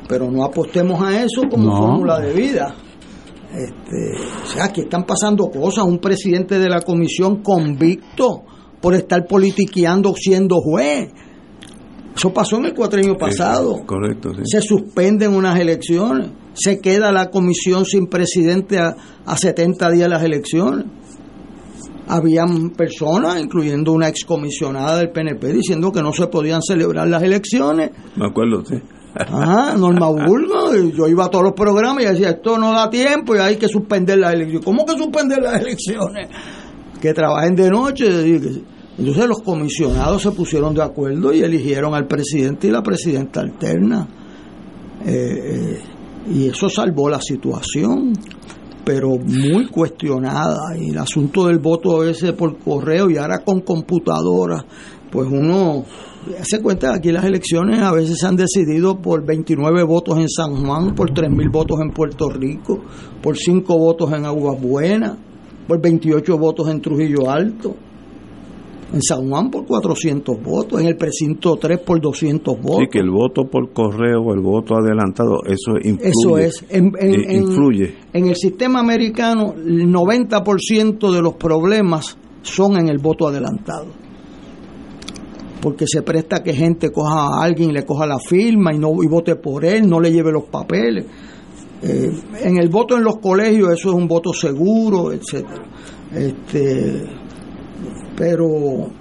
pero 0.08 0.30
no 0.32 0.44
apostemos 0.44 1.02
a 1.02 1.24
eso 1.24 1.44
como 1.50 1.66
No. 1.70 1.78
fórmula 1.78 2.20
de 2.20 2.34
vida. 2.34 2.76
Este, 3.54 4.14
o 4.44 4.46
sea, 4.46 4.66
aquí 4.66 4.82
están 4.82 5.04
pasando 5.04 5.50
cosas. 5.50 5.84
Un 5.86 6.00
presidente 6.00 6.58
de 6.58 6.70
la 6.70 6.82
comisión 6.82 7.42
convicto 7.44 8.44
por 8.82 8.96
estar 8.96 9.26
politiqueando 9.28 10.14
siendo 10.16 10.58
juez. 10.58 11.12
Eso 12.16 12.34
pasó 12.34 12.58
en 12.58 12.66
el 12.66 12.74
cuatrenio 12.74 13.16
pasado. 13.16 13.78
Sí, 13.78 13.86
correcto, 13.86 14.32
sí. 14.36 14.42
Se 14.46 14.62
suspenden 14.62 15.34
unas 15.34 15.60
elecciones. 15.60 16.30
Se 16.54 16.80
queda 16.82 17.12
la 17.12 17.30
comisión 17.30 17.86
sin 17.86 18.08
presidente 18.08 18.80
a, 18.80 18.96
a 19.26 19.38
70 19.38 19.90
días 19.92 20.04
de 20.04 20.10
las 20.10 20.24
elecciones. 20.24 20.86
Habían 22.08 22.72
personas, 22.72 23.40
incluyendo 23.40 23.94
una 23.94 24.10
excomisionada 24.10 24.98
del 24.98 25.12
PNP, 25.12 25.54
diciendo 25.54 25.92
que 25.92 26.02
no 26.02 26.12
se 26.12 26.28
podían 26.28 26.62
celebrar 26.62 27.08
las 27.08 27.24
elecciones. 27.24 27.92
Me 28.18 28.26
acuerdo, 28.28 28.66
sí. 28.66 28.76
Ah, 29.16 29.76
Norma 29.78 30.10
Bulgo, 30.28 30.76
y 30.76 30.92
yo 30.92 31.08
iba 31.08 31.26
a 31.26 31.30
todos 31.30 31.46
los 31.46 31.54
programas 31.54 32.04
y 32.04 32.08
decía, 32.08 32.32
esto 32.32 32.58
no 32.58 32.74
da 32.74 32.90
tiempo 32.90 33.36
y 33.36 33.40
hay 33.40 33.56
que 33.58 33.68
suspender 33.68 34.18
las 34.18 34.34
elecciones. 34.34 34.66
¿Cómo 34.66 34.86
que 34.86 34.98
suspender 34.98 35.42
las 35.42 35.62
elecciones? 35.62 36.28
Que 37.02 37.14
trabajen 37.14 37.56
de 37.56 37.70
noche. 37.70 38.06
Entonces 38.98 39.28
los 39.28 39.42
comisionados 39.42 40.22
se 40.22 40.32
pusieron 40.32 40.74
de 40.74 40.84
acuerdo 40.84 41.34
y 41.34 41.42
eligieron 41.42 41.94
al 41.94 42.08
presidente 42.08 42.68
y 42.68 42.72
la 42.72 42.84
presidenta 42.84 43.40
alterna. 43.40 44.08
Eh, 45.06 45.12
eh, 45.14 45.80
y 46.30 46.48
eso 46.48 46.70
salvó 46.70 47.10
la 47.10 47.20
situación, 47.20 48.14
pero 48.84 49.18
muy 49.18 49.68
cuestionada. 49.68 50.78
Y 50.78 50.90
el 50.90 50.98
asunto 50.98 51.48
del 51.48 51.60
voto 51.60 52.04
ese 52.04 52.34
por 52.34 52.58
correo 52.60 53.10
y 53.10 53.18
ahora 53.18 53.40
con 53.40 53.62
computadora, 53.62 54.64
pues 55.10 55.28
uno 55.32 55.86
se 56.44 56.62
cuenta 56.62 56.92
que 56.92 56.98
aquí 56.98 57.12
las 57.12 57.26
elecciones 57.26 57.80
a 57.80 57.92
veces 57.92 58.20
se 58.20 58.28
han 58.28 58.36
decidido 58.36 59.02
por 59.02 59.26
29 59.26 59.84
votos 59.84 60.20
en 60.20 60.30
San 60.30 60.56
Juan, 60.56 60.94
por 60.94 61.12
3.000 61.12 61.52
votos 61.52 61.80
en 61.82 61.90
Puerto 61.90 62.30
Rico, 62.30 62.80
por 63.22 63.38
5 63.38 63.78
votos 63.78 64.12
en 64.14 64.26
Aguas 64.26 64.62
Buenas, 64.62 65.18
por 65.68 65.82
28 65.82 66.38
votos 66.38 66.70
en 66.70 66.82
Trujillo 66.82 67.30
Alto. 67.30 67.76
En 68.94 69.02
San 69.02 69.30
Juan 69.30 69.50
por 69.50 69.66
400 69.66 70.44
votos, 70.44 70.82
en 70.82 70.88
el 70.88 70.98
precinto 70.98 71.56
3 71.56 71.80
por 71.80 72.02
200 72.02 72.60
votos. 72.62 72.80
Sí, 72.82 72.88
que 72.92 73.00
el 73.00 73.10
voto 73.10 73.46
por 73.50 73.72
correo 73.72 74.22
o 74.22 74.34
el 74.34 74.42
voto 74.42 74.76
adelantado, 74.76 75.38
eso 75.46 75.78
influye. 75.82 76.10
Eso 76.10 76.38
es. 76.38 76.66
En, 76.70 76.92
en- 77.00 77.16
Eh, 77.22 77.24
en- 77.30 77.42
influye. 77.44 77.96
en 78.12 78.28
el 78.28 78.36
sistema 78.36 78.80
americano, 78.82 79.54
el 79.56 79.88
90% 79.90 81.10
de 81.12 81.22
los 81.22 81.36
problemas 81.36 82.18
son 82.42 82.76
en 82.78 82.90
el 82.90 82.98
voto 82.98 83.28
adelantado. 83.30 83.86
Porque 85.62 85.86
se 85.88 86.02
presta 86.02 86.42
que 86.44 86.54
gente 86.54 86.92
coja 86.92 87.28
a 87.38 87.44
alguien 87.44 87.70
y 87.70 87.74
le 87.74 87.86
coja 87.86 88.06
la 88.08 88.18
firma 88.20 88.74
y 88.74 88.80
no 88.80 88.92
y 89.04 89.08
vote 89.08 89.36
por 89.36 89.64
él, 89.64 89.88
no 89.88 90.00
le 90.00 90.12
lleve 90.12 90.32
los 90.32 90.46
papeles. 90.46 91.06
Eh, 91.84 92.12
en 92.44 92.58
el 92.58 92.68
voto 92.70 92.98
en 92.98 93.04
los 93.04 93.18
colegios 93.20 93.70
eso 93.72 93.90
es 93.90 93.96
un 93.96 94.08
voto 94.08 94.34
seguro, 94.34 95.12
etcétera. 95.14 95.64
Este, 96.14 97.04
pero 98.22 98.92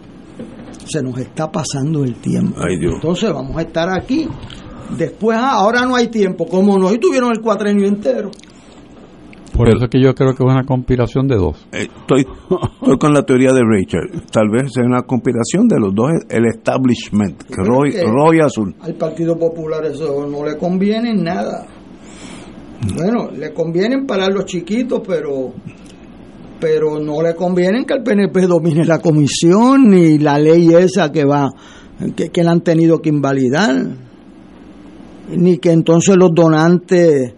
se 0.87 1.03
nos 1.03 1.19
está 1.19 1.51
pasando 1.53 2.03
el 2.05 2.15
tiempo. 2.15 2.59
Ay, 2.59 2.79
Dios. 2.79 2.95
Entonces 2.95 3.31
vamos 3.31 3.55
a 3.55 3.61
estar 3.61 3.87
aquí. 3.91 4.27
Después, 4.97 5.37
ah, 5.39 5.53
ahora 5.57 5.85
no 5.85 5.95
hay 5.95 6.09
tiempo. 6.09 6.47
¿Cómo 6.47 6.79
no? 6.79 6.91
Y 6.91 6.99
tuvieron 6.99 7.31
el 7.33 7.41
cuatrenio 7.43 7.87
entero. 7.87 8.31
Por 9.55 9.69
eso 9.69 9.85
es 9.85 9.91
que 9.91 10.03
yo 10.03 10.15
creo 10.15 10.35
que 10.35 10.43
es 10.43 10.51
una 10.51 10.65
conspiración 10.65 11.29
de 11.29 11.37
dos. 11.37 11.67
Eh, 11.73 11.87
estoy, 12.01 12.27
estoy 12.81 12.99
con 12.99 13.13
la 13.13 13.23
teoría 13.27 13.53
de 13.53 13.61
Richard. 13.63 14.09
Tal 14.33 14.49
vez 14.49 14.71
sea 14.73 14.85
una 14.87 15.03
conspiración 15.03 15.69
de 15.69 15.79
los 15.79 15.95
dos, 15.95 16.13
el 16.31 16.47
establishment, 16.47 17.43
Roy, 17.51 17.93
que- 17.93 18.03
Roy 18.05 18.41
Azul. 18.41 18.75
Al 18.81 18.95
Partido 18.95 19.37
Popular 19.39 19.85
eso 19.85 20.27
no 20.27 20.47
le 20.47 20.57
conviene 20.57 21.11
en 21.11 21.25
nada. 21.25 21.67
Bueno, 22.97 23.31
le 23.37 23.53
convienen 23.53 24.07
para 24.07 24.29
los 24.31 24.47
chiquitos, 24.47 25.03
pero 25.07 25.53
pero 26.61 27.01
no 27.01 27.23
le 27.23 27.35
conviene 27.35 27.85
que 27.87 27.95
el 27.95 28.03
PNP 28.03 28.47
domine 28.47 28.85
la 28.85 28.99
comisión 28.99 29.89
ni 29.89 30.19
la 30.19 30.39
ley 30.39 30.69
esa 30.75 31.11
que 31.11 31.25
va 31.25 31.51
que, 32.15 32.29
que 32.29 32.43
la 32.45 32.53
han 32.53 32.61
tenido 32.61 33.01
que 33.01 33.09
invalidar. 33.09 33.97
ni 35.31 35.59
que 35.59 35.71
entonces 35.71 36.17
los 36.17 36.31
donantes 36.35 37.35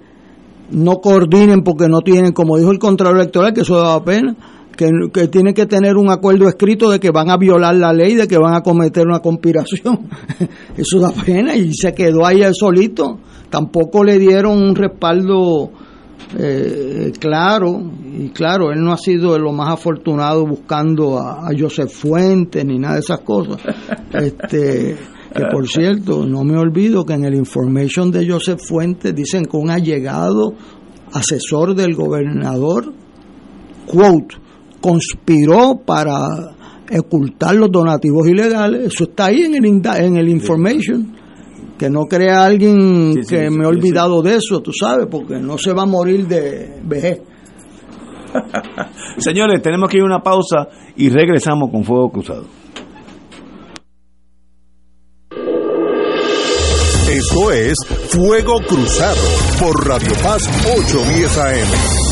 no 0.71 0.97
coordinen 0.97 1.63
porque 1.63 1.89
no 1.89 2.01
tienen, 2.01 2.33
como 2.33 2.57
dijo 2.57 2.71
el 2.71 2.79
Contralor 2.79 3.17
Electoral, 3.17 3.53
que 3.53 3.61
eso 3.61 3.77
da 3.77 4.03
pena, 4.03 4.35
que, 4.77 4.89
que 5.13 5.29
tienen 5.29 5.53
que 5.53 5.67
tener 5.67 5.97
un 5.97 6.11
acuerdo 6.11 6.49
escrito 6.49 6.91
de 6.91 6.99
que 6.99 7.11
van 7.11 7.29
a 7.29 7.37
violar 7.37 7.75
la 7.75 7.93
ley, 7.93 8.15
de 8.15 8.27
que 8.27 8.39
van 8.39 8.55
a 8.55 8.63
cometer 8.63 9.07
una 9.07 9.21
conspiración. 9.21 10.09
eso 10.77 10.99
da 10.99 11.13
pena 11.13 11.55
y 11.55 11.75
se 11.75 11.93
quedó 11.93 12.25
ahí 12.25 12.43
solito. 12.53 13.19
Tampoco 13.51 14.03
le 14.03 14.19
dieron 14.19 14.63
un 14.63 14.75
respaldo 14.75 15.71
eh, 16.39 17.13
claro, 17.19 17.81
y 18.13 18.29
claro, 18.31 18.71
él 18.71 18.83
no 18.83 18.93
ha 18.93 18.97
sido 18.97 19.39
lo 19.39 19.53
más 19.53 19.73
afortunado 19.73 20.47
buscando 20.47 21.19
a, 21.19 21.49
a 21.49 21.51
Joseph 21.59 21.91
Fuentes 21.91 22.65
ni 22.65 22.79
nada 22.79 22.95
de 22.95 23.01
esas 23.01 23.21
cosas. 23.21 23.61
Este, 24.13 24.97
que 25.35 25.45
por 25.51 25.67
cierto, 25.67 26.27
no 26.27 26.45
me 26.45 26.59
olvido 26.59 27.05
que 27.05 27.15
en 27.15 27.25
el 27.25 27.35
information 27.35 28.11
de 28.11 28.29
Joseph 28.29 28.61
Fuentes 28.61 29.15
dicen 29.15 29.47
que 29.47 29.57
un 29.57 29.71
allegado 29.71 30.55
asesor 31.13 31.75
del 31.75 31.95
gobernador, 31.95 32.93
quote, 33.87 34.37
conspiró 34.81 35.81
para 35.85 36.27
ocultar 36.99 37.55
los 37.55 37.71
donativos 37.71 38.29
ilegales. 38.29 38.93
Eso 38.93 39.05
está 39.05 39.27
ahí 39.27 39.43
en 39.43 39.55
el, 39.55 39.65
en 39.65 40.17
el 40.17 40.29
information. 40.29 41.22
Que 41.83 41.91
no 41.91 42.07
crea 42.07 42.45
alguien 42.45 43.13
que 43.29 43.51
me 43.51 43.65
ha 43.65 43.69
olvidado 43.69 44.23
de 44.23 44.37
eso, 44.37 44.61
tú 44.63 44.71
sabes, 44.73 45.09
porque 45.11 45.41
no 45.41 45.59
se 45.59 45.73
va 45.73 45.83
a 45.83 45.87
morir 45.87 46.29
de 46.29 46.81
vejez. 46.85 47.23
Señores, 49.19 49.61
tenemos 49.61 49.91
que 49.91 49.97
ir 49.97 50.05
a 50.05 50.07
una 50.07 50.21
pausa 50.21 50.69
y 50.95 51.09
regresamos 51.09 51.73
con 51.73 51.83
Fuego 51.83 52.09
Cruzado. 52.11 52.45
Esto 57.11 57.51
es 57.51 57.75
Fuego 58.11 58.61
Cruzado 58.61 59.19
por 59.59 59.85
Radio 59.85 60.13
Paz 60.23 60.49
810 60.77 61.39
AM. 61.39 62.12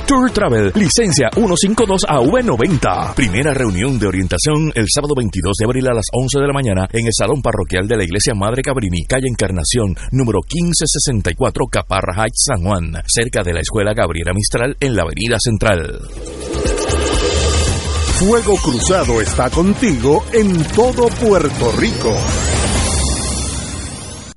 Culture 0.01 0.31
Travel, 0.31 0.71
licencia 0.75 1.29
152AV90. 1.31 3.13
Primera 3.13 3.53
reunión 3.53 3.99
de 3.99 4.07
orientación 4.07 4.71
el 4.73 4.85
sábado 4.89 5.13
22 5.15 5.53
de 5.59 5.65
abril 5.65 5.87
a 5.89 5.93
las 5.93 6.05
11 6.11 6.39
de 6.39 6.47
la 6.47 6.53
mañana 6.53 6.87
en 6.91 7.05
el 7.05 7.11
Salón 7.13 7.41
Parroquial 7.41 7.87
de 7.87 7.97
la 7.97 8.03
Iglesia 8.03 8.33
Madre 8.33 8.63
Cabrini, 8.63 9.03
calle 9.05 9.27
Encarnación, 9.27 9.95
número 10.11 10.39
1564, 10.39 11.65
Caparra 11.67 12.15
Heights, 12.15 12.45
San 12.47 12.63
Juan, 12.63 12.93
cerca 13.05 13.43
de 13.43 13.53
la 13.53 13.61
Escuela 13.61 13.93
Gabriela 13.93 14.33
Mistral 14.33 14.75
en 14.79 14.95
la 14.95 15.03
Avenida 15.03 15.37
Central. 15.39 16.01
Fuego 18.19 18.55
Cruzado 18.57 19.21
está 19.21 19.49
contigo 19.49 20.25
en 20.33 20.63
todo 20.75 21.07
Puerto 21.09 21.71
Rico. 21.77 22.15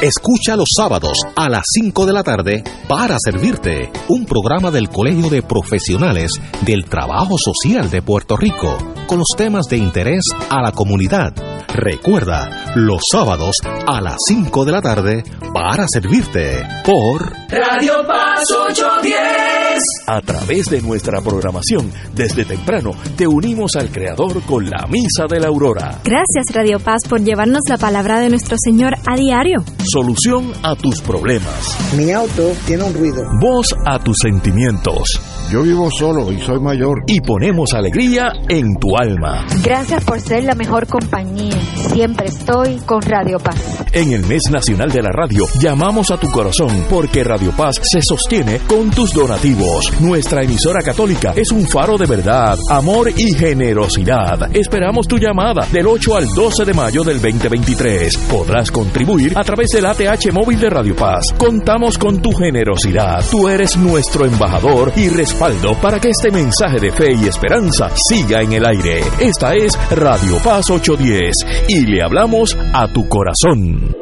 Escucha 0.00 0.54
los 0.54 0.68
sábados 0.76 1.18
a 1.34 1.48
las 1.48 1.64
5 1.74 2.06
de 2.06 2.12
la 2.12 2.22
tarde 2.22 2.62
para 2.86 3.16
servirte 3.18 3.90
un 4.06 4.26
programa 4.26 4.70
del 4.70 4.90
Colegio 4.90 5.28
de 5.28 5.42
Profesionales 5.42 6.30
del 6.60 6.84
Trabajo 6.84 7.36
Social 7.36 7.90
de 7.90 8.00
Puerto 8.00 8.36
Rico 8.36 8.78
con 9.08 9.18
los 9.18 9.26
temas 9.36 9.66
de 9.66 9.78
interés 9.78 10.22
a 10.50 10.62
la 10.62 10.70
comunidad. 10.70 11.32
Recuerda, 11.74 12.74
los 12.76 13.00
sábados 13.10 13.56
a 13.88 14.00
las 14.00 14.16
5 14.28 14.64
de 14.64 14.72
la 14.72 14.82
tarde 14.82 15.24
para 15.52 15.86
servirte 15.88 16.62
por 16.84 17.32
Radio 17.48 18.06
Paz 18.06 18.42
810. 18.68 19.78
A 20.06 20.20
través 20.20 20.66
de 20.70 20.80
nuestra 20.82 21.20
programación, 21.20 21.90
desde 22.14 22.44
temprano, 22.44 22.92
te 23.16 23.26
unimos 23.26 23.76
al 23.76 23.90
Creador 23.90 24.42
con 24.42 24.68
la 24.68 24.86
Misa 24.88 25.26
de 25.28 25.40
la 25.40 25.48
Aurora. 25.48 26.00
Gracias 26.04 26.54
Radio 26.54 26.78
Paz 26.78 27.02
por 27.08 27.20
llevarnos 27.22 27.62
la 27.68 27.78
palabra 27.78 28.20
de 28.20 28.28
nuestro 28.28 28.56
Señor 28.62 28.94
a 29.06 29.16
diario. 29.16 29.58
Solución 29.90 30.52
a 30.62 30.74
tus 30.74 31.00
problemas. 31.00 31.94
Mi 31.96 32.12
auto 32.12 32.52
tiene 32.66 32.82
un 32.82 32.92
ruido. 32.92 33.22
Voz 33.40 33.74
a 33.86 33.98
tus 33.98 34.18
sentimientos. 34.22 35.18
Yo 35.50 35.62
vivo 35.62 35.90
solo 35.90 36.30
y 36.30 36.38
soy 36.42 36.60
mayor. 36.60 37.04
Y 37.06 37.22
ponemos 37.22 37.72
alegría 37.72 38.32
en 38.50 38.74
tu 38.78 38.94
alma. 38.98 39.46
Gracias 39.64 40.04
por 40.04 40.20
ser 40.20 40.44
la 40.44 40.54
mejor 40.54 40.86
compañía. 40.86 41.58
Siempre 41.90 42.26
estoy 42.26 42.76
con 42.84 43.00
Radio 43.00 43.38
Paz. 43.38 43.56
En 43.92 44.12
el 44.12 44.26
mes 44.26 44.42
nacional 44.50 44.90
de 44.90 45.00
la 45.00 45.08
radio, 45.08 45.46
llamamos 45.58 46.10
a 46.10 46.18
tu 46.18 46.30
corazón 46.30 46.84
porque 46.90 47.24
Radio 47.24 47.52
Paz 47.52 47.76
se 47.82 48.02
sostiene 48.02 48.58
con 48.66 48.90
tus 48.90 49.14
donativos. 49.14 49.90
Nuestra 50.00 50.42
emisora 50.42 50.82
católica 50.82 51.32
es 51.34 51.50
un 51.50 51.66
faro 51.66 51.96
de 51.96 52.04
verdad, 52.04 52.58
amor 52.68 53.10
y 53.16 53.32
generosidad. 53.32 54.54
Esperamos 54.54 55.08
tu 55.08 55.16
llamada 55.16 55.66
del 55.72 55.86
8 55.86 56.16
al 56.16 56.26
12 56.26 56.66
de 56.66 56.74
mayo 56.74 57.02
del 57.04 57.22
2023. 57.22 58.18
Podrás 58.30 58.70
contribuir 58.70 59.32
a 59.34 59.44
través 59.44 59.68
del 59.78 59.86
ATH 59.86 60.32
móvil 60.32 60.58
de 60.58 60.70
Radio 60.70 60.96
Paz. 60.96 61.26
Contamos 61.38 61.98
con 61.98 62.20
tu 62.20 62.32
generosidad. 62.32 63.24
Tú 63.30 63.46
eres 63.46 63.76
nuestro 63.76 64.26
embajador 64.26 64.92
y 64.96 65.08
respaldo 65.08 65.80
para 65.80 66.00
que 66.00 66.08
este 66.08 66.32
mensaje 66.32 66.80
de 66.80 66.90
fe 66.90 67.12
y 67.12 67.28
esperanza 67.28 67.88
siga 67.94 68.42
en 68.42 68.54
el 68.54 68.66
aire. 68.66 69.02
Esta 69.20 69.54
es 69.54 69.78
Radio 69.92 70.38
Paz 70.42 70.68
810 70.68 71.32
y 71.68 71.86
le 71.86 72.02
hablamos 72.02 72.58
a 72.74 72.92
tu 72.92 73.08
corazón. 73.08 73.94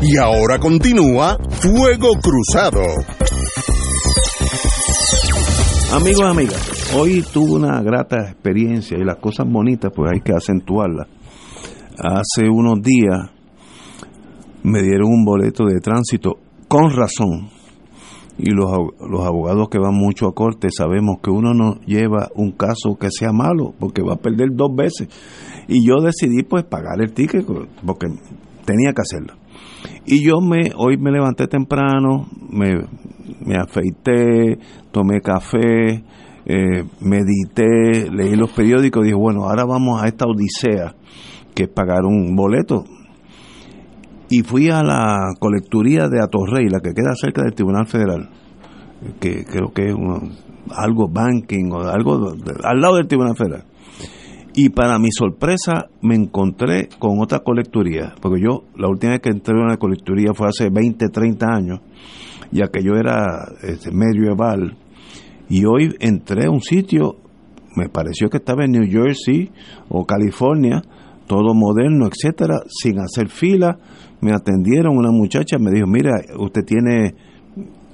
Y 0.00 0.16
ahora 0.16 0.60
continúa 0.60 1.36
Fuego 1.50 2.12
Cruzado. 2.22 2.84
Amigos 5.92 6.22
amigas, 6.22 6.94
hoy 6.94 7.22
tuve 7.22 7.54
una 7.54 7.82
grata 7.82 8.18
experiencia 8.30 8.96
y 8.96 9.02
las 9.02 9.16
cosas 9.16 9.50
bonitas 9.50 9.90
pues 9.92 10.12
hay 10.12 10.20
que 10.20 10.32
acentuarlas. 10.32 11.08
Hace 12.02 12.48
unos 12.48 12.80
días 12.80 13.30
me 14.62 14.80
dieron 14.80 15.08
un 15.12 15.22
boleto 15.22 15.64
de 15.66 15.80
tránsito 15.80 16.38
con 16.66 16.90
razón. 16.96 17.50
Y 18.38 18.52
los, 18.52 18.70
los 19.06 19.20
abogados 19.20 19.68
que 19.68 19.78
van 19.78 19.94
mucho 19.94 20.26
a 20.26 20.34
corte 20.34 20.68
sabemos 20.70 21.18
que 21.22 21.28
uno 21.28 21.52
no 21.52 21.74
lleva 21.84 22.30
un 22.34 22.52
caso 22.52 22.96
que 22.98 23.08
sea 23.10 23.32
malo 23.32 23.74
porque 23.78 24.00
va 24.00 24.14
a 24.14 24.16
perder 24.16 24.48
dos 24.54 24.74
veces. 24.74 25.08
Y 25.68 25.86
yo 25.86 26.00
decidí 26.02 26.42
pues 26.42 26.64
pagar 26.64 27.02
el 27.02 27.12
ticket 27.12 27.44
porque 27.84 28.06
tenía 28.64 28.94
que 28.94 29.02
hacerlo. 29.02 29.34
Y 30.06 30.24
yo 30.24 30.40
me 30.40 30.72
hoy 30.76 30.96
me 30.96 31.10
levanté 31.10 31.48
temprano 31.48 32.26
me, 32.48 32.76
me 33.44 33.56
afeité 33.56 34.58
tomé 34.90 35.20
café 35.20 36.02
eh, 36.46 36.84
medité 37.00 38.10
leí 38.10 38.36
los 38.36 38.50
periódicos 38.52 39.02
y 39.02 39.08
dije 39.08 39.16
bueno 39.16 39.44
ahora 39.44 39.64
vamos 39.64 40.02
a 40.02 40.06
esta 40.06 40.26
odisea 40.26 40.94
que 41.54 41.64
es 41.64 41.68
pagar 41.68 42.04
un 42.04 42.34
boleto 42.36 42.84
y 44.30 44.42
fui 44.42 44.70
a 44.70 44.84
la 44.84 45.32
colecturía 45.40 46.08
de 46.08 46.22
Atorrey, 46.22 46.68
la 46.68 46.78
que 46.78 46.94
queda 46.94 47.14
cerca 47.14 47.42
del 47.42 47.52
Tribunal 47.52 47.86
Federal, 47.86 48.30
que 49.18 49.44
creo 49.44 49.72
que 49.72 49.88
es 49.88 49.96
algo 50.70 51.08
banking 51.08 51.72
o 51.72 51.80
algo 51.80 52.34
al 52.62 52.80
lado 52.80 52.96
del 52.96 53.08
Tribunal 53.08 53.36
Federal. 53.36 53.64
Y 54.54 54.68
para 54.68 54.98
mi 55.00 55.10
sorpresa 55.10 55.86
me 56.00 56.14
encontré 56.14 56.88
con 56.98 57.20
otra 57.20 57.40
colecturía, 57.40 58.14
porque 58.20 58.40
yo 58.40 58.64
la 58.76 58.88
última 58.88 59.12
vez 59.12 59.20
que 59.20 59.30
entré 59.30 59.54
en 59.54 59.64
una 59.64 59.76
colecturía 59.76 60.32
fue 60.32 60.46
hace 60.46 60.70
20, 60.70 61.08
30 61.08 61.46
años, 61.46 61.80
ya 62.52 62.68
que 62.68 62.84
yo 62.84 62.94
era 62.94 63.48
este, 63.62 63.90
medieval, 63.90 64.76
y 65.48 65.64
hoy 65.64 65.96
entré 65.98 66.46
a 66.46 66.50
un 66.50 66.60
sitio, 66.60 67.16
me 67.74 67.88
pareció 67.88 68.28
que 68.28 68.38
estaba 68.38 68.64
en 68.64 68.72
New 68.72 68.88
Jersey 68.88 69.50
o 69.88 70.04
California, 70.04 70.82
todo 71.30 71.54
moderno, 71.54 72.08
etcétera, 72.08 72.56
sin 72.66 72.98
hacer 72.98 73.28
fila, 73.28 73.78
me 74.20 74.32
atendieron, 74.32 74.96
una 74.96 75.12
muchacha 75.12 75.58
me 75.60 75.70
dijo, 75.70 75.86
mira, 75.86 76.10
usted 76.36 76.64
tiene, 76.64 77.14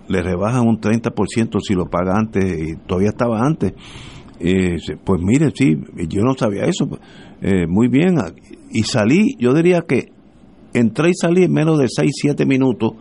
le 0.08 0.22
rebajan 0.22 0.66
un 0.66 0.80
30% 0.80 1.60
si 1.60 1.74
lo 1.74 1.84
paga 1.84 2.14
antes, 2.16 2.42
y 2.42 2.76
todavía 2.86 3.10
estaba 3.10 3.44
antes. 3.44 3.74
Pues 4.38 5.20
mire, 5.22 5.50
sí, 5.54 5.76
yo 6.08 6.22
no 6.22 6.32
sabía 6.32 6.64
eso. 6.64 6.88
Eh, 7.42 7.66
muy 7.68 7.88
bien, 7.88 8.14
y 8.70 8.84
salí, 8.84 9.36
yo 9.38 9.52
diría 9.52 9.82
que 9.86 10.12
entré 10.72 11.10
y 11.10 11.14
salí 11.14 11.44
en 11.44 11.52
menos 11.52 11.78
de 11.78 11.88
6, 11.88 12.10
7 12.14 12.46
minutos, 12.46 12.92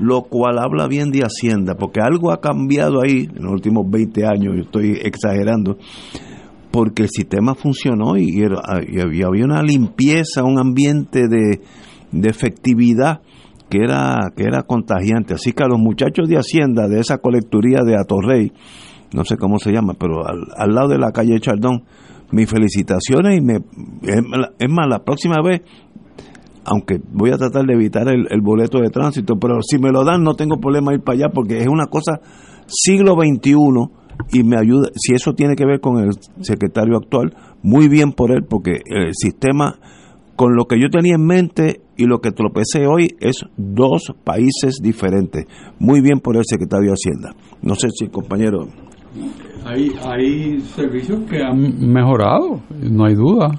lo 0.00 0.22
cual 0.22 0.58
habla 0.58 0.88
bien 0.88 1.12
de 1.12 1.20
Hacienda, 1.20 1.76
porque 1.76 2.00
algo 2.00 2.32
ha 2.32 2.40
cambiado 2.40 3.00
ahí 3.00 3.28
en 3.32 3.44
los 3.44 3.52
últimos 3.52 3.88
20 3.88 4.26
años, 4.26 4.56
yo 4.56 4.62
estoy 4.62 4.98
exagerando, 5.04 5.78
porque 6.70 7.02
el 7.02 7.08
sistema 7.08 7.54
funcionó 7.54 8.16
y, 8.16 8.28
y 8.28 9.00
había 9.00 9.44
una 9.44 9.62
limpieza, 9.62 10.44
un 10.44 10.58
ambiente 10.58 11.28
de, 11.28 11.60
de 12.12 12.28
efectividad 12.28 13.20
que 13.68 13.78
era, 13.78 14.30
que 14.34 14.44
era 14.44 14.62
contagiante. 14.62 15.34
Así 15.34 15.52
que 15.52 15.64
a 15.64 15.68
los 15.68 15.78
muchachos 15.78 16.28
de 16.28 16.36
Hacienda, 16.36 16.88
de 16.88 17.00
esa 17.00 17.18
colecturía 17.18 17.80
de 17.84 17.96
Atorrey, 17.96 18.52
no 19.14 19.24
sé 19.24 19.36
cómo 19.36 19.58
se 19.58 19.72
llama, 19.72 19.94
pero 19.98 20.26
al, 20.26 20.74
lado 20.74 20.88
de 20.88 20.98
la 20.98 21.12
calle 21.12 21.40
Chardón, 21.40 21.84
mis 22.30 22.48
felicitaciones 22.48 23.38
y 23.38 23.40
me, 23.40 23.56
es 24.58 24.70
más, 24.70 24.86
la 24.88 25.02
próxima 25.02 25.36
vez, 25.42 25.62
aunque 26.64 27.00
voy 27.12 27.30
a 27.30 27.38
tratar 27.38 27.64
de 27.64 27.72
evitar 27.72 28.08
el, 28.08 28.26
el, 28.30 28.42
boleto 28.42 28.80
de 28.80 28.90
tránsito, 28.90 29.36
pero 29.38 29.62
si 29.62 29.78
me 29.78 29.90
lo 29.90 30.04
dan 30.04 30.22
no 30.22 30.34
tengo 30.34 30.58
problema 30.58 30.92
ir 30.92 31.00
para 31.00 31.16
allá 31.16 31.28
porque 31.32 31.58
es 31.58 31.68
una 31.68 31.86
cosa 31.86 32.20
siglo 32.66 33.14
XXI 33.14 33.54
y 34.32 34.42
me 34.42 34.56
ayuda, 34.58 34.90
si 34.94 35.14
eso 35.14 35.34
tiene 35.34 35.56
que 35.56 35.64
ver 35.64 35.80
con 35.80 35.98
el 35.98 36.10
secretario 36.40 36.96
actual, 36.96 37.34
muy 37.62 37.88
bien 37.88 38.12
por 38.12 38.30
él 38.30 38.44
porque 38.48 38.80
el 38.86 39.12
sistema 39.14 39.78
con 40.38 40.54
lo 40.54 40.66
que 40.66 40.80
yo 40.80 40.88
tenía 40.88 41.16
en 41.16 41.26
mente 41.26 41.80
y 41.96 42.04
lo 42.06 42.20
que 42.20 42.30
tropecé 42.30 42.86
hoy 42.86 43.16
es 43.18 43.44
dos 43.56 44.14
países 44.22 44.76
diferentes. 44.80 45.46
Muy 45.80 46.00
bien 46.00 46.20
por 46.20 46.36
el 46.36 46.44
secretario 46.44 46.90
de 46.90 46.94
Hacienda. 46.94 47.34
No 47.60 47.74
sé 47.74 47.88
si 47.90 48.06
compañero. 48.06 48.68
Hay, 49.66 49.90
hay 50.04 50.60
servicios 50.60 51.28
que 51.28 51.42
han 51.42 51.92
mejorado, 51.92 52.60
no 52.70 53.06
hay 53.06 53.14
duda. 53.16 53.50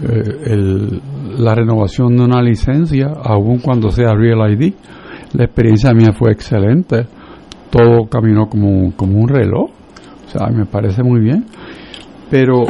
Eh, 0.00 1.00
la 1.38 1.56
renovación 1.56 2.16
de 2.16 2.22
una 2.22 2.40
licencia, 2.40 3.08
aun 3.24 3.58
cuando 3.58 3.90
sea 3.90 4.14
Real 4.14 4.48
ID, 4.52 4.74
la 5.32 5.44
experiencia 5.44 5.92
mía 5.92 6.12
fue 6.12 6.30
excelente. 6.30 7.06
Todo 7.70 8.06
caminó 8.08 8.46
como, 8.46 8.94
como 8.94 9.18
un 9.18 9.28
reloj. 9.28 9.70
Sea, 10.32 10.48
me 10.48 10.66
parece 10.66 11.02
muy 11.02 11.20
bien. 11.20 11.44
Pero 12.30 12.64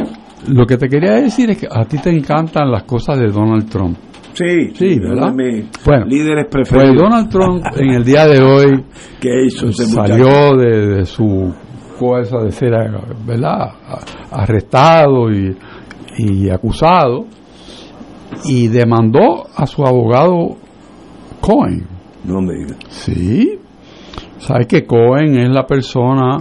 lo 0.47 0.65
que 0.65 0.77
te 0.77 0.89
quería 0.89 1.13
decir 1.13 1.49
es 1.49 1.59
que 1.59 1.67
a 1.71 1.85
ti 1.85 1.97
te 1.97 2.09
encantan 2.09 2.69
las 2.69 2.83
cosas 2.83 3.17
de 3.19 3.27
Donald 3.27 3.69
Trump. 3.69 3.97
Sí, 4.33 4.71
sí, 4.73 4.99
¿verdad? 4.99 5.31
bueno, 5.85 6.05
líderes 6.05 6.47
preferidos. 6.49 6.95
Pues 6.95 7.01
Donald 7.01 7.29
Trump 7.29 7.63
en 7.77 7.89
el 7.91 8.03
día 8.03 8.25
de 8.25 8.41
hoy 8.41 8.83
salió 9.49 10.57
de, 10.57 11.05
su 11.05 11.53
cosa 11.99 12.39
de 12.39 12.51
ser, 12.51 12.71
¿verdad? 13.25 13.73
Arrestado 14.31 15.31
y, 15.31 15.55
y 16.17 16.49
acusado 16.49 17.27
y 18.45 18.67
demandó 18.67 19.45
a 19.55 19.67
su 19.67 19.85
abogado 19.85 20.57
Cohen. 21.39 21.85
No 22.23 22.41
me 22.41 22.55
diga. 22.55 22.75
Sí, 22.89 23.59
Sabes 24.45 24.67
que 24.67 24.85
Cohen 24.85 25.37
es 25.37 25.49
la 25.49 25.65
persona 25.65 26.39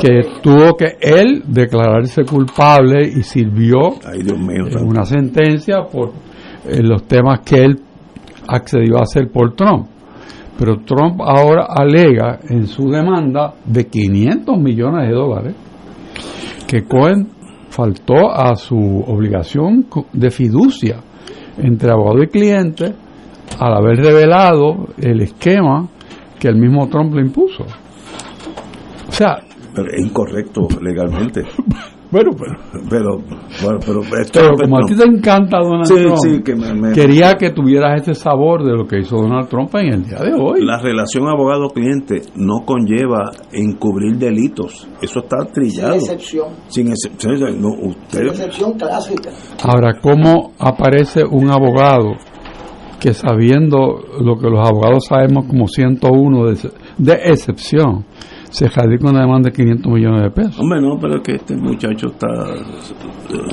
que 0.00 0.40
tuvo 0.42 0.74
que 0.78 0.96
él 0.98 1.42
declararse 1.46 2.24
culpable 2.24 3.06
y 3.06 3.22
sirvió 3.22 3.96
en 4.14 4.86
una 4.86 5.04
sentencia 5.04 5.82
por 5.82 6.12
los 6.64 7.02
temas 7.06 7.40
que 7.40 7.64
él 7.64 7.78
accedió 8.48 8.96
a 8.98 9.02
hacer 9.02 9.30
por 9.30 9.54
Trump. 9.54 9.88
Pero 10.58 10.78
Trump 10.86 11.20
ahora 11.20 11.66
alega 11.68 12.38
en 12.48 12.66
su 12.66 12.88
demanda 12.88 13.52
de 13.66 13.88
500 13.88 14.58
millones 14.58 15.08
de 15.10 15.14
dólares 15.14 15.54
que 16.66 16.84
Cohen 16.84 17.28
faltó 17.68 18.32
a 18.32 18.56
su 18.56 19.04
obligación 19.06 19.86
de 20.14 20.30
fiducia 20.30 20.96
entre 21.58 21.90
abogado 21.90 22.22
y 22.22 22.28
cliente 22.28 22.94
al 23.58 23.74
haber 23.74 23.98
revelado 23.98 24.86
el 24.96 25.20
esquema 25.20 25.88
que 26.44 26.50
el 26.50 26.56
mismo 26.56 26.86
Trump 26.88 27.14
le 27.14 27.22
impuso. 27.22 27.64
O 27.64 29.12
sea... 29.12 29.38
Pero 29.74 29.88
es 29.90 30.04
incorrecto 30.04 30.68
legalmente. 30.82 31.40
bueno, 32.12 32.32
pero... 32.38 32.52
Pero, 32.90 33.16
bueno, 33.62 33.80
pero, 33.80 34.00
pero 34.30 34.54
como 34.54 34.76
a 34.76 34.82
ti 34.82 34.94
te 34.94 35.04
encanta 35.04 35.56
Donald 35.60 35.88
Trump, 35.88 36.44
que 36.44 36.54
me, 36.54 36.92
quería 36.92 37.36
que 37.36 37.48
tuvieras 37.48 38.02
ese 38.02 38.12
sabor 38.12 38.62
de 38.62 38.76
lo 38.76 38.86
que 38.86 38.98
hizo 38.98 39.16
Donald 39.16 39.48
Trump 39.48 39.74
en 39.76 39.94
el 39.94 40.04
día 40.04 40.18
de 40.18 40.34
hoy. 40.34 40.62
La 40.62 40.78
relación 40.78 41.26
abogado-cliente 41.28 42.20
no 42.36 42.66
conlleva 42.66 43.30
encubrir 43.50 44.18
delitos. 44.18 44.86
Eso 45.00 45.20
está 45.20 45.46
trillado. 45.46 45.94
Sin 45.94 46.02
excepción. 46.02 46.48
Sin 46.68 46.88
excepción. 46.88 47.58
No, 47.58 47.70
usted... 47.70 48.18
Sin 48.18 48.26
excepción 48.28 48.72
clásica. 48.74 49.30
Ahora, 49.62 49.98
¿cómo 49.98 50.52
aparece 50.58 51.22
un 51.24 51.50
abogado 51.50 52.16
que 53.04 53.12
sabiendo 53.12 54.02
lo 54.18 54.38
que 54.38 54.48
los 54.48 54.66
abogados 54.66 55.04
sabemos 55.06 55.44
como 55.44 55.68
101 55.68 56.46
de, 56.46 56.70
de 56.96 57.12
excepción, 57.26 58.06
se 58.48 58.66
radica 58.66 59.10
una 59.10 59.20
demanda 59.20 59.50
de 59.50 59.56
500 59.56 59.92
millones 59.92 60.22
de 60.22 60.30
pesos. 60.30 60.58
Hombre, 60.58 60.80
no, 60.80 60.96
pero 60.98 61.16
es 61.16 61.20
que 61.22 61.34
este 61.34 61.54
muchacho 61.54 62.06
está... 62.06 62.28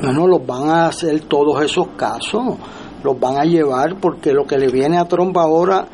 Bueno, 0.04 0.26
los 0.26 0.48
van 0.48 0.70
a 0.70 0.86
hacer 0.86 1.20
todos 1.26 1.62
esos 1.66 1.90
casos, 1.98 2.60
los 3.04 3.20
van 3.20 3.40
a 3.40 3.44
llevar 3.44 3.98
porque 4.00 4.32
lo 4.32 4.46
que 4.46 4.58
le 4.58 4.72
viene 4.72 4.98
a 4.98 5.04
Trump 5.04 5.36
ahora, 5.36 5.86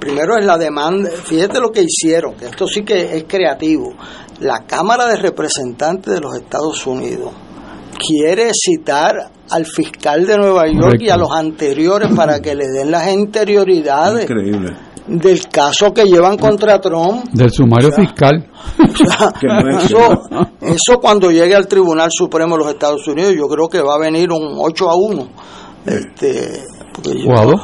primero 0.00 0.36
es 0.36 0.44
la 0.44 0.58
demanda, 0.58 1.08
fíjate 1.10 1.60
lo 1.60 1.70
que 1.70 1.84
hicieron, 1.84 2.34
que 2.34 2.46
esto 2.46 2.66
sí 2.66 2.82
que 2.82 3.16
es 3.16 3.24
creativo, 3.28 3.94
la 4.40 4.64
Cámara 4.66 5.06
de 5.06 5.18
Representantes 5.18 6.12
de 6.12 6.20
los 6.20 6.34
Estados 6.34 6.84
Unidos 6.88 7.30
quiere 7.96 8.50
citar 8.54 9.14
al 9.50 9.64
fiscal 9.66 10.26
de 10.26 10.36
Nueva 10.36 10.66
York 10.66 10.96
y 11.00 11.08
a 11.08 11.16
los 11.16 11.30
anteriores 11.32 12.14
para 12.14 12.40
que 12.40 12.54
le 12.54 12.66
den 12.68 12.90
las 12.90 13.12
interioridades 13.12 14.22
Increíble. 14.22 14.76
del 15.06 15.46
caso 15.48 15.92
que 15.94 16.04
llevan 16.04 16.36
contra 16.36 16.80
Trump. 16.80 17.24
Del 17.32 17.50
sumario 17.50 17.90
fiscal. 17.92 18.48
Eso, 19.78 20.20
eso 20.60 20.98
cuando 21.00 21.30
llegue 21.30 21.54
al 21.54 21.66
Tribunal 21.68 22.10
Supremo 22.12 22.56
de 22.56 22.64
los 22.64 22.72
Estados 22.72 23.06
Unidos, 23.06 23.34
yo 23.36 23.46
creo 23.46 23.68
que 23.68 23.80
va 23.80 23.94
a 23.94 23.98
venir 23.98 24.30
un 24.30 24.56
8 24.58 24.90
a 24.90 24.96
1. 24.96 25.28
Este, 25.86 26.64
porque 26.92 27.20
yo- 27.22 27.28
O 27.30 27.38
a 27.38 27.44
dos. 27.44 27.60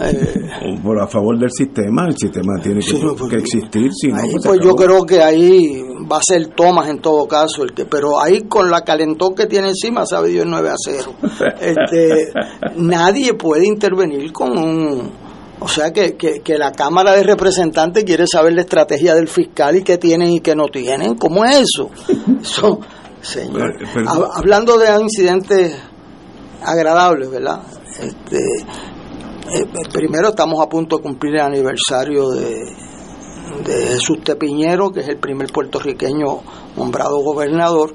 Eh, 0.00 0.78
por 0.82 1.00
a 1.00 1.06
favor 1.06 1.38
del 1.38 1.50
sistema, 1.50 2.06
el 2.08 2.16
sistema 2.16 2.60
tiene 2.62 2.80
que, 2.80 2.86
Sí, 2.86 3.00
que 3.30 3.36
existir, 3.36 3.90
si 3.92 4.08
no, 4.08 4.20
pues 4.30 4.44
pues 4.44 4.60
yo 4.62 4.74
creo 4.74 5.04
que 5.04 5.22
ahí 5.22 5.82
va 6.10 6.16
a 6.18 6.22
ser 6.22 6.48
Thomas 6.48 6.88
en 6.88 6.98
todo 7.00 7.26
caso, 7.28 7.62
el 7.62 7.72
que, 7.72 7.84
pero 7.84 8.20
ahí 8.20 8.42
con 8.42 8.70
la 8.70 8.82
calentón 8.82 9.34
que 9.34 9.46
tiene 9.46 9.68
encima, 9.68 10.04
sabe 10.04 10.28
Dios 10.30 10.46
9 10.48 10.68
a 10.68 10.74
0. 10.76 11.12
Este, 11.60 12.32
nadie 12.76 13.34
puede 13.34 13.66
intervenir 13.66 14.32
con 14.32 14.58
un... 14.58 15.10
O 15.60 15.68
sea 15.68 15.92
que, 15.92 16.14
que, 16.16 16.40
que 16.40 16.58
la 16.58 16.72
Cámara 16.72 17.12
de 17.12 17.22
Representantes 17.22 18.04
quiere 18.04 18.26
saber 18.26 18.52
la 18.54 18.62
estrategia 18.62 19.14
del 19.14 19.28
fiscal 19.28 19.76
y 19.76 19.82
qué 19.82 19.96
tienen 19.96 20.30
y 20.30 20.40
qué 20.40 20.54
no 20.56 20.66
tienen. 20.68 21.14
¿Cómo 21.14 21.44
es 21.44 21.60
eso? 21.62 21.90
Eso, 22.42 22.80
señor. 23.22 23.72
Pero- 23.94 24.34
Hablando 24.34 24.76
de 24.76 24.88
incidentes 25.00 25.74
agradables, 26.62 27.30
¿verdad? 27.30 27.60
Este, 28.00 28.38
eh, 29.52 29.66
primero 29.92 30.28
estamos 30.28 30.60
a 30.60 30.68
punto 30.68 30.96
de 30.96 31.02
cumplir 31.02 31.34
el 31.34 31.40
aniversario 31.40 32.30
de, 32.30 32.64
de 33.64 33.86
Jesús 33.86 34.18
Tepiñero, 34.24 34.90
que 34.90 35.00
es 35.00 35.08
el 35.08 35.18
primer 35.18 35.52
puertorriqueño 35.52 36.40
nombrado 36.76 37.18
gobernador. 37.20 37.94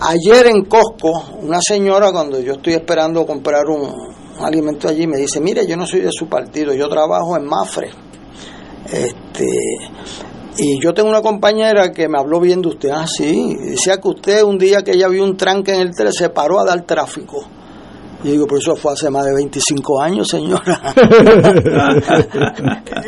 Ayer 0.00 0.46
en 0.46 0.64
Costco, 0.64 1.38
una 1.42 1.60
señora, 1.60 2.12
cuando 2.12 2.40
yo 2.40 2.54
estoy 2.54 2.74
esperando 2.74 3.26
comprar 3.26 3.66
un, 3.66 3.92
alimento 4.40 4.88
allí, 4.88 5.06
me 5.06 5.16
dice, 5.16 5.40
mire, 5.40 5.66
yo 5.66 5.76
no 5.76 5.86
soy 5.86 6.00
de 6.00 6.12
su 6.12 6.28
partido, 6.28 6.72
yo 6.72 6.88
trabajo 6.88 7.36
en 7.36 7.44
Mafre. 7.44 7.90
Este, 8.86 9.46
y 10.56 10.80
yo 10.80 10.94
tengo 10.94 11.08
una 11.08 11.20
compañera 11.20 11.90
que 11.92 12.08
me 12.08 12.18
habló 12.18 12.40
bien 12.40 12.62
de 12.62 12.68
usted, 12.68 12.90
ah, 12.90 13.06
sí, 13.06 13.56
decía 13.56 13.98
que 14.00 14.08
usted 14.08 14.42
un 14.42 14.58
día 14.58 14.82
que 14.82 14.92
ella 14.92 15.08
vio 15.08 15.24
un 15.24 15.36
tranque 15.36 15.74
en 15.74 15.80
el 15.80 15.94
tren 15.94 16.12
se 16.12 16.30
paró 16.30 16.60
a 16.60 16.64
dar 16.64 16.82
tráfico. 16.82 17.44
Y 18.24 18.30
digo, 18.30 18.46
pero 18.46 18.58
eso 18.58 18.74
fue 18.74 18.92
hace 18.94 19.10
más 19.10 19.24
de 19.24 19.34
25 19.34 20.02
años, 20.02 20.26
señora. 20.28 20.80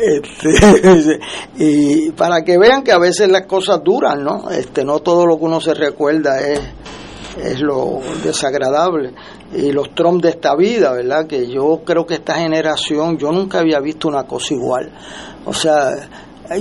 Este, 0.01 1.19
y 1.57 2.11
para 2.11 2.41
que 2.43 2.57
vean 2.57 2.81
que 2.81 2.91
a 2.91 2.97
veces 2.97 3.29
las 3.29 3.45
cosas 3.45 3.81
duran, 3.83 4.23
¿no? 4.23 4.49
Este, 4.49 4.83
no 4.83 4.99
todo 4.99 5.25
lo 5.27 5.37
que 5.37 5.45
uno 5.45 5.59
se 5.59 5.73
recuerda 5.73 6.39
es, 6.39 6.59
es 7.37 7.61
lo 7.61 7.99
desagradable. 8.23 9.13
Y 9.53 9.71
los 9.71 9.93
Trump 9.93 10.23
de 10.23 10.29
esta 10.29 10.55
vida, 10.55 10.93
¿verdad? 10.93 11.27
Que 11.27 11.47
yo 11.47 11.81
creo 11.85 12.05
que 12.05 12.15
esta 12.15 12.35
generación, 12.35 13.17
yo 13.17 13.31
nunca 13.31 13.59
había 13.59 13.79
visto 13.79 14.07
una 14.07 14.23
cosa 14.23 14.53
igual. 14.53 14.91
O 15.45 15.53
sea, 15.53 15.91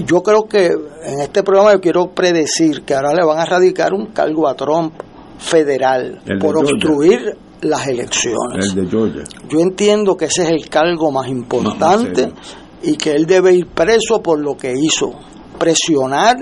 yo 0.05 0.22
creo 0.22 0.44
que 0.48 0.66
en 0.66 1.20
este 1.20 1.43
programa 1.43 1.72
yo 1.72 1.81
quiero 1.81 2.10
predecir 2.10 2.82
que 2.85 2.94
ahora 2.94 3.14
le 3.14 3.24
van 3.24 3.39
a 3.39 3.44
radicar 3.44 3.93
un 3.94 4.06
cargo 4.06 4.48
a 4.48 4.55
Trump 4.55 4.94
federal 5.39 6.20
El 6.27 6.39
por 6.39 6.56
Georgia. 6.56 6.74
obstruir 6.74 7.36
las 7.62 7.87
elecciones. 7.87 8.69
El 8.70 8.74
de 8.74 8.91
Georgia. 8.91 9.24
Yo 9.49 9.61
entiendo 9.61 10.16
que 10.16 10.27
ese 10.27 10.43
es 10.43 10.51
el 10.51 10.69
cargo 10.69 11.11
más 11.11 11.28
importante 11.28 12.32
y 12.82 12.97
que 12.97 13.12
él 13.12 13.27
debe 13.27 13.55
ir 13.55 13.66
preso 13.69 14.23
por 14.23 14.39
lo 14.41 14.57
que 14.57 14.73
hizo. 14.73 15.12
Presionar, 15.59 16.37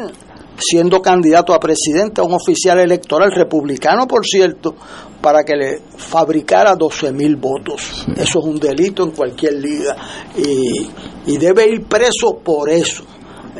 siendo 0.57 1.03
candidato 1.03 1.53
a 1.55 1.61
presidente, 1.61 2.21
a 2.21 2.25
un 2.25 2.35
oficial 2.35 2.79
electoral 2.79 3.33
republicano, 3.33 4.07
por 4.07 4.25
cierto, 4.25 4.77
para 5.21 5.43
que 5.43 5.57
le 5.57 5.83
fabricara 5.97 6.75
12 6.77 7.13
mil 7.13 7.37
votos. 7.37 8.07
Eso 8.17 8.39
es 8.39 8.45
un 8.45 8.59
delito 8.59 9.03
en 9.03 9.11
cualquier 9.11 9.55
liga. 9.55 9.97
Y, 10.37 10.89
y 11.27 11.37
debe 11.37 11.69
ir 11.69 11.85
preso 11.85 12.39
por 12.43 12.71
eso. 12.71 13.05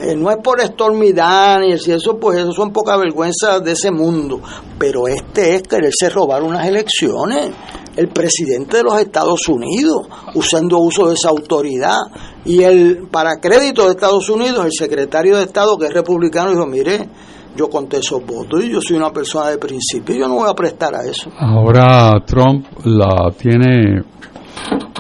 Eh, 0.01 0.15
no 0.17 0.31
es 0.31 0.37
por 0.43 0.61
Stormy 0.61 1.13
Daniels 1.13 1.87
y 1.89 1.93
eso, 1.93 2.19
pues 2.19 2.39
eso 2.39 2.53
son 2.53 2.73
pocas 2.73 2.99
vergüenzas 2.99 3.63
de 3.65 3.73
ese 3.73 3.91
mundo. 3.91 4.41
Pero 4.79 5.09
este 5.09 5.57
es 5.57 5.63
quererse 5.63 6.09
robar 6.11 6.43
unas 6.43 6.67
elecciones. 6.67 7.51
El 7.97 8.09
presidente 8.09 8.77
de 8.77 8.85
los 8.85 9.01
Estados 9.01 9.49
Unidos, 9.49 10.07
usando 10.35 10.79
uso 10.79 11.09
de 11.09 11.15
esa 11.15 11.31
autoridad. 11.31 11.97
Y 12.45 12.63
el, 12.63 13.09
para 13.11 13.41
crédito 13.41 13.87
de 13.87 13.91
Estados 13.91 14.29
Unidos, 14.31 14.65
el 14.65 14.73
secretario 14.73 15.37
de 15.37 15.45
Estado, 15.45 15.77
que 15.77 15.87
es 15.87 15.93
republicano, 15.93 16.51
dijo, 16.51 16.65
mire, 16.65 17.09
yo 17.57 17.69
conté 17.69 17.99
esos 17.99 18.25
votos 18.25 18.65
y 18.65 18.71
yo 18.71 18.81
soy 18.81 18.97
una 18.97 19.11
persona 19.11 19.51
de 19.51 19.59
principio, 19.59 20.15
yo 20.15 20.29
no 20.29 20.37
voy 20.37 20.49
a 20.49 20.55
prestar 20.55 20.95
a 20.95 21.03
eso. 21.03 21.29
Ahora 21.37 22.23
Trump 22.25 22.67
la 22.85 23.33
tiene 23.37 24.05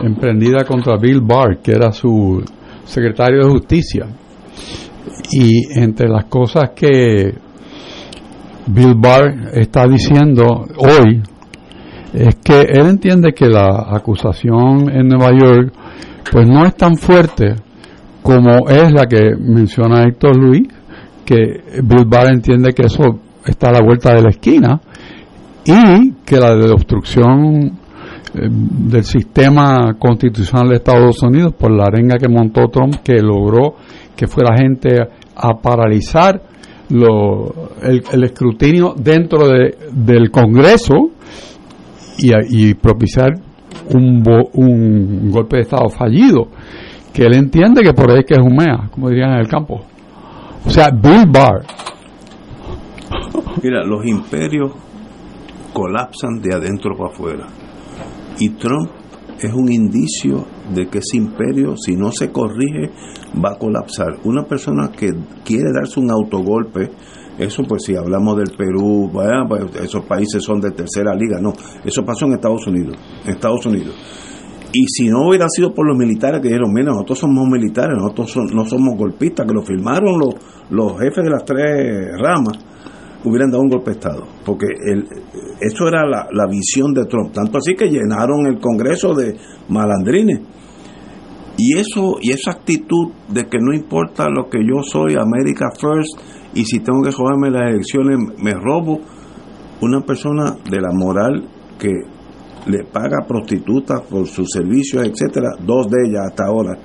emprendida 0.02 0.64
contra 0.64 0.96
Bill 0.96 1.20
Barr, 1.20 1.58
que 1.62 1.72
era 1.72 1.92
su 1.92 2.42
secretario 2.84 3.44
de 3.44 3.50
justicia. 3.50 4.06
Y 5.30 5.78
entre 5.78 6.08
las 6.08 6.24
cosas 6.26 6.70
que 6.74 7.34
Bill 8.66 8.94
Barr 8.96 9.50
está 9.54 9.86
diciendo 9.86 10.66
hoy 10.76 11.22
es 12.12 12.36
que 12.36 12.62
él 12.62 12.86
entiende 12.86 13.32
que 13.32 13.46
la 13.46 13.86
acusación 13.90 14.90
en 14.90 15.08
Nueva 15.08 15.30
York 15.38 15.72
pues 16.30 16.48
no 16.48 16.64
es 16.64 16.74
tan 16.74 16.96
fuerte 16.96 17.54
como 18.22 18.68
es 18.68 18.92
la 18.92 19.06
que 19.06 19.34
menciona 19.38 20.04
Héctor 20.04 20.36
Luis, 20.36 20.68
que 21.24 21.62
Bill 21.82 22.04
Barr 22.06 22.32
entiende 22.32 22.72
que 22.72 22.86
eso 22.86 23.20
está 23.46 23.68
a 23.68 23.72
la 23.72 23.80
vuelta 23.82 24.14
de 24.14 24.22
la 24.22 24.30
esquina 24.30 24.80
y 25.64 26.12
que 26.24 26.36
la 26.38 26.54
de 26.54 26.70
obstrucción 26.70 27.78
eh, 28.34 28.48
del 28.50 29.04
sistema 29.04 29.94
constitucional 29.98 30.68
de 30.68 30.76
Estados 30.76 31.22
Unidos 31.22 31.54
por 31.54 31.70
la 31.70 31.84
arenga 31.84 32.16
que 32.18 32.28
montó 32.28 32.68
Trump 32.68 32.96
que 33.02 33.20
logró 33.22 33.76
que 34.18 34.26
fuera 34.26 34.56
gente 34.58 34.96
a 35.36 35.54
paralizar 35.62 36.42
el, 36.90 38.24
escrutinio 38.24 38.94
dentro 38.98 39.46
de, 39.46 39.78
del 39.92 40.32
Congreso 40.32 41.10
y, 42.18 42.74
propiciar 42.74 43.34
un, 43.94 44.24
un 44.54 45.30
golpe 45.30 45.58
de 45.58 45.62
Estado 45.62 45.88
fallido 45.88 46.48
que 47.12 47.22
él 47.22 47.34
entiende 47.34 47.82
que 47.82 47.94
por 47.94 48.10
ahí 48.10 48.24
que 48.24 48.34
es 48.34 48.40
humea, 48.40 48.88
como 48.90 49.08
dirían 49.08 49.34
en 49.34 49.38
el 49.38 49.46
campo. 49.46 49.84
O 50.66 50.70
sea, 50.70 50.90
Bill 50.90 51.26
Barr 51.30 51.64
Mira, 53.62 53.84
los 53.84 54.04
imperios 54.04 54.72
colapsan 55.72 56.40
de 56.42 56.54
adentro 56.54 56.96
para 56.96 57.10
afuera. 57.10 57.46
Y 58.40 58.50
Trump 58.50 58.90
es 59.40 59.52
un 59.54 59.70
indicio 59.70 60.44
de 60.74 60.88
que 60.88 60.98
ese 60.98 61.16
imperio, 61.16 61.76
si 61.76 61.96
no 61.96 62.10
se 62.10 62.30
corrige, 62.30 62.90
va 63.42 63.52
a 63.52 63.58
colapsar. 63.58 64.18
Una 64.24 64.44
persona 64.44 64.90
que 64.90 65.12
quiere 65.44 65.70
darse 65.72 66.00
un 66.00 66.10
autogolpe, 66.10 66.90
eso 67.38 67.62
pues 67.62 67.84
si 67.84 67.94
hablamos 67.94 68.36
del 68.36 68.56
Perú, 68.56 69.10
pues, 69.12 69.30
esos 69.82 70.04
países 70.04 70.42
son 70.42 70.60
de 70.60 70.72
tercera 70.72 71.14
liga, 71.14 71.38
no, 71.40 71.52
eso 71.84 72.04
pasó 72.04 72.26
en 72.26 72.34
Estados 72.34 72.66
Unidos, 72.66 72.96
en 73.24 73.30
Estados 73.30 73.64
Unidos. 73.66 73.94
Y 74.72 74.84
si 74.86 75.08
no 75.08 75.28
hubiera 75.28 75.46
sido 75.48 75.72
por 75.72 75.86
los 75.86 75.96
militares 75.96 76.42
que 76.42 76.48
dijeron, 76.48 76.72
mira, 76.72 76.92
nosotros 76.92 77.20
somos 77.20 77.48
militares, 77.48 77.96
nosotros 77.96 78.36
no 78.52 78.64
somos 78.66 78.98
golpistas, 78.98 79.46
que 79.46 79.54
lo 79.54 79.62
firmaron 79.62 80.18
los, 80.18 80.34
los 80.70 80.92
jefes 81.00 81.24
de 81.24 81.30
las 81.30 81.44
tres 81.44 82.10
ramas, 82.20 82.58
hubieran 83.24 83.50
dado 83.50 83.62
un 83.62 83.68
golpe 83.68 83.90
de 83.90 83.96
Estado. 83.96 84.26
Porque 84.44 84.66
eso 85.60 85.88
era 85.88 86.06
la, 86.06 86.46
visión 86.46 86.92
de 86.92 87.06
Trump. 87.06 87.32
Tanto 87.32 87.58
así 87.58 87.74
que 87.74 87.88
llenaron 87.88 88.46
el 88.46 88.58
Congreso 88.60 89.14
de 89.14 89.36
malandrines. 89.68 90.40
Y 91.56 91.76
eso 91.76 92.18
y 92.20 92.30
esa 92.30 92.52
actitud 92.52 93.10
de 93.28 93.46
que 93.48 93.58
no 93.60 93.74
importa 93.74 94.28
lo 94.28 94.48
que 94.48 94.60
yo 94.60 94.82
soy, 94.82 95.14
America 95.14 95.66
First, 95.78 96.20
y 96.54 96.64
si 96.64 96.78
tengo 96.78 97.02
que 97.02 97.12
joderme 97.12 97.50
las 97.50 97.72
elecciones, 97.72 98.16
me 98.38 98.54
robo, 98.54 99.00
una 99.80 100.00
persona 100.00 100.56
de 100.70 100.80
la 100.80 100.92
moral 100.92 101.48
que 101.78 101.92
le 102.66 102.84
paga 102.84 103.26
prostitutas 103.26 104.02
por 104.02 104.26
sus 104.26 104.48
servicios, 104.50 105.04
etcétera, 105.04 105.50
dos 105.64 105.88
de 105.90 105.96
ellas 106.06 106.26
hasta 106.28 106.46
ahora. 106.46 106.78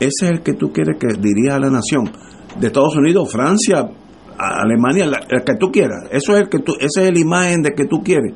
Ese 0.00 0.26
es 0.26 0.30
el 0.30 0.42
que 0.42 0.54
tú 0.54 0.70
quieres 0.72 0.96
que 0.98 1.08
dirija 1.18 1.56
a 1.56 1.60
la 1.60 1.70
nación. 1.70 2.10
De 2.58 2.66
Estados 2.68 2.96
Unidos, 2.96 3.30
Francia, 3.30 3.88
Alemania, 4.38 5.06
la- 5.06 5.20
que 5.44 5.54
tú 5.58 5.70
quieras. 5.70 6.04
Eso 6.10 6.34
es 6.34 6.40
el 6.42 6.48
que 6.48 6.58
tú, 6.60 6.72
esa 6.80 7.02
es 7.02 7.12
la 7.12 7.18
imagen 7.18 7.62
de 7.62 7.70
que 7.74 7.84
tú 7.86 8.02
quieres. 8.02 8.34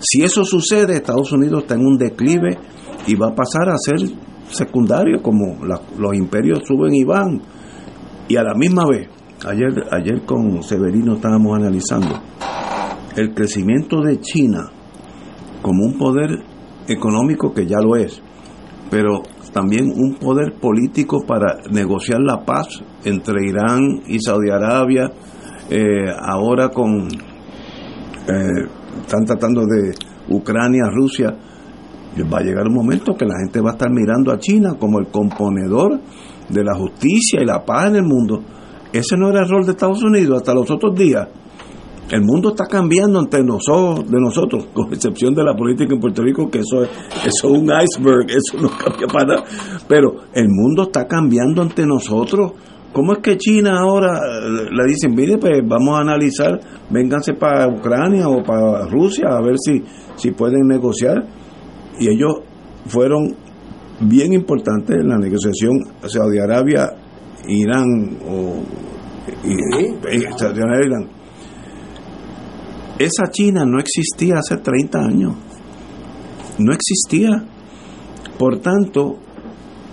Si 0.00 0.22
eso 0.22 0.44
sucede, 0.44 0.94
Estados 0.94 1.32
Unidos 1.32 1.62
está 1.62 1.74
en 1.74 1.86
un 1.86 1.96
declive 1.98 2.58
y 3.06 3.14
va 3.14 3.28
a 3.28 3.34
pasar 3.34 3.68
a 3.68 3.76
ser 3.78 3.96
secundario, 4.50 5.22
como 5.22 5.58
los 5.98 6.14
imperios 6.14 6.60
suben 6.66 6.94
y 6.94 7.04
van. 7.04 7.40
Y 8.28 8.36
a 8.36 8.42
la 8.42 8.54
misma 8.54 8.84
vez, 8.86 9.08
ayer, 9.46 9.84
ayer 9.90 10.22
con 10.24 10.62
Severino 10.62 11.14
estábamos 11.14 11.56
analizando 11.56 12.20
el 13.16 13.34
crecimiento 13.34 14.00
de 14.02 14.20
China 14.20 14.70
como 15.62 15.84
un 15.84 15.96
poder 15.98 16.30
económico 16.88 17.52
que 17.52 17.66
ya 17.66 17.78
lo 17.80 17.96
es, 17.96 18.20
pero 18.90 19.22
también 19.52 19.90
un 19.90 20.14
poder 20.14 20.52
político 20.60 21.24
para 21.26 21.58
negociar 21.70 22.20
la 22.20 22.44
paz 22.44 22.68
entre 23.04 23.46
Irán 23.48 24.02
y 24.06 24.18
Saudi 24.20 24.50
Arabia, 24.50 25.10
eh, 25.70 26.10
ahora 26.18 26.68
con 26.68 27.08
eh, 27.08 28.66
están 29.00 29.24
tratando 29.24 29.62
de 29.62 29.94
Ucrania, 30.28 30.84
Rusia, 30.92 31.36
va 32.24 32.38
a 32.38 32.42
llegar 32.42 32.66
un 32.66 32.74
momento 32.74 33.14
que 33.14 33.26
la 33.26 33.38
gente 33.38 33.60
va 33.60 33.70
a 33.70 33.72
estar 33.72 33.90
mirando 33.90 34.32
a 34.32 34.38
China 34.38 34.76
como 34.78 34.98
el 34.98 35.08
componedor 35.08 36.00
de 36.48 36.64
la 36.64 36.74
justicia 36.74 37.40
y 37.42 37.44
la 37.44 37.64
paz 37.64 37.88
en 37.88 37.96
el 37.96 38.04
mundo. 38.04 38.42
Ese 38.92 39.16
no 39.16 39.28
era 39.28 39.40
el 39.42 39.48
rol 39.48 39.64
de 39.66 39.72
Estados 39.72 40.02
Unidos 40.02 40.38
hasta 40.38 40.54
los 40.54 40.70
otros 40.70 40.94
días. 40.94 41.28
El 42.10 42.22
mundo 42.22 42.50
está 42.50 42.66
cambiando 42.66 43.18
ante 43.18 43.42
nosotros, 43.42 44.08
de 44.08 44.20
nosotros, 44.20 44.66
con 44.72 44.92
excepción 44.92 45.34
de 45.34 45.42
la 45.42 45.54
política 45.54 45.92
en 45.92 46.00
Puerto 46.00 46.22
Rico, 46.22 46.48
que 46.48 46.60
eso 46.60 46.84
es, 46.84 46.90
eso 47.24 47.26
es 47.26 47.44
un 47.44 47.64
iceberg, 47.64 48.26
eso 48.30 48.60
no 48.60 48.68
cambia 48.68 49.06
para 49.08 49.26
nada. 49.26 49.44
Pero 49.88 50.14
el 50.32 50.48
mundo 50.48 50.84
está 50.84 51.06
cambiando 51.06 51.62
ante 51.62 51.84
nosotros. 51.84 52.52
¿Cómo 52.96 53.12
es 53.12 53.18
que 53.18 53.36
China 53.36 53.78
ahora 53.78 54.16
eh, 54.16 54.70
le 54.72 54.84
dicen, 54.86 55.14
mire, 55.14 55.36
pues 55.36 55.60
vamos 55.68 55.98
a 55.98 56.00
analizar, 56.00 56.58
vénganse 56.88 57.34
para 57.34 57.68
Ucrania 57.68 58.26
o 58.26 58.42
para 58.42 58.86
Rusia 58.86 59.36
a 59.36 59.42
ver 59.42 59.56
si, 59.58 59.82
si 60.14 60.30
pueden 60.30 60.66
negociar? 60.66 61.22
Y 62.00 62.08
ellos 62.08 62.36
fueron 62.86 63.36
bien 64.00 64.32
importantes 64.32 64.96
en 64.98 65.08
la 65.08 65.18
negociación 65.18 65.72
Saudi 66.06 66.38
Arabia, 66.38 66.88
Irán 67.46 68.16
o 68.26 68.62
y, 69.44 70.20
Saudi 70.38 70.60
Arabia, 70.62 70.86
Irán. 70.86 71.08
Esa 72.98 73.30
China 73.30 73.66
no 73.66 73.78
existía 73.78 74.36
hace 74.38 74.56
30 74.56 74.98
años. 74.98 75.34
No 76.58 76.72
existía. 76.72 77.44
Por 78.38 78.60
tanto, 78.60 79.18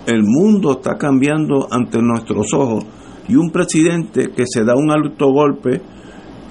el 0.06 0.22
mundo 0.22 0.72
está 0.72 0.96
cambiando 0.96 1.66
ante 1.70 2.00
nuestros 2.00 2.52
ojos 2.54 2.84
y 3.28 3.36
un 3.36 3.50
presidente 3.50 4.30
que 4.30 4.44
se 4.46 4.64
da 4.64 4.74
un 4.76 4.90
alto 4.90 5.30
golpe, 5.32 5.80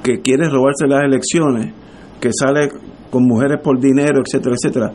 que 0.04 0.22
quiere 0.22 0.50
robarse 0.50 0.88
las 0.88 1.04
elecciones, 1.04 1.74
que 2.20 2.32
sale 2.34 2.70
con 3.10 3.26
mujeres 3.26 3.60
por 3.64 3.80
dinero, 3.80 4.22
etcétera, 4.26 4.56
etcétera. 4.56 4.92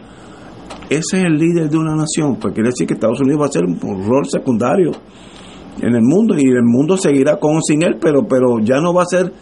Ese 0.91 1.19
es 1.19 1.25
el 1.25 1.39
líder 1.39 1.69
de 1.69 1.79
una 1.79 1.95
nación, 1.95 2.37
pues 2.41 2.55
quiere 2.55 2.71
decir 2.71 2.87
que 2.87 2.95
Estados 2.95 3.21
Unidos 3.21 3.43
va 3.43 3.47
a 3.47 3.53
ser 3.53 3.65
un 3.65 3.79
rol 3.81 4.27
secundario 4.27 4.91
en 5.81 5.95
el 5.95 6.03
mundo 6.03 6.35
y 6.37 6.47
el 6.47 6.65
mundo 6.65 6.97
seguirá 6.97 7.37
con 7.37 7.57
o 7.57 7.61
sin 7.63 7.83
él, 7.83 7.97
pero, 8.01 8.27
pero 8.27 8.59
ya 8.61 8.81
no 8.81 8.93
va 8.93 9.03
a 9.03 9.07
ser 9.07 9.33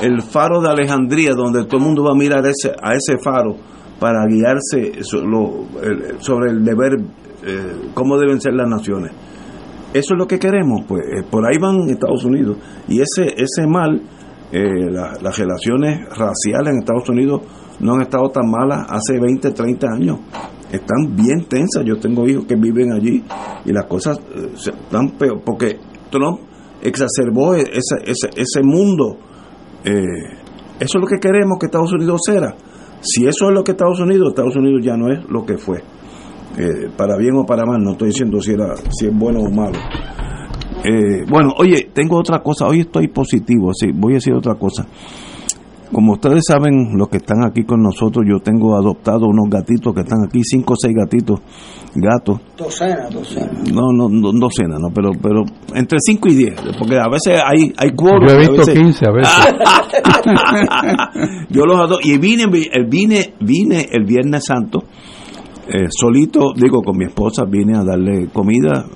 el 0.00 0.22
faro 0.22 0.60
de 0.60 0.70
Alejandría 0.70 1.34
donde 1.34 1.64
todo 1.64 1.78
el 1.78 1.84
mundo 1.84 2.04
va 2.04 2.12
a 2.12 2.14
mirar 2.14 2.44
ese, 2.46 2.72
a 2.82 2.94
ese 2.94 3.18
faro 3.22 3.56
para 4.00 4.26
guiarse 4.26 5.02
sobre 5.04 6.50
el 6.50 6.64
deber, 6.64 6.96
eh, 7.44 7.90
cómo 7.94 8.18
deben 8.18 8.40
ser 8.40 8.54
las 8.54 8.68
naciones. 8.68 9.12
Eso 9.92 10.14
es 10.14 10.18
lo 10.18 10.26
que 10.26 10.38
queremos, 10.38 10.84
pues 10.86 11.02
eh, 11.02 11.22
por 11.28 11.44
ahí 11.46 11.58
van 11.60 11.88
Estados 11.88 12.24
Unidos. 12.24 12.56
Y 12.88 13.00
ese, 13.00 13.34
ese 13.36 13.66
mal, 13.66 14.00
eh, 14.50 14.90
las 14.90 15.38
relaciones 15.38 16.08
raciales 16.16 16.72
en 16.72 16.78
Estados 16.78 17.08
Unidos 17.08 17.42
no 17.80 17.94
han 17.94 18.02
estado 18.02 18.28
tan 18.30 18.50
malas 18.50 18.86
hace 18.88 19.18
20, 19.20 19.50
30 19.50 19.86
años. 19.94 20.18
Están 20.70 21.14
bien 21.14 21.44
tensas. 21.48 21.84
Yo 21.84 21.98
tengo 21.98 22.26
hijos 22.26 22.46
que 22.46 22.56
viven 22.56 22.92
allí 22.92 23.22
y 23.64 23.72
las 23.72 23.84
cosas 23.86 24.18
están 24.56 25.10
peor, 25.18 25.42
porque 25.44 25.78
Trump 26.10 26.40
exacerbó 26.80 27.54
ese, 27.54 27.96
ese, 28.04 28.30
ese 28.34 28.62
mundo 28.62 29.18
eh, 29.84 30.38
eso 30.78 30.98
es 30.98 31.00
lo 31.00 31.06
que 31.06 31.18
queremos 31.18 31.58
que 31.58 31.66
Estados 31.66 31.92
Unidos 31.92 32.20
sea. 32.24 32.54
Si 33.00 33.26
eso 33.26 33.48
es 33.48 33.54
lo 33.54 33.64
que 33.64 33.72
Estados 33.72 34.00
Unidos, 34.00 34.28
Estados 34.28 34.56
Unidos 34.56 34.80
ya 34.84 34.96
no 34.96 35.12
es 35.12 35.28
lo 35.28 35.44
que 35.44 35.58
fue. 35.58 35.82
Eh, 36.58 36.90
para 36.96 37.16
bien 37.16 37.34
o 37.36 37.46
para 37.46 37.64
mal, 37.64 37.82
no 37.82 37.92
estoy 37.92 38.08
diciendo 38.08 38.40
si, 38.40 38.52
era, 38.52 38.76
si 38.76 39.06
es 39.06 39.16
bueno 39.16 39.40
o 39.40 39.50
malo. 39.50 39.78
Eh, 40.84 41.24
bueno, 41.28 41.54
oye, 41.58 41.90
tengo 41.92 42.18
otra 42.18 42.40
cosa, 42.40 42.66
hoy 42.66 42.80
estoy 42.80 43.08
positivo, 43.08 43.70
sí, 43.72 43.90
voy 43.94 44.12
a 44.12 44.16
decir 44.16 44.34
otra 44.34 44.54
cosa. 44.54 44.86
Como 45.92 46.14
ustedes 46.14 46.40
saben, 46.48 46.96
los 46.96 47.08
que 47.08 47.18
están 47.18 47.44
aquí 47.44 47.64
con 47.64 47.82
nosotros, 47.82 48.24
yo 48.26 48.38
tengo 48.40 48.74
adoptado 48.76 49.26
unos 49.26 49.50
gatitos 49.50 49.94
que 49.94 50.00
están 50.00 50.20
aquí, 50.26 50.40
cinco 50.42 50.72
o 50.72 50.76
seis 50.76 50.94
gatitos, 50.96 51.40
gatos. 51.94 52.40
Docena, 52.56 53.10
docena. 53.10 53.52
No, 53.72 53.92
no, 53.92 54.08
no 54.08 54.32
docena, 54.32 54.76
no, 54.78 54.88
pero, 54.94 55.10
pero 55.22 55.42
entre 55.74 55.98
cinco 56.00 56.28
y 56.28 56.34
diez, 56.34 56.54
porque 56.78 56.96
a 56.96 57.08
veces 57.10 57.40
hay, 57.44 57.72
hay 57.76 57.90
Yo 57.94 58.34
he 58.34 58.38
visto 58.38 58.72
quince 58.72 59.04
a 59.06 59.12
veces. 59.12 59.34
yo 61.50 61.66
los 61.66 61.76
adopto, 61.76 61.98
y 62.02 62.16
vine, 62.16 62.46
vine, 62.46 63.34
vine 63.40 63.88
el 63.92 64.04
Viernes 64.04 64.46
Santo, 64.46 64.84
eh, 65.68 65.86
solito, 65.90 66.52
digo, 66.54 66.82
con 66.82 66.96
mi 66.96 67.04
esposa, 67.04 67.44
vine 67.44 67.76
a 67.76 67.84
darle 67.84 68.28
comida, 68.32 68.86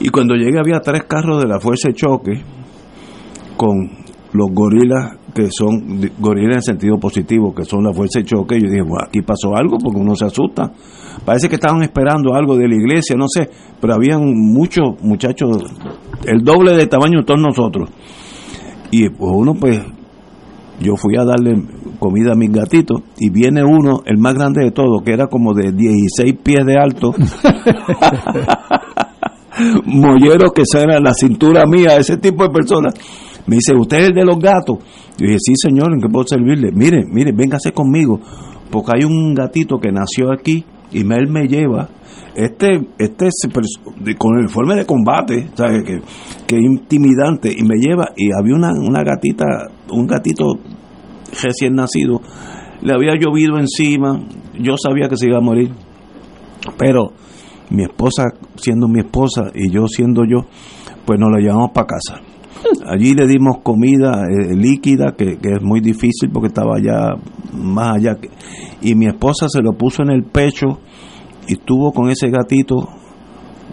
y 0.00 0.08
cuando 0.10 0.34
llegué 0.34 0.58
había 0.58 0.80
tres 0.80 1.04
carros 1.04 1.42
de 1.42 1.48
la 1.48 1.58
Fuerza 1.58 1.88
de 1.88 1.94
Choque, 1.94 2.42
con 3.56 3.90
los 4.32 4.50
gorilas 4.52 5.18
que 5.34 5.48
son 5.50 6.00
gorilas 6.18 6.56
en 6.56 6.62
sentido 6.62 6.98
positivo, 6.98 7.54
que 7.54 7.64
son 7.64 7.84
la 7.84 7.92
fuerza 7.92 8.18
de 8.18 8.24
choque, 8.24 8.60
yo 8.60 8.68
dije, 8.68 8.82
bueno, 8.82 9.04
aquí 9.06 9.22
pasó 9.22 9.54
algo 9.54 9.78
porque 9.78 10.00
uno 10.00 10.16
se 10.16 10.24
asusta. 10.24 10.72
Parece 11.24 11.48
que 11.48 11.54
estaban 11.54 11.82
esperando 11.82 12.34
algo 12.34 12.56
de 12.56 12.66
la 12.66 12.74
iglesia, 12.74 13.14
no 13.16 13.26
sé, 13.28 13.48
pero 13.80 13.94
habían 13.94 14.20
muchos 14.34 15.00
muchachos, 15.00 15.56
el 16.26 16.42
doble 16.42 16.72
de 16.72 16.86
tamaño 16.86 17.20
de 17.20 17.24
todos 17.24 17.40
nosotros. 17.40 17.90
Y 18.90 19.08
pues 19.10 19.32
uno 19.32 19.54
pues, 19.54 19.80
yo 20.80 20.96
fui 20.96 21.16
a 21.16 21.24
darle 21.24 21.62
comida 21.98 22.32
a 22.32 22.36
mis 22.36 22.50
gatitos 22.50 23.02
y 23.18 23.30
viene 23.30 23.64
uno, 23.64 24.02
el 24.04 24.18
más 24.18 24.34
grande 24.34 24.64
de 24.64 24.70
todos, 24.70 25.02
que 25.02 25.12
era 25.12 25.26
como 25.26 25.54
de 25.54 25.72
16 25.72 26.34
pies 26.42 26.64
de 26.66 26.78
alto. 26.78 27.14
mollero 29.84 30.52
que 30.52 30.62
era 30.76 31.00
la 31.00 31.12
cintura 31.14 31.64
mía, 31.66 31.96
ese 31.96 32.16
tipo 32.16 32.44
de 32.44 32.50
personas 32.50 32.94
me 33.48 33.56
dice, 33.56 33.74
¿usted 33.74 33.96
es 33.98 34.08
el 34.10 34.14
de 34.14 34.24
los 34.26 34.38
gatos? 34.38 34.78
Yo 35.16 35.26
dije, 35.26 35.38
sí, 35.38 35.54
señor, 35.56 35.92
¿en 35.94 36.00
qué 36.00 36.08
puedo 36.08 36.26
servirle? 36.26 36.70
Mire, 36.70 37.04
mire, 37.10 37.32
véngase 37.32 37.72
conmigo, 37.72 38.20
porque 38.70 38.92
hay 38.94 39.04
un 39.04 39.34
gatito 39.34 39.78
que 39.78 39.90
nació 39.90 40.30
aquí 40.30 40.64
y 40.92 41.00
él 41.00 41.28
me 41.28 41.46
lleva. 41.48 41.88
Este, 42.34 42.86
este 42.98 43.28
con 44.18 44.34
el 44.34 44.44
uniforme 44.44 44.76
de 44.76 44.84
combate, 44.84 45.48
¿sabe? 45.54 45.82
Que, 45.82 46.00
que 46.46 46.56
intimidante, 46.56 47.50
y 47.50 47.62
me 47.62 47.76
lleva, 47.80 48.10
y 48.16 48.28
había 48.38 48.54
una, 48.54 48.72
una 48.72 49.02
gatita, 49.02 49.46
un 49.90 50.06
gatito 50.06 50.44
recién 51.42 51.74
nacido, 51.74 52.20
le 52.82 52.92
había 52.92 53.14
llovido 53.14 53.58
encima, 53.58 54.20
yo 54.58 54.76
sabía 54.76 55.08
que 55.08 55.16
se 55.16 55.26
iba 55.26 55.38
a 55.38 55.42
morir, 55.42 55.70
pero 56.76 57.12
mi 57.70 57.82
esposa 57.82 58.24
siendo 58.56 58.88
mi 58.88 59.00
esposa 59.00 59.50
y 59.54 59.70
yo 59.70 59.86
siendo 59.86 60.24
yo, 60.24 60.46
pues 61.04 61.18
nos 61.18 61.30
la 61.30 61.40
llevamos 61.40 61.70
para 61.72 61.86
casa. 61.86 62.20
Allí 62.86 63.14
le 63.14 63.26
dimos 63.26 63.58
comida 63.62 64.24
eh, 64.24 64.54
líquida, 64.54 65.14
que, 65.16 65.38
es 65.40 65.62
muy 65.62 65.80
difícil 65.80 66.30
porque 66.32 66.48
estaba 66.48 66.76
allá 66.76 67.14
más 67.52 67.96
allá. 67.96 68.18
Y 68.82 68.94
mi 68.94 69.06
esposa 69.06 69.48
se 69.48 69.62
lo 69.62 69.72
puso 69.72 70.02
en 70.02 70.10
el 70.10 70.24
pecho 70.24 70.80
y 71.46 71.54
estuvo 71.54 71.92
con 71.92 72.10
ese 72.10 72.28
gatito 72.30 72.88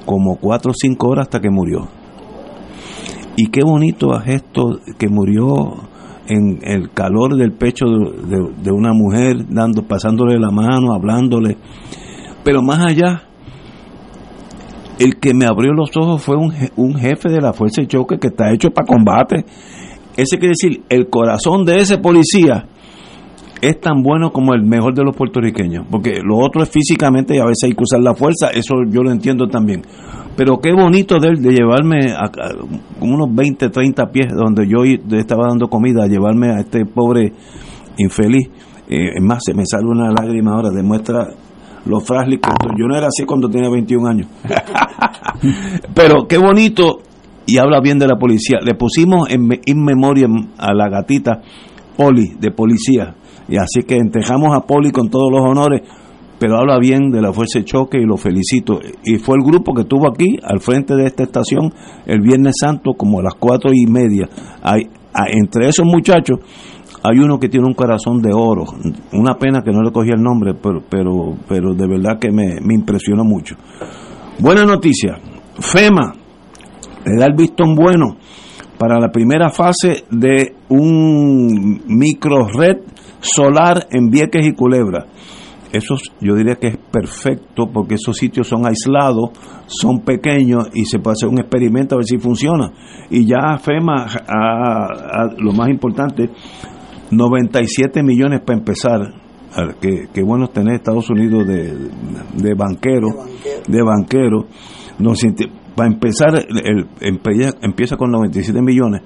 como 0.06 0.36
cuatro 0.36 0.72
o 0.72 0.74
cinco 0.74 1.10
horas 1.10 1.28
hasta 1.28 1.40
que 1.40 1.50
murió. 1.50 1.88
Y 3.38 3.48
qué 3.48 3.62
bonito 3.64 4.18
es 4.22 4.36
esto 4.36 4.80
que 4.98 5.10
murió 5.10 5.46
en 6.28 6.60
el 6.64 6.92
calor 6.92 7.36
del 7.36 7.54
pecho 7.54 7.86
de, 7.86 8.72
una 8.72 8.94
mujer, 8.94 9.46
dando, 9.50 9.84
pasándole 9.84 10.40
la 10.40 10.52
mano, 10.52 10.94
hablándole. 10.94 11.58
Pero 12.44 12.62
más 12.62 12.80
allá, 12.80 13.24
el 15.00 15.20
que 15.20 15.34
me 15.34 15.46
abrió 15.46 15.74
los 15.74 15.96
ojos 15.98 16.22
fue 16.22 16.36
un, 16.36 16.54
un 16.76 16.96
jefe 16.96 17.30
de 17.30 17.42
la 17.42 17.54
fuerza 17.54 17.82
de 17.82 17.88
choque 17.88 18.18
que 18.20 18.28
está 18.28 18.52
hecho 18.52 18.70
para 18.70 18.88
combate. 18.88 19.46
Ese 20.18 20.38
quiere 20.38 20.54
decir, 20.60 20.84
el 20.90 21.10
corazón 21.10 21.66
de 21.66 21.78
ese 21.80 21.98
policía 21.98 22.68
es 23.62 23.80
tan 23.80 24.04
bueno 24.04 24.32
como 24.32 24.54
el 24.54 24.64
mejor 24.64 24.94
de 24.94 25.04
los 25.04 25.16
puertorriqueños, 25.16 25.86
porque 25.90 26.22
lo 26.24 26.38
otro 26.38 26.64
es 26.64 26.70
físicamente 26.70 27.36
y 27.36 27.40
a 27.40 27.46
veces 27.46 27.64
hay 27.66 27.72
que 27.72 27.84
usar 27.84 28.02
la 28.02 28.14
fuerza, 28.14 28.50
eso 28.50 28.76
yo 28.90 29.02
lo 29.02 29.12
entiendo 29.12 29.48
también. 29.48 29.82
Pero 30.36 30.60
qué 30.60 30.74
bonito 30.74 31.18
de 31.20 31.36
de 31.36 31.52
llevarme 31.54 32.12
a, 32.12 32.30
unos 33.00 33.34
20, 33.34 33.70
30 33.70 34.06
pies 34.08 34.28
donde 34.36 34.68
yo 34.68 34.84
estaba 35.18 35.48
dando 35.48 35.68
comida, 35.68 36.04
a 36.04 36.08
llevarme 36.08 36.52
a 36.52 36.60
este 36.60 36.86
pobre 36.86 37.32
infeliz. 37.98 38.50
Eh, 38.88 39.12
es 39.16 39.24
más, 39.24 39.40
se 39.46 39.54
me 39.54 39.64
sale 39.66 39.86
una 39.88 40.12
lágrima 40.12 40.54
ahora, 40.54 40.70
demuestra 40.70 41.28
lo 41.86 42.00
frágil 42.00 42.40
que 42.40 42.50
Yo 42.78 42.88
no 42.88 42.98
era 42.98 43.08
así 43.08 43.26
cuando 43.26 43.50
tenía 43.50 43.70
21 43.70 44.08
años. 44.08 44.28
Pero 45.94 46.28
qué 46.28 46.38
bonito, 46.38 47.00
y 47.46 47.58
habla 47.58 47.80
bien 47.80 48.00
de 48.00 48.08
la 48.08 48.18
policía. 48.18 48.60
Le 48.62 48.76
pusimos 48.76 49.30
en 49.30 49.50
in 49.66 49.84
memoria 49.84 50.28
a 50.58 50.74
la 50.74 50.90
gatita 50.90 51.42
Poli, 51.96 52.34
de 52.40 52.52
policía. 52.52 53.16
Y 53.48 53.58
así 53.58 53.84
que 53.84 53.96
entejamos 53.96 54.56
a 54.56 54.62
Poli 54.62 54.92
con 54.92 55.10
todos 55.10 55.32
los 55.32 55.42
honores, 55.42 55.82
pero 56.40 56.58
habla 56.58 56.80
bien 56.80 57.12
de 57.12 57.22
la 57.22 57.32
Fuerza 57.32 57.60
de 57.60 57.66
Choque 57.66 57.98
y 57.98 58.06
lo 58.06 58.18
felicito. 58.18 58.80
Y 59.04 59.18
fue 59.18 59.38
el 59.38 59.44
grupo 59.44 59.74
que 59.74 59.82
estuvo 59.82 60.08
aquí, 60.08 60.38
al 60.44 60.60
frente 60.60 60.96
de 60.96 61.06
esta 61.06 61.24
estación, 61.24 61.74
el 62.06 62.22
Viernes 62.22 62.56
Santo, 62.60 62.94
como 62.98 63.20
a 63.20 63.24
las 63.24 63.36
cuatro 63.36 63.72
y 63.74 63.86
media. 63.86 64.28
Hay, 64.62 64.90
entre 65.32 65.70
esos 65.70 65.86
muchachos 65.86 66.40
hay 67.08 67.20
uno 67.20 67.38
que 67.38 67.50
tiene 67.50 67.68
un 67.68 67.76
corazón 67.76 68.20
de 68.20 68.34
oro. 68.34 68.66
Una 69.14 69.36
pena 69.36 69.62
que 69.62 69.72
no 69.72 69.84
le 69.84 69.92
cogí 69.92 70.10
el 70.10 70.24
nombre, 70.24 70.56
pero, 70.56 70.82
pero, 70.90 71.36
pero 71.48 71.76
de 71.76 71.88
verdad 71.88 72.18
que 72.20 72.32
me, 72.32 72.60
me 72.62 72.74
impresiona 72.74 73.24
mucho. 73.24 73.56
Buena 74.40 74.66
noticia. 74.66 75.20
FEMA 75.60 76.14
le 77.06 77.20
da 77.20 77.28
el 77.28 77.36
vistón 77.36 77.76
bueno 77.76 78.18
para 78.80 79.00
la 79.00 79.10
primera 79.10 79.52
fase 79.52 80.06
de 80.10 80.56
un 80.70 81.84
micro 81.88 82.48
red 82.48 82.78
solar 83.26 83.88
en 83.92 84.10
Vieques 84.10 84.46
y 84.46 84.54
Culebra. 84.54 85.06
Eso 85.72 85.96
yo 86.22 86.36
diría 86.36 86.56
que 86.56 86.68
es 86.68 86.78
perfecto 86.78 87.68
porque 87.68 87.96
esos 87.96 88.16
sitios 88.16 88.48
son 88.48 88.66
aislados, 88.66 89.32
son 89.66 90.02
pequeños 90.02 90.70
y 90.74 90.86
se 90.86 91.00
puede 91.00 91.14
hacer 91.14 91.28
un 91.28 91.40
experimento 91.40 91.96
a 91.96 91.98
ver 91.98 92.06
si 92.06 92.18
funciona. 92.18 92.72
Y 93.10 93.26
ya 93.26 93.58
FEMA, 93.58 94.08
lo 95.38 95.52
más 95.52 95.70
importante, 95.70 96.30
97 97.12 98.04
millones 98.04 98.42
para 98.46 98.60
empezar. 98.60 99.02
Qué, 99.82 100.08
qué 100.14 100.22
bueno 100.22 100.48
tener 100.48 100.76
Estados 100.76 101.10
Unidos 101.10 101.48
de, 101.48 101.74
de 102.36 102.54
banquero, 102.54 103.08
de 103.68 103.82
banquero. 103.82 104.48
No, 105.00 105.14
para 105.76 105.90
empezar, 105.90 106.36
el, 106.64 106.88
empieza 107.62 107.98
con 107.98 108.12
97 108.12 108.62
millones. 108.62 109.02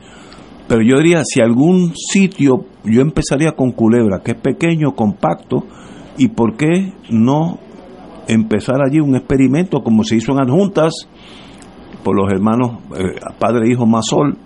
Pero 0.69 0.83
yo 0.83 0.97
diría, 0.97 1.23
si 1.25 1.41
algún 1.41 1.93
sitio, 1.95 2.65
yo 2.83 3.01
empezaría 3.01 3.53
con 3.53 3.71
Culebra, 3.71 4.21
que 4.23 4.31
es 4.31 4.37
pequeño, 4.37 4.91
compacto, 4.91 5.63
y 6.19 6.27
por 6.27 6.55
qué 6.55 6.93
no 7.09 7.57
empezar 8.27 8.75
allí 8.85 8.99
un 8.99 9.15
experimento 9.15 9.79
como 9.81 10.03
se 10.03 10.17
hizo 10.17 10.31
en 10.33 10.41
Adjuntas 10.41 10.93
por 12.03 12.15
los 12.15 12.31
hermanos 12.31 12.83
eh, 12.95 13.19
padre 13.39 13.65
e 13.65 13.71
hijo 13.71 13.87
Masol 13.87 14.37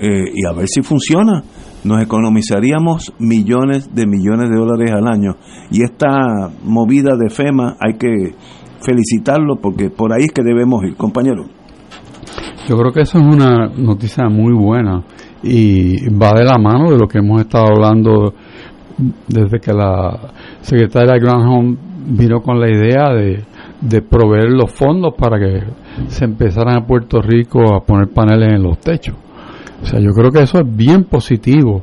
eh, 0.00 0.24
y 0.34 0.44
a 0.44 0.52
ver 0.52 0.66
si 0.66 0.82
funciona 0.82 1.44
nos 1.84 2.02
economizaríamos 2.02 3.12
millones 3.20 3.94
de 3.94 4.06
millones 4.06 4.50
de 4.50 4.56
dólares 4.56 4.90
al 4.90 5.06
año. 5.06 5.36
Y 5.70 5.82
esta 5.82 6.50
movida 6.64 7.16
de 7.16 7.30
FEMA 7.30 7.76
hay 7.80 7.94
que 7.94 8.34
felicitarlo 8.80 9.56
porque 9.62 9.88
por 9.88 10.12
ahí 10.12 10.24
es 10.24 10.32
que 10.32 10.42
debemos 10.42 10.82
ir 10.84 10.96
compañero. 10.96 11.44
Yo 12.68 12.76
creo 12.76 12.92
que 12.92 13.02
eso 13.02 13.18
es 13.18 13.24
una 13.24 13.68
noticia 13.68 14.28
muy 14.28 14.52
buena 14.52 15.04
y 15.42 16.08
va 16.10 16.32
de 16.32 16.44
la 16.44 16.58
mano 16.58 16.90
de 16.90 16.98
lo 16.98 17.06
que 17.06 17.18
hemos 17.18 17.40
estado 17.40 17.66
hablando 17.68 18.34
desde 19.28 19.58
que 19.60 19.72
la 19.72 20.32
secretaria 20.60 21.16
Granholm 21.18 21.76
vino 22.06 22.40
con 22.40 22.60
la 22.60 22.70
idea 22.70 23.10
de, 23.14 23.44
de 23.80 24.02
proveer 24.02 24.50
los 24.50 24.70
fondos 24.72 25.14
para 25.16 25.38
que 25.38 25.62
se 26.08 26.24
empezaran 26.24 26.76
a 26.76 26.86
Puerto 26.86 27.20
Rico 27.22 27.74
a 27.74 27.80
poner 27.80 28.08
paneles 28.08 28.54
en 28.54 28.62
los 28.62 28.78
techos. 28.78 29.16
O 29.82 29.86
sea, 29.86 29.98
yo 30.00 30.10
creo 30.10 30.30
que 30.30 30.42
eso 30.42 30.58
es 30.58 30.76
bien 30.76 31.04
positivo 31.04 31.82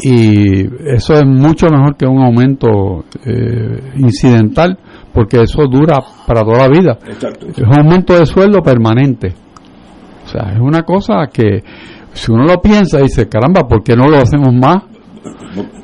y 0.00 0.66
eso 0.94 1.14
es 1.14 1.24
mucho 1.24 1.68
mejor 1.68 1.96
que 1.96 2.06
un 2.06 2.22
aumento 2.22 3.04
eh, 3.24 3.92
incidental 3.96 4.78
porque 5.12 5.42
eso 5.42 5.66
dura 5.66 5.98
para 6.26 6.42
toda 6.42 6.58
la 6.58 6.68
vida. 6.68 6.98
Es 7.08 7.58
un 7.58 7.74
aumento 7.74 8.16
de 8.18 8.26
sueldo 8.26 8.60
permanente. 8.60 9.34
O 10.24 10.28
sea, 10.28 10.52
es 10.52 10.60
una 10.60 10.82
cosa 10.82 11.26
que 11.32 11.62
si 12.16 12.32
uno 12.32 12.44
lo 12.44 12.60
piensa 12.60 12.98
y 12.98 13.04
dice, 13.04 13.28
caramba, 13.28 13.68
¿por 13.68 13.82
qué 13.82 13.94
no 13.94 14.08
lo 14.08 14.16
hacemos 14.16 14.52
más? 14.54 14.82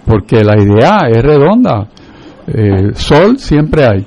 Porque 0.07 0.43
la 0.43 0.61
idea 0.61 1.01
es 1.11 1.23
redonda. 1.23 1.89
Eh, 2.47 2.91
sol 2.95 3.39
siempre 3.39 3.85
hay, 3.85 4.07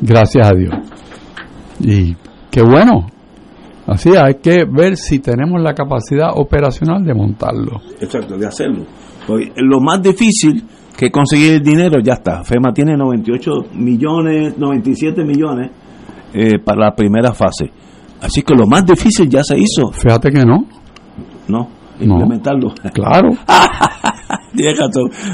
gracias 0.00 0.50
a 0.50 0.54
Dios. 0.54 0.74
Y 1.80 2.16
qué 2.50 2.62
bueno. 2.62 3.06
Así 3.86 4.10
hay 4.16 4.34
que 4.42 4.64
ver 4.64 4.96
si 4.96 5.20
tenemos 5.20 5.60
la 5.60 5.72
capacidad 5.74 6.30
operacional 6.34 7.04
de 7.04 7.14
montarlo. 7.14 7.80
Exacto, 8.00 8.36
de 8.36 8.46
hacerlo. 8.46 8.84
lo 9.56 9.80
más 9.80 10.02
difícil 10.02 10.64
que 10.96 11.10
conseguir 11.10 11.54
el 11.54 11.62
dinero 11.62 12.00
ya 12.02 12.14
está. 12.14 12.44
FEMA 12.44 12.72
tiene 12.72 12.96
98 12.96 13.50
millones, 13.74 14.58
97 14.58 15.24
millones 15.24 15.70
eh, 16.34 16.58
para 16.58 16.86
la 16.86 16.94
primera 16.94 17.32
fase. 17.32 17.70
Así 18.20 18.42
que 18.42 18.54
lo 18.54 18.66
más 18.66 18.84
difícil 18.86 19.28
ya 19.28 19.42
se 19.42 19.58
hizo. 19.58 19.90
Fíjate 19.92 20.30
que 20.30 20.44
no. 20.44 20.81
No, 21.52 21.68
implementarlo. 22.00 22.72
claro. 22.92 23.30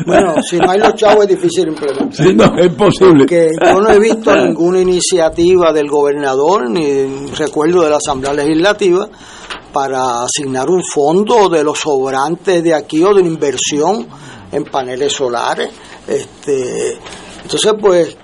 Bueno, 0.06 0.34
si 0.42 0.58
no 0.58 0.70
hay 0.70 0.78
los 0.78 0.94
chavos 0.94 1.24
es 1.24 1.30
difícil 1.30 1.68
implementar. 1.68 2.12
Sí, 2.12 2.34
no, 2.34 2.56
es 2.56 2.72
posible. 2.74 3.26
Que 3.26 3.50
yo 3.64 3.80
no 3.80 3.90
he 3.90 3.98
visto 3.98 4.34
ninguna 4.34 4.80
iniciativa 4.80 5.72
del 5.72 5.88
gobernador 5.88 6.70
ni 6.70 7.26
recuerdo 7.36 7.82
de 7.82 7.90
la 7.90 7.96
Asamblea 7.96 8.32
Legislativa 8.32 9.08
para 9.72 10.22
asignar 10.22 10.70
un 10.70 10.82
fondo 10.82 11.48
de 11.48 11.64
los 11.64 11.78
sobrantes 11.78 12.62
de 12.62 12.74
aquí 12.74 13.02
o 13.02 13.12
de 13.12 13.20
una 13.20 13.28
inversión 13.28 14.06
en 14.52 14.64
paneles 14.64 15.12
solares. 15.12 15.70
Este, 16.06 16.98
entonces, 17.42 17.74
pues, 17.80 18.16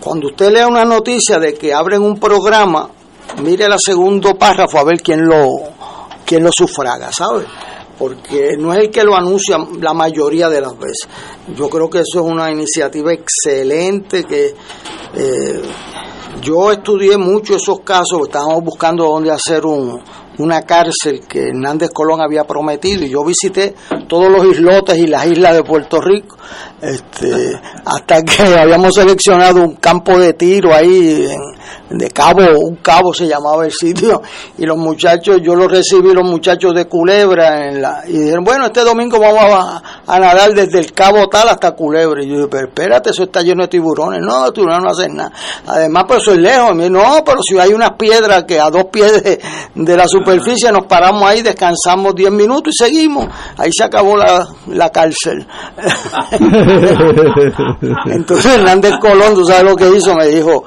cuando 0.00 0.28
usted 0.28 0.52
lea 0.52 0.66
una 0.66 0.84
noticia 0.84 1.38
de 1.38 1.54
que 1.54 1.72
abren 1.72 2.02
un 2.02 2.18
programa, 2.18 2.88
mire 3.42 3.64
el 3.66 3.74
segundo 3.78 4.34
párrafo 4.34 4.78
a 4.78 4.84
ver 4.84 5.00
quién 5.00 5.20
lo, 5.26 5.44
quién 6.28 6.44
lo 6.44 6.50
sufraga, 6.52 7.10
¿sabe? 7.10 7.46
porque 7.98 8.56
no 8.56 8.72
es 8.72 8.78
el 8.78 8.90
que 8.90 9.02
lo 9.02 9.16
anuncia 9.16 9.56
la 9.80 9.92
mayoría 9.92 10.48
de 10.48 10.60
las 10.60 10.78
veces. 10.78 11.08
Yo 11.56 11.68
creo 11.68 11.90
que 11.90 11.98
eso 11.98 12.20
es 12.20 12.32
una 12.32 12.48
iniciativa 12.48 13.12
excelente 13.12 14.22
que 14.22 14.54
eh, 15.14 15.62
yo 16.40 16.70
estudié 16.70 17.16
mucho 17.16 17.56
esos 17.56 17.80
casos, 17.80 18.20
estábamos 18.22 18.62
buscando 18.62 19.04
dónde 19.04 19.32
hacer 19.32 19.66
un, 19.66 20.00
una 20.38 20.62
cárcel 20.62 21.26
que 21.28 21.48
Hernández 21.48 21.90
Colón 21.92 22.20
había 22.20 22.44
prometido 22.44 23.04
y 23.04 23.10
yo 23.10 23.24
visité 23.24 23.74
todos 24.06 24.30
los 24.30 24.44
islotes 24.46 24.96
y 24.98 25.06
las 25.06 25.26
islas 25.26 25.54
de 25.54 25.64
Puerto 25.64 26.00
Rico 26.00 26.36
este, 26.80 27.60
hasta 27.84 28.22
que 28.22 28.42
habíamos 28.58 28.94
seleccionado 28.94 29.62
un 29.62 29.74
campo 29.76 30.18
de 30.18 30.34
tiro 30.34 30.72
ahí 30.72 31.28
de 31.90 32.10
cabo, 32.10 32.42
un 32.58 32.76
cabo 32.76 33.14
se 33.14 33.26
llamaba 33.26 33.64
el 33.64 33.72
sitio 33.72 34.22
y 34.56 34.66
los 34.66 34.76
muchachos, 34.76 35.38
yo 35.42 35.54
los 35.54 35.70
recibí 35.70 36.12
los 36.12 36.28
muchachos 36.28 36.74
de 36.74 36.86
Culebra 36.86 37.68
en 37.68 37.82
la, 37.82 38.02
y 38.06 38.18
dijeron, 38.18 38.44
bueno, 38.44 38.66
este 38.66 38.84
domingo 38.84 39.18
vamos 39.18 39.82
a, 40.06 40.18
nadar 40.18 40.52
desde 40.52 40.78
el 40.78 40.92
cabo 40.92 41.28
tal 41.28 41.48
hasta 41.48 41.72
Culebra 41.72 42.22
y 42.22 42.28
yo 42.28 42.36
dije, 42.36 42.48
pero 42.48 42.68
espérate, 42.68 43.10
eso 43.10 43.24
está 43.24 43.42
lleno 43.42 43.62
de 43.62 43.68
tiburones, 43.68 44.20
no, 44.20 44.52
tiburones 44.52 44.82
no 44.82 44.90
hacen 44.90 45.16
nada, 45.16 45.32
además 45.66 46.04
pues 46.06 46.22
eso 46.22 46.32
es 46.32 46.38
lejos, 46.38 46.74
no, 46.74 47.22
pero 47.24 47.42
si 47.42 47.58
hay 47.58 47.72
unas 47.72 47.92
piedras 47.92 48.44
que 48.44 48.60
a 48.60 48.70
dos 48.70 48.84
pies 48.92 49.22
de, 49.22 49.40
de 49.74 49.96
la 49.96 50.06
superficie 50.06 50.70
nos 50.72 50.86
paramos 50.86 51.22
ahí, 51.22 51.42
descansamos 51.42 52.14
10 52.14 52.30
minutos 52.30 52.74
y 52.74 52.84
seguimos. 52.84 53.26
Ahí 53.56 53.70
se 53.72 53.84
acabó 53.84 54.16
la, 54.16 54.46
la 54.68 54.90
cárcel. 54.90 55.46
Entonces 58.06 58.54
Hernández 58.54 58.94
Colón, 59.00 59.34
tú 59.34 59.44
sabes 59.44 59.64
lo 59.64 59.76
que 59.76 59.88
hizo, 59.96 60.14
me 60.14 60.26
dijo 60.26 60.64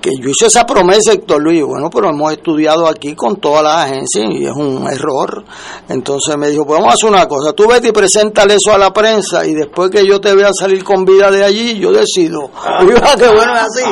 que 0.00 0.10
yo 0.20 0.30
hice 0.30 0.46
esa 0.46 0.64
promesa, 0.64 1.12
Héctor 1.12 1.42
Luis, 1.42 1.62
bueno, 1.64 1.90
pero 1.90 2.08
hemos 2.08 2.32
estudiado 2.32 2.86
aquí 2.86 3.14
con 3.14 3.36
todas 3.36 3.62
las 3.62 3.86
agencias 3.86 4.30
y 4.30 4.46
es 4.46 4.52
un 4.52 4.86
error. 4.90 5.44
Entonces 5.88 6.36
me 6.36 6.48
dijo, 6.48 6.64
pues 6.64 6.78
vamos 6.78 6.92
a 6.92 6.94
hacer 6.94 7.10
una 7.10 7.26
cosa, 7.26 7.52
tú 7.52 7.68
vete 7.68 7.88
y 7.88 7.92
preséntale 7.92 8.54
eso 8.54 8.72
a 8.72 8.78
la 8.78 8.92
prensa 8.92 9.46
y 9.46 9.54
después 9.54 9.90
que 9.90 10.06
yo 10.06 10.20
te 10.20 10.34
vea 10.34 10.50
salir 10.52 10.82
con 10.82 11.04
vida 11.04 11.30
de 11.30 11.44
allí, 11.44 11.78
yo 11.78 11.92
decido. 11.92 12.50
Y 12.82 12.86
que 13.18 13.28
bueno 13.28 13.54
es 13.54 13.62
así. 13.62 13.84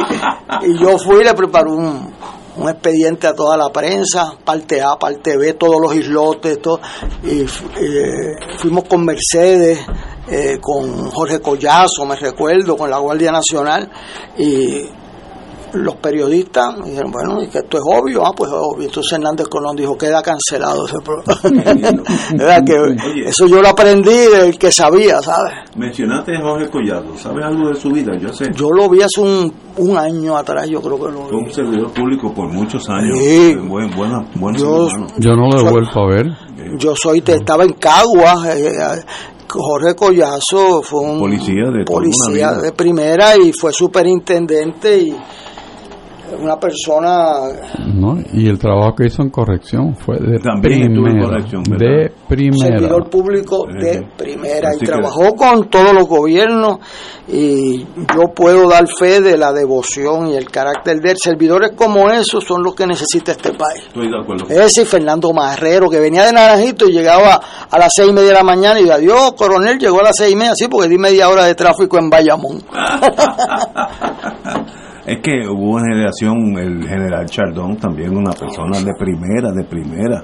Y 0.63 0.79
yo 0.79 0.97
fui 0.99 1.21
y 1.21 1.25
le 1.25 1.35
preparé 1.35 1.71
un, 1.71 2.13
un 2.59 2.69
expediente 2.69 3.27
a 3.27 3.35
toda 3.35 3.57
la 3.57 3.71
prensa, 3.71 4.35
parte 4.45 4.83
A, 4.83 4.97
parte 4.97 5.37
B, 5.37 5.55
todos 5.55 5.81
los 5.81 5.95
islotes, 5.95 6.61
todo, 6.61 6.81
y 7.23 7.43
eh, 7.43 7.47
fuimos 8.57 8.85
con 8.85 9.05
Mercedes, 9.05 9.79
eh, 10.29 10.59
con 10.61 11.11
Jorge 11.11 11.41
Collazo, 11.41 12.05
me 12.05 12.17
recuerdo, 12.17 12.77
con 12.77 12.91
la 12.91 12.99
Guardia 12.99 13.31
Nacional, 13.31 13.89
y 14.37 14.83
los 15.73 15.97
periodistas 15.97 16.83
dijeron, 16.85 17.11
bueno, 17.11 17.43
y 17.43 17.49
que 17.49 17.59
esto 17.59 17.77
es 17.79 17.83
obvio, 17.85 18.25
ah, 18.27 18.33
pues 18.37 18.51
es 18.51 18.57
obvio. 18.59 18.87
Entonces 18.87 19.13
Hernández 19.13 19.49
Colón 19.49 19.77
dijo, 19.77 19.97
queda 19.97 20.23
cancelado 20.23 20.87
ese 20.87 20.97
programa. 21.05 22.65
que 22.65 23.29
eso 23.29 23.47
yo 23.47 23.63
lo 23.63 23.69
aprendí 23.69 24.27
del 24.33 24.59
que 24.59 24.71
sabía, 24.73 25.21
¿sabes? 25.21 25.53
Mencionaste 25.77 26.37
a 26.37 26.41
Jorge 26.41 26.69
Collado, 26.69 27.17
¿sabes 27.17 27.45
algo 27.45 27.69
de 27.69 27.75
su 27.75 27.91
vida? 27.91 28.13
Yo 28.19 28.33
sé. 28.33 28.51
Yo 28.55 28.71
lo 28.71 28.89
vi 28.89 29.03
hace 29.03 29.21
un, 29.21 29.53
un 29.77 29.97
año 29.97 30.37
atrás, 30.37 30.69
yo 30.69 30.81
creo 30.81 30.97
que 30.97 31.13
lo 31.13 31.25
vi. 31.25 31.31
Fue 31.31 31.39
un 31.39 31.53
servidor 31.53 31.93
público 31.93 32.33
por 32.33 32.53
muchos 32.53 32.89
años. 32.89 33.19
Sí. 33.19 33.55
Buen, 33.69 33.91
buena, 33.91 34.27
yo, 34.57 34.89
yo, 35.19 35.33
no 35.33 35.49
lo 35.51 35.61
he 35.61 35.71
vuelto 35.71 36.01
a 36.01 36.07
ver. 36.09 36.27
Yo 36.79 36.95
soy, 36.95 37.21
te, 37.23 37.35
estaba 37.35 37.65
en 37.65 37.73
Cagua, 37.75 38.55
eh, 38.55 38.69
eh, 38.69 39.05
Jorge 39.51 39.95
Collazo 39.95 40.83
fue 40.83 41.01
un 41.01 41.21
policía 41.21 41.71
de, 41.71 41.85
policía 41.85 42.53
de 42.53 42.73
primera 42.73 43.37
y 43.37 43.53
fue 43.53 43.73
superintendente 43.73 44.99
y 44.99 45.17
una 46.41 46.59
persona 46.59 47.41
no, 47.95 48.19
y 48.33 48.49
el 48.49 48.59
trabajo 48.59 48.95
que 48.95 49.07
hizo 49.07 49.23
en 49.23 49.31
corrección 49.31 49.95
fue 49.97 50.19
de 50.19 50.39
También 50.39 50.93
primera 50.93 51.25
corrección, 51.25 51.63
de 51.65 52.13
primera. 52.29 52.79
servidor 52.79 53.11
público 53.11 53.67
de 53.67 54.07
primera. 54.17 54.71
Y 54.79 54.85
trabajó 54.85 55.35
con 55.35 55.69
todos 55.69 55.95
los 55.95 56.07
gobiernos 56.07 56.79
y 57.27 57.81
yo 57.81 58.33
puedo 58.35 58.69
dar 58.69 58.87
fe 58.89 59.21
de 59.21 59.37
la 59.37 59.53
devoción 59.53 60.29
y 60.29 60.37
el 60.37 60.51
carácter 60.51 60.99
de 61.01 61.13
él. 61.13 61.17
Servidores 61.23 61.73
como 61.77 62.11
esos 62.11 62.45
son 62.45 62.63
los 62.63 62.75
que 62.75 62.87
necesita 62.87 63.33
este 63.33 63.51
país. 63.51 63.85
Estoy 63.89 64.11
de 64.11 64.19
acuerdo. 64.19 64.47
ese 64.49 64.83
y 64.83 64.85
Fernando 64.85 65.33
Marrero 65.33 65.89
que 65.89 66.01
venía 66.01 66.25
de 66.25 66.33
Naranjito 66.33 66.89
y 66.89 66.93
llegaba 66.93 67.41
a 67.71 67.79
las 67.79 67.91
seis 67.95 68.09
y 68.09 68.13
media 68.13 68.29
de 68.29 68.35
la 68.35 68.45
mañana 68.45 68.81
y 68.81 68.89
adiós 68.89 69.33
coronel 69.33 69.79
llegó 69.79 70.01
a 70.01 70.05
las 70.05 70.17
seis 70.17 70.33
y 70.33 70.37
media 70.37 70.53
sí 70.55 70.69
porque 70.69 70.89
di 70.89 70.99
media 70.99 71.29
hora 71.29 71.45
de 71.45 71.55
tráfico 71.55 71.99
en 71.99 72.11
Bayamón 72.11 72.63
Es 75.09 75.21
que 75.21 75.49
hubo 75.49 75.77
una 75.77 75.85
generación, 75.85 76.59
el 76.59 76.87
general 76.87 77.25
Chardón, 77.25 77.79
también 77.79 78.15
una 78.15 78.33
persona 78.33 78.79
de 78.79 78.93
primera, 78.93 79.51
de 79.53 79.65
primera. 79.65 80.23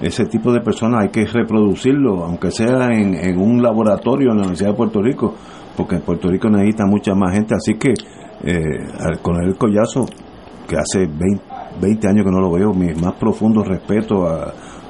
ese 0.00 0.24
tipo 0.24 0.50
de 0.50 0.62
personas 0.62 1.02
hay 1.02 1.10
que 1.10 1.26
reproducirlo, 1.26 2.24
aunque 2.24 2.50
sea 2.50 2.86
en, 2.86 3.14
en 3.14 3.38
un 3.38 3.62
laboratorio 3.62 4.30
en 4.30 4.36
la 4.36 4.42
Universidad 4.44 4.70
de 4.70 4.76
Puerto 4.76 5.02
Rico, 5.02 5.34
porque 5.76 5.96
en 5.96 6.00
Puerto 6.00 6.28
Rico 6.28 6.48
necesita 6.48 6.86
mucha 6.86 7.14
más 7.14 7.34
gente. 7.34 7.54
Así 7.54 7.74
que 7.74 7.90
eh, 7.90 8.62
al 9.00 9.20
coronel 9.20 9.54
Collazo, 9.58 10.06
que 10.66 10.76
hace 10.78 11.06
20, 11.80 12.08
años 12.08 12.24
que 12.24 12.32
no 12.32 12.40
lo 12.40 12.50
veo, 12.52 12.72
mi 12.72 12.86
más 12.94 13.12
profundo 13.20 13.62
respeto 13.62 14.26
a, 14.26 14.44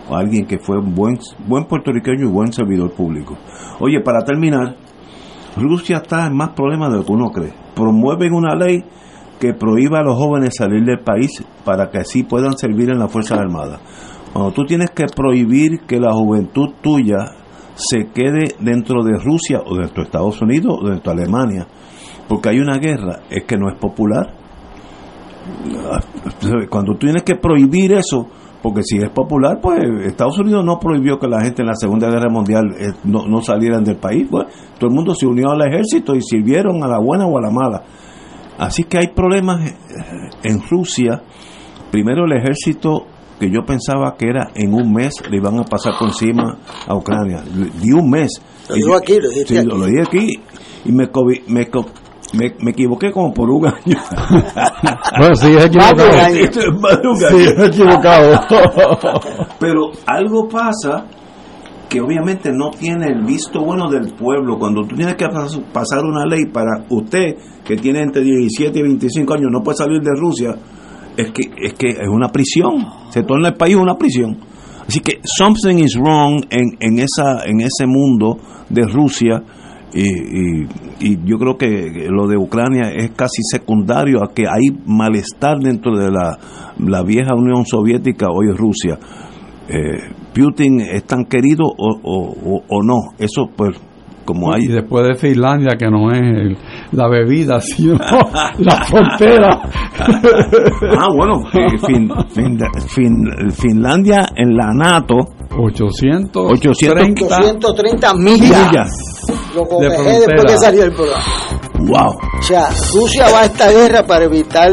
a 0.09 0.19
alguien 0.21 0.47
que 0.47 0.61
fue 0.61 0.79
un 0.79 0.95
buen, 0.95 1.19
buen 1.49 1.65
puertorriqueño 1.65 2.29
y 2.29 2.31
buen 2.31 2.53
servidor 2.53 2.93
público. 2.93 3.37
Oye, 3.81 4.01
para 4.03 4.25
terminar, 4.25 4.77
Rusia 5.57 5.97
está 5.97 6.29
en 6.29 6.37
más 6.37 6.51
problemas 6.51 6.93
de 6.93 6.99
lo 6.99 7.05
que 7.05 7.13
uno 7.13 7.31
cree. 7.33 7.53
Promueven 7.75 8.35
una 8.35 8.55
ley 8.55 8.85
que 9.43 9.55
prohíba 9.55 9.99
a 9.99 10.03
los 10.05 10.15
jóvenes 10.15 10.55
salir 10.57 10.85
del 10.85 11.01
país 11.01 11.45
para 11.65 11.91
que 11.91 11.99
así 11.99 12.23
puedan 12.23 12.57
servir 12.57 12.91
en 12.91 13.01
las 13.01 13.11
Fuerzas 13.11 13.41
Armadas. 13.41 13.81
Cuando 14.33 14.53
tú 14.53 14.65
tienes 14.65 14.91
que 14.91 15.07
prohibir 15.07 15.81
que 15.81 15.99
la 15.99 16.13
juventud 16.13 16.75
tuya 16.81 17.27
se 17.75 18.07
quede 18.15 18.55
dentro 18.61 19.03
de 19.03 19.19
Rusia 19.19 19.59
o 19.67 19.75
dentro 19.75 19.97
de 19.97 20.03
Estados 20.03 20.41
Unidos 20.41 20.79
o 20.81 20.89
dentro 20.89 21.13
de 21.13 21.23
Alemania, 21.23 21.67
porque 22.29 22.51
hay 22.51 22.61
una 22.61 22.79
guerra, 22.79 23.23
es 23.29 23.43
que 23.43 23.57
no 23.57 23.69
es 23.69 23.77
popular. 23.81 24.33
Cuando 26.71 26.93
tú 26.93 26.99
tienes 27.01 27.25
que 27.25 27.35
prohibir 27.35 27.95
eso, 27.95 28.29
porque 28.63 28.85
si 28.85 28.99
es 28.99 29.11
popular, 29.11 29.59
pues 29.61 29.81
Estados 30.07 30.39
Unidos 30.39 30.65
no 30.65 30.79
prohibió 30.79 31.19
que 31.19 31.27
la 31.27 31.41
gente 31.41 31.63
en 31.63 31.67
la 31.67 31.75
Segunda 31.75 32.09
Guerra 32.09 32.31
Mundial 32.31 32.63
eh, 32.79 32.93
no, 33.03 33.27
no 33.27 33.41
salieran 33.41 33.83
del 33.83 33.97
país, 33.97 34.25
pues 34.31 34.47
todo 34.79 34.89
el 34.89 34.95
mundo 34.95 35.17
se 35.17 35.27
unió 35.27 35.51
al 35.51 35.63
ejército 35.63 36.15
y 36.15 36.23
sirvieron 36.23 36.85
a 36.85 36.87
la 36.87 37.01
buena 37.01 37.27
o 37.27 37.37
a 37.37 37.41
la 37.41 37.51
mala. 37.51 37.83
Así 38.59 38.85
que 38.85 38.99
hay 38.99 39.09
problemas 39.09 39.71
eh, 39.71 39.75
en 40.45 40.63
Rusia. 40.69 41.23
Primero 41.91 42.25
el 42.25 42.33
ejército 42.33 43.07
que 43.39 43.51
yo 43.51 43.65
pensaba 43.67 44.15
que 44.17 44.29
era 44.29 44.51
en 44.55 44.73
un 44.73 44.93
mes 44.93 45.15
le 45.29 45.39
iban 45.39 45.59
a 45.59 45.65
pasar 45.65 45.95
por 45.99 46.09
encima 46.09 46.59
a 46.87 46.95
Ucrania. 46.95 47.43
Di 47.81 47.93
un 47.93 48.09
mes. 48.09 48.41
Lo 48.69 48.75
digo 48.75 48.95
aquí, 48.95 49.19
lo 49.21 49.29
dije 49.31 49.59
aquí. 49.59 49.67
Lo, 49.67 49.87
dije 49.87 50.03
aquí 50.03 50.41
y 50.85 50.93
me, 50.93 51.11
me, 51.49 51.69
me, 52.33 52.55
me, 52.61 52.71
equivoqué 52.71 53.11
como 53.11 53.33
por 53.33 53.51
un 53.51 53.67
año. 53.67 53.75
bueno, 55.19 55.35
sí, 55.35 55.57
es 55.57 55.67
equivocado. 55.67 56.13
Sí, 57.31 57.43
es 57.43 57.59
equivocado. 57.69 58.41
Pero 59.59 59.91
algo 60.07 60.49
pasa 60.49 61.05
que 61.93 62.01
obviamente 62.01 62.51
no 62.51 62.71
tiene 62.71 63.09
el 63.09 63.23
visto 63.23 63.63
bueno 63.63 63.91
del 63.91 64.15
pueblo. 64.15 64.59
Cuando 64.59 64.81
tú 64.87 64.97
tienes 64.97 65.15
que 65.15 65.27
pasar 65.73 66.03
una 66.05 66.25
ley 66.25 66.47
para 66.47 66.87
usted, 66.89 67.37
que 67.63 67.77
tiene 67.77 68.01
entre 68.01 68.23
17 68.23 68.79
y 68.79 68.83
25 68.83 69.35
años, 69.35 69.51
no 69.53 69.63
puede 69.63 69.77
salir 69.77 70.01
de 70.01 70.19
Rusia, 70.19 70.57
es 71.15 71.31
que 71.33 71.51
es 71.55 71.75
que 71.75 71.89
es 71.89 72.09
una 72.09 72.29
prisión, 72.29 72.87
se 73.11 73.23
torna 73.25 73.49
el 73.49 73.57
país 73.57 73.77
una 73.77 73.97
prisión. 73.99 74.39
Así 74.89 75.01
que 75.01 75.21
something 75.23 75.77
is 75.77 75.95
wrong 75.97 76.43
en, 76.49 76.79
en 76.81 76.99
esa 76.99 77.45
en 77.45 77.61
ese 77.61 77.87
mundo 77.87 78.39
de 78.71 78.85
Rusia 78.87 79.43
y, 79.93 80.63
y, 81.01 81.19
yo 81.27 81.37
creo 81.37 81.59
que 81.59 82.09
lo 82.09 82.27
de 82.27 82.39
Ucrania 82.39 82.91
es 82.91 83.11
casi 83.11 83.43
secundario 83.43 84.25
a 84.25 84.33
que 84.33 84.45
hay 84.49 84.75
malestar 84.87 85.59
dentro 85.59 85.95
de 85.95 86.11
la, 86.11 86.39
la 86.79 87.03
vieja 87.03 87.35
Unión 87.35 87.67
Soviética, 87.67 88.29
hoy 88.31 88.51
Rusia. 88.57 88.99
Eh, 89.69 89.99
Putin 90.35 90.81
es 90.81 91.05
tan 91.05 91.25
querido 91.25 91.65
o, 91.65 92.01
o, 92.03 92.63
o 92.69 92.83
no, 92.83 93.15
eso 93.19 93.49
pues 93.57 93.79
como 94.25 94.53
hay. 94.53 94.63
Y 94.65 94.69
después 94.69 95.07
de 95.07 95.15
Finlandia, 95.15 95.77
que 95.79 95.89
no 95.89 96.11
es 96.11 96.57
la 96.93 97.09
bebida, 97.09 97.61
sino 97.61 97.97
la 98.59 98.85
frontera. 98.85 99.61
ah, 100.99 101.09
bueno, 101.15 101.43
Finlandia 103.51 104.29
en 104.37 104.57
la 104.57 104.73
NATO. 104.73 105.17
800, 105.55 106.51
830, 106.53 107.27
830 107.27 108.15
millas. 108.15 108.89
Lo 109.55 109.67
después 109.81 110.27
que 110.47 110.57
salió 110.57 110.85
el 110.85 110.93
programa. 110.93 111.23
Wow. 111.79 112.17
O 112.39 112.43
sea, 112.43 112.71
Rusia 112.95 113.27
va 113.31 113.41
a 113.41 113.45
esta 113.45 113.71
guerra 113.71 114.03
para 114.07 114.25
evitar 114.25 114.73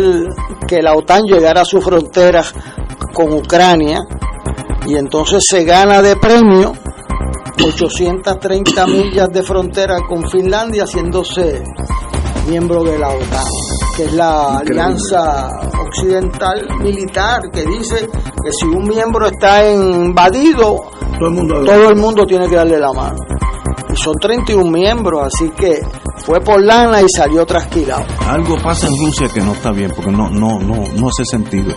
que 0.66 0.82
la 0.82 0.94
OTAN 0.94 1.24
llegara 1.24 1.62
a 1.62 1.66
sus 1.66 1.84
fronteras 1.84 2.56
con 3.14 3.34
Ucrania 3.34 4.00
y 4.90 4.96
entonces 4.96 5.44
se 5.48 5.64
gana 5.66 6.02
de 6.02 6.16
premio 6.16 6.74
830 7.64 8.88
millas 8.88 9.30
de 9.30 9.44
frontera 9.44 9.98
con 10.08 10.28
Finlandia, 10.28 10.86
haciéndose 10.86 11.62
miembro 12.48 12.84
de 12.84 12.98
la 12.98 13.10
OTAN, 13.10 13.46
que 13.96 14.06
es 14.06 14.14
la 14.14 14.58
alianza 14.58 15.50
occidental 15.80 16.68
militar 16.82 17.42
que 17.54 17.66
dice 17.66 18.08
que 18.44 18.52
si 18.52 18.66
un 18.66 18.88
miembro 18.88 19.28
está 19.28 19.70
invadido, 19.70 20.86
todo 21.20 21.28
el 21.28 21.36
mundo, 21.36 21.64
todo 21.64 21.90
el 21.90 21.96
mundo 21.96 22.26
tiene 22.26 22.48
que 22.48 22.56
darle 22.56 22.80
la 22.80 22.92
mano. 22.92 23.18
Y 23.92 23.96
son 23.96 24.14
31 24.22 24.70
miembros, 24.70 25.28
así 25.34 25.50
que 25.52 25.80
fue 26.26 26.40
por 26.42 26.64
lana 26.64 27.02
y 27.02 27.06
salió 27.10 27.46
trasquilado. 27.46 28.06
Algo 28.28 28.56
pasa 28.62 28.88
en 28.88 28.94
Rusia 29.06 29.28
que 29.34 29.42
no 29.42 29.54
está 29.54 29.72
bien, 29.72 29.92
porque 29.96 30.12
no, 30.12 30.30
no, 30.30 30.60
no, 30.60 30.84
no 30.96 31.08
hace 31.08 31.26
sentido. 31.26 31.74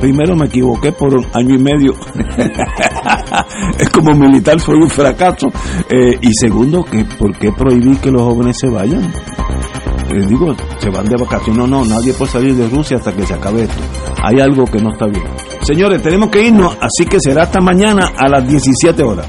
Primero 0.00 0.34
me 0.34 0.46
equivoqué 0.46 0.92
por 0.92 1.14
un 1.14 1.26
año 1.34 1.54
y 1.54 1.58
medio. 1.58 1.94
es 3.78 3.88
como 3.90 4.12
militar 4.14 4.58
fue 4.60 4.74
un 4.76 4.90
fracaso. 4.90 5.48
Eh, 5.88 6.18
y 6.20 6.32
segundo, 6.34 6.82
que 6.84 7.04
¿por 7.04 7.36
qué 7.38 7.52
prohibir 7.52 7.98
que 7.98 8.10
los 8.10 8.22
jóvenes 8.22 8.56
se 8.58 8.68
vayan? 8.68 9.12
Les 10.12 10.28
digo, 10.28 10.54
se 10.78 10.90
van 10.90 11.06
de 11.06 11.16
vacaciones. 11.16 11.56
No, 11.56 11.66
no, 11.66 11.84
nadie 11.84 12.12
puede 12.12 12.32
salir 12.32 12.54
de 12.54 12.68
Rusia 12.68 12.96
hasta 12.96 13.12
que 13.12 13.24
se 13.24 13.34
acabe 13.34 13.62
esto. 13.62 13.82
Hay 14.22 14.40
algo 14.40 14.64
que 14.64 14.78
no 14.78 14.90
está 14.90 15.06
bien. 15.06 15.24
Señores, 15.62 16.02
tenemos 16.02 16.28
que 16.30 16.42
irnos, 16.42 16.76
así 16.80 17.08
que 17.08 17.18
será 17.20 17.44
hasta 17.44 17.60
mañana 17.60 18.12
a 18.16 18.28
las 18.28 18.46
17 18.46 19.02
horas. 19.04 19.28